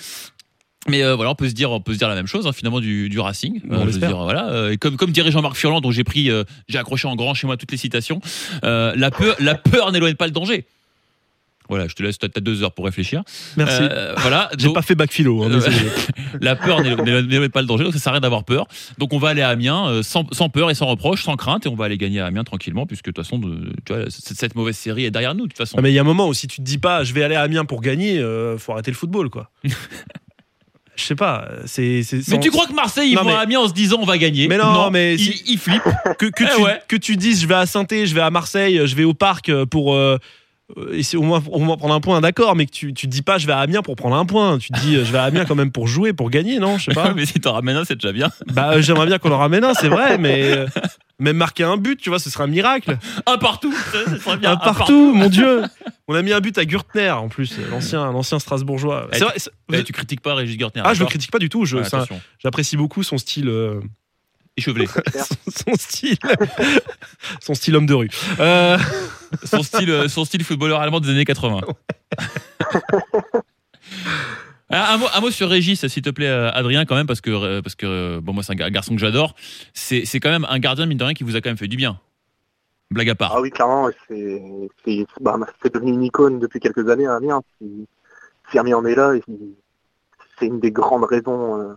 Mais 0.89 1.03
euh, 1.05 1.15
voilà, 1.15 1.31
on 1.31 1.35
peut 1.37 1.49
se 1.49 1.55
dire, 1.55 1.71
on 1.71 1.81
peut 1.81 1.93
se 1.93 1.99
dire 1.99 2.09
la 2.09 2.17
même 2.17 2.27
chose 2.27 2.47
hein, 2.49 2.53
finalement 2.53 2.81
du, 2.81 3.09
du 3.09 3.21
Racing. 3.21 3.61
On 3.71 3.75
je 3.75 3.79
veux 3.79 3.87
l'espère. 3.87 4.09
dire, 4.09 4.19
voilà, 4.19 4.49
euh, 4.51 4.73
et 4.73 4.77
comme 4.77 4.97
comme 4.97 5.13
dirait 5.13 5.31
Jean-Marc 5.31 5.55
Furlan, 5.57 5.81
dont 5.81 5.93
j'ai 5.93 6.03
pris, 6.05 6.29
j'ai 6.69 6.79
accroché 6.79 7.07
en 7.07 7.15
grand 7.15 7.35
chez 7.35 7.47
moi 7.47 7.57
toutes 7.57 7.71
les 7.71 7.79
citations. 7.79 8.21
la 8.63 9.11
peur, 9.13 9.37
la 9.39 9.55
peur 9.55 9.93
n'éloigne 9.93 10.17
pas 10.17 10.27
le 10.27 10.33
danger. 10.33 10.67
Voilà, 11.71 11.89
je 11.89 11.95
te 11.95 12.03
laisse, 12.03 12.19
t'as 12.19 12.29
deux 12.29 12.63
heures 12.63 12.73
pour 12.73 12.85
réfléchir. 12.85 13.23
Merci. 13.57 13.79
Euh, 13.81 14.15
voilà. 14.19 14.51
J'ai 14.59 14.67
Donc, 14.67 14.75
pas 14.75 14.83
fait 14.83 14.95
bac 14.95 15.11
philo. 15.11 15.43
hein, 15.45 15.51
Euh, 15.51 15.61
la 16.43 16.57
peur 16.57 16.83
n'est- 16.83 17.49
pas 17.49 17.61
le 17.63 17.67
danger, 17.67 17.85
donc 17.85 17.95
ça 17.95 18.11
rien 18.11 18.21
d'avoir 18.21 18.45
peur. 18.45 18.67
Donc 18.99 19.15
on 19.15 19.19
va 19.19 19.31
aller 19.31 19.41
à 19.41 19.49
Amiens 19.49 19.89
euh, 19.89 20.03
sans, 20.03 20.27
sans 20.33 20.51
peur 20.51 20.71
et 20.71 20.75
sans 20.75 20.87
reproche, 20.87 21.23
sans 21.25 21.37
crainte, 21.37 21.65
et 21.65 21.69
on 21.71 21.75
va 21.75 21.87
aller 21.87 21.97
gagner 21.97 22.21
à 22.21 22.27
Amiens 22.27 22.45
tranquillement, 22.45 22.85
puisque 22.87 23.07
de 23.07 23.13
toute 23.13 23.25
façon, 23.25 23.39
de- 23.39 23.73
tu 23.87 23.95
vois, 23.95 24.05
cette, 24.11 24.37
cette 24.37 24.55
mauvaise 24.55 24.77
série 24.77 25.05
est 25.07 25.11
derrière 25.11 25.35
nous, 25.35 25.45
de 25.45 25.49
toute 25.53 25.59
façon. 25.59 25.77
Ah, 25.79 25.81
mais 25.81 25.91
il 25.91 25.95
y 25.95 25.99
a 25.99 26.03
un 26.03 26.05
moment 26.05 26.29
où 26.29 26.35
si 26.35 26.47
tu 26.49 26.59
te 26.59 26.63
dis 26.63 26.79
pas 26.79 27.03
je 27.03 27.15
vais 27.15 27.23
aller 27.23 27.35
à 27.35 27.41
Amiens 27.43 27.65
pour 27.65 27.81
gagner, 27.81 28.19
euh, 28.19 28.59
faut 28.59 28.73
arrêter 28.73 28.91
le 28.91 28.97
football 28.97 29.31
quoi. 29.31 29.51
Je 30.97 31.03
sais 31.03 31.17
pas, 31.17 31.49
c'est. 31.67 32.05
c'est- 32.05 32.19
Mais 32.19 32.23
sans- 32.23 32.39
tu 32.39 32.51
crois 32.53 32.67
que 32.69 32.73
Marseille, 32.73 33.11
ils 33.11 33.15
Non, 33.17 33.23
vont 33.23 33.31
mais- 33.31 33.35
à 33.35 33.41
Amiens 33.41 33.59
en 33.61 33.69
se 33.69 33.73
disant 33.73 33.97
on 34.01 34.05
va 34.05 34.17
gagner? 34.17 34.47
Mais 34.47 34.59
non, 34.59 34.91
mais 34.93 35.15
ils, 35.17 35.43
ils 35.51 35.59
flippent. 35.59 35.83
que, 36.21 36.27
que, 36.27 36.45
Eh 36.45 36.55
tu, 36.57 36.63
ouais. 36.63 36.81
que 36.87 36.95
tu 36.95 37.17
dises 37.17 37.41
je 37.43 37.49
vais 37.49 37.55
à 37.57 37.67
saint 37.67 37.85
je 37.91 38.15
vais 38.15 38.21
à 38.21 38.31
Marseille, 38.31 38.81
je 38.85 38.95
vais 38.95 39.03
au 39.03 39.13
parc 39.15 39.51
pour. 39.65 39.95
euh, 39.95 40.19
et 40.93 41.03
c'est 41.03 41.17
au 41.17 41.23
moins, 41.23 41.43
au 41.51 41.59
moins 41.61 41.77
prendre 41.77 41.95
un 41.95 42.01
point, 42.01 42.21
d'accord, 42.21 42.57
mais 42.57 42.67
que 42.67 42.71
tu, 42.73 42.93
tu 42.95 43.07
te 43.07 43.13
dis 43.13 43.23
pas 43.23 43.39
je 43.39 43.47
vais 43.47 43.53
à 43.53 43.59
Amiens 43.59 43.83
pour 43.83 43.97
prendre 43.97 44.17
un 44.17 44.25
point. 44.27 44.59
Tu 44.59 44.71
te 44.73 44.81
dis 44.81 44.97
euh, 44.97 45.05
je 45.05 45.13
vais 45.13 45.19
à 45.19 45.25
Amiens 45.25 45.45
quand 45.45 45.55
même 45.55 45.71
pour 45.71 45.87
jouer, 45.87 46.13
pour 46.13 46.31
gagner, 46.31 46.59
non 46.59 46.79
Je 46.79 46.87
sais 46.87 46.95
pas. 46.95 47.15
mais 47.17 47.27
si 47.27 47.35
t'en 47.41 47.53
ramènes 47.53 47.77
un, 47.77 47.85
c'est 47.85 47.95
déjà 47.95 48.13
bien. 48.13 48.31
bah, 48.53 48.73
euh, 48.73 48.83
j'aimerais 48.83 49.07
bien 49.07 49.19
qu'on 49.19 49.33
en 49.33 49.39
ramène 49.39 49.65
un, 49.65 49.75
c'est 49.75 49.89
vrai, 49.89 50.19
mais 50.19 50.43
euh, 50.53 50.67
même 51.19 51.37
marquer 51.37 51.65
un 51.65 51.77
but, 51.77 52.01
tu 52.01 52.09
vois, 52.11 52.19
ce 52.19 52.29
serait 52.31 52.45
un 52.45 52.49
miracle. 52.49 52.97
Un 53.27 53.39
partout, 53.39 53.73
ça, 53.93 54.19
serait 54.19 54.37
bien. 54.37 54.53
un 54.53 54.57
partout, 54.57 55.13
mon 55.15 55.29
Dieu 55.29 55.63
On 56.09 56.15
a 56.15 56.23
mis 56.23 56.33
un 56.33 56.41
but 56.41 56.59
à 56.59 56.65
Gürtner 56.65 57.11
en 57.11 57.29
plus, 57.29 57.59
l'ancien 57.71 58.11
l'ancien 58.13 58.39
Strasbourgeois. 58.39 59.09
Eh, 59.13 59.19
C'est 59.19 59.25
vrai, 59.25 59.35
Eh, 59.73 59.85
tu 59.85 59.93
critiques 59.93 60.21
pas 60.21 60.35
Régis 60.35 60.59
Gertner. 60.59 60.83
ah, 60.85 60.93
je 60.95 61.01
le 61.01 61.07
critique 61.07 61.31
pas 61.31 61.39
du 61.39 61.49
tout, 61.49 61.65
je- 61.65 61.77
un- 61.79 62.07
j'apprécie 62.43 62.77
beaucoup 62.77 63.03
son 63.03 63.17
style. 63.19 63.49
euh, 63.49 63.81
Échevelé. 64.57 64.87
son, 65.15 65.35
son 65.67 65.75
style 65.77 66.17
son 67.41 67.55
style 67.55 67.75
homme 67.77 67.87
de 67.87 67.95
rue 67.95 68.09
Euh, 68.39 68.79
son, 69.45 69.63
style, 69.63 69.91
euh, 69.91 70.09
son 70.09 70.25
style 70.25 70.45
footballeur 70.45 70.81
allemand 70.81 71.01
des 71.01 71.11
années 71.11 71.25
80. 71.25 71.61
Ah, 74.71 74.95
Un 74.95 74.97
mot, 74.97 75.07
un 75.15 75.21
mot 75.21 75.31
sur 75.31 75.49
Régis, 75.49 75.87
s'il 75.87 76.03
te 76.03 76.11
plaît, 76.11 76.27
euh, 76.29 76.51
Adrien, 76.51 76.85
quand 76.87 76.95
même, 76.97 77.07
parce 77.07 77.21
que, 77.21 77.31
euh, 77.31 77.61
parce 77.63 77.75
que 77.75 78.19
bon, 78.21 78.33
moi, 78.33 78.43
c'est 78.43 78.53
un 78.53 78.57
gar- 78.57 78.71
garçon 78.71 78.95
que 78.95 79.01
j'adore. 79.01 79.35
C'est 79.75 80.05
c'est 80.07 80.21
quand 80.21 80.31
même 80.31 80.47
un 80.49 80.59
gardien, 80.59 80.87
mine 80.87 80.97
de 80.99 81.05
rien, 81.05 81.15
qui 81.15 81.23
vous 81.23 81.37
a 81.37 81.41
quand 81.41 81.51
même 81.51 81.59
fait 81.59 81.69
du 81.69 81.77
bien. 81.77 82.01
Blague 82.91 83.11
à 83.11 83.15
part. 83.15 83.35
Ah 83.37 83.41
oui, 83.41 83.51
clairement, 83.51 83.91
c'est 84.09 84.43
c'est 84.85 85.07
bah, 85.21 85.39
c'est 85.63 85.73
devenu 85.75 85.93
une 85.93 86.03
icône 86.03 86.39
depuis 86.39 86.61
quelques 86.61 86.89
années 86.89 87.07
Amiens. 87.07 87.43
Si, 87.61 87.87
si 88.51 88.59
Amiens 88.59 88.79
en 88.79 88.85
est 88.87 88.95
là, 88.95 89.13
c'est 90.39 90.47
une 90.47 90.61
des 90.61 90.71
grandes 90.73 91.05
raisons. 91.05 91.61
Euh, 91.61 91.75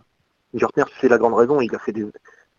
c'est 1.00 1.08
la 1.08 1.18
grande 1.18 1.34
raison. 1.34 1.60
Il 1.60 1.72
a 1.74 1.78
fait 1.78 1.92
des, 1.92 2.06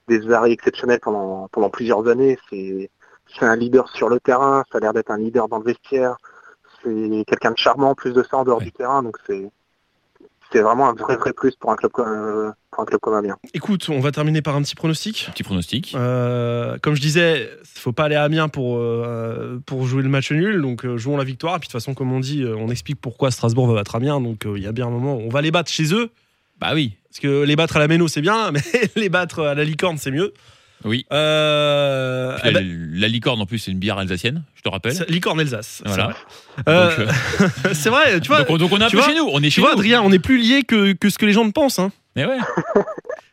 des 0.08 0.32
arrêts 0.32 0.52
exceptionnels 0.52 1.00
pendant, 1.02 1.48
pendant 1.52 1.70
plusieurs 1.72 2.08
années. 2.08 2.38
C'est 2.50 2.90
c'est 3.38 3.46
un 3.46 3.56
leader 3.56 3.90
sur 3.90 4.10
le 4.10 4.20
terrain. 4.20 4.64
Ça 4.72 4.78
a 4.78 4.82
l'air 4.82 4.94
d'être 4.94 5.12
un 5.12 5.18
leader 5.18 5.48
dans 5.48 5.58
le 5.60 5.66
vestiaire. 5.66 6.16
C'est 6.84 7.24
quelqu'un 7.28 7.52
de 7.52 7.58
charmant, 7.58 7.90
en 7.92 7.96
plus 7.96 8.14
de 8.14 8.24
ça, 8.24 8.38
en 8.38 8.44
dehors 8.44 8.60
Ouais. 8.60 8.66
du 8.66 8.72
terrain. 8.72 9.04
Donc 9.04 9.18
c'est 9.28 9.50
c'est 10.52 10.62
vraiment 10.62 10.90
un 10.90 10.94
vrai, 10.94 11.16
vrai 11.16 11.32
plus 11.32 11.56
pour 11.58 11.72
un 11.72 11.76
club, 11.76 11.92
comme- 11.92 12.08
euh, 12.08 12.50
pour 12.72 12.82
un 12.82 12.86
club 12.88 13.00
comme 13.02 13.14
Amiens. 13.14 13.38
écoute 13.54 13.88
on 13.90 14.00
va 14.00 14.12
terminer 14.12 14.42
par 14.42 14.56
un 14.56 14.64
petit 14.64 14.74
pronostic 14.74 15.30
Petit 15.32 15.44
pronostic. 15.44 15.94
Euh, 15.96 16.80
comme 16.82 16.96
je 16.96 17.02
disais 17.02 17.52
faut 17.64 17.92
pas 17.92 18.06
aller 18.06 18.16
à 18.16 18.24
Amiens 18.24 18.48
pour, 18.50 18.78
euh, 18.78 19.60
pour 19.68 19.86
jouer 19.86 20.02
le 20.02 20.10
match 20.10 20.32
nul 20.32 20.60
donc 20.64 20.86
euh, 20.86 20.98
jouons 20.98 21.18
la 21.18 21.24
victoire 21.24 21.56
et 21.56 21.60
puis 21.60 21.68
de 21.68 21.72
toute 21.72 21.80
façon 21.80 21.94
comme 21.94 22.12
on 22.12 22.20
dit 22.20 22.44
on 22.58 22.70
explique 22.70 23.00
pourquoi 23.00 23.30
Strasbourg 23.30 23.68
va 23.68 23.76
battre 23.76 23.96
Amiens 23.96 24.20
donc 24.22 24.48
euh, 24.48 24.58
il 24.58 24.64
y 24.64 24.68
a 24.68 24.72
bien 24.72 24.88
un 24.88 24.92
moment 24.92 25.18
où 25.18 25.22
on 25.22 25.30
va 25.30 25.42
les 25.42 25.52
battre 25.52 25.70
chez 25.72 25.94
eux 25.94 26.10
Bah 26.60 26.72
oui. 26.74 26.96
parce 27.10 27.20
que 27.20 27.44
les 27.44 27.56
battre 27.56 27.76
à 27.76 27.80
la 27.80 27.88
Méno 27.88 28.08
c'est 28.08 28.22
bien 28.22 28.50
mais 28.52 28.62
les 28.96 29.10
battre 29.10 29.42
à 29.44 29.54
la 29.54 29.64
Licorne 29.64 30.00
c'est 30.00 30.10
mieux 30.12 30.34
Oui. 30.86 31.06
euh, 31.12 32.38
Puis 32.40 32.50
eh 32.50 32.52
la, 32.52 32.60
ben, 32.62 32.90
la 32.94 33.08
licorne, 33.08 33.42
en 33.42 33.46
plus, 33.46 33.60
c'est 33.60 33.72
une 33.72 33.80
bière 33.80 33.98
alsacienne, 33.98 34.44
je 34.56 34.62
te 34.62 34.70
rappelle. 34.70 34.94
Licorne 35.10 35.40
Alsace 35.40 35.82
c'est 35.84 35.88
Voilà. 35.88 36.06
vrai. 36.06 36.16
Euh, 36.70 36.92
euh, 37.00 37.74
c'est 37.74 37.90
vrai 37.90 38.20
tu 38.22 38.28
vois 38.30 38.40
donc, 38.40 38.50
on- 38.52 38.58
donc 38.58 38.72
on 38.72 38.80
est 38.80 38.84
un 38.84 38.88
tu 38.88 38.96
peu 38.96 39.02
vois- 39.02 39.12
chez 39.12 39.18
nous. 39.18 39.28
On 39.32 39.40
est 39.40 39.44
tu 39.44 39.52
chez 39.52 39.62
vois 39.62 39.72
nous. 39.72 39.80
Adrien 39.80 40.02
on 40.02 40.12
est 40.12 40.20
plus 40.20 40.38
liés 40.38 40.64
que, 40.64 40.94
que 40.94 41.10
ce 41.10 41.18
que 41.18 41.26
les 41.26 41.34
gens 41.34 41.46
ne 41.46 41.52
pensent 41.52 41.80
hein. 41.80 41.92
Mais 42.16 42.26
ouais. 42.26 42.38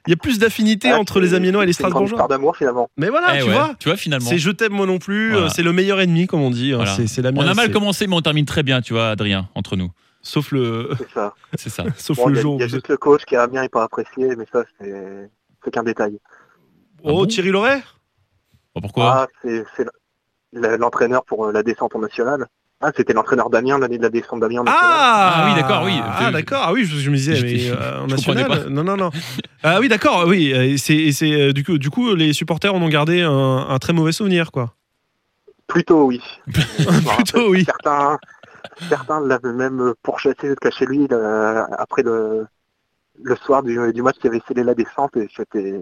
il 0.06 0.10
y 0.10 0.12
a 0.12 0.16
plus 0.16 0.38
d'affinité 0.38 0.90
Ah, 0.92 0.98
entre 1.00 1.18
les 1.20 1.34
Amiénois 1.34 1.62
et 1.64 1.66
les 1.66 1.72
Strasbourgeois 1.72 2.06
histoire 2.16 2.28
d'amour 2.28 2.56
finalement. 2.56 2.88
mais 2.96 3.08
voilà 3.08 3.34
Eh 3.36 3.38
tu 3.40 3.44
ouais. 3.48 3.52
vois 3.52 3.74
Tu 3.78 3.88
vois, 3.88 3.96
finalement. 3.96 4.28
C'est 4.28 4.38
je 4.38 4.50
t'aime 4.50 4.72
moi 4.72 4.86
non 4.86 4.98
plus, 4.98 5.32
Voilà. 5.32 5.48
c'est 5.48 5.62
le 5.62 5.72
meilleur 5.72 6.00
ennemi 6.00 6.26
comme 6.26 6.42
on 6.42 6.50
dit. 6.50 6.72
hein. 6.72 6.76
Voilà. 6.76 6.96
L'Amiens, 7.22 7.42
On 7.44 7.48
a 7.48 7.54
mal 7.54 7.70
commencé, 7.70 8.06
mais 8.06 8.14
on 8.14 8.20
termine 8.22 8.44
très 8.44 8.62
bien, 8.62 8.80
tu 8.82 8.92
vois, 8.92 9.10
Adrien, 9.10 9.48
entre 9.54 9.76
nous. 9.76 9.90
Sauf 10.22 10.50
le, 10.52 10.90
C'est 10.98 11.10
ça. 11.14 11.34
C'est 11.56 11.70
ça. 11.70 11.84
sauf 11.96 12.16
Bon, 12.18 12.26
le 12.28 12.34
il 12.34 12.36
y 12.36 12.38
a, 12.38 12.42
jour. 12.42 12.56
il 12.56 12.60
y 12.60 12.64
a 12.64 12.68
juste 12.68 12.88
le 12.88 12.96
coach 12.96 13.24
qui 13.24 13.34
a 13.36 13.46
bien 13.46 13.62
et 13.62 13.68
pas 13.68 13.82
apprécié, 13.84 14.36
mais 14.36 14.44
ça 14.52 14.64
c'est 14.80 14.92
c'est 15.64 15.70
qu'un 15.72 15.82
détail. 15.82 16.18
Oh 17.06 17.10
Ah 17.10 17.12
bon 17.12 17.26
Thierry 17.26 17.50
Loret. 17.50 17.82
Bon, 18.74 18.80
pourquoi 18.80 19.26
Ah, 19.44 19.48
c'est 19.76 19.86
l'entraîneur 20.52 21.24
pour 21.24 21.46
euh, 21.46 21.52
la 21.52 21.62
descente 21.62 21.94
en 21.94 22.00
national. 22.00 22.46
Ah, 22.80 22.90
c'était 22.94 23.14
l'entraîneur 23.14 23.48
d'Amiens 23.48 23.78
l'année 23.78 23.96
de 23.96 24.02
la 24.02 24.10
descente 24.10 24.40
d'Amiens 24.40 24.60
en 24.60 24.64
national. 24.64 24.92
Ah, 24.92 25.32
Ah 25.36 25.48
oui, 25.48 25.54
d'accord, 25.60 25.82
oui. 25.84 25.98
Ah 26.04 26.30
d'accord. 26.30 26.60
Ah 26.62 26.72
oui, 26.72 26.84
je, 26.84 26.96
je 26.98 27.10
me 27.10 27.16
disais, 27.16 27.40
mais 27.40 27.70
euh, 27.70 28.02
en 28.02 28.06
national. 28.06 28.66
Non 28.68 28.84
non 28.84 28.96
non. 28.96 29.10
Ah 29.62 29.80
oui, 29.80 29.88
d'accord. 29.88 30.24
Oui, 30.26 30.50
et 30.50 30.76
c'est, 30.76 31.10
c'est 31.12 31.32
euh, 31.32 31.52
du 31.52 31.64
coup, 31.64 31.78
du 31.78 31.88
coup, 31.90 32.14
les 32.14 32.32
supporters 32.34 32.74
en 32.74 32.82
ont 32.82 32.88
gardé 32.88 33.22
un, 33.22 33.30
un 33.68 33.78
très 33.78 33.92
mauvais 33.94 34.12
souvenir, 34.12 34.50
quoi. 34.52 34.74
Plutôt 35.68 36.04
oui. 36.04 36.20
Plutôt 36.46 37.50
oui. 37.50 37.64
Certains, 37.64 38.18
certains 38.88 39.20
l'avaient 39.20 39.52
même 39.54 39.94
pourchassé 40.02 40.48
jusqu'à 40.48 40.70
chez 40.70 40.84
lui 40.86 41.06
le- 41.08 41.64
après 41.78 42.02
le, 42.02 42.46
le 43.22 43.36
soir 43.36 43.62
du, 43.62 43.78
du 43.92 44.02
match 44.02 44.16
qui 44.20 44.28
avait 44.28 44.42
scellé 44.46 44.62
la 44.62 44.74
descente 44.74 45.16
et 45.16 45.28
c'était 45.34 45.80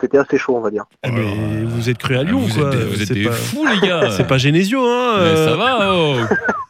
c'était 0.00 0.18
assez 0.18 0.38
chaud 0.38 0.56
on 0.56 0.60
va 0.60 0.70
dire. 0.70 0.84
Ah, 1.02 1.10
mais 1.10 1.62
vous 1.64 1.88
êtes 1.88 1.98
cru 1.98 2.16
à 2.16 2.22
Lyon, 2.22 2.38
vous 2.38 2.60
quoi. 2.60 2.70
êtes 2.72 2.80
vous 2.80 3.02
êtes 3.02 3.12
des 3.12 3.24
pas, 3.24 3.32
fous, 3.32 3.66
les 3.66 3.86
gars. 3.86 4.10
c'est 4.10 4.26
pas 4.26 4.38
Genesio, 4.38 4.80
hein. 4.84 5.16
Mais 5.18 5.24
euh. 5.24 5.48
ça 5.48 5.56
va, 5.56 5.94
oh. 5.94 6.16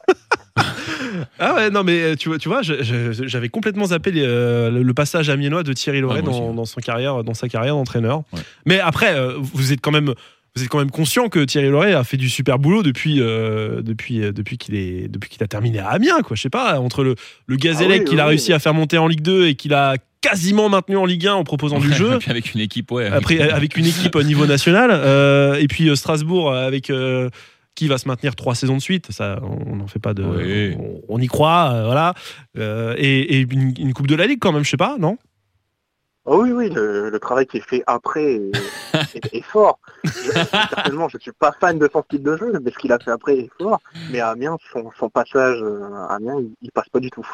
Ah 1.38 1.54
ouais, 1.54 1.70
non, 1.70 1.84
mais 1.84 2.00
euh, 2.00 2.16
tu 2.16 2.28
vois, 2.28 2.38
tu 2.38 2.48
vois 2.48 2.60
j'avais 2.62 3.48
complètement 3.48 3.86
zappé 3.86 4.10
les, 4.10 4.24
euh, 4.24 4.70
le, 4.70 4.94
passage 4.94 5.28
amiénois 5.28 5.62
de 5.62 5.72
Thierry 5.72 6.00
Loret 6.00 6.20
Ah, 6.22 6.26
dans, 6.26 6.54
dans 6.54 6.64
son 6.64 6.80
carrière, 6.80 7.24
dans 7.24 7.34
sa 7.34 7.48
carrière 7.48 7.74
d'entraîneur. 7.74 8.22
Ouais. 8.32 8.40
Mais 8.64 8.80
après, 8.80 9.14
euh, 9.14 9.34
vous 9.38 9.72
êtes 9.72 9.80
quand 9.80 9.90
même. 9.90 10.14
Vous 10.56 10.62
êtes 10.62 10.68
quand 10.70 10.78
même 10.78 10.90
conscient 10.90 11.28
que 11.28 11.44
Thierry 11.44 11.68
Loret 11.68 11.92
a 11.92 12.02
fait 12.02 12.16
du 12.16 12.30
super 12.30 12.58
boulot 12.58 12.82
depuis, 12.82 13.20
euh, 13.20 13.82
depuis, 13.82 14.22
euh, 14.22 14.32
depuis 14.32 14.56
qu'il 14.56 14.74
est, 14.74 15.06
depuis 15.08 15.28
qu'il 15.28 15.42
a 15.42 15.46
terminé 15.46 15.78
à 15.80 15.88
Amiens, 15.88 16.22
quoi. 16.24 16.34
Je 16.34 16.42
sais 16.42 16.50
pas, 16.50 16.80
entre 16.80 17.04
le, 17.04 17.14
le 17.46 17.56
Gazélec 17.56 17.98
Ah 17.98 18.02
oui, 18.04 18.08
qu'il 18.10 18.20
a 18.20 18.24
oui, 18.24 18.28
réussi 18.30 18.50
oui. 18.50 18.54
à 18.54 18.58
faire 18.58 18.72
monter 18.74 18.96
en 18.98 19.06
Ligue 19.06 19.20
2 19.20 19.48
et 19.48 19.54
qu'il 19.54 19.74
a 19.74 19.96
quasiment 20.22 20.68
maintenu 20.68 20.96
en 20.96 21.04
Ligue 21.04 21.26
1 21.26 21.34
en 21.34 21.44
proposant 21.44 21.78
du 21.78 21.92
jeu. 21.92 22.18
Puis 22.18 22.30
avec 22.30 22.54
une 22.54 22.60
équipe, 22.60 22.90
ouais. 22.90 23.06
Après, 23.06 23.38
avec 23.50 23.76
une 23.76 23.86
équipe 23.86 24.16
au 24.16 24.22
niveau 24.22 24.46
national, 24.46 24.90
euh, 24.92 25.56
et 25.56 25.68
puis 25.68 25.94
Strasbourg 25.96 26.52
avec 26.54 26.90
euh, 26.90 27.28
qui 27.76 27.86
va 27.86 27.98
se 27.98 28.08
maintenir 28.08 28.34
trois 28.34 28.54
saisons 28.54 28.76
de 28.76 28.82
suite. 28.82 29.12
Ça, 29.12 29.38
on 29.42 29.76
n'en 29.76 29.86
fait 29.86 29.98
pas 30.00 30.14
de. 30.14 30.24
Oui. 30.24 30.74
On, 31.08 31.16
on 31.16 31.20
y 31.20 31.26
croit, 31.28 31.70
euh, 31.74 31.84
voilà. 31.84 32.14
Euh, 32.58 32.94
et 32.96 33.36
et 33.36 33.40
une, 33.48 33.74
une 33.78 33.92
coupe 33.92 34.08
de 34.08 34.14
la 34.16 34.26
Ligue 34.26 34.38
quand 34.40 34.52
même, 34.52 34.64
je 34.64 34.70
sais 34.70 34.76
pas, 34.76 34.96
non? 34.98 35.18
Oh 36.26 36.42
oui 36.42 36.52
oui 36.52 36.68
le, 36.70 37.08
le 37.10 37.18
travail 37.20 37.46
qui 37.46 37.58
est 37.58 37.68
fait 37.68 37.82
après 37.86 38.34
est, 38.34 38.50
est- 39.14 39.34
est 39.34 39.42
fort. 39.42 39.78
Je- 40.04 40.30
personnellement 40.74 41.08
je 41.08 41.18
suis 41.18 41.32
pas 41.32 41.52
fan 41.60 41.78
de 41.78 41.88
son 41.92 42.02
style 42.02 42.22
de 42.22 42.36
jeu 42.36 42.52
mais 42.62 42.70
ce 42.72 42.78
qu'il 42.78 42.92
a 42.92 42.98
fait 42.98 43.10
après 43.12 43.38
est 43.38 43.50
fort. 43.60 43.80
Mais 44.10 44.20
à 44.20 44.30
Amiens 44.30 44.56
son, 44.72 44.90
son 44.98 45.08
passage 45.08 45.58
euh, 45.62 45.82
à 46.08 46.14
Amiens 46.16 46.36
il, 46.40 46.50
il 46.62 46.70
passe 46.72 46.88
pas 46.88 47.00
du 47.00 47.10
tout. 47.10 47.26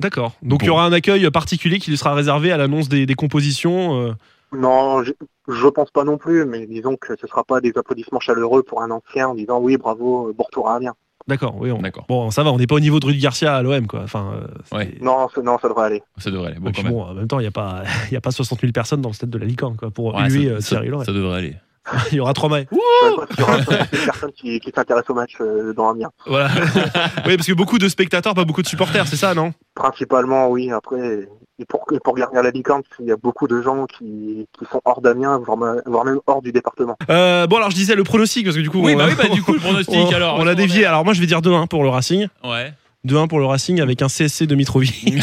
D'accord. 0.00 0.32
Donc 0.42 0.62
il 0.62 0.66
y 0.66 0.70
aura 0.70 0.84
un 0.84 0.92
accueil 0.92 1.30
particulier 1.30 1.78
qui 1.78 1.90
lui 1.90 1.96
sera 1.96 2.14
réservé 2.14 2.50
à 2.50 2.56
l'annonce 2.56 2.88
des, 2.88 3.06
des 3.06 3.14
compositions. 3.14 4.00
euh. 4.02 4.12
Non, 4.52 5.04
je, 5.04 5.12
je 5.48 5.66
pense 5.68 5.90
pas 5.92 6.02
non 6.02 6.18
plus, 6.18 6.44
mais 6.46 6.66
disons 6.66 6.96
que 6.96 7.14
ce 7.18 7.26
sera 7.28 7.44
pas 7.44 7.60
des 7.60 7.72
applaudissements 7.76 8.18
chaleureux 8.18 8.64
pour 8.64 8.82
un 8.82 8.90
ancien 8.90 9.28
en 9.28 9.34
disant 9.34 9.60
oui, 9.60 9.76
bravo, 9.76 10.32
bon 10.36 10.44
retour 10.44 10.68
à 10.68 10.74
Amiens. 10.76 10.94
D'accord, 11.26 11.54
oui. 11.58 11.70
on- 11.70 11.80
D'accord. 11.80 12.04
Bon, 12.08 12.30
ça 12.30 12.42
va, 12.42 12.52
on 12.52 12.58
n'est 12.58 12.66
pas 12.66 12.74
au 12.74 12.80
niveau 12.80 13.00
de 13.00 13.06
Rudy 13.06 13.18
Garcia 13.18 13.56
à 13.56 13.62
l'OM, 13.62 13.86
quoi. 13.86 14.00
Enfin, 14.02 14.32
euh, 14.34 14.76
Ouais. 14.76 14.94
Non, 15.00 15.26
ça- 15.34 15.40
non, 15.42 15.56
ça 15.58 15.68
devrait 15.68 15.86
aller. 15.86 16.02
Ça 16.18 16.30
devrait 16.30 16.48
aller. 16.52 16.60
Bon, 16.60 16.68
Et 16.68 16.72
quand 16.72 16.82
même. 16.82 16.92
bon, 16.92 17.02
en 17.02 17.14
même 17.14 17.26
temps, 17.28 17.38
il 17.38 17.44
n'y 17.44 17.48
a, 17.48 17.50
pas- 17.50 17.82
y 18.12 18.16
a 18.16 18.20
pas 18.20 18.30
60 18.30 18.60
000 18.60 18.72
personnes 18.72 19.00
dans 19.00 19.08
le 19.08 19.14
stade 19.14 19.30
de 19.30 19.38
la 19.38 19.46
Licorne, 19.46 19.76
quoi, 19.76 19.90
pour 19.90 20.14
Ouais, 20.14 20.28
huer 20.28 20.48
ça, 20.48 20.50
euh, 20.54 20.60
ça- 20.60 20.68
Thierry 20.76 20.88
Loret. 20.88 21.04
ça 21.06 21.12
devrait 21.12 21.38
aller. 21.38 21.56
Il 22.12 22.16
y 22.16 22.20
aura 22.20 22.32
trois 22.32 22.48
mailles. 22.48 22.66
S'il 22.70 23.40
y 23.40 23.42
aura 23.42 23.62
60 23.62 23.66
000 23.92 24.04
personnes 24.04 24.32
qui, 24.32 24.60
qui 24.60 24.72
s'intéressent 24.74 25.10
au 25.10 25.14
match 25.14 25.32
euh, 25.40 25.72
dans 25.74 25.90
Amiens. 25.90 26.10
Voilà. 26.26 26.48
oui, 27.26 27.36
parce 27.36 27.46
que 27.46 27.52
beaucoup 27.52 27.78
de 27.78 27.88
spectateurs, 27.88 28.34
pas 28.34 28.44
beaucoup 28.44 28.62
de 28.62 28.66
supporters, 28.68 29.06
c'est 29.06 29.16
ça, 29.16 29.34
non? 29.34 29.52
Principalement, 29.74 30.48
oui. 30.48 30.70
Après, 30.72 31.28
et 31.58 31.64
pour, 31.66 31.84
et 31.92 32.00
pour 32.00 32.14
garder 32.16 32.42
la 32.42 32.50
licorne, 32.50 32.82
il 33.00 33.06
y 33.06 33.12
a 33.12 33.16
beaucoup 33.16 33.46
de 33.46 33.60
gens 33.62 33.86
qui, 33.86 34.46
qui 34.58 34.64
sont 34.70 34.80
hors 34.84 35.00
d'Amiens, 35.00 35.38
voire, 35.44 35.56
me- 35.58 35.82
voire 35.86 36.04
même 36.04 36.18
hors 36.26 36.42
du 36.42 36.52
département. 36.52 36.96
Euh, 37.10 37.46
bon, 37.46 37.56
alors 37.58 37.70
je 37.70 37.76
disais 37.76 37.94
le 37.94 38.02
pronostic, 38.04 38.44
parce 38.44 38.56
que 38.56 38.62
du 38.62 38.70
coup. 38.70 38.80
Oui, 38.82 38.94
on, 38.94 38.98
bah 38.98 39.04
oui, 39.08 39.14
bah 39.16 39.28
du 39.28 39.42
coup, 39.44 39.52
le 39.52 39.60
pronostic, 39.60 39.94
on, 40.10 40.14
alors. 40.14 40.36
on 40.38 40.46
a 40.46 40.54
dévié. 40.54 40.86
Alors 40.86 41.04
moi, 41.04 41.12
je 41.12 41.20
vais 41.20 41.26
dire 41.26 41.40
2-1 41.40 41.68
pour 41.68 41.82
le 41.82 41.90
Racing. 41.90 42.28
Ouais. 42.42 42.72
2-1 43.06 43.28
pour 43.28 43.38
le 43.38 43.46
Racing 43.46 43.80
avec 43.80 44.02
un 44.02 44.08
CSC 44.08 44.44
de 44.46 44.54
Mitrovic. 44.54 45.04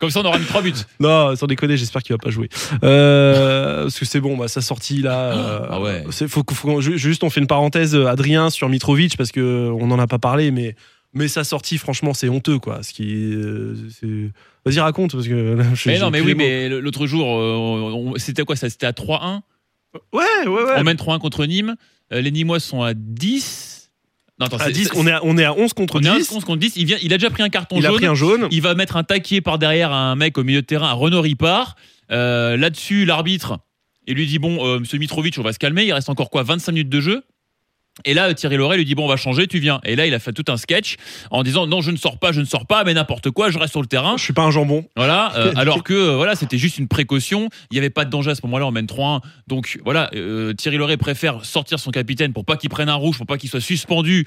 Comme 0.00 0.10
ça, 0.10 0.20
on 0.20 0.24
aura 0.24 0.38
mis 0.38 0.46
trois 0.46 0.62
buts. 0.62 0.72
non, 0.98 1.36
sans 1.36 1.46
déconner, 1.46 1.76
j'espère 1.76 2.02
qu'il 2.02 2.14
va 2.14 2.18
pas 2.18 2.30
jouer. 2.30 2.48
Euh, 2.84 3.82
parce 3.82 3.98
que 3.98 4.04
c'est 4.06 4.20
bon, 4.20 4.36
bah, 4.36 4.48
sa 4.48 4.60
sortie 4.60 5.02
là. 5.02 5.32
euh, 5.32 5.66
Ah 5.70 5.80
ouais. 5.80 6.04
c'est- 6.10 6.26
faut, 6.28 6.42
faut- 6.48 6.54
faut- 6.54 6.80
ju- 6.80 6.98
juste, 6.98 7.22
on 7.22 7.30
fait 7.30 7.40
une 7.40 7.46
parenthèse, 7.46 7.94
euh, 7.94 8.06
Adrien, 8.06 8.50
sur 8.50 8.68
Mitrovic, 8.68 9.16
parce 9.16 9.30
que 9.30 9.70
on 9.70 9.86
n'en 9.86 9.98
a 9.98 10.06
pas 10.06 10.18
parlé, 10.18 10.50
mais. 10.50 10.74
Mais 11.12 11.26
sa 11.26 11.42
sortie, 11.42 11.76
franchement, 11.76 12.14
c'est 12.14 12.28
honteux, 12.28 12.60
quoi. 12.60 12.84
Ce 12.84 12.92
qui, 12.92 13.32
euh, 13.34 13.74
Vas-y, 14.64 14.78
raconte, 14.78 15.12
parce 15.12 15.26
que. 15.26 15.54
là, 15.54 15.64
je- 15.74 15.88
Mais 15.88 15.98
non, 15.98 16.10
mais 16.10 16.20
oui, 16.20 16.34
mais 16.36 16.68
l'autre 16.68 17.06
jour, 17.06 17.26
euh, 17.36 18.12
c'était 18.16 18.44
quoi 18.44 18.54
ça 18.56 18.70
C'était 18.70 18.86
à 18.86 18.92
3-1. 18.92 19.42
Ouais, 20.12 20.22
ouais, 20.46 20.48
ouais. 20.48 20.72
On 20.78 20.84
mène 20.84 20.96
3-1 20.96 21.18
contre 21.18 21.44
Nîmes. 21.46 21.74
Euh, 22.12 22.20
Les 22.20 22.30
Nîmois 22.30 22.60
sont 22.60 22.82
à 22.82 22.94
10. 22.94 23.69
Non, 24.40 24.46
attends, 24.46 24.56
À 24.56 24.64
c'est- 24.66 24.72
10, 24.72 24.84
c'est- 24.84 24.96
on 24.96 25.06
est 25.06 25.12
à, 25.12 25.20
on 25.22 25.36
est 25.36 25.44
à 25.44 25.52
11 25.52 25.72
contre 25.74 25.96
on 25.96 26.00
est 26.02 26.08
à 26.08 26.16
10. 26.16 26.32
11 26.32 26.44
contre 26.44 26.58
10. 26.58 26.72
Il, 26.76 26.86
vient, 26.86 26.96
il 27.02 27.12
a 27.12 27.18
déjà 27.18 27.28
pris 27.30 27.42
un 27.42 27.50
carton 27.50 27.76
Il 27.76 27.84
a 27.84 27.90
jaune. 27.90 27.96
pris 27.98 28.06
un 28.06 28.14
jaune. 28.14 28.48
Il 28.50 28.62
va 28.62 28.74
mettre 28.74 28.96
un 28.96 29.04
taquier 29.04 29.40
par 29.42 29.58
derrière 29.58 29.92
à 29.92 29.98
un 30.10 30.16
mec 30.16 30.38
au 30.38 30.44
milieu 30.44 30.62
de 30.62 30.66
terrain, 30.66 30.88
à 30.88 30.92
Renaud 30.94 31.20
Ripard. 31.20 31.76
Euh, 32.10 32.56
Là-dessus, 32.56 33.04
l'arbitre, 33.04 33.58
il 34.06 34.14
lui 34.14 34.26
dit 34.26 34.38
Bon, 34.38 34.64
euh, 34.66 34.78
monsieur 34.80 34.98
Mitrovic, 34.98 35.36
on 35.38 35.42
va 35.42 35.52
se 35.52 35.58
calmer. 35.58 35.84
Il 35.84 35.92
reste 35.92 36.08
encore 36.08 36.30
quoi 36.30 36.42
25 36.42 36.72
minutes 36.72 36.88
de 36.88 37.00
jeu? 37.00 37.22
Et 38.04 38.14
là, 38.14 38.32
Thierry 38.34 38.56
Loret 38.56 38.76
lui 38.76 38.84
dit 38.84 38.94
bon, 38.94 39.04
on 39.04 39.08
va 39.08 39.16
changer, 39.16 39.46
tu 39.46 39.58
viens. 39.58 39.80
Et 39.84 39.96
là, 39.96 40.06
il 40.06 40.14
a 40.14 40.18
fait 40.18 40.32
tout 40.32 40.44
un 40.48 40.56
sketch 40.56 40.96
en 41.30 41.42
disant 41.42 41.66
non, 41.66 41.80
je 41.80 41.90
ne 41.90 41.96
sors 41.96 42.18
pas, 42.18 42.32
je 42.32 42.40
ne 42.40 42.44
sors 42.46 42.66
pas, 42.66 42.84
mais 42.84 42.94
n'importe 42.94 43.30
quoi, 43.30 43.50
je 43.50 43.58
reste 43.58 43.72
sur 43.72 43.80
le 43.80 43.86
terrain. 43.86 44.16
Je 44.16 44.22
suis 44.24 44.32
pas 44.32 44.42
un 44.42 44.50
jambon. 44.50 44.86
Voilà, 44.96 45.32
euh, 45.36 45.52
alors 45.56 45.82
que 45.82 45.94
euh, 45.94 46.16
voilà, 46.16 46.34
c'était 46.34 46.58
juste 46.58 46.78
une 46.78 46.88
précaution. 46.88 47.48
Il 47.70 47.74
n'y 47.74 47.78
avait 47.78 47.90
pas 47.90 48.04
de 48.04 48.10
danger 48.10 48.30
à 48.30 48.34
ce 48.34 48.40
moment-là, 48.44 48.66
on 48.66 48.70
mène 48.72 48.86
3-1. 48.86 49.20
Donc 49.46 49.78
voilà, 49.84 50.10
euh, 50.14 50.52
Thierry 50.54 50.76
Loret 50.76 50.96
préfère 50.96 51.44
sortir 51.44 51.78
son 51.78 51.90
capitaine 51.90 52.32
pour 52.32 52.44
pas 52.44 52.56
qu'il 52.56 52.70
prenne 52.70 52.88
un 52.88 52.94
rouge, 52.94 53.16
pour 53.16 53.26
pas 53.26 53.38
qu'il 53.38 53.50
soit 53.50 53.60
suspendu 53.60 54.26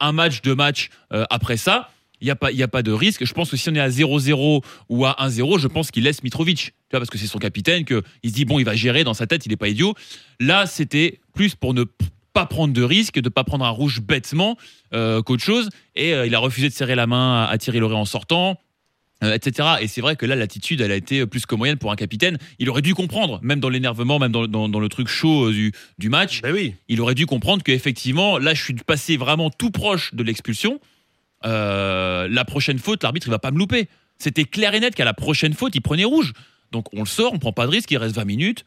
un 0.00 0.12
match, 0.12 0.40
deux 0.40 0.54
matchs 0.54 0.88
après 1.10 1.56
ça. 1.58 1.90
Il 2.22 2.24
n'y 2.24 2.30
a, 2.30 2.36
pas- 2.36 2.50
y 2.50 2.62
a 2.62 2.68
pas 2.68 2.82
de 2.82 2.92
risque. 2.92 3.26
Je 3.26 3.34
pense 3.34 3.50
que 3.50 3.58
si 3.58 3.68
on 3.68 3.74
est 3.74 3.78
à 3.80 3.90
0-0 3.90 4.62
ou 4.88 5.04
à 5.04 5.16
1-0, 5.18 5.58
je 5.58 5.68
pense 5.68 5.90
qu'il 5.90 6.02
laisse 6.04 6.22
Mitrovic. 6.22 6.58
Tu 6.58 6.72
vois, 6.92 7.00
parce 7.00 7.10
que 7.10 7.18
c'est 7.18 7.26
son 7.26 7.38
capitaine, 7.38 7.84
qu'il 7.84 8.00
se 8.24 8.32
dit, 8.32 8.46
bon, 8.46 8.58
il 8.58 8.64
va 8.64 8.74
gérer 8.74 9.04
dans 9.04 9.12
sa 9.12 9.26
tête, 9.26 9.44
il 9.44 9.50
n'est 9.50 9.56
pas 9.58 9.68
idiot. 9.68 9.94
Là, 10.40 10.64
c'était 10.64 11.20
plus 11.34 11.54
pour 11.54 11.74
ne 11.74 11.84
pas 12.40 12.46
prendre 12.46 12.72
de 12.74 12.82
risque, 12.82 13.14
de 13.16 13.22
ne 13.28 13.28
pas 13.30 13.44
prendre 13.44 13.64
un 13.64 13.70
rouge 13.70 14.00
bêtement 14.00 14.56
euh, 14.94 15.22
qu'autre 15.22 15.42
chose. 15.42 15.68
Et 15.94 16.12
euh, 16.14 16.26
il 16.26 16.34
a 16.34 16.38
refusé 16.38 16.68
de 16.68 16.74
serrer 16.74 16.94
la 16.94 17.06
main 17.06 17.44
à, 17.44 17.46
à 17.50 17.58
Thierry 17.58 17.78
Loret 17.80 17.94
en 17.96 18.04
sortant 18.04 18.58
euh, 19.24 19.32
etc. 19.32 19.66
Et 19.80 19.88
c'est 19.88 20.02
vrai 20.02 20.14
que 20.14 20.26
là, 20.26 20.36
l'attitude, 20.36 20.82
elle 20.82 20.92
a 20.92 20.94
été 20.94 21.24
plus 21.24 21.46
que 21.46 21.54
moyenne 21.54 21.78
pour 21.78 21.90
un 21.90 21.96
capitaine. 21.96 22.36
Il 22.58 22.68
aurait 22.68 22.82
dû 22.82 22.94
comprendre, 22.94 23.40
même 23.42 23.60
dans 23.60 23.70
l'énervement, 23.70 24.18
même 24.18 24.30
dans, 24.30 24.46
dans- 24.46 24.68
dans 24.68 24.78
le 24.80 24.88
truc 24.90 25.08
chaud 25.08 25.50
du, 25.50 25.72
du 25.96 26.10
match, 26.10 26.42
oui. 26.44 26.74
il 26.88 27.00
aurait 27.00 27.14
dû 27.14 27.24
comprendre 27.24 27.62
qu'effectivement, 27.62 28.36
là, 28.36 28.52
je 28.52 28.62
suis 28.62 28.74
passé 28.74 29.16
vraiment 29.16 29.48
tout 29.48 29.70
proche 29.70 30.12
de 30.14 30.22
l'expulsion. 30.22 30.80
La 31.42 32.44
prochaine 32.46 32.78
faute, 32.78 33.02
l'arbitre, 33.02 33.26
il 33.28 33.30
va 33.30 33.38
pas 33.38 33.50
me 33.50 33.58
louper. 33.58 33.88
C'était 34.18 34.44
clair 34.44 34.74
et 34.74 34.80
net 34.80 34.94
qu'à 34.94 35.04
la 35.04 35.14
prochaine 35.14 35.52
faute, 35.54 35.74
il 35.74 35.80
prenait 35.80 36.04
rouge. 36.04 36.32
Donc 36.72 36.92
on 36.92 37.00
le 37.00 37.06
sort, 37.06 37.32
on 37.32 37.38
prend 37.38 37.52
pas 37.52 37.64
de 37.66 37.70
risque, 37.70 37.90
il 37.92 37.98
reste 37.98 38.16
20 38.16 38.24
minutes. 38.24 38.64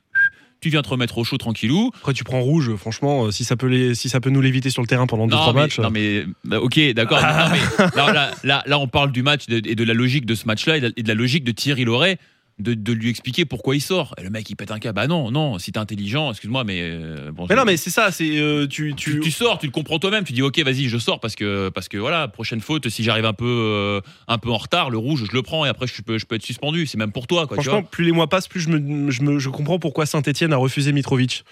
Tu 0.62 0.70
viens 0.70 0.82
te 0.82 0.90
remettre 0.90 1.18
au 1.18 1.24
chaud 1.24 1.38
tranquillou. 1.38 1.92
Après, 1.96 2.14
tu 2.14 2.24
prends 2.26 2.42
rouge, 2.42 2.76
franchement, 2.76 3.26
euh, 3.26 3.32
si 3.32 3.46
ça 3.46 3.56
peut, 3.56 3.68
les, 3.68 3.96
si 3.96 4.10
ça 4.10 4.20
peut 4.20 4.30
nous 4.30 4.42
l'éviter 4.42 4.70
sur 4.70 4.82
le 4.82 4.88
terrain 4.88 5.08
pendant 5.08 5.26
2-3 5.28 5.30
Non, 5.30 5.54
mais, 5.54 5.62
matchs. 5.62 5.80
non, 5.80 5.90
mais 5.90 6.26
bah, 6.44 6.60
ok, 6.60 6.80
d'accord. 6.94 7.20
Là, 8.44 8.64
là, 8.66 8.80
on 8.80 8.88
parle 8.88 9.12
du 9.12 9.24
match 9.24 9.48
de- 9.48 9.62
et 9.68 9.76
de 9.76 9.84
la 9.84 9.94
logique 9.94 10.26
de 10.26 10.36
ce 10.36 10.46
match-là 10.46 10.78
et 10.78 10.82
de, 10.82 10.94
et 10.98 11.04
de 11.04 11.08
la 11.08 11.14
logique 11.14 11.44
de 11.44 11.52
Thierry 11.52 11.86
Loret 11.86 12.18
de, 12.60 12.74
de 12.74 12.94
lui 12.94 13.10
expliquer 13.10 13.46
pourquoi 13.46 13.76
il 13.76 13.82
sort. 13.82 14.14
Et 14.18 14.24
le 14.24 14.30
mec, 14.30 14.50
il 14.50 14.56
pète 14.56 14.72
un 14.72 14.80
câble. 14.80 14.96
Bah 14.96 15.08
non, 15.08 15.32
non, 15.32 15.58
si 15.60 15.72
t'es 15.72 15.80
intelligent, 15.80 16.30
excuse-moi, 16.32 16.64
mais. 16.64 16.80
euh, 16.82 17.32
bon, 17.32 17.46
Mais 17.50 17.56
non, 17.56 17.64
mais 17.66 17.78
c'est 17.78 17.90
ça, 17.90 18.12
c'est. 18.12 18.38
euh, 18.38 18.68
tu, 18.68 18.94
tu, 18.96 19.14
tu, 19.14 19.20
tu 19.20 19.32
sors, 19.32 19.58
tu 19.60 19.66
le 19.66 19.72
comprends 19.72 20.00
toi-même. 20.00 20.24
Tu 20.24 20.34
dis, 20.34 20.42
ok, 20.42 20.60
vas-y, 20.60 20.90
je 20.90 20.98
sors 20.98 21.20
parce 21.20 21.36
que, 21.36 21.70
parce 21.70 21.88
que 21.88 21.98
voilà, 21.98 22.28
prochaine 22.28 22.62
faute, 22.62 22.90
si 22.90 23.04
j'arrive 23.04 23.26
un 23.26 23.34
peu, 23.34 23.46
euh, 23.48 24.02
un 24.28 24.38
peu 24.38 24.50
en 24.50 24.58
retard, 24.58 24.90
le 24.90 24.98
rouge, 24.98 25.26
je 25.30 25.34
le 25.36 25.42
prends 25.42 25.66
et 25.66 25.70
après, 25.70 25.88
je 25.88 26.02
peux, 26.02 26.18
je 26.18 26.26
peux 26.26 26.36
être 26.36 26.46
suspendu. 26.46 26.86
C'est 26.86 26.98
même 26.98 27.12
pour 27.12 27.28
toi, 27.28 27.48
quoi. 27.48 27.58
tu 27.58 27.64
Franchement, 27.64 27.82
vois. 27.82 27.90
plus 27.90 28.06
les 28.06 28.12
mois 28.12 28.28
passent, 28.28 28.48
plus 28.48 28.60
je, 28.62 28.70
me, 28.70 29.10
je, 29.12 29.22
me- 29.22 29.40
je 29.40 29.50
comprends 29.50 29.80
pourquoi 29.80 30.06
Saint-Etienne 30.06 30.54
a 30.54 30.58
refusé 30.58 30.92
Mitrovic. 30.92 31.44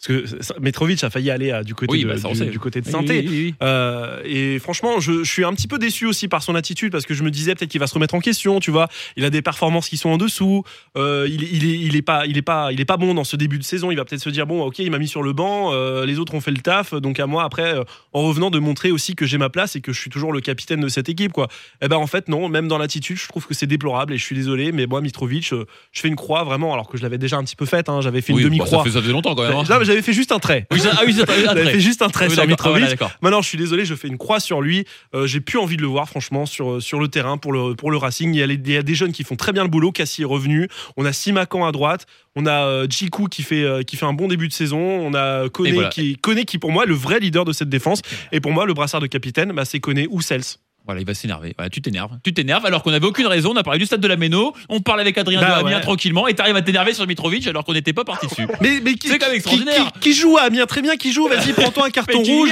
Parce 0.00 0.52
que 0.52 0.60
Mitrovic 0.60 1.02
a 1.02 1.10
failli 1.10 1.28
aller 1.30 1.50
à- 1.50 1.64
du 1.64 1.74
côté 1.74 1.90
Oui, 1.92 2.04
de, 2.04 2.08
bah, 2.08 2.14
du, 2.14 2.50
du 2.50 2.58
côté 2.60 2.80
de 2.80 2.86
Oui, 2.86 2.92
saint 2.92 3.02
oui. 3.02 3.54
Euh, 3.64 4.20
et 4.24 4.60
franchement, 4.60 5.00
je, 5.00 5.24
je 5.24 5.30
suis 5.30 5.44
un 5.44 5.52
petit 5.52 5.66
peu 5.66 5.78
déçu 5.78 6.06
aussi 6.06 6.28
par 6.28 6.40
son 6.42 6.54
attitude 6.54 6.92
parce 6.92 7.04
que 7.04 7.14
je 7.14 7.24
me 7.24 7.30
disais 7.32 7.56
peut-être 7.56 7.70
qu'il 7.70 7.80
va 7.80 7.88
se 7.88 7.94
remettre 7.94 8.14
en 8.14 8.20
question. 8.20 8.60
Tu 8.60 8.70
vois, 8.70 8.88
il 9.16 9.24
a 9.24 9.30
des 9.30 9.42
performances 9.42 9.88
qui 9.88 9.96
sont 9.96 10.10
en 10.10 10.16
dessous. 10.16 10.62
Euh, 10.96 11.26
il, 11.28 11.42
il 11.42 11.64
est, 11.68 11.78
il 11.80 11.96
est 11.96 12.02
pas, 12.02 12.26
il 12.26 12.38
est 12.38 12.42
pas, 12.42 12.72
il 12.72 12.80
est 12.80 12.84
pas 12.84 12.96
bon 12.96 13.12
dans 13.12 13.24
ce 13.24 13.34
début 13.34 13.58
de 13.58 13.64
saison. 13.64 13.90
Il 13.90 13.96
va 13.96 14.04
peut-être 14.04 14.22
se 14.22 14.30
dire 14.30 14.46
bon, 14.46 14.62
ok, 14.62 14.78
il 14.78 14.90
m'a 14.92 14.98
mis 14.98 15.08
sur 15.08 15.22
le 15.24 15.32
banc. 15.32 15.72
euh, 15.72 16.06
les 16.06 16.20
autres 16.20 16.34
ont 16.34 16.40
fait 16.40 16.52
le 16.52 16.58
taf, 16.58 16.94
donc 16.94 17.18
à 17.18 17.26
moi 17.26 17.42
après, 17.42 17.74
euh, 17.74 17.82
en 18.12 18.22
revenant, 18.22 18.50
de 18.50 18.60
montrer 18.60 18.92
aussi 18.92 19.16
que 19.16 19.26
j'ai 19.26 19.36
ma 19.38 19.48
place 19.50 19.74
et 19.74 19.80
que 19.80 19.92
je 19.92 20.00
suis 20.00 20.10
toujours 20.10 20.32
le 20.32 20.40
capitaine 20.40 20.80
de 20.80 20.88
cette 20.88 21.08
équipe, 21.08 21.32
quoi. 21.32 21.48
Eh 21.82 21.88
ben 21.88 21.96
en 21.96 22.06
fait 22.06 22.28
non, 22.28 22.48
même 22.48 22.68
dans 22.68 22.78
l'attitude, 22.78 23.16
je 23.18 23.26
trouve 23.26 23.46
que 23.46 23.54
c'est 23.54 23.66
déplorable 23.66 24.12
et 24.12 24.18
je 24.18 24.24
suis 24.24 24.36
désolé, 24.36 24.70
mais 24.70 24.86
moi 24.86 25.00
Mitrovic, 25.00 25.52
euh, 25.52 25.64
je 25.90 26.00
fais 26.00 26.08
une 26.08 26.14
croix 26.16 26.44
vraiment, 26.44 26.72
alors 26.72 26.88
que 26.88 26.96
je 26.96 27.02
l'avais 27.02 27.18
déjà 27.18 27.36
un 27.36 27.42
petit 27.42 27.56
peu 27.56 27.66
faite. 27.66 27.88
hein. 27.88 28.00
J'avais 28.00 28.20
fait 28.20 28.32
une 28.32 28.38
bah, 28.38 28.44
demi-croix. 28.44 28.84
ça, 28.88 29.02
fait 29.02 29.08
longtemps 29.10 29.34
quand 29.34 29.42
même. 29.42 29.56
hein. 29.56 29.64
J'avais 29.88 30.02
fait 30.02 30.12
juste 30.12 30.30
un 30.32 30.38
trait. 30.38 30.66
Oui, 30.70 30.78
ah 30.84 31.00
oui, 31.06 31.16
ah, 31.26 31.32
J'avais 31.44 31.72
fait 31.72 31.80
juste 31.80 32.02
un 32.02 32.08
trait 32.08 32.26
Oui, 32.28 32.34
sur. 32.34 32.42
Ah, 32.42 32.46
Mitrovic. 32.46 32.78
voilà, 32.78 32.86
d'accord. 32.88 33.10
Maintenant, 33.22 33.42
je 33.42 33.48
suis 33.48 33.58
désolé, 33.58 33.84
je 33.84 33.94
fais 33.94 34.06
une 34.08 34.18
croix 34.18 34.38
sur 34.40 34.60
lui. 34.60 34.84
Euh, 35.14 35.26
J'ai 35.26 35.40
plus 35.40 35.58
envie 35.58 35.76
de 35.76 35.82
le 35.82 35.88
voir, 35.88 36.08
franchement, 36.08 36.46
sur, 36.46 36.80
sur 36.82 37.00
le 37.00 37.08
terrain 37.08 37.38
pour 37.38 37.52
le, 37.52 37.74
pour 37.74 37.90
le 37.90 37.96
Racing. 37.96 38.32
Il 38.34 38.38
y, 38.38 38.42
a 38.42 38.46
les- 38.46 38.54
il 38.54 38.70
y 38.70 38.76
a 38.76 38.82
des 38.82 38.94
jeunes 38.94 39.12
qui 39.12 39.24
font 39.24 39.36
très 39.36 39.52
bien 39.52 39.62
le 39.64 39.68
boulot. 39.70 39.90
Cassie 39.92 40.22
est 40.22 40.26
revenu. 40.26 40.68
On 40.96 41.04
a 41.04 41.12
Simakan 41.12 41.66
à 41.66 41.72
droite. 41.72 42.06
On 42.36 42.46
a 42.46 42.64
euh, 42.66 42.86
Djikou 42.88 43.26
qui 43.26 43.42
fait, 43.42 43.64
euh, 43.64 43.82
qui 43.82 43.96
fait 43.96 44.06
un 44.06 44.12
bon 44.12 44.28
début 44.28 44.46
de 44.48 44.52
saison. 44.52 44.78
On 44.78 45.14
a 45.14 45.48
Koné, 45.48 45.72
voilà. 45.72 45.88
qui, 45.88 46.16
Koné 46.16 46.44
qui, 46.44 46.58
pour 46.58 46.70
moi, 46.70 46.84
est 46.84 46.88
le 46.88 46.94
vrai 46.94 47.18
leader 47.18 47.44
de 47.44 47.52
cette 47.52 47.68
défense. 47.68 48.02
Et 48.30 48.40
pour 48.40 48.52
moi, 48.52 48.66
le 48.66 48.74
brassard 48.74 49.00
de 49.00 49.06
capitaine, 49.06 49.52
bah, 49.52 49.64
c'est 49.64 49.80
Koné 49.80 50.06
ou 50.10 50.20
Sels. 50.20 50.42
Voilà, 50.88 51.02
il 51.02 51.06
va 51.06 51.12
s'énerver. 51.12 51.52
Voilà, 51.54 51.68
tu 51.68 51.82
t'énerves. 51.82 52.12
Tu 52.24 52.32
t'énerves 52.32 52.64
alors 52.64 52.82
qu'on 52.82 52.90
n'avait 52.90 53.04
aucune 53.06 53.26
raison. 53.26 53.52
On 53.52 53.56
a 53.58 53.62
parlé 53.62 53.78
du 53.78 53.84
stade 53.84 54.00
de 54.00 54.08
la 54.08 54.16
Méno. 54.16 54.54
On 54.70 54.80
parle 54.80 55.00
avec 55.00 55.18
Adrien 55.18 55.38
Bah 55.38 55.46
de 55.46 55.52
Amiens 55.66 55.76
ouais. 55.76 55.80
tranquillement 55.82 56.26
et 56.26 56.34
t'arrives 56.34 56.56
à 56.56 56.62
t'énerver 56.62 56.94
sur 56.94 57.06
Mitrovic 57.06 57.46
alors 57.46 57.62
qu'on 57.62 57.74
n'était 57.74 57.92
pas 57.92 58.04
parti 58.04 58.26
dessus. 58.26 58.48
Mais, 58.62 58.80
mais 58.82 58.94
qui, 58.94 59.08
C'est 59.08 59.18
quand 59.18 59.26
même 59.26 59.32
qui- 59.32 59.36
extraordinaire. 59.36 59.92
Qui, 59.92 60.00
qui 60.00 60.12
joue 60.14 60.38
à 60.38 60.44
Amiens 60.44 60.64
Très 60.64 60.80
bien, 60.80 60.96
qui 60.96 61.12
joue. 61.12 61.28
Vas-y, 61.28 61.52
prends-toi 61.52 61.86
un 61.88 61.90
carton 61.90 62.22
rouge. 62.22 62.50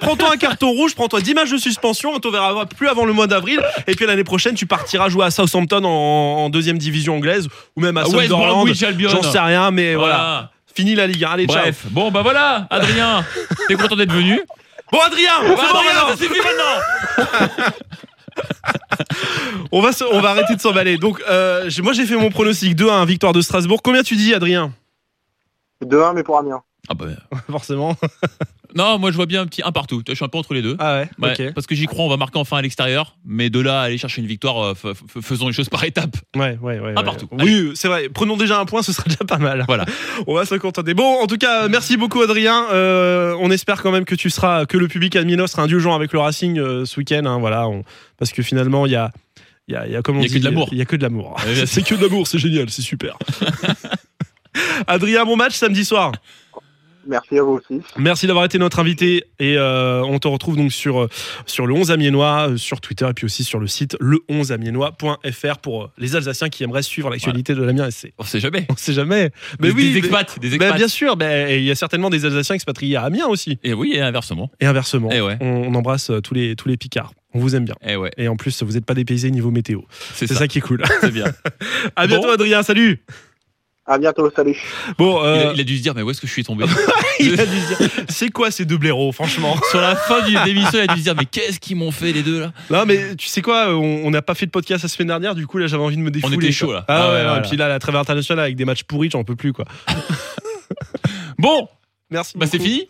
Prends-toi 0.00 0.32
un 0.32 0.36
carton 0.36 0.70
rouge, 0.72 0.96
prends-toi 0.96 1.20
10 1.20 1.34
matchs 1.34 1.50
de 1.52 1.56
suspension, 1.58 2.10
on 2.12 2.18
te 2.18 2.26
verra 2.26 2.66
plus 2.66 2.88
avant 2.88 3.04
le 3.04 3.12
mois 3.12 3.28
d'avril. 3.28 3.60
Et 3.86 3.94
puis 3.94 4.06
l'année 4.06 4.24
prochaine, 4.24 4.54
tu 4.56 4.66
partiras 4.66 5.08
jouer 5.08 5.24
à 5.26 5.30
Southampton 5.30 5.84
en, 5.84 5.88
en 6.44 6.50
deuxième 6.50 6.78
division 6.78 7.14
anglaise 7.16 7.48
ou 7.76 7.80
même 7.80 7.96
à 7.96 8.08
West 8.08 8.28
Sunderland. 8.30 8.68
J'en 9.08 9.22
sais 9.22 9.38
rien, 9.38 9.70
mais 9.70 9.94
voilà. 9.94 10.14
Voilà. 10.16 10.50
Fini 10.74 10.94
la 10.94 11.06
Ligue 11.06 11.24
1. 11.24 11.28
Allez, 11.30 11.46
ciao. 11.46 11.56
Bref, 11.62 11.86
bon 11.90 12.10
bah 12.10 12.22
voilà, 12.22 12.66
Adrien, 12.70 13.24
t'es 13.68 13.74
content 13.74 13.96
d'être 13.96 14.12
venu 14.12 14.40
Bon, 14.92 15.00
Adrien, 15.00 15.30
c'est 15.42 15.48
bon 15.48 15.54
Adrien, 15.60 15.94
maintenant. 15.94 16.08
ça 16.08 16.16
suffit 16.16 16.40
maintenant 16.40 17.72
On 19.72 19.80
va, 19.82 19.92
se- 19.92 20.04
on 20.04 20.20
va 20.20 20.30
arrêter 20.30 20.54
de 20.56 20.60
s'emballer. 20.60 20.96
Donc, 20.96 21.20
euh, 21.28 21.68
moi, 21.82 21.92
j'ai 21.92 22.06
fait 22.06 22.16
mon 22.16 22.30
pronostic 22.30 22.74
2-1, 22.76 23.04
victoire 23.06 23.32
de 23.32 23.40
Strasbourg. 23.40 23.80
Combien 23.82 24.02
tu 24.02 24.16
dis, 24.16 24.32
Adrien? 24.34 24.72
2-1, 25.84 26.14
mais 26.14 26.22
pour 26.22 26.38
Amiens. 26.38 26.62
Ah 26.88 26.94
bah 26.94 27.06
Forcément. 27.50 27.96
non, 28.74 28.98
moi 28.98 29.10
je 29.10 29.16
vois 29.16 29.26
bien 29.26 29.42
un 29.42 29.46
petit 29.46 29.62
un 29.64 29.72
partout. 29.72 30.02
Je 30.08 30.14
suis 30.14 30.24
un 30.24 30.28
peu 30.28 30.38
entre 30.38 30.54
les 30.54 30.62
deux. 30.62 30.76
Ah 30.78 31.00
ouais, 31.00 31.08
Ouais, 31.18 31.32
ok. 31.48 31.54
Parce 31.54 31.66
que 31.66 31.74
j'y 31.74 31.86
crois, 31.86 32.04
on 32.04 32.08
va 32.08 32.16
marquer 32.16 32.38
enfin 32.38 32.56
à 32.56 32.62
l'extérieur, 32.62 33.16
mais 33.24 33.50
de 33.50 33.60
là 33.60 33.80
à 33.80 33.84
aller 33.84 33.98
chercher 33.98 34.20
une 34.22 34.26
victoire, 34.26 34.74
euh, 34.84 34.94
faisons 35.22 35.48
les 35.48 35.52
choses 35.52 35.68
par 35.68 35.84
étapes. 35.84 36.16
Ouais, 36.34 36.58
ouais, 36.62 36.78
ouais. 36.80 36.92
Un 36.92 36.96
ouais. 36.96 37.04
partout. 37.04 37.28
Oui, 37.32 37.72
c'est 37.74 37.88
vrai. 37.88 38.08
Prenons 38.08 38.36
déjà 38.36 38.58
un 38.58 38.64
point, 38.64 38.82
ce 38.82 38.92
sera 38.92 39.04
déjà 39.04 39.24
pas 39.26 39.38
mal. 39.38 39.64
Voilà. 39.66 39.84
On 40.26 40.34
va 40.34 40.44
se 40.46 40.54
contenter. 40.54 40.94
Bon, 40.94 41.20
en 41.22 41.26
tout 41.26 41.36
cas, 41.38 41.68
merci 41.68 41.96
beaucoup, 41.96 42.22
Adrien. 42.22 42.66
Euh, 42.72 43.34
on 43.40 43.50
espère 43.50 43.82
quand 43.82 43.92
même 43.92 44.04
que 44.04 44.14
tu 44.14 44.30
seras, 44.30 44.64
que 44.66 44.76
le 44.78 44.88
public 44.88 45.14
admino 45.16 45.46
sera 45.46 45.62
indulgent 45.62 45.94
avec 45.94 46.12
le 46.12 46.18
Racing 46.20 46.58
euh, 46.58 46.84
ce 46.84 46.98
week-end. 46.98 47.22
hein, 47.26 47.38
voilà, 47.38 47.68
on- 47.68 47.82
parce 48.18 48.32
que 48.32 48.42
finalement, 48.42 48.86
il 48.86 48.92
y 48.92 48.96
a, 48.96 49.10
il 49.68 49.74
y 49.74 49.76
a, 49.76 49.86
y 49.86 49.96
a, 49.96 50.02
comme 50.02 50.16
on 50.16 50.20
Il 50.20 50.22
y 50.22 50.26
a 50.26 50.28
dit, 50.28 50.34
que 50.34 50.38
de 50.40 50.44
l'amour. 50.44 50.68
Il 50.72 50.78
y 50.78 50.80
a 50.80 50.84
que 50.86 50.96
de 50.96 51.02
l'amour. 51.02 51.36
C'est 51.66 51.82
que 51.84 51.94
de 51.94 52.02
l'amour, 52.02 52.26
c'est 52.26 52.38
génial, 52.38 52.70
c'est 52.70 52.82
super. 52.82 53.16
Adrien, 54.86 55.24
bon 55.24 55.36
match 55.36 55.54
samedi 55.54 55.84
soir. 55.84 56.12
Merci 57.08 57.38
à 57.38 57.42
vous 57.42 57.52
aussi. 57.52 57.80
Merci 57.96 58.26
d'avoir 58.26 58.44
été 58.44 58.58
notre 58.58 58.78
invité 58.78 59.24
et 59.38 59.56
euh, 59.56 60.02
on 60.04 60.18
te 60.18 60.28
retrouve 60.28 60.56
donc 60.56 60.70
sur, 60.72 61.00
euh, 61.00 61.08
sur 61.46 61.66
le 61.66 61.72
11 61.74 61.90
Amiénois, 61.90 62.50
euh, 62.50 62.56
sur 62.58 62.80
Twitter 62.80 63.06
et 63.08 63.14
puis 63.14 63.24
aussi 63.24 63.44
sur 63.44 63.58
le 63.58 63.66
site 63.66 63.96
le11amiénois.fr 63.98 65.58
pour 65.58 65.90
les 65.98 66.16
Alsaciens 66.16 66.48
qui 66.48 66.64
aimeraient 66.64 66.82
suivre 66.82 67.10
l'actualité 67.10 67.54
de 67.54 67.62
l'Amiens 67.62 67.90
SC. 67.90 68.12
On 68.18 68.24
sait 68.24 68.40
jamais. 68.40 68.66
On 68.70 68.76
sait 68.76 68.92
jamais. 68.92 69.30
Mais 69.60 69.68
des, 69.68 69.74
oui, 69.74 69.84
des 69.88 69.92
mais- 69.92 69.98
expats, 69.98 70.38
des 70.38 70.54
expats. 70.54 70.76
bien 70.76 70.88
sûr, 70.88 71.16
et 71.22 71.58
il 71.58 71.64
y 71.64 71.70
a 71.70 71.74
certainement 71.74 72.10
des 72.10 72.24
Alsaciens 72.24 72.54
expatriés 72.54 72.96
à 72.96 73.02
Amiens 73.04 73.26
aussi. 73.26 73.58
Et 73.64 73.72
oui, 73.74 73.92
et 73.94 74.00
inversement. 74.00 74.50
Et 74.60 74.66
inversement. 74.66 75.08
Eh 75.12 75.20
ouais. 75.20 75.36
on, 75.40 75.46
on 75.68 75.74
embrasse 75.74 76.10
tous 76.22 76.34
les, 76.34 76.56
tous 76.56 76.68
les 76.68 76.76
Picards. 76.76 77.12
On 77.34 77.40
vous 77.40 77.54
aime 77.54 77.64
bien. 77.66 77.74
Eh 77.86 77.94
ouais, 77.96 78.10
Et 78.16 78.26
en 78.26 78.36
plus, 78.36 78.62
vous 78.62 78.72
n'êtes 78.72 78.86
pas 78.86 78.94
dépaysés 78.94 79.30
niveau 79.30 79.50
météo. 79.50 79.80
c'est 80.14 80.26
C'est 80.26 80.32
ça. 80.34 80.40
ça. 80.40 80.48
qui 80.48 80.58
est 80.58 80.62
cool. 80.62 80.82
C'est 81.02 81.10
bien. 81.12 81.26
à 81.96 82.06
bientôt, 82.06 82.26
Bon. 82.28 82.32
Adrien. 82.32 82.62
Salut. 82.62 83.02
À 83.90 83.96
bientôt, 83.98 84.30
salut. 84.36 84.54
Bon, 84.98 85.22
Il, 85.22 85.26
euh, 85.26 85.50
a, 85.50 85.52
il 85.54 85.60
a 85.60 85.64
dû 85.64 85.78
se 85.78 85.82
dire, 85.82 85.94
mais 85.94 86.02
où 86.02 86.10
est-ce 86.10 86.20
que 86.20 86.26
je 86.26 86.32
suis 86.32 86.44
tombé 86.44 86.66
il 87.20 87.40
a 87.40 87.46
dû 87.46 87.58
se 87.58 87.74
dire, 87.78 87.90
c'est 88.10 88.28
quoi 88.30 88.50
ces 88.50 88.66
deux 88.66 88.76
blaireaux, 88.76 89.12
franchement? 89.12 89.56
Sur 89.70 89.80
la 89.80 89.96
fin 89.96 90.20
du 90.26 90.36
l'émission, 90.44 90.72
il 90.74 90.90
a 90.90 90.94
dû 90.94 90.98
se 90.98 91.04
dire, 91.04 91.14
mais 91.16 91.24
qu'est-ce 91.24 91.58
qu'ils 91.58 91.76
m'ont 91.76 91.90
fait 91.90 92.12
les 92.12 92.22
deux 92.22 92.40
là? 92.40 92.52
Non, 92.70 92.84
mais 92.84 93.16
tu 93.16 93.28
sais 93.28 93.40
quoi, 93.40 93.68
on 93.74 94.02
on 94.04 94.10
n'a 94.10 94.20
pas 94.20 94.34
fait 94.34 94.44
de 94.46 94.50
podcast 94.50 94.82
la 94.82 94.88
semaine 94.90 95.08
dernière, 95.08 95.34
du 95.34 95.46
coup, 95.46 95.56
là, 95.58 95.66
j'avais 95.66 95.82
envie 95.82 95.96
de 95.96 96.02
me 96.02 96.10
défouler. 96.10 96.36
était 96.36 96.46
quoi. 96.48 96.52
chaud, 96.52 96.72
là. 96.72 96.84
Ah, 96.86 97.08
Ah 97.08 97.32
ouais. 97.32 97.38
Et 97.38 97.48
puis 97.48 97.56
là, 97.56 97.68
la 97.68 97.78
trêve 97.78 97.96
internationale 97.96 98.44
avec 98.44 98.56
des 98.56 98.64
matchs 98.66 98.82
pourris, 98.84 99.08
j'en 99.10 99.24
peux 99.24 99.36
plus, 99.36 99.52
quoi. 99.54 99.64
Bon, 101.38 101.68
Merci. 102.10 102.36
bah 102.36 102.46
c'est 102.50 102.58
fini 102.58 102.88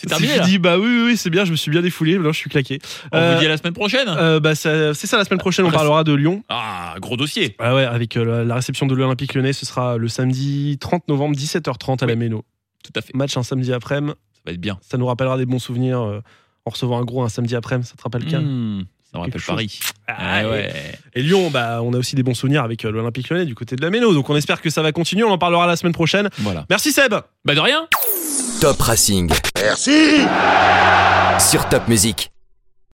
C'est 0.00 0.06
terminé 0.06 0.32
fini. 0.42 0.58
Bah 0.58 0.78
oui, 0.78 1.02
oui, 1.06 1.16
c'est 1.16 1.30
bien, 1.30 1.44
je 1.44 1.50
me 1.50 1.56
suis 1.56 1.70
bien 1.70 1.82
défoulé, 1.82 2.16
là, 2.18 2.32
je 2.32 2.36
suis 2.38 2.48
claqué. 2.50 2.78
On 3.12 3.16
Euh, 3.18 3.34
vous 3.34 3.40
dit 3.40 3.46
à 3.46 3.48
la 3.50 3.56
semaine 3.58 3.74
prochaine 3.74 4.08
Euh, 4.08 4.40
bah, 4.40 4.54
c'est 4.54 4.94
ça, 4.94 5.16
la 5.18 5.24
semaine 5.24 5.38
prochaine, 5.40 5.66
on 5.66 5.70
parlera 5.70 6.04
de 6.04 6.12
Lyon. 6.14 6.42
Ah, 6.48 6.94
gros 7.00 7.16
dossier 7.16 7.54
Ah 7.58 7.74
ouais, 7.74 7.84
avec 7.84 8.16
euh, 8.16 8.44
la- 8.44 8.54
réception 8.54 8.86
de 8.86 8.94
l'Olympique 8.94 9.34
lyonnais, 9.34 9.52
ce 9.52 9.66
sera 9.66 9.96
le 9.98 10.08
samedi 10.08 10.78
30 10.80 11.06
novembre, 11.08 11.36
17h30 11.36 12.02
à 12.02 12.06
la. 12.06 12.14
Méno. 12.16 12.44
Tout 12.82 12.92
à 12.96 13.02
fait, 13.02 13.14
Match 13.14 13.36
un 13.36 13.42
samedi 13.42 13.72
après-midi, 13.72 14.14
ça 14.32 14.40
va 14.46 14.52
être 14.52 14.60
bien. 14.60 14.78
ça 14.80 14.96
nous 14.96 15.06
rappellera 15.06 15.36
des 15.36 15.44
bons 15.46 15.58
souvenirs 15.58 16.00
euh, 16.00 16.20
en 16.64 16.70
recevant 16.70 16.98
un 16.98 17.04
gros 17.04 17.22
un 17.22 17.28
samedi 17.28 17.54
après-midi, 17.56 17.88
ça 17.88 17.94
te 17.96 18.02
rappelle 18.02 18.24
quel 18.24 18.40
Mmh, 18.40 18.84
Ça 19.12 19.18
me 19.18 19.24
rappelle. 19.24 19.40
Paris. 19.42 19.80
Ah, 20.06 20.42
et- 20.42 20.46
ouais. 20.46 20.72
Et 21.14 21.22
Lyon, 21.22 21.50
bah, 21.50 21.80
on 21.82 21.92
a 21.94 21.98
aussi 21.98 22.14
des 22.14 22.22
bons 22.22 22.34
souvenirs 22.34 22.62
avec 22.62 22.84
euh, 22.84 22.90
l'Olympique 22.92 23.28
lyonnais 23.28 23.44
du 23.44 23.54
côté 23.56 23.74
de 23.76 23.82
la 23.82 23.90
Méno. 23.90 24.14
Donc 24.14 24.30
on 24.30 24.36
espère 24.36 24.60
que 24.62 24.70
ça 24.70 24.82
va 24.82 24.92
continuer. 24.92 25.24
On 25.24 25.30
en 25.32 25.38
parlera 25.38 25.66
la 25.66 25.76
semaine 25.76 25.92
prochaine. 25.92 26.28
Voilà. 26.38 26.64
Merci 26.70 26.92
Seb. 26.92 27.14
Bah 27.44 27.54
de 27.54 27.60
rien. 27.60 27.88
Top 28.60 28.80
Racing. 28.80 29.30
Merci 29.56 30.20
Sur 31.38 31.68
Top 31.68 31.88
Music. 31.88 32.30